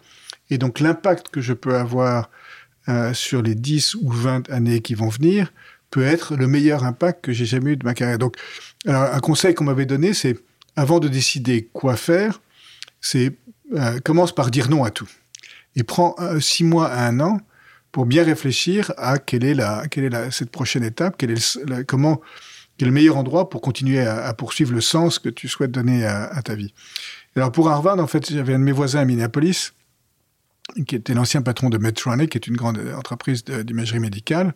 Et 0.50 0.58
donc, 0.58 0.80
l'impact 0.80 1.28
que 1.28 1.40
je 1.40 1.52
peux 1.52 1.74
avoir 1.74 2.30
euh, 2.88 3.12
sur 3.14 3.42
les 3.42 3.54
10 3.54 3.96
ou 3.96 4.10
20 4.10 4.50
années 4.50 4.80
qui 4.80 4.94
vont 4.94 5.08
venir 5.08 5.52
peut 5.90 6.04
être 6.04 6.36
le 6.36 6.46
meilleur 6.46 6.84
impact 6.84 7.24
que 7.24 7.32
j'ai 7.32 7.46
jamais 7.46 7.72
eu 7.72 7.76
de 7.76 7.84
ma 7.84 7.94
carrière. 7.94 8.18
Donc, 8.18 8.36
un 8.86 9.20
conseil 9.20 9.54
qu'on 9.54 9.64
m'avait 9.64 9.86
donné, 9.86 10.14
c'est 10.14 10.36
avant 10.76 11.00
de 11.00 11.08
décider 11.08 11.68
quoi 11.72 11.96
faire, 11.96 12.40
c'est 13.00 13.36
euh, 13.74 13.98
commence 14.00 14.32
par 14.32 14.50
dire 14.50 14.68
non 14.68 14.84
à 14.84 14.90
tout 14.90 15.08
et 15.74 15.82
prends 15.82 16.14
euh, 16.20 16.38
six 16.38 16.62
mois 16.62 16.86
à 16.86 17.06
un 17.06 17.18
an 17.18 17.40
pour 17.90 18.06
bien 18.06 18.22
réfléchir 18.22 18.92
à 18.96 19.18
quelle 19.18 19.44
est 19.44 19.54
la 19.54 19.88
quelle 19.88 20.04
est 20.04 20.10
la, 20.10 20.30
cette 20.30 20.50
prochaine 20.50 20.84
étape, 20.84 21.16
quel 21.18 21.32
est 21.32 21.58
le, 21.66 21.82
comment 21.82 22.20
quel 22.78 22.86
est 22.86 22.90
le 22.90 22.94
meilleur 22.94 23.16
endroit 23.16 23.48
pour 23.48 23.62
continuer 23.62 24.00
à, 24.00 24.32
poursuivre 24.34 24.72
le 24.72 24.80
sens 24.80 25.18
que 25.18 25.28
tu 25.30 25.48
souhaites 25.48 25.70
donner 25.70 26.04
à, 26.04 26.26
à 26.26 26.42
ta 26.42 26.54
vie. 26.54 26.74
Alors 27.34 27.50
pour 27.50 27.70
Harvard, 27.70 27.98
en 27.98 28.06
fait, 28.06 28.30
j'avais 28.30 28.54
un 28.54 28.58
de 28.58 28.64
mes 28.64 28.72
voisins 28.72 29.00
à 29.00 29.04
Minneapolis 29.04 29.72
qui 30.86 30.96
était 30.96 31.14
l'ancien 31.14 31.42
patron 31.42 31.70
de 31.70 31.78
Medtronic, 31.78 32.30
qui 32.30 32.38
est 32.38 32.46
une 32.46 32.56
grande 32.56 32.80
entreprise 32.96 33.44
d'imagerie 33.44 34.00
médicale, 34.00 34.52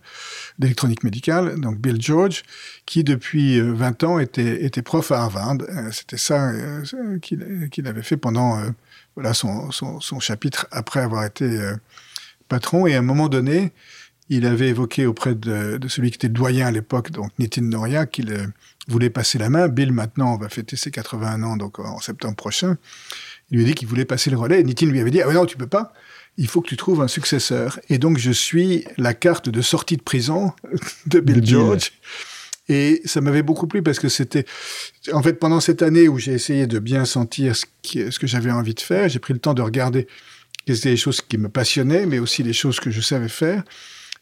d'électronique 0.59 1.05
médicale, 1.05 1.61
donc 1.61 1.79
Bill 1.79 2.01
George, 2.01 2.43
qui 2.85 3.05
depuis 3.05 3.61
20 3.61 4.03
euh, 4.03 4.07
ans 4.07 4.19
était, 4.19 4.83
prof 4.83 5.13
à 5.13 5.23
Harvard. 5.23 5.59
Euh, 5.69 5.91
c'était 5.93 6.17
ça 6.19 6.51
euh, 6.51 7.19
qu'il 7.21 7.87
avait 7.87 8.03
fait 8.03 8.17
pendant 8.17 8.61
voilà 9.15 9.35
son, 9.35 9.71
son, 9.71 10.21
chapitre 10.21 10.67
après 10.73 11.01
avoir 11.01 11.25
été 11.25 11.59
patron. 12.49 12.87
Et 12.87 12.95
à 12.95 12.99
un 12.99 13.03
moment 13.03 13.29
donné, 13.29 13.73
il 14.29 14.47
avait 14.47 14.69
évoqué 14.69 15.07
auprès 15.07 15.35
de, 15.35 15.79
de 15.79 15.89
celui 15.89 16.11
qui 16.11 16.17
était 16.17 16.29
doyen 16.29 16.67
à 16.67 16.71
l'époque, 16.71 17.11
donc 17.11 17.31
Nitin 17.39 17.63
Noria, 17.63 18.07
qu'il 18.07 18.53
voulait 18.89 19.11
passer 19.11 19.39
la 19.39 19.51
main. 19.51 19.69
Bill, 19.69 19.93
maintenant, 19.93 20.37
va 20.37 20.49
fêter 20.49 20.77
ses 20.77 20.91
81 20.91 21.43
ans, 21.43 21.57
donc 21.57 21.79
en 21.79 22.01
septembre 22.01 22.37
prochain. 22.37 22.77
Il 23.51 23.59
lui 23.59 23.65
a 23.65 23.69
dit 23.69 23.75
qu'il 23.75 23.89
voulait 23.89 24.05
passer 24.05 24.31
le 24.31 24.37
relais. 24.37 24.63
Nitin 24.63 24.87
lui 24.87 25.01
avait 25.01 25.11
dit, 25.11 25.23
ah 25.23 25.33
non, 25.33 25.47
tu 25.47 25.57
peux 25.57 25.67
pas. 25.67 25.93
Il 26.37 26.47
faut 26.47 26.61
que 26.61 26.69
tu 26.69 26.77
trouves 26.77 27.03
un 27.03 27.09
successeur. 27.09 27.81
Et 27.89 27.99
donc, 27.99 28.19
je 28.19 28.31
suis 28.31 28.85
la 28.97 29.15
carte 29.15 29.49
de 29.49 29.61
sortie 29.61 29.97
de 29.97 30.03
prison 30.03 30.53
de 31.07 31.21
Bill 31.21 31.45
George. 31.45 31.93
Et 32.69 33.03
ça 33.05 33.21
m'avait 33.21 33.43
beaucoup 33.43 33.67
plu 33.67 33.83
parce 33.83 33.99
que 33.99 34.09
c'était, 34.09 34.45
en 35.13 35.23
fait, 35.23 35.35
pendant 35.35 35.59
cette 35.59 35.83
année 35.83 36.07
où 36.07 36.19
j'ai 36.19 36.33
essayé 36.33 36.69
de 36.69 36.79
bien 36.79 37.05
sentir 37.05 37.57
ce, 37.57 37.67
ce 37.83 38.19
que 38.19 38.29
j'avais 38.29 38.53
envie 38.53 38.75
de 38.75 38.81
faire, 38.81 39.09
j'ai 39.09 39.19
pris 39.19 39.33
le 39.33 39.41
temps 39.41 39.55
de 39.55 39.63
regarder 39.63 40.07
quelles 40.65 40.77
étaient 40.77 40.91
les 40.91 40.97
choses 40.97 41.21
qui 41.21 41.37
me 41.37 41.49
passionnaient, 41.49 42.07
mais 42.07 42.21
aussi 42.21 42.45
les 42.45 42.53
choses 42.53 42.79
que 42.79 42.93
je 42.93 43.01
savais 43.01 43.29
faire. 43.29 43.65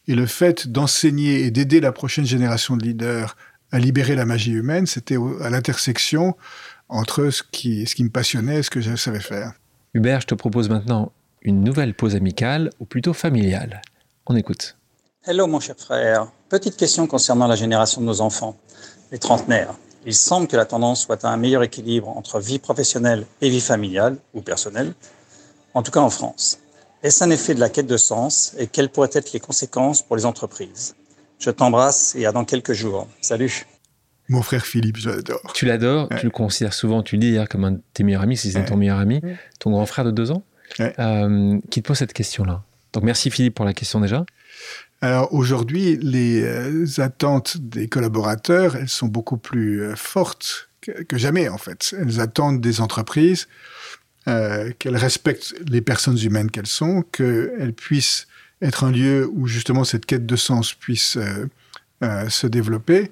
Et 0.06 0.14
le 0.14 0.24
fait 0.24 0.68
d'enseigner 0.68 1.42
et 1.42 1.50
d'aider 1.50 1.80
la 1.80 1.92
prochaine 1.92 2.24
génération 2.24 2.78
de 2.78 2.84
leaders 2.84 3.36
à 3.70 3.78
libérer 3.78 4.14
la 4.14 4.24
magie 4.24 4.52
humaine, 4.52 4.86
c'était 4.86 5.18
à 5.42 5.50
l'intersection 5.50 6.34
entre 6.88 7.30
ce 7.30 7.42
qui, 7.42 7.86
ce 7.86 7.94
qui 7.94 8.04
me 8.04 8.10
passionnait 8.10 8.58
et 8.58 8.62
ce 8.62 8.70
que 8.70 8.80
je 8.80 8.96
savais 8.96 9.20
faire. 9.20 9.52
Hubert, 9.94 10.20
je 10.20 10.26
te 10.26 10.34
propose 10.34 10.68
maintenant 10.68 11.12
une 11.42 11.62
nouvelle 11.62 11.94
pause 11.94 12.16
amicale, 12.16 12.70
ou 12.80 12.84
plutôt 12.84 13.12
familiale. 13.12 13.82
On 14.26 14.36
écoute. 14.36 14.76
Hello 15.24 15.46
mon 15.46 15.60
cher 15.60 15.76
frère. 15.78 16.30
Petite 16.48 16.76
question 16.76 17.06
concernant 17.06 17.46
la 17.46 17.56
génération 17.56 18.00
de 18.00 18.06
nos 18.06 18.20
enfants, 18.20 18.56
les 19.12 19.18
trentenaires. 19.18 19.74
Il 20.06 20.14
semble 20.14 20.48
que 20.48 20.56
la 20.56 20.64
tendance 20.64 21.02
soit 21.02 21.24
à 21.24 21.28
un 21.28 21.36
meilleur 21.36 21.62
équilibre 21.62 22.08
entre 22.08 22.40
vie 22.40 22.58
professionnelle 22.58 23.26
et 23.40 23.50
vie 23.50 23.60
familiale 23.60 24.16
ou 24.34 24.40
personnelle, 24.40 24.94
en 25.74 25.82
tout 25.82 25.90
cas 25.90 26.00
en 26.00 26.10
France. 26.10 26.58
Est-ce 27.02 27.22
un 27.22 27.30
effet 27.30 27.54
de 27.54 27.60
la 27.60 27.68
quête 27.68 27.86
de 27.86 27.96
sens 27.96 28.54
et 28.58 28.66
quelles 28.66 28.88
pourraient 28.88 29.10
être 29.12 29.32
les 29.32 29.40
conséquences 29.40 30.02
pour 30.02 30.16
les 30.16 30.26
entreprises? 30.26 30.96
Je 31.38 31.50
t'embrasse 31.50 32.16
et 32.16 32.26
à 32.26 32.32
dans 32.32 32.44
quelques 32.44 32.72
jours. 32.72 33.06
Salut 33.20 33.66
mon 34.28 34.42
frère 34.42 34.66
Philippe, 34.66 34.98
je 34.98 35.10
l'adore. 35.10 35.52
Tu 35.54 35.64
l'adores, 35.64 36.08
tu 36.18 36.26
le 36.26 36.30
considères 36.30 36.74
souvent, 36.74 37.02
tu 37.02 37.16
le 37.16 37.20
dis 37.20 37.28
hier 37.28 37.48
comme 37.48 37.64
un 37.64 37.72
de 37.72 37.80
tes 37.94 38.04
meilleurs 38.04 38.22
amis, 38.22 38.36
si 38.36 38.52
c'est 38.52 38.64
ton 38.64 38.76
meilleur 38.76 38.98
ami, 38.98 39.22
ton 39.58 39.70
grand 39.70 39.86
frère 39.86 40.04
de 40.04 40.10
deux 40.10 40.30
ans, 40.30 40.44
euh, 40.80 41.58
qui 41.70 41.82
te 41.82 41.88
pose 41.88 41.98
cette 41.98 42.12
question-là. 42.12 42.62
Donc 42.92 43.04
merci 43.04 43.30
Philippe 43.30 43.54
pour 43.54 43.64
la 43.64 43.72
question 43.72 44.00
déjà. 44.00 44.24
Alors 45.00 45.32
aujourd'hui, 45.32 45.96
les 46.02 46.42
euh, 46.42 46.86
attentes 46.98 47.56
des 47.58 47.88
collaborateurs, 47.88 48.76
elles 48.76 48.88
sont 48.88 49.06
beaucoup 49.06 49.38
plus 49.38 49.82
euh, 49.82 49.94
fortes 49.94 50.68
que, 50.80 51.18
jamais 51.18 51.48
en 51.48 51.58
fait. 51.58 51.94
Elles 51.98 52.20
attendent 52.20 52.60
des 52.60 52.80
entreprises 52.80 53.48
qu'elles 54.78 54.96
respectent 54.96 55.54
les 55.70 55.80
personnes 55.80 56.18
humaines 56.18 56.50
qu'elles 56.50 56.66
sont, 56.66 57.02
qu'elles 57.12 57.72
puissent 57.72 58.26
être 58.60 58.84
un 58.84 58.90
lieu 58.90 59.26
où 59.32 59.46
justement 59.46 59.84
cette 59.84 60.04
quête 60.04 60.26
de 60.26 60.36
sens 60.36 60.74
puisse 60.74 61.16
se 62.02 62.46
développer. 62.46 63.10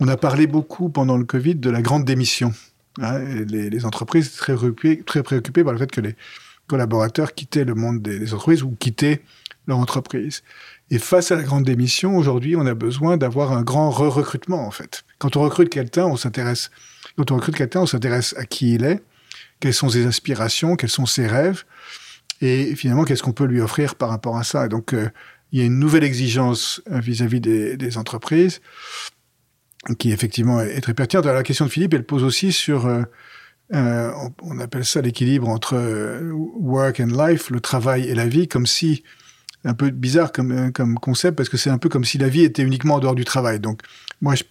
On 0.00 0.08
a 0.08 0.16
parlé 0.16 0.46
beaucoup 0.46 0.88
pendant 0.88 1.16
le 1.16 1.24
Covid 1.24 1.56
de 1.56 1.70
la 1.70 1.82
grande 1.82 2.04
démission. 2.04 2.52
Hein, 3.00 3.18
les, 3.18 3.84
entreprises 3.84 4.32
très, 4.32 4.54
très 5.04 5.22
préoccupées 5.22 5.64
par 5.64 5.72
le 5.72 5.78
fait 5.78 5.90
que 5.90 6.00
les 6.00 6.16
collaborateurs 6.66 7.34
quittaient 7.34 7.64
le 7.64 7.74
monde 7.74 8.02
des, 8.02 8.32
entreprises 8.32 8.62
ou 8.62 8.70
quittaient 8.78 9.22
leur 9.66 9.78
entreprise. 9.78 10.42
Et 10.90 10.98
face 10.98 11.30
à 11.30 11.36
la 11.36 11.42
grande 11.42 11.64
démission, 11.64 12.16
aujourd'hui, 12.16 12.56
on 12.56 12.66
a 12.66 12.74
besoin 12.74 13.16
d'avoir 13.16 13.52
un 13.52 13.62
grand 13.62 13.90
re-recrutement, 13.90 14.66
en 14.66 14.70
fait. 14.70 15.04
Quand 15.18 15.36
on 15.36 15.42
recrute 15.42 15.68
quelqu'un, 15.68 16.06
on 16.06 16.16
s'intéresse, 16.16 16.70
à 18.38 18.44
qui 18.44 18.74
il 18.74 18.84
est, 18.84 19.02
quelles 19.60 19.74
sont 19.74 19.88
ses 19.88 20.06
aspirations, 20.06 20.76
quels 20.76 20.90
sont 20.90 21.06
ses 21.06 21.26
rêves, 21.26 21.64
et 22.40 22.74
finalement, 22.76 23.04
qu'est-ce 23.04 23.22
qu'on 23.22 23.32
peut 23.32 23.46
lui 23.46 23.60
offrir 23.60 23.94
par 23.94 24.10
rapport 24.10 24.36
à 24.36 24.44
ça. 24.44 24.66
Et 24.66 24.68
donc, 24.68 24.92
euh, 24.92 25.08
il 25.52 25.60
y 25.60 25.62
a 25.62 25.64
une 25.64 25.78
nouvelle 25.78 26.04
exigence 26.04 26.82
euh, 26.90 27.00
vis-à-vis 27.00 27.40
des, 27.40 27.98
entreprises 27.98 28.60
qui 29.94 30.12
effectivement 30.12 30.60
est 30.60 30.80
très 30.80 30.94
pertinente. 30.94 31.26
La 31.26 31.42
question 31.42 31.66
de 31.66 31.70
Philippe, 31.70 31.94
elle 31.94 32.04
pose 32.04 32.24
aussi 32.24 32.52
sur, 32.52 32.86
euh, 32.86 33.02
euh, 33.74 34.10
on, 34.42 34.58
appelle 34.58 34.84
ça 34.84 35.00
l'équilibre 35.00 35.48
entre 35.48 35.74
euh, 35.74 36.30
work 36.32 37.00
and 37.00 37.06
life, 37.06 37.50
le 37.50 37.60
travail 37.60 38.04
et 38.04 38.14
la 38.14 38.26
vie, 38.26 38.48
comme 38.48 38.66
si, 38.66 39.04
un 39.64 39.74
peu 39.74 39.90
bizarre 39.90 40.32
comme, 40.32 40.98
concept, 41.00 41.36
parce 41.36 41.48
que 41.48 41.56
c'est 41.56 41.70
un 41.70 41.78
peu 41.78 41.88
comme 41.88 42.04
si 42.04 42.18
la 42.18 42.28
vie 42.28 42.42
était 42.42 42.62
uniquement 42.62 42.94
en 42.94 43.00
dehors 43.00 43.14
du 43.14 43.24
travail. 43.24 43.60
Donc, 43.60 43.82
moi, 44.20 44.34
je 44.34 44.44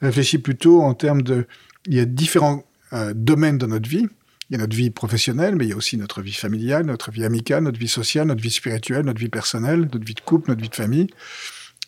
réfléchis 0.00 0.38
plutôt 0.38 0.82
en 0.82 0.94
termes 0.94 1.22
de, 1.22 1.46
il 1.86 1.94
y 1.94 2.00
a 2.00 2.04
différents 2.04 2.64
domaines 3.14 3.58
dans 3.58 3.68
notre 3.68 3.88
vie. 3.88 4.06
Il 4.50 4.54
y 4.54 4.56
a 4.56 4.58
notre 4.58 4.74
vie 4.74 4.88
professionnelle, 4.88 5.56
mais 5.56 5.66
il 5.66 5.70
y 5.70 5.72
a 5.74 5.76
aussi 5.76 5.98
notre 5.98 6.22
vie 6.22 6.32
familiale, 6.32 6.86
notre 6.86 7.10
vie 7.10 7.24
amicale, 7.24 7.64
notre 7.64 7.78
vie 7.78 7.88
sociale, 7.88 8.28
notre 8.28 8.40
vie 8.40 8.50
spirituelle, 8.50 9.04
notre 9.04 9.20
vie 9.20 9.28
personnelle, 9.28 9.80
notre 9.80 10.04
vie 10.04 10.14
de 10.14 10.20
couple, 10.20 10.50
notre 10.50 10.62
vie 10.62 10.70
de 10.70 10.74
famille. 10.74 11.08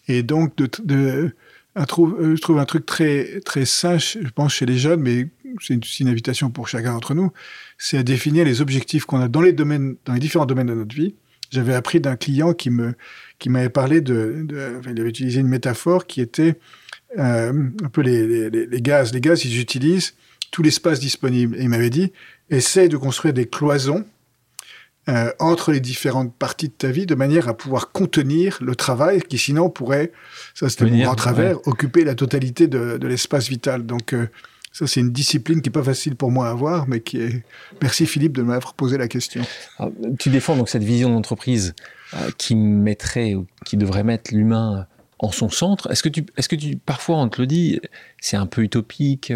Et 0.08 0.22
donc, 0.22 0.54
de 0.56 1.34
euh, 1.78 2.36
je 2.36 2.40
trouve 2.40 2.58
un 2.58 2.64
truc 2.64 2.86
très, 2.86 3.40
très 3.40 3.64
sain, 3.64 3.98
je 3.98 4.28
pense, 4.34 4.54
chez 4.54 4.66
les 4.66 4.78
jeunes, 4.78 5.00
mais 5.00 5.28
c'est 5.60 5.74
une, 5.74 5.82
une, 6.00 6.08
invitation 6.08 6.50
pour 6.50 6.68
chacun 6.68 6.92
d'entre 6.92 7.14
nous, 7.14 7.32
c'est 7.78 7.98
à 7.98 8.02
définir 8.02 8.44
les 8.44 8.60
objectifs 8.60 9.04
qu'on 9.04 9.20
a 9.20 9.28
dans 9.28 9.40
les 9.40 9.52
domaines, 9.52 9.96
dans 10.04 10.14
les 10.14 10.20
différents 10.20 10.46
domaines 10.46 10.68
de 10.68 10.74
notre 10.74 10.94
vie. 10.94 11.14
J'avais 11.50 11.74
appris 11.74 12.00
d'un 12.00 12.16
client 12.16 12.54
qui 12.54 12.70
me, 12.70 12.94
qui 13.38 13.48
m'avait 13.48 13.70
parlé 13.70 14.00
de, 14.00 14.46
il 14.88 15.00
avait 15.00 15.08
utilisé 15.08 15.40
une 15.40 15.48
métaphore 15.48 16.06
qui 16.06 16.20
était 16.20 16.58
euh, 17.18 17.68
un 17.82 17.88
peu 17.88 18.02
les, 18.02 18.50
les, 18.50 18.66
les, 18.66 18.82
gaz. 18.82 19.12
Les 19.12 19.20
gaz, 19.20 19.44
ils 19.44 19.60
utilisent 19.60 20.14
tout 20.52 20.62
l'espace 20.62 21.00
disponible. 21.00 21.56
Et 21.56 21.62
il 21.62 21.68
m'avait 21.68 21.90
dit, 21.90 22.12
essaye 22.50 22.88
de 22.88 22.96
construire 22.96 23.34
des 23.34 23.46
cloisons 23.46 24.04
euh, 25.10 25.32
entre 25.40 25.72
les 25.72 25.80
différentes 25.80 26.32
parties 26.34 26.68
de 26.68 26.72
ta 26.72 26.88
vie 26.88 27.04
de 27.04 27.16
manière 27.16 27.48
à 27.48 27.56
pouvoir 27.56 27.90
contenir 27.90 28.58
le 28.60 28.76
travail 28.76 29.20
qui 29.20 29.38
sinon 29.38 29.68
pourrait, 29.68 30.12
ça 30.54 30.68
c'était 30.68 30.84
mon 30.84 31.02
grand 31.02 31.16
travers, 31.16 31.66
occuper 31.66 32.04
la 32.04 32.14
totalité 32.14 32.68
de, 32.68 32.96
de 32.96 33.08
l'espace 33.08 33.48
vital. 33.48 33.86
Donc 33.86 34.12
euh, 34.14 34.28
ça 34.72 34.86
c'est 34.86 35.00
une 35.00 35.10
discipline 35.10 35.62
qui 35.62 35.68
est 35.68 35.72
pas 35.72 35.82
facile 35.82 36.14
pour 36.14 36.30
moi 36.30 36.46
à 36.46 36.50
avoir, 36.50 36.86
mais 36.86 37.00
qui 37.00 37.18
est. 37.20 37.42
Merci 37.82 38.06
Philippe 38.06 38.36
de 38.36 38.42
m'avoir 38.42 38.74
posé 38.74 38.98
la 38.98 39.08
question. 39.08 39.42
tu 40.20 40.30
défends 40.30 40.56
donc 40.56 40.68
cette 40.68 40.84
vision 40.84 41.10
d'entreprise 41.10 41.74
euh, 42.14 42.30
qui 42.38 42.54
mettrait 42.54 43.34
ou 43.34 43.46
qui 43.64 43.76
devrait 43.76 44.04
mettre 44.04 44.32
l'humain 44.32 44.86
en 45.18 45.32
son 45.32 45.48
centre. 45.48 45.90
Est-ce 45.90 46.04
que 46.04 46.08
tu, 46.08 46.24
est-ce 46.36 46.48
que 46.48 46.56
tu, 46.56 46.76
parfois 46.76 47.16
on 47.16 47.28
te 47.28 47.40
le 47.40 47.48
dit, 47.48 47.80
c'est 48.20 48.36
un 48.36 48.46
peu 48.46 48.62
utopique 48.62 49.32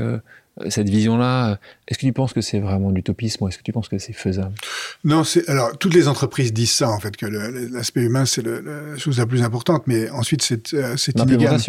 cette 0.69 0.89
vision-là, 0.89 1.59
est-ce 1.89 1.99
que 1.99 2.07
tu 2.07 2.13
penses 2.13 2.33
que 2.33 2.41
c'est 2.41 2.61
vraiment 2.61 2.91
l'utopisme 2.91 3.45
ou 3.45 3.49
est-ce 3.49 3.59
que 3.59 3.63
tu 3.63 3.73
penses 3.73 3.89
que 3.89 3.99
c'est 3.99 4.13
faisable? 4.13 4.55
Non, 5.03 5.25
c'est 5.25 5.49
alors 5.49 5.77
toutes 5.79 5.95
les 5.95 6.07
entreprises 6.07 6.53
disent 6.53 6.73
ça 6.73 6.89
en 6.91 7.01
fait 7.01 7.17
que 7.17 7.27
l'aspect 7.27 8.03
humain 8.03 8.25
c'est 8.25 8.43
la 8.43 8.97
chose 8.97 9.19
la 9.19 9.27
plus 9.27 9.43
importante, 9.43 9.85
mais 9.87 10.09
ensuite 10.11 10.43
c'est 10.43 10.75
euh, 10.75 10.97
c'est 10.97 11.19
inégal. 11.19 11.61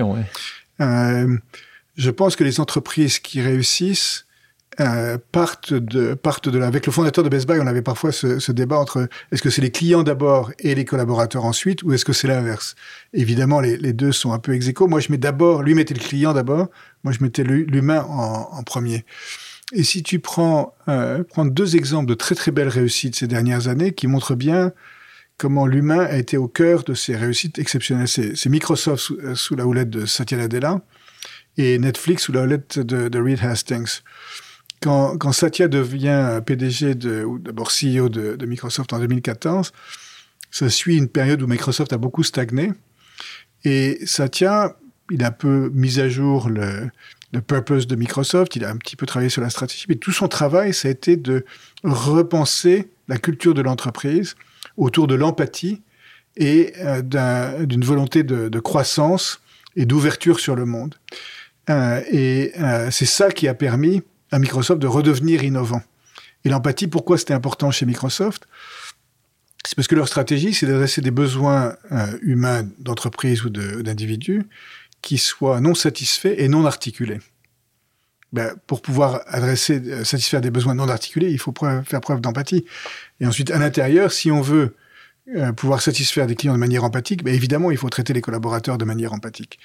Euh, 0.81 1.37
je 1.97 2.09
pense 2.11 2.35
que 2.35 2.43
les 2.43 2.59
entreprises 2.59 3.19
qui 3.19 3.41
réussissent 3.41 4.24
euh, 4.79 5.17
partent 5.31 5.73
de 5.73 6.13
partent 6.13 6.49
de 6.49 6.57
là. 6.57 6.67
Avec 6.67 6.85
le 6.85 6.91
fondateur 6.91 7.23
de 7.23 7.29
Best 7.29 7.47
Buy, 7.47 7.59
on 7.61 7.67
avait 7.67 7.81
parfois 7.81 8.11
ce, 8.11 8.39
ce 8.39 8.51
débat 8.51 8.77
entre 8.77 9.07
est-ce 9.31 9.41
que 9.41 9.49
c'est 9.49 9.61
les 9.61 9.71
clients 9.71 10.03
d'abord 10.03 10.51
et 10.59 10.75
les 10.75 10.83
collaborateurs 10.83 11.45
ensuite, 11.45 11.83
ou 11.83 11.93
est-ce 11.93 12.03
que 12.03 12.13
c'est 12.13 12.27
l'inverse? 12.27 12.75
Évidemment, 13.13 13.61
les, 13.61 13.77
les, 13.77 13.93
deux 13.93 14.11
sont 14.11 14.33
un 14.33 14.39
peu 14.39 14.53
ex 14.53 14.67
Moi, 14.81 14.99
je 14.99 15.11
mets 15.11 15.17
d'abord, 15.17 15.63
lui 15.63 15.75
mettait 15.75 15.93
le 15.93 16.01
client 16.01 16.33
d'abord, 16.33 16.67
moi 17.03 17.13
je 17.13 17.23
mettais 17.23 17.43
l'humain 17.43 18.05
en, 18.09 18.49
en, 18.51 18.63
premier. 18.63 19.05
Et 19.73 19.83
si 19.83 20.03
tu 20.03 20.19
prends 20.19 20.75
euh, 20.89 21.23
prends 21.23 21.45
deux 21.45 21.75
exemples 21.75 22.07
de 22.07 22.13
très 22.13 22.35
très 22.35 22.51
belles 22.51 22.67
réussites 22.67 23.15
ces 23.15 23.27
dernières 23.27 23.67
années 23.67 23.93
qui 23.93 24.07
montrent 24.07 24.35
bien 24.35 24.73
comment 25.37 25.65
l'humain 25.67 25.99
a 25.99 26.17
été 26.17 26.37
au 26.37 26.47
cœur 26.47 26.83
de 26.83 26.93
ces 26.93 27.15
réussites 27.15 27.59
exceptionnelles. 27.59 28.07
C'est 28.07 28.49
Microsoft 28.49 29.01
sous, 29.01 29.17
euh, 29.19 29.35
sous, 29.35 29.55
la 29.55 29.65
houlette 29.65 29.89
de 29.89 30.05
Satya 30.05 30.37
Nadella 30.37 30.81
et 31.57 31.77
Netflix 31.79 32.23
sous 32.23 32.31
la 32.31 32.43
houlette 32.43 32.79
de, 32.79 33.07
de 33.07 33.19
Reed 33.19 33.39
Hastings 33.41 34.01
quand, 34.81 35.31
Satya 35.31 35.67
devient 35.67 36.41
PDG 36.45 37.23
ou 37.23 37.39
d'abord 37.39 37.69
CEO 37.69 38.09
de, 38.09 38.45
Microsoft 38.45 38.93
en 38.93 38.99
2014, 38.99 39.71
ça 40.51 40.69
suit 40.69 40.97
une 40.97 41.09
période 41.09 41.41
où 41.41 41.47
Microsoft 41.47 41.91
a 41.93 41.97
beaucoup 41.97 42.23
stagné. 42.23 42.71
Et 43.63 43.99
Satya, 44.05 44.77
il 45.11 45.23
a 45.23 45.27
un 45.27 45.31
peu 45.31 45.71
mis 45.73 45.99
à 45.99 46.07
jour 46.07 46.49
le, 46.49 46.89
le 47.33 47.41
purpose 47.41 47.87
de 47.87 47.95
Microsoft, 47.95 48.55
il 48.55 48.63
a 48.63 48.69
un 48.69 48.77
petit 48.77 48.95
peu 48.95 49.05
travaillé 49.05 49.29
sur 49.29 49.41
la 49.41 49.49
stratégie, 49.49 49.85
mais 49.89 49.95
tout 49.95 50.11
son 50.11 50.27
travail, 50.27 50.73
ça 50.73 50.87
a 50.87 50.91
été 50.91 51.17
de 51.17 51.45
repenser 51.83 52.89
la 53.07 53.17
culture 53.17 53.53
de 53.53 53.61
l'entreprise 53.61 54.35
autour 54.77 55.07
de 55.07 55.15
l'empathie 55.15 55.81
et 56.37 56.73
euh, 56.79 57.01
d'une 57.65 57.83
volonté 57.83 58.23
de, 58.23 58.59
croissance 58.59 59.41
et 59.75 59.85
d'ouverture 59.85 60.39
sur 60.39 60.55
le 60.55 60.65
monde. 60.65 60.95
Euh, 61.69 62.01
et 62.11 62.51
euh, 62.59 62.89
c'est 62.91 63.05
ça 63.05 63.31
qui 63.31 63.47
a 63.47 63.53
permis 63.53 64.03
à 64.31 64.39
Microsoft 64.39 64.81
de 64.81 64.87
redevenir 64.87 65.43
innovant. 65.43 65.81
Et 66.43 66.49
l'empathie, 66.49 66.87
pourquoi 66.87 67.17
c'était 67.17 67.33
important 67.33 67.71
chez 67.71 67.85
Microsoft? 67.85 68.47
C'est 69.65 69.75
parce 69.75 69.87
que 69.87 69.95
leur 69.95 70.07
stratégie, 70.07 70.53
c'est 70.53 70.67
d'adresser 70.67 71.01
des 71.01 71.11
besoins 71.11 71.75
euh, 71.91 72.17
humains 72.21 72.67
d'entreprise 72.77 73.43
ou 73.43 73.49
d'individus 73.49 74.43
qui 75.01 75.17
soient 75.17 75.59
non 75.59 75.73
satisfaits 75.73 76.35
et 76.37 76.47
non 76.47 76.65
articulés. 76.65 77.19
Ben, 78.31 78.53
pour 78.67 78.81
pouvoir 78.81 79.21
adresser, 79.27 79.81
euh, 79.81 80.03
satisfaire 80.03 80.41
des 80.41 80.51
besoins 80.51 80.75
non 80.75 80.87
articulés, 80.89 81.31
il 81.31 81.39
faut 81.39 81.53
faire 81.85 82.01
preuve 82.01 82.21
d'empathie. 82.21 82.65
Et 83.19 83.25
ensuite, 83.25 83.49
à 83.49 83.57
l'intérieur, 83.57 84.11
si 84.11 84.29
on 84.29 84.41
veut 84.41 84.75
euh, 85.33 85.51
pouvoir 85.53 85.81
satisfaire 85.81 86.27
des 86.27 86.35
clients 86.35 86.53
de 86.53 86.59
manière 86.59 86.83
empathique, 86.83 87.23
ben 87.23 87.33
évidemment, 87.33 87.71
il 87.71 87.77
faut 87.77 87.89
traiter 87.89 88.13
les 88.13 88.21
collaborateurs 88.21 88.77
de 88.77 88.85
manière 88.85 89.13
empathique. 89.13 89.59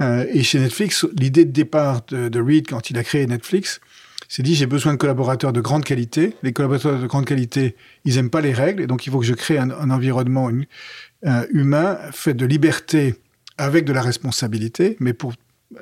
et 0.00 0.42
chez 0.42 0.60
Netflix, 0.60 1.06
l'idée 1.18 1.44
de 1.44 1.50
départ 1.50 2.02
de, 2.08 2.28
de 2.28 2.40
Reed, 2.40 2.68
quand 2.68 2.90
il 2.90 2.98
a 2.98 3.02
créé 3.02 3.26
Netflix, 3.26 3.80
s'est 4.28 4.42
dit 4.42 4.54
j'ai 4.54 4.66
besoin 4.66 4.92
de 4.92 4.98
collaborateurs 4.98 5.52
de 5.52 5.60
grande 5.60 5.84
qualité. 5.84 6.36
Les 6.42 6.52
collaborateurs 6.52 7.00
de 7.00 7.06
grande 7.06 7.24
qualité, 7.24 7.76
ils 8.04 8.18
aiment 8.18 8.30
pas 8.30 8.42
les 8.42 8.52
règles, 8.52 8.82
et 8.82 8.86
donc 8.86 9.06
il 9.06 9.12
faut 9.12 9.20
que 9.20 9.26
je 9.26 9.34
crée 9.34 9.58
un, 9.58 9.90
environnement 9.90 10.50
euh, 11.26 11.46
humain 11.50 11.98
fait 12.12 12.34
de 12.34 12.46
liberté 12.46 13.14
avec 13.56 13.84
de 13.84 13.92
la 13.92 14.02
responsabilité, 14.02 14.96
mais 15.00 15.14
pour 15.14 15.32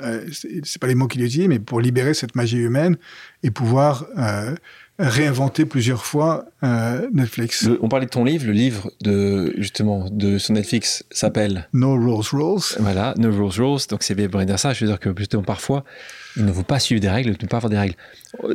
euh, 0.02 0.26
c'est 0.32 0.80
pas 0.80 0.86
les 0.86 0.94
mots 0.94 1.06
qu'il 1.06 1.22
utilise, 1.22 1.48
mais 1.48 1.60
pour 1.60 1.80
libérer 1.80 2.14
cette 2.14 2.34
magie 2.34 2.58
humaine 2.58 2.96
et 3.42 3.50
pouvoir 3.50 4.06
euh, 4.18 4.54
réinventé 4.98 5.66
plusieurs 5.66 6.04
fois 6.04 6.46
euh, 6.62 7.08
Netflix. 7.12 7.68
on 7.80 7.88
parlait 7.88 8.06
de 8.06 8.10
ton 8.10 8.24
livre, 8.24 8.46
le 8.46 8.52
livre 8.52 8.90
de 9.02 9.54
justement 9.58 10.08
de 10.10 10.38
son 10.38 10.54
Netflix 10.54 11.04
s'appelle 11.10 11.68
No 11.74 11.94
Rules 11.94 12.24
Rules. 12.32 12.62
Voilà, 12.80 13.14
No 13.18 13.30
Rules 13.30 13.62
Rules. 13.62 13.80
Donc 13.90 14.02
c'est 14.02 14.14
bien 14.14 14.28
dire 14.44 14.58
ça. 14.58 14.72
Je 14.72 14.84
veux 14.84 14.90
dire 14.90 14.98
que 14.98 15.10
justement 15.16 15.42
parfois 15.42 15.84
il 16.36 16.44
ne 16.44 16.52
faut 16.52 16.62
pas 16.62 16.78
suivre 16.78 17.00
des 17.00 17.10
règles, 17.10 17.30
ne 17.30 17.46
pas 17.46 17.58
avoir 17.58 17.70
des 17.70 17.78
règles. 17.78 17.94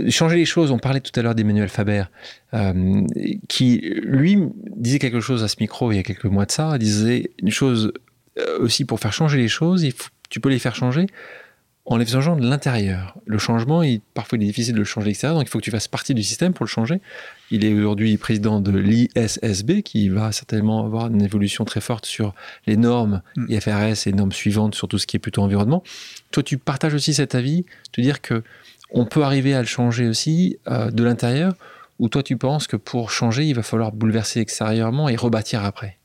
Changer 0.09 0.35
les 0.35 0.45
choses. 0.45 0.71
On 0.71 0.79
parlait 0.79 0.99
tout 0.99 1.17
à 1.19 1.23
l'heure 1.23 1.35
d'Emmanuel 1.35 1.69
Faber, 1.69 2.05
euh, 2.53 3.05
qui 3.47 3.79
lui 4.03 4.39
disait 4.75 4.99
quelque 4.99 5.19
chose 5.19 5.43
à 5.43 5.47
ce 5.47 5.57
micro 5.59 5.91
il 5.91 5.97
y 5.97 5.99
a 5.99 6.03
quelques 6.03 6.25
mois 6.25 6.45
de 6.45 6.51
ça. 6.51 6.71
Il 6.73 6.79
disait 6.79 7.31
une 7.39 7.51
chose 7.51 7.93
euh, 8.39 8.59
aussi 8.59 8.85
pour 8.85 8.99
faire 8.99 9.13
changer 9.13 9.37
les 9.37 9.47
choses. 9.47 9.83
Il 9.83 9.91
faut, 9.91 10.09
tu 10.29 10.39
peux 10.39 10.49
les 10.49 10.59
faire 10.59 10.75
changer 10.75 11.05
en 11.85 11.97
les 11.97 12.05
faisant 12.05 12.35
de 12.35 12.47
l'intérieur. 12.47 13.17
Le 13.25 13.37
changement, 13.37 13.81
il, 13.81 14.01
parfois 14.13 14.37
il 14.37 14.43
est 14.43 14.47
difficile 14.47 14.73
de 14.73 14.79
le 14.79 14.85
changer 14.85 15.05
de 15.05 15.09
l'extérieur, 15.09 15.35
donc 15.35 15.47
il 15.47 15.49
faut 15.49 15.57
que 15.57 15.63
tu 15.63 15.71
fasses 15.71 15.87
partie 15.87 16.13
du 16.13 16.23
système 16.23 16.53
pour 16.53 16.63
le 16.63 16.69
changer. 16.69 17.01
Il 17.49 17.65
est 17.65 17.73
aujourd'hui 17.73 18.15
président 18.17 18.61
de 18.61 18.71
l'ISSB, 18.71 19.81
qui 19.81 20.09
va 20.09 20.31
certainement 20.31 20.85
avoir 20.85 21.07
une 21.07 21.21
évolution 21.21 21.65
très 21.65 21.81
forte 21.81 22.05
sur 22.05 22.33
les 22.67 22.77
normes 22.77 23.21
mm. 23.35 23.45
IFRS 23.49 24.07
et 24.07 24.13
normes 24.13 24.31
suivantes 24.31 24.75
sur 24.75 24.87
tout 24.87 24.99
ce 24.99 25.07
qui 25.07 25.17
est 25.17 25.19
plutôt 25.19 25.41
environnement. 25.41 25.83
Toi, 26.31 26.43
tu 26.43 26.57
partages 26.57 26.93
aussi 26.93 27.13
cet 27.13 27.35
avis, 27.35 27.65
te 27.91 27.99
dire 27.99 28.21
que 28.21 28.43
on 28.91 29.05
peut 29.05 29.23
arriver 29.23 29.53
à 29.53 29.61
le 29.61 29.67
changer 29.67 30.07
aussi 30.07 30.57
euh, 30.67 30.91
de 30.91 31.03
l'intérieur, 31.03 31.53
ou 31.99 32.09
toi 32.09 32.23
tu 32.23 32.35
penses 32.35 32.67
que 32.67 32.75
pour 32.75 33.11
changer, 33.11 33.45
il 33.45 33.55
va 33.55 33.63
falloir 33.63 33.91
bouleverser 33.91 34.39
extérieurement 34.39 35.07
et 35.07 35.15
rebâtir 35.15 35.63
après? 35.63 35.97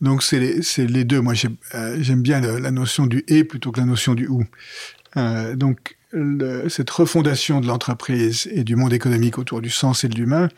Donc 0.00 0.22
c'est 0.22 0.38
les, 0.38 0.86
les, 0.86 1.04
deux. 1.04 1.20
Moi 1.20 1.34
euh, 1.74 1.96
j'aime 2.00 2.20
bien 2.20 2.40
la 2.40 2.70
notion 2.70 3.06
du 3.06 3.24
et 3.28 3.44
plutôt 3.44 3.72
que 3.72 3.80
la 3.80 3.86
notion 3.86 4.14
du 4.14 4.26
ou. 4.26 4.44
Euh, 5.16 5.56
donc, 5.56 5.96
cette 6.68 6.90
refondation 6.90 7.60
de 7.60 7.66
l'entreprise 7.66 8.48
et 8.52 8.64
du 8.64 8.76
monde 8.76 8.92
économique 8.92 9.38
autour 9.38 9.60
du 9.60 9.70
sens 9.70 10.04
et 10.04 10.08
de 10.08 10.14
l'humain, 10.14 10.48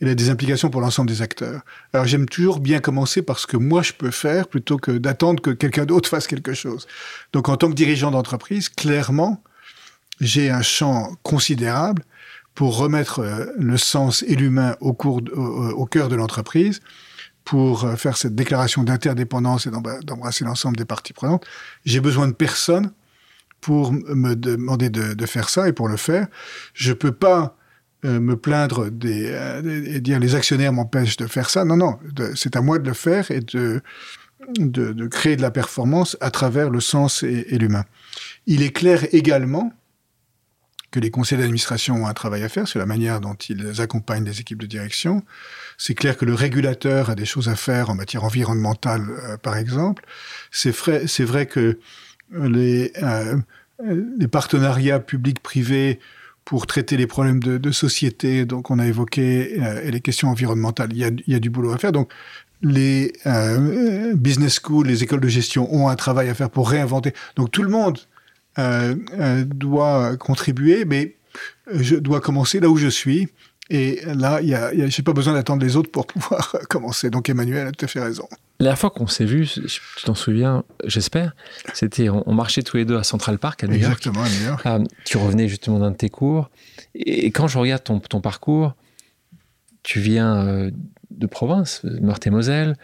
elle 0.00 0.08
a 0.08 0.14
des 0.14 0.30
implications 0.30 0.70
pour 0.70 0.80
l'ensemble 0.80 1.10
des 1.10 1.22
acteurs. 1.22 1.60
Alors 1.92 2.06
j'aime 2.06 2.26
toujours 2.26 2.58
bien 2.58 2.80
commencer 2.80 3.22
par 3.22 3.38
ce 3.38 3.46
que 3.46 3.56
moi 3.56 3.82
je 3.82 3.92
peux 3.92 4.10
faire 4.10 4.48
plutôt 4.48 4.78
que 4.78 4.92
d'attendre 4.92 5.42
que 5.42 5.50
quelqu'un 5.50 5.84
d'autre 5.84 6.08
fasse 6.08 6.26
quelque 6.26 6.54
chose. 6.54 6.86
Donc 7.32 7.48
en 7.48 7.56
tant 7.56 7.68
que 7.68 7.74
dirigeant 7.74 8.10
d'entreprise, 8.10 8.68
clairement, 8.68 9.42
j'ai 10.20 10.50
un 10.50 10.62
champ 10.62 11.14
considérable 11.22 12.02
pour 12.54 12.78
remettre 12.78 13.20
euh, 13.20 13.46
le 13.58 13.76
sens 13.76 14.24
et 14.26 14.34
l'humain 14.34 14.76
au, 14.80 14.90
au, 14.90 15.86
cœur 15.86 16.08
de 16.08 16.16
l'entreprise, 16.16 16.80
pour 17.44 17.84
euh, 17.84 17.96
faire 17.96 18.16
cette 18.16 18.34
déclaration 18.34 18.82
d'interdépendance 18.82 19.66
et 19.66 19.70
d'embrasser 19.70 20.44
l'ensemble 20.44 20.76
des 20.76 20.84
parties 20.84 21.12
prenantes. 21.12 21.46
J'ai 21.84 22.00
besoin 22.00 22.28
de 22.28 22.32
personne 22.32 22.92
pour 23.60 23.92
me 23.92 24.34
demander 24.34 24.90
de, 24.90 25.26
faire 25.26 25.48
ça 25.48 25.68
et 25.68 25.72
pour 25.72 25.88
le 25.88 25.96
faire. 25.96 26.26
Je 26.74 26.92
peux 26.92 27.12
pas 27.12 27.56
euh, 28.04 28.20
me 28.20 28.36
plaindre 28.36 28.90
des, 28.90 29.26
euh, 29.30 29.84
et 29.86 30.00
dire 30.00 30.18
les 30.18 30.34
actionnaires 30.34 30.72
m'empêchent 30.72 31.16
de 31.16 31.26
faire 31.26 31.50
ça. 31.50 31.64
Non, 31.64 31.76
non, 31.76 31.98
c'est 32.34 32.56
à 32.56 32.62
moi 32.62 32.78
de 32.78 32.88
le 32.88 32.94
faire 32.94 33.30
et 33.30 33.40
de, 33.40 33.82
de, 34.58 35.06
créer 35.06 35.36
de 35.36 35.42
la 35.42 35.50
performance 35.50 36.16
à 36.20 36.30
travers 36.30 36.70
le 36.70 36.80
sens 36.80 37.22
et, 37.22 37.58
l'humain. 37.58 37.84
Il 38.46 38.62
est 38.62 38.72
clair 38.72 39.06
également 39.12 39.72
que 40.90 40.98
les 40.98 41.10
conseils 41.10 41.38
d'administration 41.38 42.02
ont 42.02 42.06
un 42.06 42.14
travail 42.14 42.42
à 42.42 42.48
faire 42.48 42.66
sur 42.66 42.80
la 42.80 42.86
manière 42.86 43.20
dont 43.20 43.34
ils 43.34 43.80
accompagnent 43.80 44.24
les 44.24 44.40
équipes 44.40 44.60
de 44.60 44.66
direction. 44.66 45.22
C'est 45.78 45.94
clair 45.94 46.16
que 46.16 46.24
le 46.24 46.34
régulateur 46.34 47.10
a 47.10 47.14
des 47.14 47.26
choses 47.26 47.48
à 47.48 47.54
faire 47.54 47.90
en 47.90 47.94
matière 47.94 48.24
environnementale, 48.24 49.06
euh, 49.08 49.36
par 49.36 49.56
exemple. 49.56 50.04
C'est 50.50 50.74
vrai, 50.74 51.04
vrai 51.20 51.46
que 51.46 51.78
les, 52.32 52.92
euh, 53.02 53.36
les 54.18 54.28
partenariats 54.28 55.00
publics-privés 55.00 55.98
pour 56.44 56.66
traiter 56.66 56.96
les 56.96 57.06
problèmes 57.06 57.40
de, 57.40 57.70
société, 57.70 58.44
donc 58.44 58.70
on 58.70 58.78
a 58.78 58.86
évoqué, 58.86 59.60
euh, 59.60 59.82
et 59.84 59.90
les 59.90 60.00
questions 60.00 60.28
environnementales. 60.28 60.90
Il 60.92 61.22
y, 61.26 61.34
a, 61.34 61.38
du 61.38 61.50
boulot 61.50 61.72
à 61.72 61.78
faire. 61.78 61.92
Donc 61.92 62.12
les 62.62 63.12
euh, 63.26 64.14
business 64.14 64.54
schools, 64.54 64.86
les 64.86 65.02
écoles 65.02 65.20
de 65.20 65.28
gestion 65.28 65.72
ont 65.72 65.88
un 65.88 65.96
travail 65.96 66.28
à 66.28 66.34
faire 66.34 66.50
pour 66.50 66.68
réinventer. 66.68 67.12
Donc 67.36 67.50
tout 67.50 67.62
le 67.62 67.70
monde 67.70 67.98
doit 69.46 70.16
contribuer, 70.18 70.84
mais 70.84 71.14
je 71.72 71.96
dois 71.96 72.20
commencer 72.20 72.60
là 72.60 72.68
où 72.68 72.76
je 72.76 72.88
suis. 72.88 73.28
Et 73.70 74.00
là, 74.04 74.40
a, 74.42 74.88
j'ai 74.88 75.02
pas 75.02 75.12
besoin 75.12 75.32
d'attendre 75.32 75.62
les 75.62 75.76
autres 75.76 75.90
pour 75.90 76.06
pouvoir 76.06 76.56
commencer. 76.68 77.08
Donc 77.08 77.30
Emmanuel 77.30 77.68
a 77.68 77.72
tout 77.72 77.84
à 77.84 77.88
fait 77.88 78.00
raison. 78.00 78.28
La 78.60 78.64
dernière 78.64 78.78
fois 78.78 78.90
qu'on 78.90 79.06
s'est 79.06 79.24
vu, 79.24 79.48
tu 79.48 80.04
t'en 80.04 80.14
souviens, 80.14 80.64
j'espère, 80.84 81.34
c'était 81.72 82.10
on, 82.10 82.34
marchait 82.34 82.62
tous 82.62 82.76
les 82.76 82.84
deux 82.84 82.98
à 82.98 83.04
Central 83.04 83.38
Park 83.38 83.64
à 83.64 83.66
New 83.66 83.72
York. 83.72 83.84
Exactement, 83.84 84.22
à 84.22 84.28
New 84.28 84.44
York. 84.44 84.60
Ah, 84.66 84.78
tu 85.06 85.16
revenais 85.16 85.48
justement 85.48 85.78
d'un 85.78 85.92
de 85.92 85.96
tes 85.96 86.10
cours. 86.10 86.50
Et, 86.94 87.30
quand 87.30 87.48
je 87.48 87.58
regarde 87.58 87.82
ton, 87.82 88.00
ton 88.00 88.20
parcours, 88.20 88.74
tu 89.82 89.98
viens 89.98 90.46
euh, 90.46 90.70
de 91.10 91.26
province, 91.26 91.80
Meurthe-et-Moselle, 91.84 92.76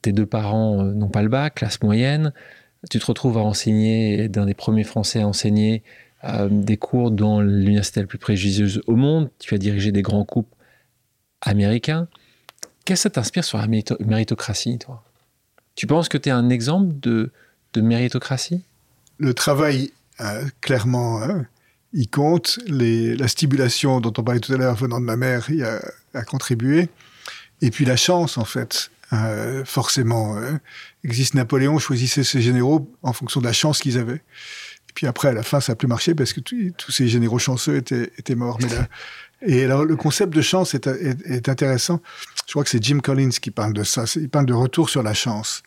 tes 0.00 0.12
deux 0.12 0.24
parents 0.24 0.82
euh, 0.82 0.94
n'ont 0.94 1.10
pas 1.10 1.22
le 1.22 1.28
bac, 1.28 1.56
classe 1.56 1.82
moyenne. 1.82 2.32
Tu 2.88 2.98
te 2.98 3.04
retrouves 3.04 3.36
à 3.36 3.42
enseigner, 3.42 4.30
d'un 4.30 4.46
des 4.46 4.54
premiers 4.54 4.84
Français 4.84 5.20
à 5.20 5.28
enseigner 5.28 5.82
euh, 6.24 6.48
des 6.50 6.78
cours 6.78 7.10
dans 7.10 7.42
l'université 7.42 8.00
la 8.00 8.06
plus 8.06 8.16
prestigieuse 8.16 8.80
au 8.86 8.96
monde. 8.96 9.28
Tu 9.38 9.54
as 9.54 9.58
dirigé 9.58 9.92
des 9.92 10.00
grands 10.00 10.24
couples 10.24 10.56
américains. 11.42 12.08
Qu'est-ce 12.86 13.00
que 13.00 13.02
ça 13.02 13.10
t'inspire 13.10 13.44
sur 13.44 13.58
la 13.58 13.66
méritocratie, 13.66 14.78
toi? 14.78 15.04
Tu 15.78 15.86
penses 15.86 16.08
que 16.08 16.18
tu 16.18 16.28
es 16.28 16.32
un 16.32 16.50
exemple 16.50 16.92
de, 17.00 17.30
méritocratie? 17.76 18.64
Le 19.18 19.32
travail, 19.32 19.92
euh, 20.20 20.44
clairement, 20.60 21.22
hein, 21.22 21.46
il 21.92 22.10
compte. 22.10 22.58
Les, 22.66 23.14
la 23.14 23.28
stimulation 23.28 24.00
dont 24.00 24.12
on 24.18 24.24
parlait 24.24 24.40
tout 24.40 24.52
à 24.52 24.56
l'heure 24.56 24.74
venant 24.74 24.98
de 24.98 25.04
ma 25.04 25.14
mère 25.14 25.48
y 25.52 25.62
a, 25.62 25.80
a 26.14 26.22
contribué. 26.22 26.88
Et 27.62 27.70
puis 27.70 27.84
la 27.84 27.94
chance, 27.94 28.38
en 28.38 28.44
fait, 28.44 28.90
euh, 29.12 29.64
forcément. 29.64 30.36
Euh, 30.36 30.54
existe 31.04 31.34
Napoléon 31.34 31.78
choisissait 31.78 32.24
ses 32.24 32.40
généraux 32.40 32.92
en 33.04 33.12
fonction 33.12 33.40
de 33.40 33.46
la 33.46 33.52
chance 33.52 33.78
qu'ils 33.78 33.98
avaient. 33.98 34.14
Et 34.16 34.92
puis 34.96 35.06
après, 35.06 35.28
à 35.28 35.32
la 35.32 35.44
fin, 35.44 35.60
ça 35.60 35.72
n'a 35.72 35.76
plus 35.76 35.86
marché 35.86 36.12
parce 36.16 36.32
que 36.32 36.40
tous 36.40 36.90
ces 36.90 37.06
généraux 37.06 37.38
chanceux 37.38 37.76
étaient, 37.76 38.10
étaient 38.18 38.34
morts. 38.34 38.58
Mais 38.60 38.68
là, 38.68 38.88
et 39.42 39.64
alors, 39.64 39.84
le 39.84 39.94
concept 39.94 40.34
de 40.34 40.42
chance 40.42 40.74
est, 40.74 40.88
est, 40.88 41.24
est 41.24 41.48
intéressant. 41.48 42.02
Je 42.48 42.52
crois 42.52 42.64
que 42.64 42.70
c'est 42.70 42.82
Jim 42.82 42.98
Collins 42.98 43.30
qui 43.30 43.52
parle 43.52 43.74
de 43.74 43.84
ça. 43.84 44.06
Il 44.16 44.28
parle 44.28 44.46
de 44.46 44.54
retour 44.54 44.90
sur 44.90 45.04
la 45.04 45.14
chance. 45.14 45.62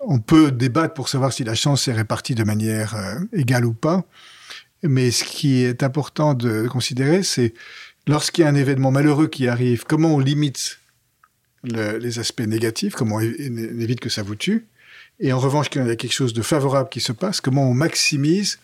On 0.00 0.18
peut 0.18 0.50
débattre 0.50 0.94
pour 0.94 1.08
savoir 1.08 1.32
si 1.32 1.44
la 1.44 1.54
chance 1.54 1.86
est 1.88 1.92
répartie 1.92 2.34
de 2.34 2.44
manière 2.44 2.96
euh, 2.96 3.18
égale 3.32 3.66
ou 3.66 3.74
pas. 3.74 4.04
Mais 4.82 5.10
ce 5.10 5.24
qui 5.24 5.62
est 5.62 5.82
important 5.82 6.32
de 6.32 6.66
considérer, 6.68 7.22
c'est 7.22 7.52
lorsqu'il 8.06 8.44
y 8.44 8.46
a 8.46 8.50
un 8.50 8.54
événement 8.54 8.90
malheureux 8.90 9.28
qui 9.28 9.46
arrive, 9.46 9.84
comment 9.84 10.14
on 10.14 10.18
limite 10.18 10.78
le, 11.64 11.98
les 11.98 12.18
aspects 12.18 12.40
négatifs, 12.40 12.94
comment 12.94 13.16
on 13.16 13.20
évite 13.20 14.00
que 14.00 14.08
ça 14.08 14.22
vous 14.22 14.36
tue. 14.36 14.66
Et 15.18 15.34
en 15.34 15.38
revanche, 15.38 15.68
quand 15.70 15.82
il 15.82 15.88
y 15.88 15.90
a 15.90 15.96
quelque 15.96 16.14
chose 16.14 16.32
de 16.32 16.40
favorable 16.40 16.88
qui 16.88 17.00
se 17.00 17.12
passe, 17.12 17.42
comment 17.42 17.68
on 17.68 17.74
maximise 17.74 18.58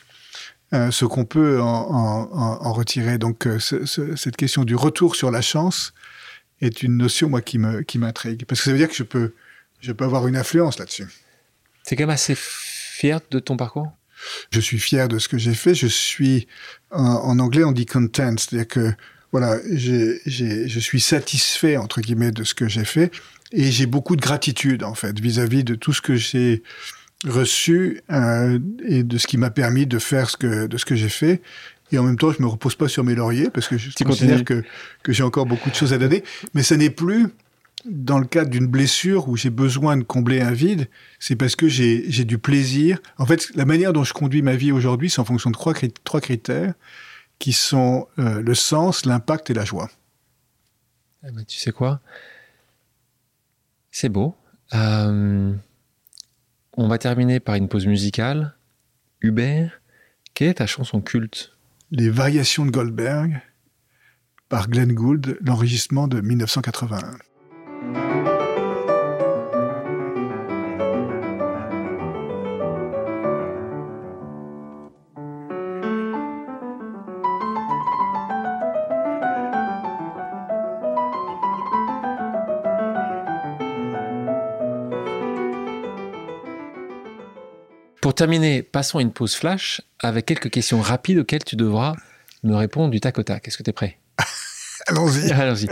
euh, 0.73 0.91
ce 0.91 1.05
qu'on 1.05 1.27
peut 1.27 1.61
en, 1.61 2.73
retirer. 2.73 3.19
Donc, 3.19 3.47
euh, 3.47 3.59
ce, 3.59 3.85
ce, 3.85 4.17
cette 4.17 4.37
question 4.37 4.65
du 4.65 4.75
retour 4.75 5.15
sur 5.17 5.31
la 5.31 5.43
chance 5.43 5.93
est 6.63 6.83
une 6.83 6.97
notion, 6.97 7.29
moi, 7.29 7.43
qui 7.43 7.59
qui 7.87 7.99
m'intrigue. 7.99 8.47
Parce 8.47 8.61
que 8.61 8.65
ça 8.65 8.73
veut 8.73 8.79
dire 8.79 8.89
que 8.89 8.95
je 8.95 9.03
peux, 9.03 9.35
je 9.81 9.93
peux 9.93 10.05
avoir 10.05 10.27
une 10.27 10.37
influence 10.37 10.79
là-dessus. 10.79 11.07
Tu 11.87 11.95
es 11.95 11.97
quand 11.97 12.03
même 12.03 12.11
assez 12.11 12.35
fier 12.37 13.21
de 13.31 13.39
ton 13.39 13.57
parcours? 13.57 13.93
Je 14.51 14.61
suis 14.61 14.79
fier 14.79 15.09
de 15.09 15.19
ce 15.19 15.29
que 15.29 15.39
j'ai 15.39 15.55
fait. 15.55 15.75
Je 15.75 15.87
suis, 15.87 16.49
en, 16.91 17.03
en 17.03 17.39
anglais, 17.39 17.65
on 17.65 17.73
dit 17.73 17.87
content, 17.87 18.35
c'est-à-dire 18.37 18.67
que 18.67 18.93
voilà, 19.31 19.59
je 19.71 20.79
suis 20.81 21.01
satisfait, 21.01 21.77
entre 21.77 22.01
guillemets, 22.01 22.33
de 22.33 22.43
ce 22.43 22.55
que 22.55 22.69
j'ai 22.69 22.85
fait. 22.85 23.13
Et 23.53 23.71
j'ai 23.71 23.87
beaucoup 23.87 24.17
de 24.17 24.21
gratitude, 24.21 24.83
en 24.83 24.95
fait, 24.95 25.21
vis-à-vis 25.21 25.61
-vis 25.61 25.65
de 25.65 25.75
tout 25.77 25.93
ce 25.93 26.01
que 26.01 26.17
j'ai 26.17 26.63
reçu 27.27 28.01
euh, 28.11 28.59
et 28.87 29.03
de 29.03 29.19
ce 29.19 29.27
qui 29.27 29.37
m'a 29.37 29.51
permis 29.51 29.87
de 29.87 29.99
faire 29.99 30.29
ce 30.29 30.37
que, 30.37 30.67
de 30.67 30.77
ce 30.77 30.85
que 30.85 30.97
j'ai 30.97 31.09
fait. 31.09 31.41
Et 31.93 31.99
en 31.99 32.03
même 32.03 32.19
temps, 32.19 32.33
je 32.33 32.43
me 32.43 32.49
repose 32.49 32.75
pas 32.75 32.89
sur 32.89 33.05
mes 33.05 33.15
lauriers 33.15 33.49
parce 33.51 33.69
que 33.69 33.79
je 33.79 33.91
tu 33.91 34.05
considère 34.05 34.45
que, 34.45 34.65
que 35.05 35.13
j'ai 35.13 35.23
encore 35.23 35.47
beaucoup 35.47 35.71
de 35.71 35.75
choses 35.75 35.93
à 35.93 35.99
donner. 35.99 36.25
Mais 36.55 36.65
ça 36.65 36.77
n'est 36.77 36.91
plus 36.91 37.29
dans 37.89 38.19
le 38.19 38.27
cadre 38.27 38.51
d'une 38.51 38.67
blessure 38.67 39.29
où 39.29 39.37
j'ai 39.37 39.51
besoin 39.51 39.97
de 39.97 40.03
combler 40.03 40.41
un 40.41 40.53
vide, 40.53 40.89
c'est 41.19 41.37
parce 41.37 41.57
que 41.57 41.69
j'ai 41.69 42.25
du 42.25 42.39
plaisir. 42.39 42.99
En 43.19 43.27
fait, 43.27 43.55
la 43.55 43.65
manière 43.65 43.93
dont 43.93 44.05
je 44.05 44.13
conduis 44.13 44.43
ma 44.43 44.57
vie 44.57 44.73
aujourd'hui, 44.73 45.11
c'est 45.11 45.21
en 45.21 45.25
fonction 45.25 45.51
de 45.51 45.55
trois, 45.55 45.75
trois 46.05 46.21
critères 46.21 46.75
qui 47.39 47.53
sont 47.53 48.09
euh, 48.19 48.41
le 48.41 48.55
sens, 48.55 49.05
l'impact 49.05 49.51
et 49.51 49.55
la 49.55 49.65
joie. 49.65 49.91
Eh 51.27 51.33
ben, 51.33 51.45
tu 51.45 51.59
sais 51.59 51.73
quoi? 51.73 52.01
C'est 53.91 54.09
beau. 54.09 54.37
Euh, 54.75 55.55
on 56.77 56.89
va 56.89 56.99
terminer 56.99 57.41
par 57.41 57.55
une 57.55 57.69
pause 57.69 57.87
musicale. 57.87 58.55
Hubert, 59.21 59.81
quelle 60.35 60.49
est 60.49 60.55
ta 60.55 60.67
chanson 60.67 61.01
culte? 61.01 61.53
Les 61.91 62.11
Variations 62.11 62.67
de 62.67 62.71
Goldberg 62.71 63.41
par 64.49 64.69
Glenn 64.69 64.93
Gould, 64.93 65.39
l'enregistrement 65.41 66.09
de 66.09 66.21
1981. 66.21 67.17
Terminer, 88.17 88.63
passons 88.63 88.99
à 88.99 89.03
une 89.03 89.13
pause 89.13 89.35
flash 89.35 89.81
avec 90.01 90.27
quelques 90.27 90.51
questions 90.51 90.81
rapides 90.81 91.19
auxquelles 91.19 91.45
tu 91.45 91.57
devras 91.57 91.95
me 92.43 92.55
répondre 92.55 92.91
du 92.91 93.01
tac 93.01 93.19
au 93.19 93.23
tac. 93.23 93.47
Est-ce 93.47 93.57
que 93.57 93.63
tu 93.63 93.71
es 93.71 93.73
prêt? 93.73 93.99
Allons-y. 94.89 95.31
Allons-y. 95.33 95.69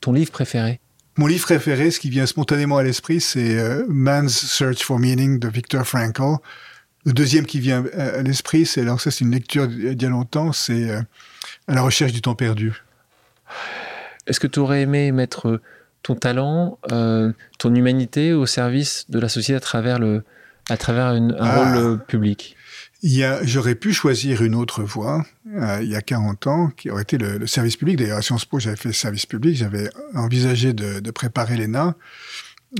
Ton 0.00 0.12
livre 0.12 0.30
préféré? 0.30 0.80
Mon 1.18 1.26
livre 1.26 1.44
préféré, 1.44 1.90
ce 1.90 2.00
qui 2.00 2.08
vient 2.08 2.24
spontanément 2.24 2.78
à 2.78 2.82
l'esprit, 2.82 3.20
c'est 3.20 3.58
euh, 3.58 3.84
Man's 3.88 4.32
Search 4.32 4.82
for 4.82 4.98
Meaning 4.98 5.38
de 5.38 5.48
Viktor 5.48 5.86
Frankl. 5.86 6.38
Le 7.04 7.12
deuxième 7.12 7.44
qui 7.44 7.60
vient 7.60 7.84
à 7.94 8.22
l'esprit, 8.22 8.64
c'est 8.64 8.80
alors 8.80 9.00
ça, 9.00 9.10
c'est 9.10 9.24
une 9.24 9.32
lecture 9.32 9.68
d'il 9.68 10.00
y 10.00 10.06
a 10.06 10.08
longtemps, 10.08 10.52
c'est 10.52 10.88
euh, 10.90 11.02
À 11.66 11.74
la 11.74 11.82
recherche 11.82 12.12
du 12.12 12.22
temps 12.22 12.34
perdu. 12.34 12.82
Est-ce 14.26 14.40
que 14.40 14.46
tu 14.46 14.60
aurais 14.60 14.82
aimé 14.82 15.12
mettre 15.12 15.60
ton 16.02 16.14
talent, 16.14 16.78
euh, 16.90 17.32
ton 17.58 17.74
humanité 17.74 18.32
au 18.32 18.46
service 18.46 19.10
de 19.10 19.18
la 19.18 19.28
société 19.28 19.56
à 19.56 19.60
travers 19.60 19.98
le, 19.98 20.24
à 20.68 20.76
travers 20.76 21.14
une, 21.14 21.32
un 21.32 21.44
ah. 21.44 21.58
rôle 21.58 21.76
euh, 21.76 21.96
public 21.96 22.56
J'aurais 23.42 23.74
pu 23.74 23.92
choisir 23.92 24.42
une 24.42 24.54
autre 24.54 24.82
voie 24.82 25.26
euh, 25.56 25.80
il 25.82 25.88
y 25.88 25.96
a 25.96 26.02
40 26.02 26.46
ans, 26.46 26.68
qui 26.76 26.88
aurait 26.88 27.02
été 27.02 27.18
le, 27.18 27.36
le 27.36 27.46
service 27.48 27.76
public. 27.76 27.96
D'ailleurs, 27.96 28.18
à 28.18 28.22
Sciences 28.22 28.44
Po, 28.44 28.60
j'avais 28.60 28.76
fait 28.76 28.88
le 28.88 28.94
service 28.94 29.26
public, 29.26 29.56
j'avais 29.56 29.90
envisagé 30.14 30.72
de, 30.72 31.00
de 31.00 31.10
préparer 31.10 31.56
l'ENA. 31.56 31.96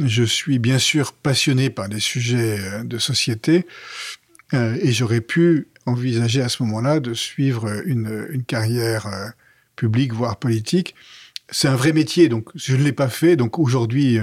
Je 0.00 0.22
suis 0.22 0.58
bien 0.58 0.78
sûr 0.78 1.12
passionné 1.12 1.70
par 1.70 1.88
des 1.88 2.00
sujets 2.00 2.58
euh, 2.60 2.84
de 2.84 2.98
société 2.98 3.66
euh, 4.54 4.76
et 4.80 4.92
j'aurais 4.92 5.20
pu 5.20 5.68
envisager 5.86 6.40
à 6.40 6.48
ce 6.48 6.62
moment-là 6.62 7.00
de 7.00 7.14
suivre 7.14 7.82
une, 7.84 8.26
une 8.30 8.44
carrière 8.44 9.06
euh, 9.06 9.28
publique, 9.76 10.12
voire 10.12 10.38
politique. 10.38 10.94
C'est 11.50 11.68
un 11.68 11.76
vrai 11.76 11.92
métier, 11.92 12.28
donc 12.28 12.48
je 12.54 12.76
ne 12.76 12.82
l'ai 12.82 12.92
pas 12.92 13.08
fait. 13.08 13.36
Donc 13.36 13.58
aujourd'hui, 13.58 14.18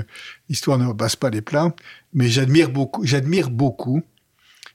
l'histoire 0.49 0.77
ne 0.79 0.91
passe 0.93 1.15
pas 1.15 1.29
les 1.29 1.41
plats 1.41 1.75
mais 2.13 2.27
j'admire 2.27 2.69
beaucoup, 2.69 3.05
j'admire 3.05 3.49
beaucoup, 3.49 4.03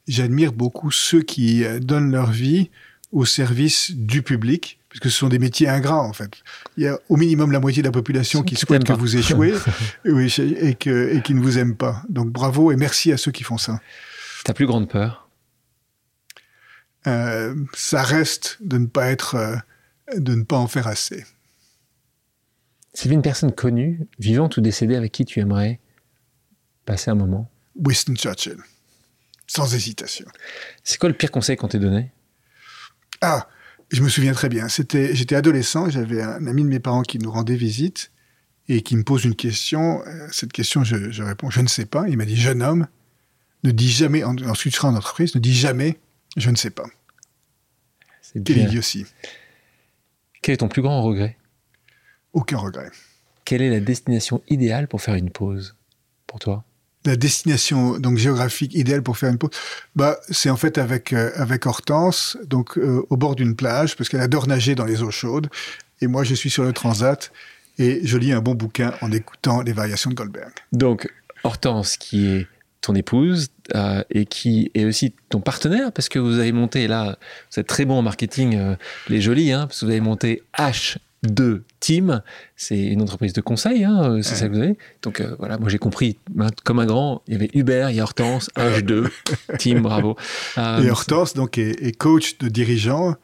j'admire 0.06 0.52
beaucoup 0.52 0.90
ceux 0.90 1.22
qui 1.22 1.64
euh, 1.64 1.78
donnent 1.78 2.12
leur 2.12 2.30
vie 2.30 2.70
au 3.12 3.24
service 3.24 3.92
du 3.92 4.22
public, 4.22 4.80
parce 4.88 5.00
que 5.00 5.08
ce 5.08 5.18
sont 5.18 5.28
des 5.28 5.38
métiers 5.38 5.68
ingrats 5.68 6.02
en 6.02 6.12
fait. 6.12 6.42
Il 6.76 6.84
y 6.84 6.88
a 6.88 6.98
au 7.08 7.16
minimum 7.16 7.52
la 7.52 7.60
moitié 7.60 7.82
de 7.82 7.88
la 7.88 7.92
population 7.92 8.42
qui 8.42 8.56
souhaite 8.56 8.84
que 8.84 8.92
vous 8.92 9.16
échouez 9.16 9.54
oui, 10.04 10.34
et, 10.38 10.74
que, 10.74 11.14
et 11.14 11.22
qui 11.22 11.34
ne 11.34 11.40
vous 11.40 11.58
aime 11.58 11.76
pas. 11.76 12.02
Donc 12.08 12.30
bravo 12.30 12.72
et 12.72 12.76
merci 12.76 13.12
à 13.12 13.16
ceux 13.16 13.30
qui 13.30 13.44
font 13.44 13.58
ça. 13.58 13.80
Ta 14.44 14.52
plus 14.52 14.66
grande 14.66 14.88
peur? 14.88 15.28
Euh, 17.06 17.54
Ça 17.72 18.02
reste 18.02 18.58
de 18.60 18.78
ne 18.78 18.86
pas 18.86 19.06
être, 19.10 19.36
euh, 19.36 19.56
de 20.16 20.34
ne 20.34 20.42
pas 20.42 20.56
en 20.56 20.66
faire 20.66 20.88
assez. 20.88 21.24
C'est 22.94 23.08
une 23.08 23.22
personne 23.22 23.52
connue, 23.52 24.06
vivante 24.18 24.56
ou 24.56 24.60
décédée, 24.60 24.94
avec 24.94 25.12
qui 25.12 25.24
tu 25.24 25.40
aimerais 25.40 25.80
passer 26.86 27.10
un 27.10 27.16
moment? 27.16 27.50
Winston 27.76 28.14
Churchill, 28.14 28.58
sans 29.48 29.74
hésitation. 29.74 30.26
C'est 30.84 30.98
quoi 30.98 31.08
le 31.08 31.16
pire 31.16 31.32
conseil 31.32 31.56
qu'on 31.56 31.66
t'ait 31.66 31.80
donné? 31.80 32.12
Ah, 33.20 33.48
je 33.90 34.00
me 34.00 34.08
souviens 34.08 34.32
très 34.32 34.48
bien. 34.48 34.68
C'était, 34.68 35.14
j'étais 35.14 35.34
adolescent, 35.34 35.90
j'avais 35.90 36.22
un 36.22 36.46
ami 36.46 36.62
de 36.62 36.68
mes 36.68 36.78
parents 36.78 37.02
qui 37.02 37.18
nous 37.18 37.32
rendait 37.32 37.56
visite 37.56 38.12
et 38.68 38.82
qui 38.82 38.96
me 38.96 39.02
pose 39.02 39.24
une 39.24 39.34
question. 39.34 40.06
Euh, 40.06 40.28
cette 40.30 40.52
question, 40.52 40.84
je, 40.84 41.10
je 41.10 41.22
réponds, 41.22 41.50
je 41.50 41.60
ne 41.60 41.68
sais 41.68 41.86
pas. 41.86 42.08
Il 42.08 42.16
m'a 42.16 42.24
dit, 42.24 42.36
jeune 42.36 42.62
homme, 42.62 42.86
ne 43.64 43.72
dis 43.72 43.90
jamais, 43.90 44.22
ensuite 44.22 44.72
tu 44.72 44.78
seras 44.78 44.88
en 44.88 44.94
entreprise, 44.94 45.34
ne 45.34 45.40
dis 45.40 45.54
jamais, 45.54 45.98
je 46.36 46.50
ne 46.50 46.56
sais 46.56 46.70
pas. 46.70 46.86
C'est 48.22 48.42
Quelle 48.44 48.58
idiotie. 48.58 49.06
Quel 50.42 50.54
est 50.54 50.58
ton 50.58 50.68
plus 50.68 50.82
grand 50.82 51.02
regret? 51.02 51.36
Aucun 52.34 52.58
regret. 52.58 52.90
Quelle 53.44 53.62
est 53.62 53.70
la 53.70 53.80
destination 53.80 54.42
idéale 54.48 54.88
pour 54.88 55.00
faire 55.00 55.14
une 55.14 55.30
pause 55.30 55.76
pour 56.26 56.40
toi? 56.40 56.64
La 57.06 57.16
destination 57.16 57.98
donc 57.98 58.16
géographique 58.16 58.74
idéale 58.74 59.02
pour 59.02 59.16
faire 59.18 59.30
une 59.30 59.38
pause, 59.38 59.50
bah 59.94 60.18
c'est 60.30 60.50
en 60.50 60.56
fait 60.56 60.78
avec 60.78 61.12
euh, 61.12 61.30
avec 61.36 61.66
Hortense, 61.66 62.36
donc 62.46 62.76
euh, 62.76 63.06
au 63.10 63.16
bord 63.16 63.36
d'une 63.36 63.54
plage 63.54 63.94
parce 63.96 64.08
qu'elle 64.08 64.22
adore 64.22 64.48
nager 64.48 64.74
dans 64.74 64.86
les 64.86 65.02
eaux 65.02 65.10
chaudes 65.10 65.48
et 66.00 66.06
moi 66.06 66.24
je 66.24 66.34
suis 66.34 66.50
sur 66.50 66.64
le 66.64 66.72
transat 66.72 67.30
et 67.78 68.00
je 68.04 68.16
lis 68.16 68.32
un 68.32 68.40
bon 68.40 68.54
bouquin 68.54 68.94
en 69.02 69.12
écoutant 69.12 69.60
les 69.60 69.72
variations 69.72 70.10
de 70.10 70.14
Goldberg. 70.14 70.52
Donc 70.72 71.12
Hortense 71.44 71.98
qui 71.98 72.26
est 72.26 72.46
ton 72.80 72.94
épouse 72.94 73.48
euh, 73.74 74.02
et 74.10 74.24
qui 74.24 74.70
est 74.74 74.86
aussi 74.86 75.14
ton 75.28 75.40
partenaire 75.40 75.92
parce 75.92 76.08
que 76.08 76.18
vous 76.18 76.38
avez 76.38 76.52
monté 76.52 76.88
là, 76.88 77.18
vous 77.52 77.60
êtes 77.60 77.66
très 77.66 77.84
bon 77.84 77.98
en 77.98 78.02
marketing, 78.02 78.76
les 79.08 79.20
jolis, 79.20 79.52
hein, 79.52 79.66
parce 79.66 79.80
que 79.80 79.84
vous 79.84 79.90
avez 79.90 80.00
monté 80.00 80.42
H 80.58 80.96
de 81.26 81.64
Team. 81.80 82.22
C'est 82.56 82.80
une 82.80 83.02
entreprise 83.02 83.32
de 83.32 83.40
conseil, 83.40 83.84
hein, 83.84 84.02
euh, 84.04 84.22
c'est 84.22 84.32
ouais. 84.32 84.36
ça 84.36 84.48
que 84.48 84.54
vous 84.54 84.60
avez. 84.60 84.78
Donc 85.02 85.20
euh, 85.20 85.34
voilà, 85.38 85.58
moi 85.58 85.68
j'ai 85.68 85.78
compris, 85.78 86.18
hein, 86.38 86.48
comme 86.64 86.78
un 86.78 86.86
grand, 86.86 87.22
il 87.26 87.34
y 87.34 87.36
avait 87.36 87.50
Hubert, 87.54 87.90
il 87.90 87.96
y 87.96 88.00
a 88.00 88.02
Hortense, 88.02 88.50
H2, 88.56 89.10
Team, 89.58 89.82
bravo. 89.82 90.16
Euh, 90.58 90.82
et 90.82 90.90
Hortense 90.90 91.34
donc 91.34 91.58
est, 91.58 91.82
est, 91.82 91.92
coach 91.92 92.38
de 92.38 92.48
dirigeants. 92.48 93.16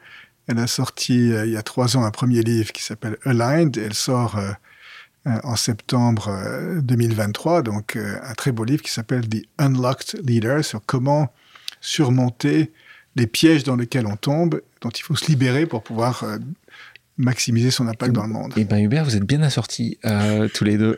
Elle 0.47 0.59
a 0.59 0.67
sorti 0.67 1.31
euh, 1.31 1.45
il 1.45 1.53
y 1.53 1.57
a 1.57 1.63
trois 1.63 1.95
ans 1.97 2.03
un 2.03 2.11
premier 2.11 2.41
livre 2.41 2.71
qui 2.71 2.83
s'appelle 2.83 3.17
Aligned. 3.23 3.77
Elle 3.77 3.93
sort 3.93 4.39
en 5.25 5.55
septembre 5.55 6.31
2023, 6.81 7.61
donc 7.61 7.95
un 7.95 8.33
très 8.33 8.51
beau 8.51 8.63
livre 8.63 8.81
qui 8.81 8.91
s'appelle 8.91 9.29
The 9.29 9.43
Unlocked 9.59 10.19
Leader 10.27 10.65
sur 10.65 10.81
comment 10.83 11.31
surmonter 11.79 12.71
les 13.15 13.27
pièges 13.27 13.63
dans 13.63 13.75
lesquels 13.75 14.07
on 14.07 14.15
tombe 14.15 14.61
dont 14.81 14.89
il 14.89 15.03
faut 15.03 15.15
se 15.15 15.27
libérer 15.27 15.67
pour 15.67 15.83
pouvoir 15.83 16.25
maximiser 17.17 17.71
son 17.71 17.87
impact 17.87 18.13
dans 18.13 18.23
le 18.23 18.29
monde. 18.33 18.53
Eh 18.57 18.63
bien 18.63 18.79
Hubert, 18.79 19.05
vous 19.05 19.15
êtes 19.15 19.23
bien 19.25 19.41
assortis 19.41 19.97
euh, 20.05 20.47
tous 20.53 20.63
les 20.63 20.77
deux. 20.77 20.95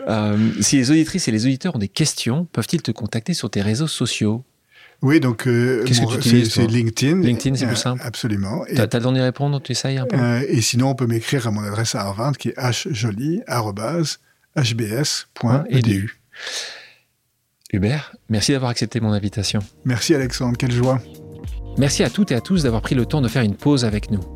si 0.61 0.77
les 0.77 0.91
auditrices 0.91 1.27
et 1.27 1.31
les 1.31 1.45
auditeurs 1.45 1.75
ont 1.75 1.79
des 1.79 1.87
questions, 1.87 2.45
peuvent-ils 2.51 2.81
te 2.81 2.91
contacter 2.91 3.33
sur 3.33 3.49
tes 3.49 3.61
réseaux 3.61 3.87
sociaux? 3.87 4.43
Oui, 5.01 5.19
donc 5.19 5.47
euh, 5.47 5.85
c'est 6.21 6.65
LinkedIn. 6.65 7.21
LinkedIn, 7.21 7.55
c'est 7.57 7.67
plus 7.67 7.75
simple. 7.75 8.01
Absolument. 8.05 8.63
Tu 8.65 8.79
as, 8.79 8.83
le 8.83 8.87
temps 8.87 9.11
d'y 9.11 9.19
répondre, 9.19 9.61
tu 9.61 9.73
essayes 9.73 9.97
un 9.97 10.05
peu? 10.05 10.17
Et 10.47 10.61
sinon, 10.61 10.91
on 10.91 10.95
peut 10.95 11.07
m'écrire 11.07 11.45
à 11.45 11.51
mon 11.51 11.61
adresse 11.61 11.93
à 11.95 12.01
Harvard 12.01 12.37
qui 12.37 12.49
est 12.49 12.55
hjoli.hbs.edu. 12.57 13.43
Hubert, 17.73 18.15
merci 18.29 18.53
d'avoir 18.53 18.71
accepté 18.71 19.01
mon 19.01 19.11
invitation. 19.11 19.59
Merci 19.83 20.15
Alexandre, 20.15 20.57
quelle 20.57 20.71
joie. 20.71 21.01
Merci 21.77 22.03
à 22.03 22.09
toutes 22.09 22.31
et 22.31 22.35
à 22.35 22.41
tous 22.41 22.63
d'avoir 22.63 22.81
pris 22.81 22.95
le 22.95 23.05
temps 23.05 23.21
de 23.21 23.27
faire 23.27 23.41
une 23.41 23.55
pause 23.55 23.83
avec 23.83 24.11
nous. 24.11 24.21